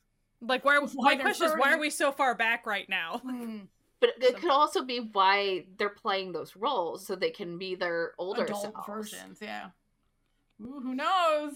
Like, 0.43 0.65
where? 0.65 0.81
Why 0.95 1.13
my 1.15 1.21
question 1.21 1.45
is, 1.45 1.53
why 1.55 1.71
are 1.71 1.77
we 1.79 1.91
so 1.91 2.11
far 2.11 2.33
back 2.33 2.65
right 2.65 2.89
now? 2.89 3.19
Hmm, 3.23 3.59
But 3.99 4.13
it 4.19 4.33
So- 4.33 4.39
could 4.39 4.49
also 4.49 4.83
be 4.83 4.97
why 5.13 5.65
they're 5.77 5.89
playing 5.89 6.31
those 6.31 6.55
roles 6.55 7.05
so 7.05 7.15
they 7.15 7.29
can 7.29 7.59
be 7.59 7.75
their 7.75 8.13
older 8.17 8.45
adult 8.45 8.61
selves. 8.63 8.87
versions, 8.87 9.37
yeah. 9.39 9.69
Ooh, 10.59 10.79
who 10.81 10.95
knows? 10.95 11.53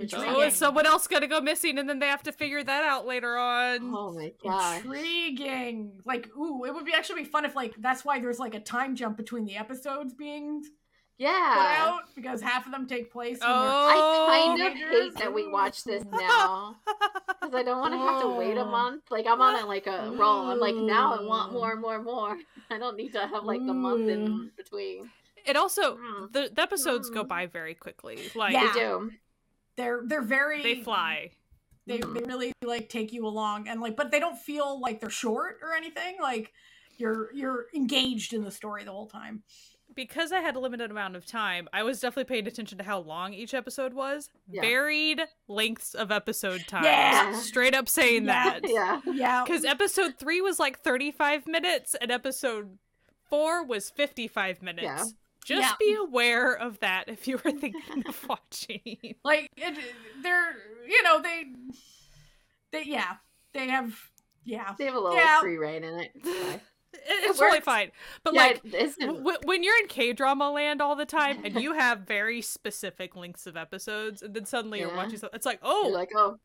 Which 0.00 0.12
Intriguing. 0.14 0.36
Oh, 0.36 0.40
is 0.40 0.54
someone 0.54 0.86
else 0.86 1.06
gonna 1.06 1.26
go 1.26 1.40
missing, 1.40 1.78
and 1.78 1.88
then 1.88 1.98
they 1.98 2.06
have 2.08 2.22
to 2.24 2.32
figure 2.32 2.62
that 2.64 2.84
out 2.84 3.06
later 3.06 3.36
on. 3.36 3.94
Oh 3.94 4.12
my 4.12 4.32
gosh. 4.42 4.82
Intriguing. 4.82 6.00
Like, 6.04 6.28
ooh, 6.36 6.64
it 6.64 6.74
would 6.74 6.84
be 6.84 6.92
actually 6.94 7.22
be 7.22 7.28
fun 7.28 7.44
if 7.44 7.54
like 7.54 7.74
that's 7.78 8.04
why 8.04 8.18
there's 8.20 8.38
like 8.38 8.54
a 8.54 8.60
time 8.60 8.96
jump 8.96 9.16
between 9.16 9.44
the 9.44 9.56
episodes 9.56 10.14
being 10.14 10.62
put 10.62 10.70
Yeah. 11.18 11.76
out 11.78 12.02
because 12.16 12.40
half 12.40 12.64
of 12.66 12.72
them 12.72 12.86
take 12.86 13.12
place. 13.12 13.40
When 13.40 13.50
Oh. 13.50 13.54
I 13.54 14.56
kind 14.56 14.62
of 14.62 14.72
hate 14.72 15.14
that 15.16 15.34
we 15.34 15.46
watch 15.48 15.84
this 15.84 16.02
now 16.10 16.76
because 17.28 17.54
I 17.54 17.62
don't 17.62 17.78
want 17.80 17.92
to 17.92 17.98
have 17.98 18.22
to 18.22 18.28
wait 18.28 18.56
a 18.56 18.62
Oh. 18.62 18.70
month. 18.70 19.02
Like 19.10 19.26
I'm 19.26 19.40
on 19.42 19.62
a, 19.62 19.66
like 19.66 19.86
a 19.86 20.10
roll. 20.16 20.46
I'm 20.50 20.58
like 20.58 20.74
now 20.76 21.14
I 21.18 21.22
want 21.22 21.50
Ooh. 21.52 21.56
more, 21.56 21.76
more, 21.76 22.02
more. 22.02 22.38
I 22.70 22.78
don't 22.78 22.96
need 22.96 23.12
to 23.12 23.26
have 23.26 23.44
like 23.44 23.60
a 23.60 23.74
month 23.74 24.08
in 24.08 24.50
between. 24.56 25.10
It 25.46 25.56
also 25.56 25.96
Mm. 25.96 26.32
the, 26.32 26.50
the 26.54 26.62
episodes 26.62 27.08
go 27.10 27.24
Mm. 27.24 27.28
by 27.28 27.46
very 27.46 27.74
quickly. 27.74 28.18
Like 28.34 28.52
Yeah. 28.54 28.70
They 28.74 28.80
do. 28.80 29.10
They're 29.80 30.02
they're 30.04 30.22
very 30.22 30.62
they 30.62 30.82
fly. 30.82 31.30
They 31.86 31.98
Mhm. 31.98 32.14
they 32.14 32.20
really 32.24 32.52
like 32.62 32.88
take 32.88 33.12
you 33.12 33.26
along 33.26 33.66
and 33.68 33.80
like, 33.80 33.96
but 33.96 34.10
they 34.10 34.20
don't 34.20 34.38
feel 34.38 34.78
like 34.80 35.00
they're 35.00 35.10
short 35.10 35.58
or 35.62 35.74
anything. 35.74 36.16
Like 36.20 36.52
you're 36.98 37.32
you're 37.32 37.66
engaged 37.74 38.32
in 38.34 38.44
the 38.44 38.50
story 38.50 38.84
the 38.84 38.92
whole 38.92 39.06
time. 39.06 39.42
Because 39.92 40.30
I 40.30 40.38
had 40.38 40.54
a 40.54 40.60
limited 40.60 40.92
amount 40.92 41.16
of 41.16 41.26
time, 41.26 41.68
I 41.72 41.82
was 41.82 41.98
definitely 41.98 42.32
paying 42.32 42.46
attention 42.46 42.78
to 42.78 42.84
how 42.84 43.00
long 43.00 43.34
each 43.34 43.54
episode 43.54 43.92
was. 43.92 44.30
Yeah. 44.48 44.60
Varied 44.60 45.22
lengths 45.48 45.94
of 45.94 46.12
episode 46.12 46.68
time. 46.68 46.84
Yeah. 46.84 47.32
Straight 47.40 47.74
up 47.74 47.88
saying 47.88 48.24
Yeah. 48.26 48.60
that. 48.60 48.68
Yeah. 48.70 49.00
Yeah, 49.12 49.42
Because 49.44 49.64
episode 49.64 50.16
three 50.16 50.40
was 50.40 50.60
like 50.60 50.78
35 50.78 51.48
minutes 51.48 51.96
and 52.00 52.12
episode 52.12 52.78
four 53.28 53.64
was 53.64 53.90
55 53.90 54.62
minutes. 54.62 54.84
Yeah. 54.84 55.04
Just 55.44 55.62
Yeah. 55.62 55.74
be 55.78 55.94
aware 55.94 56.52
of 56.52 56.78
that 56.80 57.08
if 57.08 57.26
you 57.26 57.36
were 57.42 57.50
thinking 57.52 58.04
of 58.06 58.24
watching. 58.28 59.14
like 59.24 59.48
it, 59.56 59.78
they're 60.22 60.54
you 60.86 61.02
know 61.02 61.20
they 61.22 61.44
they 62.72 62.84
yeah 62.84 63.14
they 63.54 63.68
have 63.68 63.94
yeah 64.44 64.74
They 64.78 64.84
have 64.86 64.94
a 64.94 65.00
little 65.00 65.16
Yeah. 65.16 65.40
free 65.40 65.56
reign 65.56 65.84
in 65.84 65.98
it. 66.00 66.10
It- 66.92 67.00
It's 67.08 67.28
works. 67.28 67.38
totally 67.38 67.60
fine. 67.60 67.92
But 68.24 68.34
yeah, 68.34 68.40
like, 68.46 68.64
it 68.64 68.74
isn't. 68.74 69.06
w- 69.18 69.38
when 69.44 69.62
you're 69.62 69.78
in 69.78 69.86
K 69.86 70.12
drama 70.12 70.50
land 70.50 70.82
all 70.82 70.96
the 70.96 71.06
time 71.06 71.44
and 71.44 71.54
you 71.62 71.72
have 71.74 72.00
very 72.00 72.42
specific 72.42 73.14
lengths 73.14 73.46
of 73.46 73.56
episodes, 73.56 74.22
and 74.22 74.34
then 74.34 74.44
suddenly 74.44 74.80
you're 74.80 74.94
watching 74.96 75.16
something, 75.16 75.36
it's 75.36 75.46
like, 75.46 75.60
oh, 75.62 75.84
You're 75.84 75.92
oh, 75.92 75.98
like, 75.98 76.08
oh, 76.16 76.38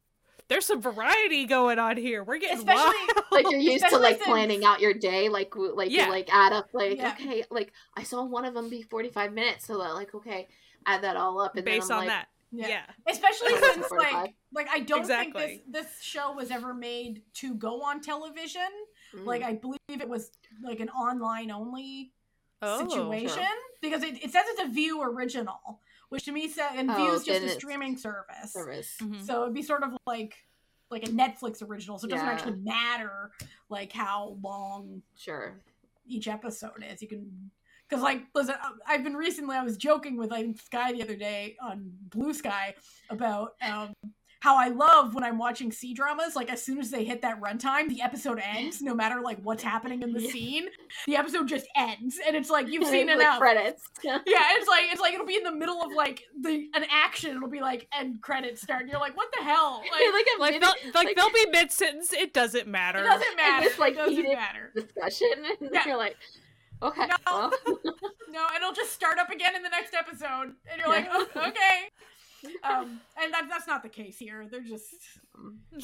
there's 0.47 0.65
some 0.65 0.81
variety 0.81 1.45
going 1.45 1.79
on 1.79 1.97
here. 1.97 2.23
We're 2.23 2.37
getting 2.37 2.57
Especially- 2.59 2.83
wild. 3.15 3.25
like 3.31 3.45
you're 3.49 3.59
used 3.59 3.87
to 3.89 3.97
like 3.97 4.17
since- 4.17 4.27
planning 4.27 4.63
out 4.65 4.79
your 4.79 4.93
day, 4.93 5.29
like 5.29 5.53
like 5.55 5.91
Yeah. 5.91 6.05
you 6.05 6.11
like 6.11 6.29
add 6.33 6.53
up, 6.53 6.69
like 6.73 6.97
Yeah. 6.97 7.13
okay, 7.19 7.43
like 7.49 7.71
I 7.95 8.03
saw 8.03 8.23
one 8.23 8.45
of 8.45 8.53
them 8.53 8.69
be 8.69 8.81
45 8.83 9.33
minutes, 9.33 9.65
so 9.65 9.77
that 9.79 9.93
like 9.95 10.13
okay, 10.15 10.47
add 10.85 11.01
that 11.03 11.17
all 11.17 11.39
up, 11.39 11.55
and 11.55 11.65
based 11.65 11.87
then 11.87 11.97
I'm 11.97 12.01
on 12.03 12.07
like, 12.07 12.15
that. 12.17 12.27
yeah, 12.51 12.67
Yeah. 12.67 13.11
especially 13.11 13.57
since 13.73 13.89
like 13.91 14.35
like 14.53 14.67
I 14.71 14.79
don't 14.81 14.99
Exactly. 14.99 15.41
think 15.47 15.63
this 15.71 15.85
this 15.87 16.01
show 16.01 16.33
was 16.33 16.51
ever 16.51 16.73
made 16.73 17.23
to 17.35 17.55
go 17.55 17.81
on 17.81 18.01
television. 18.01 18.61
mm, 19.13 19.25
Like 19.25 19.41
I 19.41 19.53
believe 19.53 19.79
it 19.89 20.07
was 20.09 20.31
like 20.63 20.79
an 20.79 20.89
online 20.89 21.51
only 21.51 22.11
Oh, 22.61 22.87
situation 22.87 23.29
sure. 23.43 23.47
because 23.81 24.01
it, 24.01 24.15
it 24.23 24.31
says 24.31 24.43
it's 24.47 24.61
a 24.61 24.67
Viu 24.67 25.01
original, 25.01 25.81
which 26.15 26.25
to 26.25 26.31
me 26.31 26.47
said 26.47 26.71
and 26.75 26.89
Oh, 26.89 26.95
Viu's 26.95 27.23
just 27.25 27.43
a 27.43 27.49
streaming 27.49 27.97
service. 27.97 28.51
service. 28.53 28.95
Mhm. 29.01 29.25
So 29.25 29.43
it'd 29.43 29.53
be 29.53 29.61
sort 29.61 29.83
of 29.83 29.95
like 30.07 30.35
like 30.91 31.03
a 31.03 31.07
Netflix 31.11 31.61
original, 31.67 31.97
so 31.97 32.07
it 32.07 32.11
doesn't 32.11 32.25
Yeah. 32.25 32.31
actually 32.33 32.57
matter 32.61 33.31
like 33.69 33.91
how 33.91 34.37
long 34.41 35.01
Sure. 35.15 35.59
each 36.05 36.27
episode 36.27 36.83
is. 36.83 37.01
You 37.01 37.07
can 37.09 37.51
because 37.89 38.01
like 38.03 38.23
listen, 38.33 38.55
I- 38.61 38.71
I've 38.87 39.03
been 39.03 39.15
recently 39.15 39.55
I 39.57 39.63
was 39.63 39.77
joking 39.77 40.15
with 40.15 40.31
like 40.31 40.45
think 40.45 40.61
Sky 40.61 40.93
the 40.93 41.01
other 41.03 41.15
day 41.17 41.57
on 41.61 41.91
Blue 42.09 42.33
Sky 42.33 42.75
about 43.09 43.55
um 43.61 43.93
how 44.45 44.55
I 44.55 44.67
love 44.67 45.15
when 45.15 45.23
I'm 45.23 45.39
watching 45.39 45.71
C 45.71 45.93
dramas. 45.95 46.35
Like 46.35 46.51
as 46.51 46.61
soon 46.61 46.77
as 46.77 46.91
they 46.91 47.03
hit 47.03 47.23
that 47.23 47.41
runtime, 47.41 47.89
the 47.89 48.01
episode 48.03 48.39
ends, 48.39 48.79
no 48.81 48.93
matter 48.93 49.21
like 49.21 49.39
what's 49.41 49.63
happening 49.63 50.03
in 50.03 50.13
the 50.13 50.21
Yeah. 50.21 50.29
scene. 50.31 50.65
The 51.07 51.15
episode 51.17 51.47
just 51.47 51.65
ends, 51.75 52.19
and 52.25 52.35
it's 52.35 52.51
like 52.51 52.67
you've 52.67 52.87
seen 52.87 53.07
like 53.07 53.15
enough. 53.17 53.39
credits. 53.39 53.83
Yeah, 54.03 54.19
it's 54.25 54.67
like 54.67 54.85
it's 54.91 55.01
like 55.01 55.15
it'll 55.15 55.25
be 55.25 55.35
in 55.37 55.43
the 55.43 55.51
middle 55.51 55.81
of 55.81 55.91
like 55.93 56.21
the 56.39 56.69
an 56.75 56.85
action. 56.91 57.35
It'll 57.35 57.49
be 57.49 57.59
like 57.61 57.87
end 57.97 58.21
credits 58.21 58.61
start. 58.61 58.81
And 58.81 58.89
you're 58.91 58.99
like, 58.99 59.17
what 59.17 59.29
the 59.35 59.43
hell? 59.43 59.81
Like, 59.91 60.13
like 60.13 60.25
a 60.37 60.41
Like, 60.41 60.51
mini- 60.53 60.59
they'll, 60.91 60.93
like, 61.03 61.15
they'll 61.15 61.31
be 61.31 61.47
mid 61.51 61.71
sentence. 61.71 62.13
It 62.13 62.31
doesn't 62.33 62.67
matter. 62.67 62.99
it 62.99 63.05
doesn't 63.05 63.35
matter. 63.35 63.65
it's, 63.67 63.79
like, 63.79 63.93
it 63.93 63.97
doesn't 63.97 64.23
matter. 64.23 64.71
discussion, 64.75 65.27
and 65.61 65.69
Yeah. 65.73 65.87
you're 65.87 65.97
like, 65.97 66.17
okay, 66.83 67.07
No. 67.07 67.15
well, 67.25 67.51
No, 68.29 68.45
and 68.53 68.57
it'll 68.57 68.73
just 68.73 68.91
start 68.93 69.17
up 69.17 69.29
again 69.31 69.55
in 69.55 69.63
the 69.63 69.69
next 69.69 69.93
episode, 69.95 70.53
and 70.69 70.79
you're 70.79 70.89
like, 70.89 71.07
oh, 71.11 71.25
okay. 71.35 71.89
Um, 72.63 72.99
and 73.21 73.33
that, 73.33 73.43
that's 73.49 73.67
not 73.67 73.83
the 73.83 73.89
case 73.89 74.17
here. 74.17 74.47
They're 74.49 74.61
just 74.61 74.95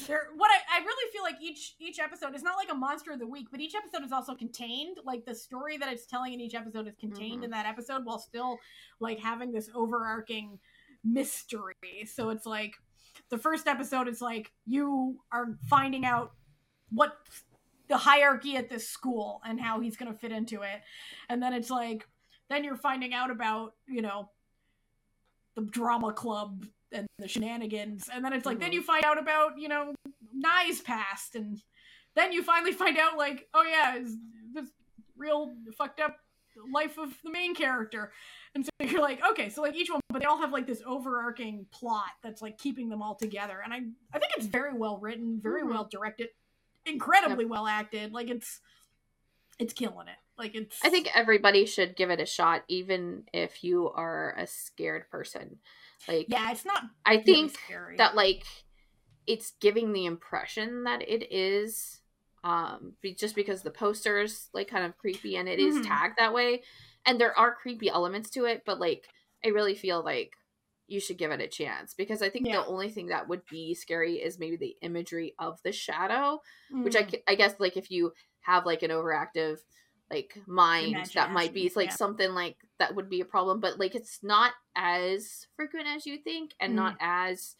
they're 0.08 0.28
what 0.36 0.50
I, 0.50 0.80
I 0.80 0.84
really 0.84 1.12
feel 1.12 1.22
like 1.22 1.36
each 1.40 1.74
each 1.78 1.98
episode 2.00 2.34
is 2.34 2.42
not 2.42 2.56
like 2.56 2.70
a 2.70 2.74
monster 2.74 3.12
of 3.12 3.18
the 3.20 3.26
week, 3.26 3.48
but 3.50 3.60
each 3.60 3.74
episode 3.74 4.04
is 4.04 4.12
also 4.12 4.34
contained. 4.34 4.98
Like 5.04 5.24
the 5.24 5.34
story 5.34 5.76
that 5.78 5.92
it's 5.92 6.06
telling 6.06 6.32
in 6.34 6.40
each 6.40 6.54
episode 6.54 6.86
is 6.88 6.94
contained 6.96 7.42
Mhm. 7.42 7.44
in 7.44 7.50
that 7.50 7.66
episode, 7.66 8.04
while 8.04 8.18
still 8.18 8.58
like 9.00 9.18
having 9.18 9.52
this 9.52 9.68
overarching 9.74 10.58
mystery. 11.04 11.74
So 12.06 12.30
it's 12.30 12.46
like 12.46 12.74
the 13.28 13.38
first 13.38 13.66
episode 13.66 14.08
is 14.08 14.20
like 14.20 14.52
you 14.66 15.18
are 15.30 15.58
finding 15.68 16.04
out 16.04 16.32
what 16.90 17.16
the 17.88 17.96
hierarchy 17.98 18.56
at 18.56 18.68
this 18.70 18.88
school 18.88 19.40
and 19.44 19.60
how 19.60 19.80
he's 19.80 19.96
going 19.96 20.10
to 20.12 20.18
fit 20.18 20.32
into 20.32 20.62
it. 20.62 20.80
And 21.28 21.42
then 21.42 21.52
it's 21.52 21.70
like 21.70 22.06
then 22.48 22.64
you're 22.64 22.76
finding 22.76 23.14
out 23.14 23.30
about, 23.30 23.74
you 23.88 24.02
know, 24.02 24.30
the 25.54 25.62
drama 25.62 26.12
club 26.12 26.64
and 26.92 27.06
the 27.18 27.28
shenanigans. 27.28 28.08
And 28.12 28.24
then 28.24 28.32
it's 28.32 28.46
like 28.46 28.58
then 28.58 28.70
Mhm. 28.70 28.74
you 28.74 28.82
find 28.82 29.04
out 29.04 29.18
about, 29.18 29.58
you 29.58 29.68
know, 29.68 29.94
Nye's 30.34 30.80
past 30.80 31.34
and 31.34 31.60
then 32.14 32.32
you 32.32 32.42
finally 32.42 32.72
find 32.72 32.98
out 32.98 33.16
like, 33.16 33.48
oh 33.54 33.62
yeah, 33.62 33.96
is 33.96 34.16
this 34.52 34.70
real 35.16 35.54
fucked 35.76 36.00
up 36.00 36.16
life 36.70 36.98
of 36.98 37.16
the 37.24 37.30
main 37.30 37.54
character. 37.54 38.12
And 38.54 38.64
so 38.64 38.70
you're 38.80 39.00
like, 39.00 39.20
okay, 39.30 39.48
so 39.48 39.62
like 39.62 39.74
each 39.74 39.90
one, 39.90 40.00
but 40.10 40.20
they 40.20 40.26
all 40.26 40.38
have 40.38 40.52
like 40.52 40.66
this 40.66 40.82
overarching 40.86 41.66
plot 41.70 42.10
that's 42.22 42.42
like 42.42 42.58
keeping 42.58 42.88
them 42.90 43.00
all 43.02 43.14
together. 43.14 43.60
And 43.64 43.72
I, 43.72 43.80
I 44.12 44.18
think 44.18 44.32
it's 44.36 44.46
very 44.46 44.74
well 44.74 44.98
written, 44.98 45.40
very 45.42 45.62
Mhm. 45.62 45.70
well 45.70 45.84
directed, 45.90 46.28
incredibly 46.84 47.44
well 47.46 47.66
acted. 47.66 48.12
Like 48.12 48.28
it's, 48.28 48.60
it's 49.58 49.72
killing 49.72 50.08
it. 50.08 50.16
Like 50.38 50.54
it's. 50.54 50.78
I 50.84 50.88
think 50.88 51.08
everybody 51.14 51.66
should 51.66 51.94
give 51.96 52.10
it 52.10 52.20
a 52.20 52.26
shot, 52.26 52.62
even 52.68 53.24
if 53.32 53.62
you 53.62 53.90
are 53.90 54.34
a 54.38 54.46
scared 54.46 55.08
person. 55.10 55.58
Like, 56.08 56.26
yeah, 56.28 56.50
it's 56.50 56.64
not. 56.64 56.82
I 57.04 57.12
really 57.12 57.22
think 57.24 57.58
scary. 57.58 57.96
that 57.98 58.14
like 58.14 58.44
it's 59.26 59.52
giving 59.60 59.92
the 59.92 60.06
impression 60.06 60.84
that 60.84 61.02
it 61.08 61.32
is 61.32 62.00
um 62.44 62.94
be- 63.00 63.14
just 63.14 63.36
because 63.36 63.62
the 63.62 63.70
posters 63.70 64.48
like 64.52 64.66
kind 64.66 64.84
of 64.84 64.98
creepy 64.98 65.36
and 65.36 65.48
it 65.48 65.60
is 65.60 65.76
Mhm. 65.76 65.86
tagged 65.86 66.16
that 66.18 66.34
way 66.34 66.62
and 67.06 67.20
there 67.20 67.38
are 67.38 67.54
creepy 67.54 67.88
elements 67.88 68.30
to 68.30 68.46
it 68.46 68.64
but 68.66 68.80
like 68.80 69.06
i 69.44 69.48
really 69.48 69.76
feel 69.76 70.02
like 70.02 70.32
you 70.88 70.98
should 70.98 71.18
give 71.18 71.30
it 71.30 71.40
a 71.40 71.46
chance 71.46 71.94
because 71.94 72.20
i 72.20 72.28
think 72.28 72.48
Yeah. 72.48 72.56
the 72.62 72.66
only 72.66 72.90
thing 72.90 73.06
that 73.06 73.28
would 73.28 73.46
be 73.46 73.74
scary 73.74 74.14
is 74.16 74.40
maybe 74.40 74.56
the 74.56 74.76
imagery 74.82 75.36
of 75.38 75.62
the 75.62 75.70
shadow 75.70 76.40
which 76.72 76.96
I, 76.96 77.04
Mm. 77.04 77.10
c- 77.12 77.22
I 77.28 77.36
guess 77.36 77.54
like 77.60 77.76
if 77.76 77.92
you 77.92 78.12
have 78.40 78.66
like 78.66 78.82
an 78.82 78.90
overactive 78.90 79.58
like 80.12 80.38
mind 80.46 81.10
that 81.14 81.32
might 81.32 81.54
be 81.54 81.60
Imagination, 81.62 81.72
like 81.80 81.88
yeah. 81.88 81.94
something 81.96 82.30
like 82.32 82.56
that 82.78 82.94
would 82.94 83.08
be 83.08 83.20
a 83.20 83.24
problem 83.24 83.60
but 83.60 83.78
like 83.78 83.94
it's 83.94 84.18
not 84.22 84.52
as 84.76 85.46
frequent 85.56 85.86
as 85.88 86.06
you 86.06 86.18
think 86.18 86.52
and 86.60 86.72
Mm. 86.72 86.76
not 86.76 86.96
as 87.00 87.56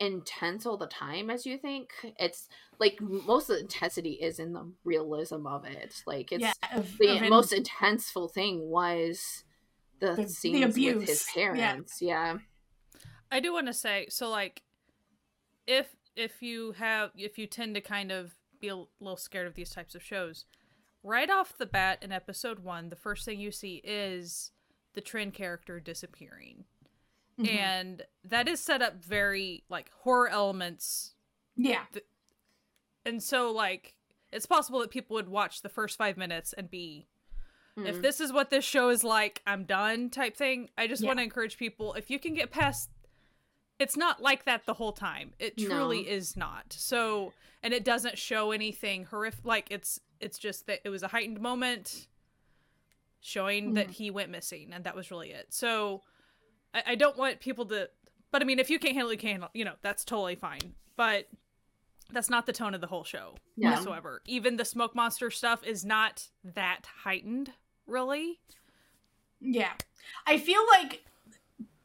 intense 0.00 0.64
all 0.64 0.78
the 0.78 0.86
time 0.86 1.28
as 1.30 1.44
you 1.44 1.58
think 1.58 1.90
it's 2.18 2.48
like 2.78 2.98
most 3.02 3.50
of 3.50 3.56
the 3.56 3.62
intensity 3.62 4.12
is 4.12 4.38
in 4.38 4.52
the 4.54 4.66
realism 4.84 5.46
of 5.46 5.64
it 5.66 6.02
like 6.06 6.32
it's 6.32 6.40
yeah, 6.42 6.52
of- 6.74 6.96
the 6.98 7.16
of 7.16 7.22
in- 7.22 7.28
most 7.30 7.52
intenseful 7.52 8.26
thing 8.28 8.68
was 8.70 9.44
the, 10.00 10.14
The- 10.14 10.22
the 10.22 10.28
scenes 10.28 10.60
with 10.66 10.70
abuse, 10.76 11.08
his 11.08 11.26
yeah. 11.36 11.42
parents 11.52 11.98
yeah 12.00 12.38
I 13.30 13.40
do 13.40 13.52
want 13.52 13.66
to 13.68 13.74
say 13.74 14.06
so 14.08 14.28
like 14.30 14.62
if 15.66 15.86
if 16.16 16.42
you 16.42 16.72
have 16.72 17.10
if 17.16 17.38
you 17.38 17.46
tend 17.46 17.74
to 17.76 17.80
kind 17.80 18.10
of 18.10 18.34
be 18.60 18.68
a 18.68 18.76
little 19.00 19.16
scared 19.16 19.46
of 19.46 19.54
these 19.54 19.70
types 19.70 19.94
of 19.94 20.02
shows, 20.02 20.44
right 21.02 21.30
off 21.30 21.56
the 21.56 21.66
bat 21.66 21.98
in 22.02 22.12
episode 22.12 22.60
1, 22.60 22.88
the 22.90 22.96
first 22.96 23.24
thing 23.24 23.40
you 23.40 23.50
see 23.50 23.76
is 23.84 24.52
the 24.94 25.00
Trin 25.00 25.30
character 25.30 25.80
disappearing. 25.80 26.64
Mhm. 27.38 27.48
And 27.48 28.02
that 28.24 28.48
is 28.48 28.60
set 28.60 28.82
up 28.82 28.96
very 29.02 29.64
like 29.68 29.90
horror 30.02 30.28
elements 30.28 31.14
yeah, 31.56 31.84
and 33.04 33.22
so 33.22 33.50
like 33.50 33.94
it's 34.32 34.46
possible 34.46 34.78
that 34.80 34.90
people 34.90 35.14
would 35.14 35.28
watch 35.28 35.62
the 35.62 35.68
first 35.68 35.96
5 35.98 36.16
minutes 36.16 36.52
and 36.52 36.70
be 36.70 37.06
if 37.76 37.96
Mm. 37.96 38.02
this 38.02 38.20
is 38.20 38.32
what 38.32 38.50
this 38.50 38.64
show 38.64 38.90
is 38.90 39.02
like, 39.04 39.42
I'm 39.46 39.64
done 39.64 40.10
type 40.10 40.36
thing. 40.36 40.70
I 40.76 40.86
just 40.86 41.02
Yeah. 41.02 41.06
want 41.08 41.18
to 41.20 41.22
encourage 41.22 41.56
people 41.56 41.94
if 41.94 42.10
you 42.10 42.18
can 42.18 42.34
get 42.34 42.50
past 42.50 42.90
it's 43.80 43.96
not 43.96 44.22
like 44.22 44.44
that 44.44 44.66
the 44.66 44.74
whole 44.74 44.92
time. 44.92 45.32
It 45.40 45.56
truly 45.56 46.02
No. 46.04 46.08
is 46.08 46.36
not. 46.36 46.72
So, 46.72 47.32
and 47.62 47.74
it 47.74 47.84
doesn't 47.84 48.18
show 48.18 48.52
anything 48.52 49.04
horrific 49.06 49.44
like 49.44 49.66
it's 49.70 50.00
it's 50.20 50.38
just 50.38 50.66
that 50.66 50.80
it 50.84 50.90
was 50.90 51.02
a 51.02 51.08
heightened 51.08 51.40
moment 51.40 52.06
showing 53.20 53.74
that 53.74 53.88
Mhm. 53.88 53.92
he 53.92 54.10
went 54.10 54.30
missing 54.30 54.70
and 54.72 54.84
that 54.84 54.94
was 54.94 55.10
really 55.10 55.30
it. 55.30 55.52
So, 55.52 56.02
I, 56.74 56.82
I 56.88 56.94
don't 56.94 57.16
want 57.16 57.40
people 57.40 57.64
to 57.66 57.90
But 58.32 58.42
I 58.42 58.44
mean, 58.44 58.60
if 58.60 58.70
you 58.70 58.78
can't 58.78 58.94
handle, 58.94 59.10
it, 59.10 59.14
you 59.14 59.18
can't 59.18 59.32
handle. 59.32 59.50
You 59.54 59.64
know, 59.64 59.74
that's 59.82 60.04
totally 60.04 60.36
fine. 60.36 60.74
But 60.96 61.28
that's 62.12 62.30
not 62.30 62.46
the 62.46 62.52
tone 62.52 62.74
of 62.74 62.80
the 62.80 62.86
whole 62.86 63.02
show 63.02 63.34
Yeah. 63.56 63.70
whatsoever. 63.74 64.22
Even 64.26 64.56
the 64.56 64.64
smoke 64.64 64.94
monster 64.94 65.30
stuff 65.32 65.64
is 65.64 65.84
not 65.84 66.28
that 66.44 66.86
heightened, 67.02 67.52
really. 67.86 68.40
Yeah. 69.40 69.72
I 70.26 70.38
feel 70.38 70.64
like 70.68 71.04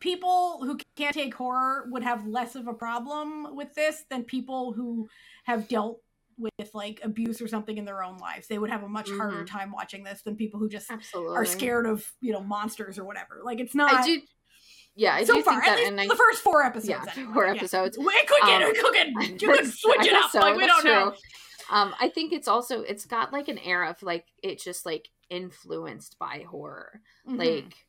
people 0.06 0.60
who 0.64 0.78
can't 0.96 1.14
take 1.16 1.34
horror 1.34 1.88
would 1.90 2.04
have 2.04 2.26
less 2.28 2.56
of 2.56 2.68
a 2.68 2.74
problem 2.74 3.56
with 3.56 3.74
this 3.74 4.06
than 4.10 4.24
people 4.24 4.72
who 4.72 5.10
have 5.46 5.68
dealt 5.68 6.00
with 6.38 6.70
like 6.74 7.00
abuse 7.04 7.42
or 7.42 7.48
something 7.48 7.78
in 7.78 7.86
their 7.86 8.04
own 8.04 8.18
lives. 8.18 8.48
They 8.48 8.58
would 8.60 8.70
have 8.70 8.84
a 8.84 8.88
much 8.88 9.10
harder 9.10 9.44
Mhm. 9.44 9.48
time 9.48 9.72
watching 9.72 10.04
this 10.04 10.22
than 10.22 10.36
people 10.36 10.60
who 10.60 10.70
just 10.70 10.92
Absolutely. 10.92 11.36
are 11.36 11.46
scared 11.46 11.86
of, 11.88 12.06
you 12.22 12.32
know, 12.34 12.42
monsters 12.42 13.00
or 13.00 13.04
whatever. 13.06 13.42
Like 13.44 13.60
it's 13.60 13.74
not 13.74 13.94
I 13.94 14.06
do. 14.06 14.22
Yeah, 14.98 15.16
I 15.16 15.24
so 15.26 15.36
do 15.36 15.42
far, 15.44 15.60
think 15.62 15.68
at 15.74 15.76
that, 15.78 15.88
and 15.88 16.00
I, 16.00 16.08
the 16.08 16.16
first 16.16 16.42
four 16.42 16.64
episodes. 16.64 16.90
yeah, 16.90 17.04
anyway. 17.18 17.34
four 17.34 17.46
Yeah. 17.48 17.54
episodes. 17.56 17.98
We 17.98 18.06
could 18.28 18.42
get 18.46 18.62
Um, 18.62 18.72
it 18.74 18.94
get 18.94 19.42
You 19.42 19.48
could 19.54 19.68
switch 19.74 20.02
I 20.02 20.06
it 20.08 20.14
up. 20.14 20.32
so, 20.32 20.40
Like 20.40 20.56
we 20.56 20.66
don't 20.68 20.86
know. 20.86 21.14
Um, 21.70 21.96
I 22.00 22.10
think 22.10 22.32
it's 22.32 22.48
also 22.48 22.82
it's 22.82 23.06
got 23.06 23.34
like 23.34 23.48
an 23.48 23.58
air 23.58 23.84
of 23.84 24.02
like 24.04 24.26
it 24.44 24.60
just 24.62 24.86
like 24.86 25.10
influenced 25.30 26.18
by 26.20 26.46
horror, 26.48 27.02
Mhm. 27.28 27.38
like 27.40 27.85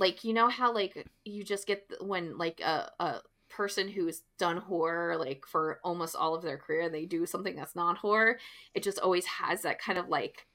like 0.00 0.24
you 0.24 0.32
know 0.34 0.48
how 0.48 0.74
like 0.74 1.06
you 1.24 1.44
just 1.44 1.66
get 1.68 1.92
when 2.00 2.36
like 2.38 2.60
a 2.60 2.90
a 3.00 3.20
person 3.48 3.88
who's 3.88 4.22
done 4.38 4.56
horror 4.58 5.16
like 5.16 5.44
for 5.46 5.80
almost 5.84 6.16
all 6.16 6.34
of 6.34 6.42
their 6.42 6.58
career 6.58 6.88
they 6.88 7.04
do 7.04 7.26
something 7.26 7.56
that's 7.56 7.76
not 7.76 7.98
horror 7.98 8.38
it 8.74 8.82
just 8.82 8.98
always 9.00 9.26
has 9.26 9.62
that 9.62 9.80
kind 9.80 9.98
of 9.98 10.08
like 10.08 10.46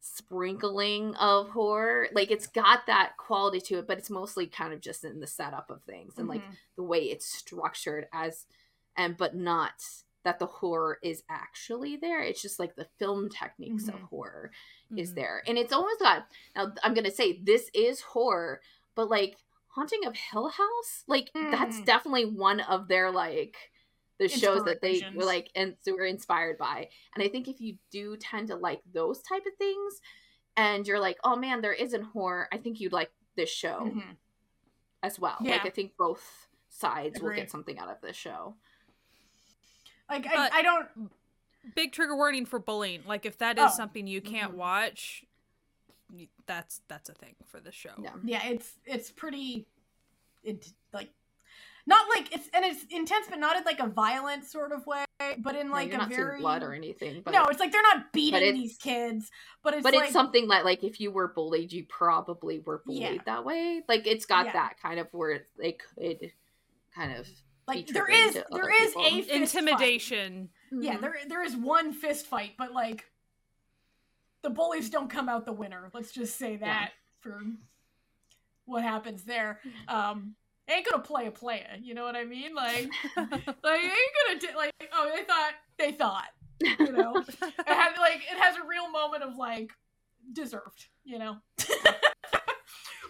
sprinkling 0.00 1.14
of 1.16 1.50
horror 1.50 2.08
like 2.14 2.30
it's 2.30 2.46
got 2.46 2.86
that 2.86 3.16
quality 3.18 3.60
to 3.60 3.78
it 3.78 3.86
but 3.86 3.98
it's 3.98 4.10
mostly 4.10 4.46
kind 4.46 4.72
of 4.72 4.80
just 4.80 5.04
in 5.04 5.20
the 5.20 5.26
setup 5.26 5.70
of 5.70 5.82
things 5.82 6.18
and 6.18 6.28
like 6.28 6.40
Mhm. 6.42 6.56
the 6.76 6.82
way 6.82 7.00
it's 7.00 7.26
structured 7.26 8.08
as 8.12 8.46
and 8.96 9.16
but 9.16 9.34
not 9.36 9.84
that 10.24 10.38
the 10.38 10.46
horror 10.46 10.98
is 11.02 11.22
actually 11.28 11.96
there 11.96 12.22
it's 12.22 12.42
just 12.42 12.58
like 12.58 12.76
the 12.76 12.88
film 12.98 13.28
techniques 13.28 13.88
of 13.88 13.94
Mhm. 13.96 14.08
Horror 14.90 15.00
is 15.02 15.14
there. 15.14 15.42
And 15.46 15.56
it's 15.58 15.72
almost 15.72 16.00
got 16.00 16.26
now 16.56 16.72
i'm 16.82 16.94
gonna 16.94 17.10
say 17.10 17.38
this 17.42 17.70
is 17.74 18.00
horror 18.00 18.60
but 18.94 19.08
like 19.08 19.36
haunting 19.68 20.04
of 20.06 20.16
hill 20.16 20.48
house 20.48 21.04
like 21.06 21.30
that's 21.34 21.78
Mm. 21.78 21.84
definitely 21.86 22.24
one 22.26 22.60
of 22.60 22.88
their 22.88 23.10
like 23.10 23.56
the 24.18 24.28
shows 24.28 24.64
that 24.64 24.82
they 24.82 25.00
were 25.14 25.24
like 25.24 25.48
and 25.54 25.76
were 25.86 26.04
inspired 26.04 26.58
by. 26.58 26.88
And 27.14 27.24
i 27.24 27.28
think 27.28 27.48
if 27.48 27.60
you 27.60 27.76
do 27.90 28.16
tend 28.16 28.48
to 28.48 28.56
like 28.56 28.80
those 28.92 29.22
type 29.22 29.46
of 29.46 29.54
things 29.56 30.00
and 30.56 30.86
you're 30.86 31.00
like 31.00 31.18
oh 31.24 31.36
man 31.36 31.60
there 31.62 31.72
isn't 31.72 32.02
horror 32.02 32.48
i 32.52 32.56
think 32.58 32.80
you'd 32.80 32.92
like 32.92 33.10
this 33.36 33.48
show 33.50 33.90
Mhm. 33.94 34.16
as 35.02 35.18
well. 35.18 35.36
Like 35.40 35.64
i 35.64 35.70
think 35.70 35.92
both 35.96 36.48
sides 36.68 37.20
will 37.20 37.32
get 37.34 37.50
something 37.50 37.78
out 37.78 37.88
of 37.88 38.00
this 38.02 38.16
show. 38.16 38.56
Like 40.08 40.26
I, 40.26 40.48
I 40.54 40.62
don't. 40.62 40.88
Big 41.74 41.92
trigger 41.92 42.16
warning 42.16 42.46
for 42.46 42.58
bullying. 42.58 43.02
Like 43.06 43.26
if 43.26 43.38
that 43.38 43.58
is 43.58 43.64
Oh. 43.68 43.76
something 43.76 44.06
you 44.06 44.20
can't 44.20 44.52
Mhm. 44.54 44.56
watch, 44.56 45.24
that's 46.46 46.80
that's 46.88 47.08
a 47.08 47.14
thing 47.14 47.36
for 47.46 47.60
the 47.60 47.70
show. 47.72 47.94
yeah 47.98 48.14
Yeah, 48.24 48.46
it's 48.46 48.78
it's 48.84 49.10
pretty, 49.10 49.66
it 50.42 50.72
like, 50.92 51.10
not 51.86 52.08
like 52.08 52.34
it's 52.34 52.48
and 52.52 52.64
it's 52.64 52.84
intense, 52.90 53.26
but 53.28 53.38
not 53.38 53.56
in 53.56 53.64
like 53.64 53.78
a 53.78 53.86
violent 53.86 54.44
sort 54.44 54.72
of 54.72 54.86
way, 54.86 55.04
but 55.38 55.54
in 55.54 55.68
No, 55.68 55.72
like 55.74 55.88
you're 55.88 55.96
a 55.96 55.98
not 55.98 56.08
very 56.08 56.40
blood 56.40 56.62
or 56.62 56.72
anything 56.72 57.20
but 57.22 57.32
no, 57.32 57.44
it's 57.44 57.60
like 57.60 57.70
they're 57.72 57.82
not 57.82 58.12
beating 58.12 58.40
it's- 58.42 58.54
these 58.54 58.76
kids, 58.78 59.30
but 59.62 59.74
it's 59.74 59.82
but 59.82 59.94
like 59.94 60.04
it's 60.04 60.12
something 60.12 60.48
that 60.48 60.64
like 60.64 60.82
if 60.82 60.98
you 61.00 61.10
were 61.12 61.28
bullied 61.28 61.72
you 61.72 61.84
probably 61.84 62.58
were 62.60 62.82
bullied 62.86 63.02
Yeah. 63.02 63.22
that 63.26 63.44
way 63.44 63.82
like 63.88 64.06
it's 64.06 64.24
got 64.26 64.46
Yeah. 64.46 64.52
that 64.54 64.80
kind 64.80 64.98
of 64.98 65.12
where 65.12 65.46
they 65.58 65.72
could 65.72 66.32
kind 66.94 67.12
of 67.16 67.28
like 67.68 67.86
be 67.86 67.92
there 67.92 68.06
triggered 68.06 68.26
is 68.28 68.34
there 68.34 68.46
other 68.50 68.70
is 68.70 68.88
people. 68.94 69.04
a 69.04 69.34
intimidation. 69.36 70.48
fight. 70.48 70.56
Intimidation. 70.70 70.94
Yeah, 70.94 71.00
there 71.00 71.28
there 71.28 71.44
is 71.44 71.56
one 71.56 71.92
fist 71.92 72.26
fight, 72.26 72.52
but 72.58 72.72
like 72.72 73.04
the 74.42 74.50
bullies 74.50 74.90
don't 74.90 75.10
come 75.10 75.28
out 75.28 75.44
the 75.44 75.52
winner. 75.52 75.90
Let's 75.92 76.12
just 76.12 76.38
say 76.38 76.56
that 76.56 76.92
for 77.20 77.40
what 78.64 78.82
happens 78.82 79.24
there. 79.24 79.60
Um 79.88 80.34
ain't 80.68 80.86
gonna 80.88 81.02
play 81.02 81.26
a 81.26 81.30
player, 81.32 81.76
you 81.82 81.94
know 81.94 82.04
what 82.04 82.16
I 82.16 82.24
mean? 82.24 82.54
Like 82.54 82.88
like 83.16 83.80
ain't 83.82 84.42
gonna 84.42 84.56
like 84.56 84.72
oh 84.92 85.10
they 85.14 85.24
thought 85.24 85.52
they 85.78 85.92
thought, 85.92 86.28
you 86.78 86.92
know. 86.96 87.16
it 87.18 87.52
had 87.66 87.96
like 87.98 88.22
it 88.30 88.38
has 88.38 88.56
a 88.56 88.66
real 88.66 88.90
moment 88.90 89.22
of 89.22 89.36
like 89.36 89.72
deserved, 90.32 90.86
you 91.04 91.18
know. 91.18 91.36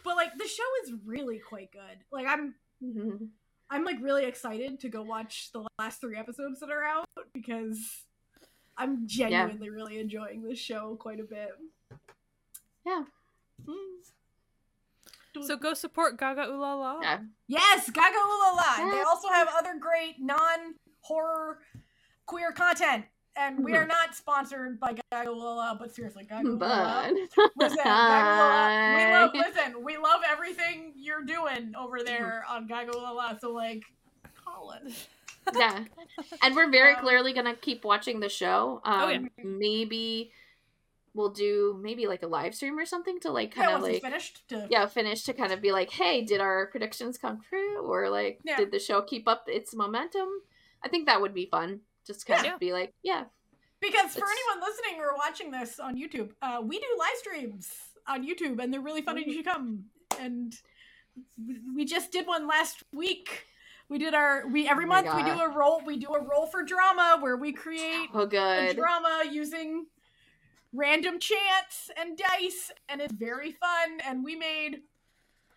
but 0.05 0.17
like 0.17 0.33
the 0.39 0.49
show 0.49 0.63
is 0.85 0.93
really 1.05 1.39
quite 1.39 1.71
good. 1.73 2.05
Like 2.11 2.27
I'm 2.27 2.55
Mhm. 2.83 3.29
I'm 3.71 3.85
like 3.85 3.99
really 4.01 4.25
excited 4.25 4.81
to 4.81 4.89
go 4.89 5.03
watch 5.03 5.51
the 5.53 5.65
last 5.79 6.01
three 6.01 6.17
episodes 6.17 6.61
that 6.61 6.71
are 6.71 6.83
out 6.83 7.07
because 7.33 7.79
I'm 8.77 9.07
genuinely 9.07 9.71
really 9.71 9.99
enjoying 10.01 10.43
this 10.43 10.59
show 10.59 10.97
quite 10.99 11.21
a 11.21 11.25
bit. 11.25 11.51
Yeah. 12.85 13.05
Mm. 13.69 15.47
so 15.47 15.57
go 15.57 15.75
support 15.75 16.19
GagaOOLala. 16.19 17.03
yeah 17.03 17.19
Yes, 17.47 17.91
GagaOOLala. 17.91 18.91
They 18.91 19.03
also 19.03 19.29
have 19.29 19.49
other 19.57 19.75
great 19.79 20.17
non 20.19 20.75
horror 21.03 21.59
queer 22.27 22.53
content. 22.53 23.05
And 23.37 23.65
we 23.65 23.75
are 23.75 23.87
not 23.87 24.15
sponsored 24.15 24.79
by 24.81 24.95
Gaga 25.13 25.31
La 25.31 25.55
La, 25.55 25.75
but 25.75 25.95
seriously, 25.95 26.25
Gaga 26.29 26.49
La 26.51 26.67
La. 26.67 27.09
but 27.09 27.13
Listen, 27.57 27.77
Gaga 27.85 27.87
Ooh 27.87 27.87
La 27.87 28.49
La. 28.49 28.97
We 28.97 29.13
love, 29.13 29.31
listen, 29.35 29.85
we 29.85 29.97
love 29.97 30.21
everything 30.31 30.93
you're 30.97 31.23
doing 31.25 31.73
over 31.79 32.03
there 32.03 32.45
on 32.49 32.67
Gaga 32.67 32.97
La 32.97 33.11
La. 33.13 33.39
So, 33.39 33.53
like, 33.53 33.83
call 34.45 34.71
us. 34.73 35.07
yeah 35.59 35.85
and 36.43 36.55
we're 36.55 36.71
very 36.71 36.93
Um, 36.95 37.01
clearly 37.01 37.33
gonna 37.33 37.55
keep 37.57 37.83
watching 37.83 38.21
the 38.21 38.29
show 38.29 38.81
um 38.85 39.01
Oh, 39.03 39.09
yeah. 39.09 39.21
maybe 39.43 40.31
we'll 41.15 41.31
do 41.31 41.81
maybe 41.83 42.07
like 42.07 42.23
a 42.23 42.27
live 42.27 42.55
stream 42.55 42.79
or 42.79 42.85
something 42.85 43.19
to 43.21 43.31
like 43.33 43.53
kind 43.55 43.71
of 43.71 43.79
it's 43.83 43.95
like 43.95 44.03
finished. 44.03 44.47
To, 44.51 44.69
yeah 44.71 44.85
finish 44.87 45.23
to 45.25 45.33
kind 45.33 45.51
of 45.51 45.63
be 45.63 45.73
like 45.73 45.91
hey 45.91 46.23
did 46.23 46.41
our 46.43 46.67
predictions 46.67 47.17
come 47.17 47.41
true 47.49 47.81
or 47.91 48.11
like 48.11 48.39
Yeah. 48.45 48.59
did 48.59 48.71
the 48.71 48.79
show 48.79 49.01
keep 49.01 49.27
up 49.27 49.45
its 49.49 49.75
momentum 49.75 50.29
i 50.85 50.89
think 50.89 51.07
that 51.07 51.21
would 51.23 51.35
be 51.35 51.47
fun 51.47 51.81
just 52.07 52.27
kind 52.27 52.45
Yeah. 52.45 52.55
of 52.55 52.61
be 52.61 52.73
like 52.73 52.93
yeah 53.03 53.25
Because 53.81 54.13
for 54.15 54.27
anyone 54.27 54.69
listening 54.69 55.01
or 55.01 55.17
watching 55.17 55.51
this 55.51 55.79
on 55.81 55.97
YouTube, 55.97 56.33
uh, 56.43 56.61
we 56.63 56.79
do 56.79 56.87
live 56.99 57.17
streams 57.17 57.71
on 58.07 58.27
YouTube, 58.27 58.63
and 58.63 58.73
they're 58.73 58.81
really 58.81 59.03
fun, 59.03 59.17
and 59.17 59.27
you 59.27 59.33
should 59.35 59.45
come. 59.47 59.85
And 60.19 60.55
we 61.75 61.85
just 61.85 62.13
did 62.13 62.27
one 62.27 62.47
last 62.47 62.83
week. 62.93 63.47
We 63.89 63.99
did 63.99 64.15
our 64.15 64.47
we 64.47 64.69
every 64.69 64.85
Oh 64.85 64.89
month 64.89 65.09
we 65.15 65.23
do 65.23 65.41
a 65.41 65.49
roll 65.49 65.81
we 65.85 65.97
do 65.97 66.09
a 66.15 66.23
roll 66.23 66.47
for 66.47 66.63
drama 66.63 67.19
where 67.21 67.37
we 67.37 67.53
create 67.53 68.09
oh 68.15 68.21
a 68.21 68.27
good 68.27 68.77
drama 68.77 69.25
using 69.31 69.87
random 70.73 71.19
chants 71.19 71.91
and 71.97 72.17
dice, 72.17 72.71
and 72.89 73.01
it's 73.01 73.13
very 73.15 73.53
fun. 73.53 73.99
And 74.07 74.23
we 74.23 74.37
made 74.37 74.83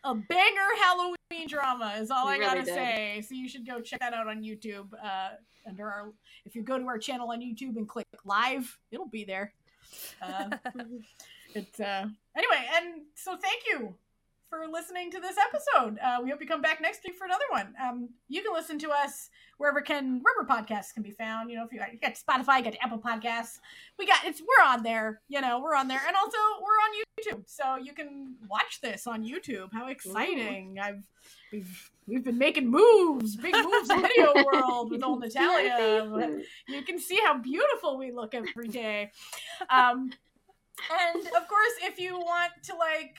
a 0.04 0.16
banger 0.16 0.70
Halloween 0.82 1.16
drama. 1.48 1.96
Is 1.98 2.12
all 2.12 2.28
We 2.28 2.34
I 2.34 2.38
really 2.38 2.46
gotta 2.46 2.66
did. 2.66 2.74
say. 2.74 3.24
So 3.28 3.36
you 3.36 3.48
should 3.50 3.66
go 3.66 3.82
check 3.82 4.00
that 4.00 4.14
out 4.14 4.28
on 4.28 4.42
YouTube. 4.44 4.88
Uh, 5.04 5.30
under 5.68 5.90
our 5.90 6.12
if 6.46 6.56
you 6.56 6.62
go 6.62 6.78
to 6.78 6.86
our 6.86 6.98
channel 6.98 7.32
on 7.32 7.40
YouTube 7.42 7.78
and 7.78 7.88
click 7.88 8.08
live, 8.26 8.78
it'll 8.92 9.08
be 9.08 9.24
there. 9.24 9.54
Uh, 10.22 10.50
it's 11.56 11.80
uh 11.80 12.08
anyway, 12.36 12.68
and 12.76 13.02
so 13.16 13.38
thank 13.38 13.64
you 13.68 13.94
for 14.54 14.68
listening 14.72 15.10
to 15.10 15.20
this 15.20 15.36
episode. 15.38 15.98
Uh, 16.00 16.20
we 16.24 16.30
hope 16.30 16.40
you 16.40 16.46
come 16.46 16.62
back 16.62 16.80
next 16.80 17.04
week 17.04 17.16
for 17.16 17.26
another 17.26 17.46
one. 17.50 17.74
Um, 17.84 18.10
you 18.28 18.44
can 18.44 18.54
listen 18.54 18.78
to 18.80 18.92
us 18.92 19.30
wherever 19.58 19.82
can 19.82 20.22
wherever 20.22 20.48
podcasts 20.48 20.94
can 20.94 21.02
be 21.02 21.10
found. 21.10 21.50
You 21.50 21.58
know, 21.58 21.66
if 21.66 21.74
you 21.74 21.80
got, 21.80 21.92
you 21.92 22.00
got 22.00 22.14
Spotify, 22.14 22.60
you 22.60 22.66
got 22.66 22.76
Apple 22.82 23.00
Podcasts, 23.00 23.60
we 23.98 24.06
got 24.06 24.20
it's 24.26 24.42
we're 24.42 24.64
on 24.64 24.84
there. 24.84 25.22
You 25.28 25.42
know, 25.42 25.60
we're 25.60 25.76
on 25.76 25.88
there, 25.88 26.02
and 26.06 26.16
also 26.16 26.38
we're 26.62 26.68
on 26.68 27.36
YouTube, 27.36 27.44
so 27.48 27.78
you 27.78 27.94
can 27.94 28.36
watch 28.48 28.80
this 28.82 29.08
on 29.08 29.24
YouTube. 29.24 29.70
How 29.74 29.88
exciting! 29.88 30.78
I've 30.80 31.04
we've 31.52 31.92
we've 32.06 32.24
been 32.24 32.38
making 32.38 32.70
moves, 32.70 33.36
big 33.36 33.56
moves 33.56 33.90
in 33.90 34.02
video 34.02 34.34
world 34.54 34.92
with 34.92 35.04
old 35.04 35.22
Natalia. 35.22 36.42
You 36.68 36.84
can 36.84 37.00
see 37.00 37.20
how 37.26 37.40
beautiful 37.40 37.98
we 37.98 38.12
look 38.12 38.36
every 38.36 38.68
day. 38.68 39.12
Um, 39.70 40.12
and 40.92 41.26
of 41.28 41.48
course, 41.48 41.74
if 41.82 42.00
you 42.00 42.18
want 42.18 42.52
to 42.64 42.76
like 42.76 43.18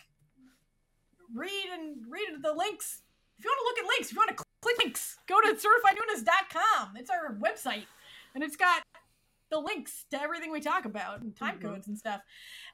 read 1.34 1.66
and 1.72 1.96
read 2.08 2.42
the 2.42 2.52
links, 2.52 3.02
if 3.38 3.44
you 3.44 3.50
want 3.50 3.58
to 3.60 3.64
look 3.64 3.78
at 3.78 3.94
links, 3.96 4.08
if 4.08 4.12
you 4.14 4.18
want 4.18 4.36
to 4.36 4.44
click 4.62 4.78
links, 4.78 5.18
go 5.26 5.40
to 5.40 5.48
certifiednoonas.com. 5.54 6.96
It's 6.96 7.10
our 7.10 7.34
website, 7.36 7.86
and 8.34 8.42
it's 8.44 8.56
got 8.56 8.82
the 9.50 9.58
links 9.60 10.06
to 10.10 10.20
everything 10.20 10.50
we 10.50 10.58
talk 10.60 10.84
about 10.84 11.20
and 11.20 11.36
time 11.36 11.58
Mhm. 11.58 11.62
codes 11.62 11.86
and 11.86 11.96
stuff. 11.98 12.22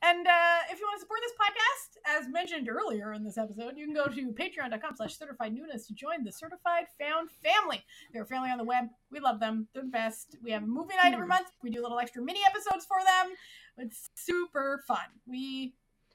And 0.03 0.27
uh, 0.27 0.59
if 0.71 0.79
you 0.79 0.87
want 0.87 0.97
to 0.97 1.01
support 1.01 1.21
this 1.21 1.33
podcast, 1.33 2.19
as 2.21 2.29
mentioned 2.29 2.69
earlier 2.71 3.13
in 3.13 3.25
this 3.25 3.37
episode, 3.37 3.77
you 3.77 3.85
can 3.85 3.93
go 3.95 4.07
to 4.07 4.33
patreon.com 4.33 4.95
slash 4.97 5.19
certified 5.19 5.53
noonas 5.53 5.87
to 5.89 5.95
join 5.95 6.23
the 6.25 6.33
certified 6.33 6.87
found 6.99 7.31
family. 7.31 7.85
They're 8.13 8.23
a 8.23 8.27
family 8.27 8.51
on 8.51 8.57
the 8.57 8.65
web. 8.65 8.85
We 9.11 9.19
love 9.21 9.41
them. 9.41 9.69
They're 9.75 9.83
the 9.83 9.89
best. 9.89 10.37
We 10.43 10.53
have 10.53 10.63
a 10.63 10.67
movie 10.67 10.95
night 10.95 11.13
every 11.13 11.27
Mhm. 11.27 11.31
month. 11.31 11.51
We 11.63 11.71
do 11.71 11.83
little 11.83 11.99
extra 11.99 12.23
mini 12.23 12.41
episodes 12.47 12.87
for 12.87 13.03
them. 13.05 13.35
It's 13.79 14.11
super 14.15 14.83
fun. 14.87 15.21
We 15.27 15.75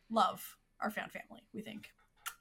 love 0.09 0.57
our 0.79 0.89
found 0.89 1.11
family, 1.11 1.43
we 1.53 1.61
think. 1.61 1.91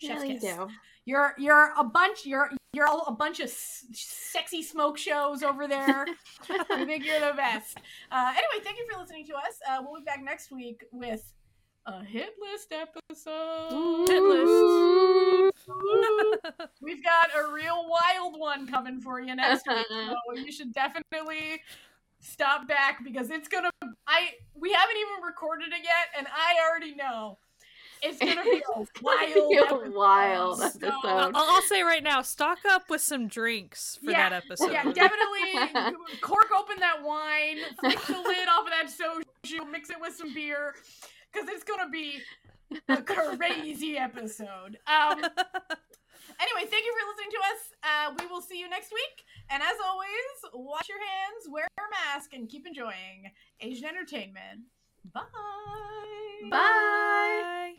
Yeah, 0.04 0.14
Chef's 0.14 0.24
you 0.28 0.38
kiss. 0.40 0.56
do. 0.56 0.68
You're 1.06 1.34
you're 1.38 1.72
a 1.78 1.84
bunch. 1.84 2.24
You're 2.24 2.50
you're 2.72 2.86
all 2.86 3.04
a 3.06 3.12
bunch 3.12 3.40
of 3.40 3.46
s- 3.46 3.84
sexy 3.92 4.62
smoke 4.62 4.96
shows 4.98 5.42
over 5.42 5.68
there. 5.68 6.06
I 6.70 6.84
think 6.84 7.04
you're 7.04 7.20
the 7.20 7.34
best. 7.36 7.78
Uh, 8.10 8.30
anyway, 8.32 8.64
thank 8.64 8.78
you 8.78 8.86
for 8.90 8.98
listening 9.00 9.26
to 9.26 9.34
us. 9.34 9.60
Uh, 9.68 9.82
we'll 9.82 10.00
be 10.00 10.04
back 10.04 10.22
next 10.24 10.50
week 10.50 10.82
with 10.92 11.22
a 11.86 12.02
hit 12.02 12.34
list 12.40 12.72
episode. 12.72 14.08
Hit 14.08 14.22
list. 14.22 15.54
We've 16.82 17.02
got 17.04 17.28
a 17.36 17.52
real 17.52 17.86
wild 17.88 18.38
one 18.38 18.66
coming 18.66 19.00
for 19.00 19.20
you 19.20 19.34
next 19.34 19.66
week, 19.66 19.86
so 19.90 20.16
you 20.34 20.50
should 20.50 20.72
definitely 20.72 21.60
stop 22.20 22.66
back 22.66 23.04
because 23.04 23.30
it's 23.30 23.48
gonna. 23.48 23.70
I 24.06 24.30
we 24.54 24.72
haven't 24.72 24.96
even 24.96 25.24
recorded 25.24 25.68
it 25.68 25.82
yet, 25.82 26.08
and 26.16 26.26
I 26.26 26.56
already 26.68 26.94
know 26.94 27.38
it's 28.04 28.18
gonna 28.18 28.42
be 28.44 28.62
a 28.74 28.78
wild, 29.02 29.34
be 29.50 29.56
a 29.56 29.62
episode. 29.62 29.94
wild 29.94 30.58
So- 30.58 30.66
episode. 30.66 30.92
I'll, 31.04 31.30
I'll 31.34 31.62
say 31.62 31.82
right 31.82 32.02
now, 32.02 32.22
stock 32.22 32.58
up 32.68 32.88
with 32.90 33.00
some 33.00 33.26
drinks 33.28 33.98
for 34.04 34.10
Yeah, 34.10 34.28
that 34.30 34.44
episode. 34.44 34.70
Yeah, 34.72 34.84
definitely 34.92 35.96
cork 36.20 36.48
open 36.56 36.76
that 36.80 37.02
wine, 37.02 37.58
flick 37.80 38.00
the 38.06 38.12
lid 38.20 38.48
off 38.48 38.64
of 38.66 38.70
that 38.70 38.86
soju, 38.88 39.70
mix 39.70 39.90
it 39.90 39.96
with 40.00 40.14
some 40.14 40.32
beer, 40.34 40.74
because 41.32 41.48
it's 41.48 41.64
gonna 41.64 41.90
be 41.90 42.20
a 42.88 43.02
crazy 43.02 43.96
episode. 43.98 44.78
Um, 44.86 45.18
anyway, 46.40 46.68
thank 46.70 46.84
you 46.84 46.94
for 46.94 47.06
listening 47.10 47.30
to 47.30 47.38
us. 47.52 47.60
Uh, 47.82 48.14
we 48.18 48.26
will 48.26 48.40
see 48.40 48.58
you 48.58 48.68
next 48.68 48.92
week. 48.92 49.24
And 49.50 49.62
as 49.62 49.76
always, 49.86 50.08
wash 50.66 50.88
your 50.88 50.98
hands, 50.98 51.46
wear 51.50 51.66
a 51.78 51.82
mask, 52.14 52.32
and 52.32 52.48
keep 52.48 52.66
enjoying 52.66 53.30
Asian 53.60 53.86
entertainment. 53.86 54.62
Bye. 55.12 55.20
Bye. 56.50 57.74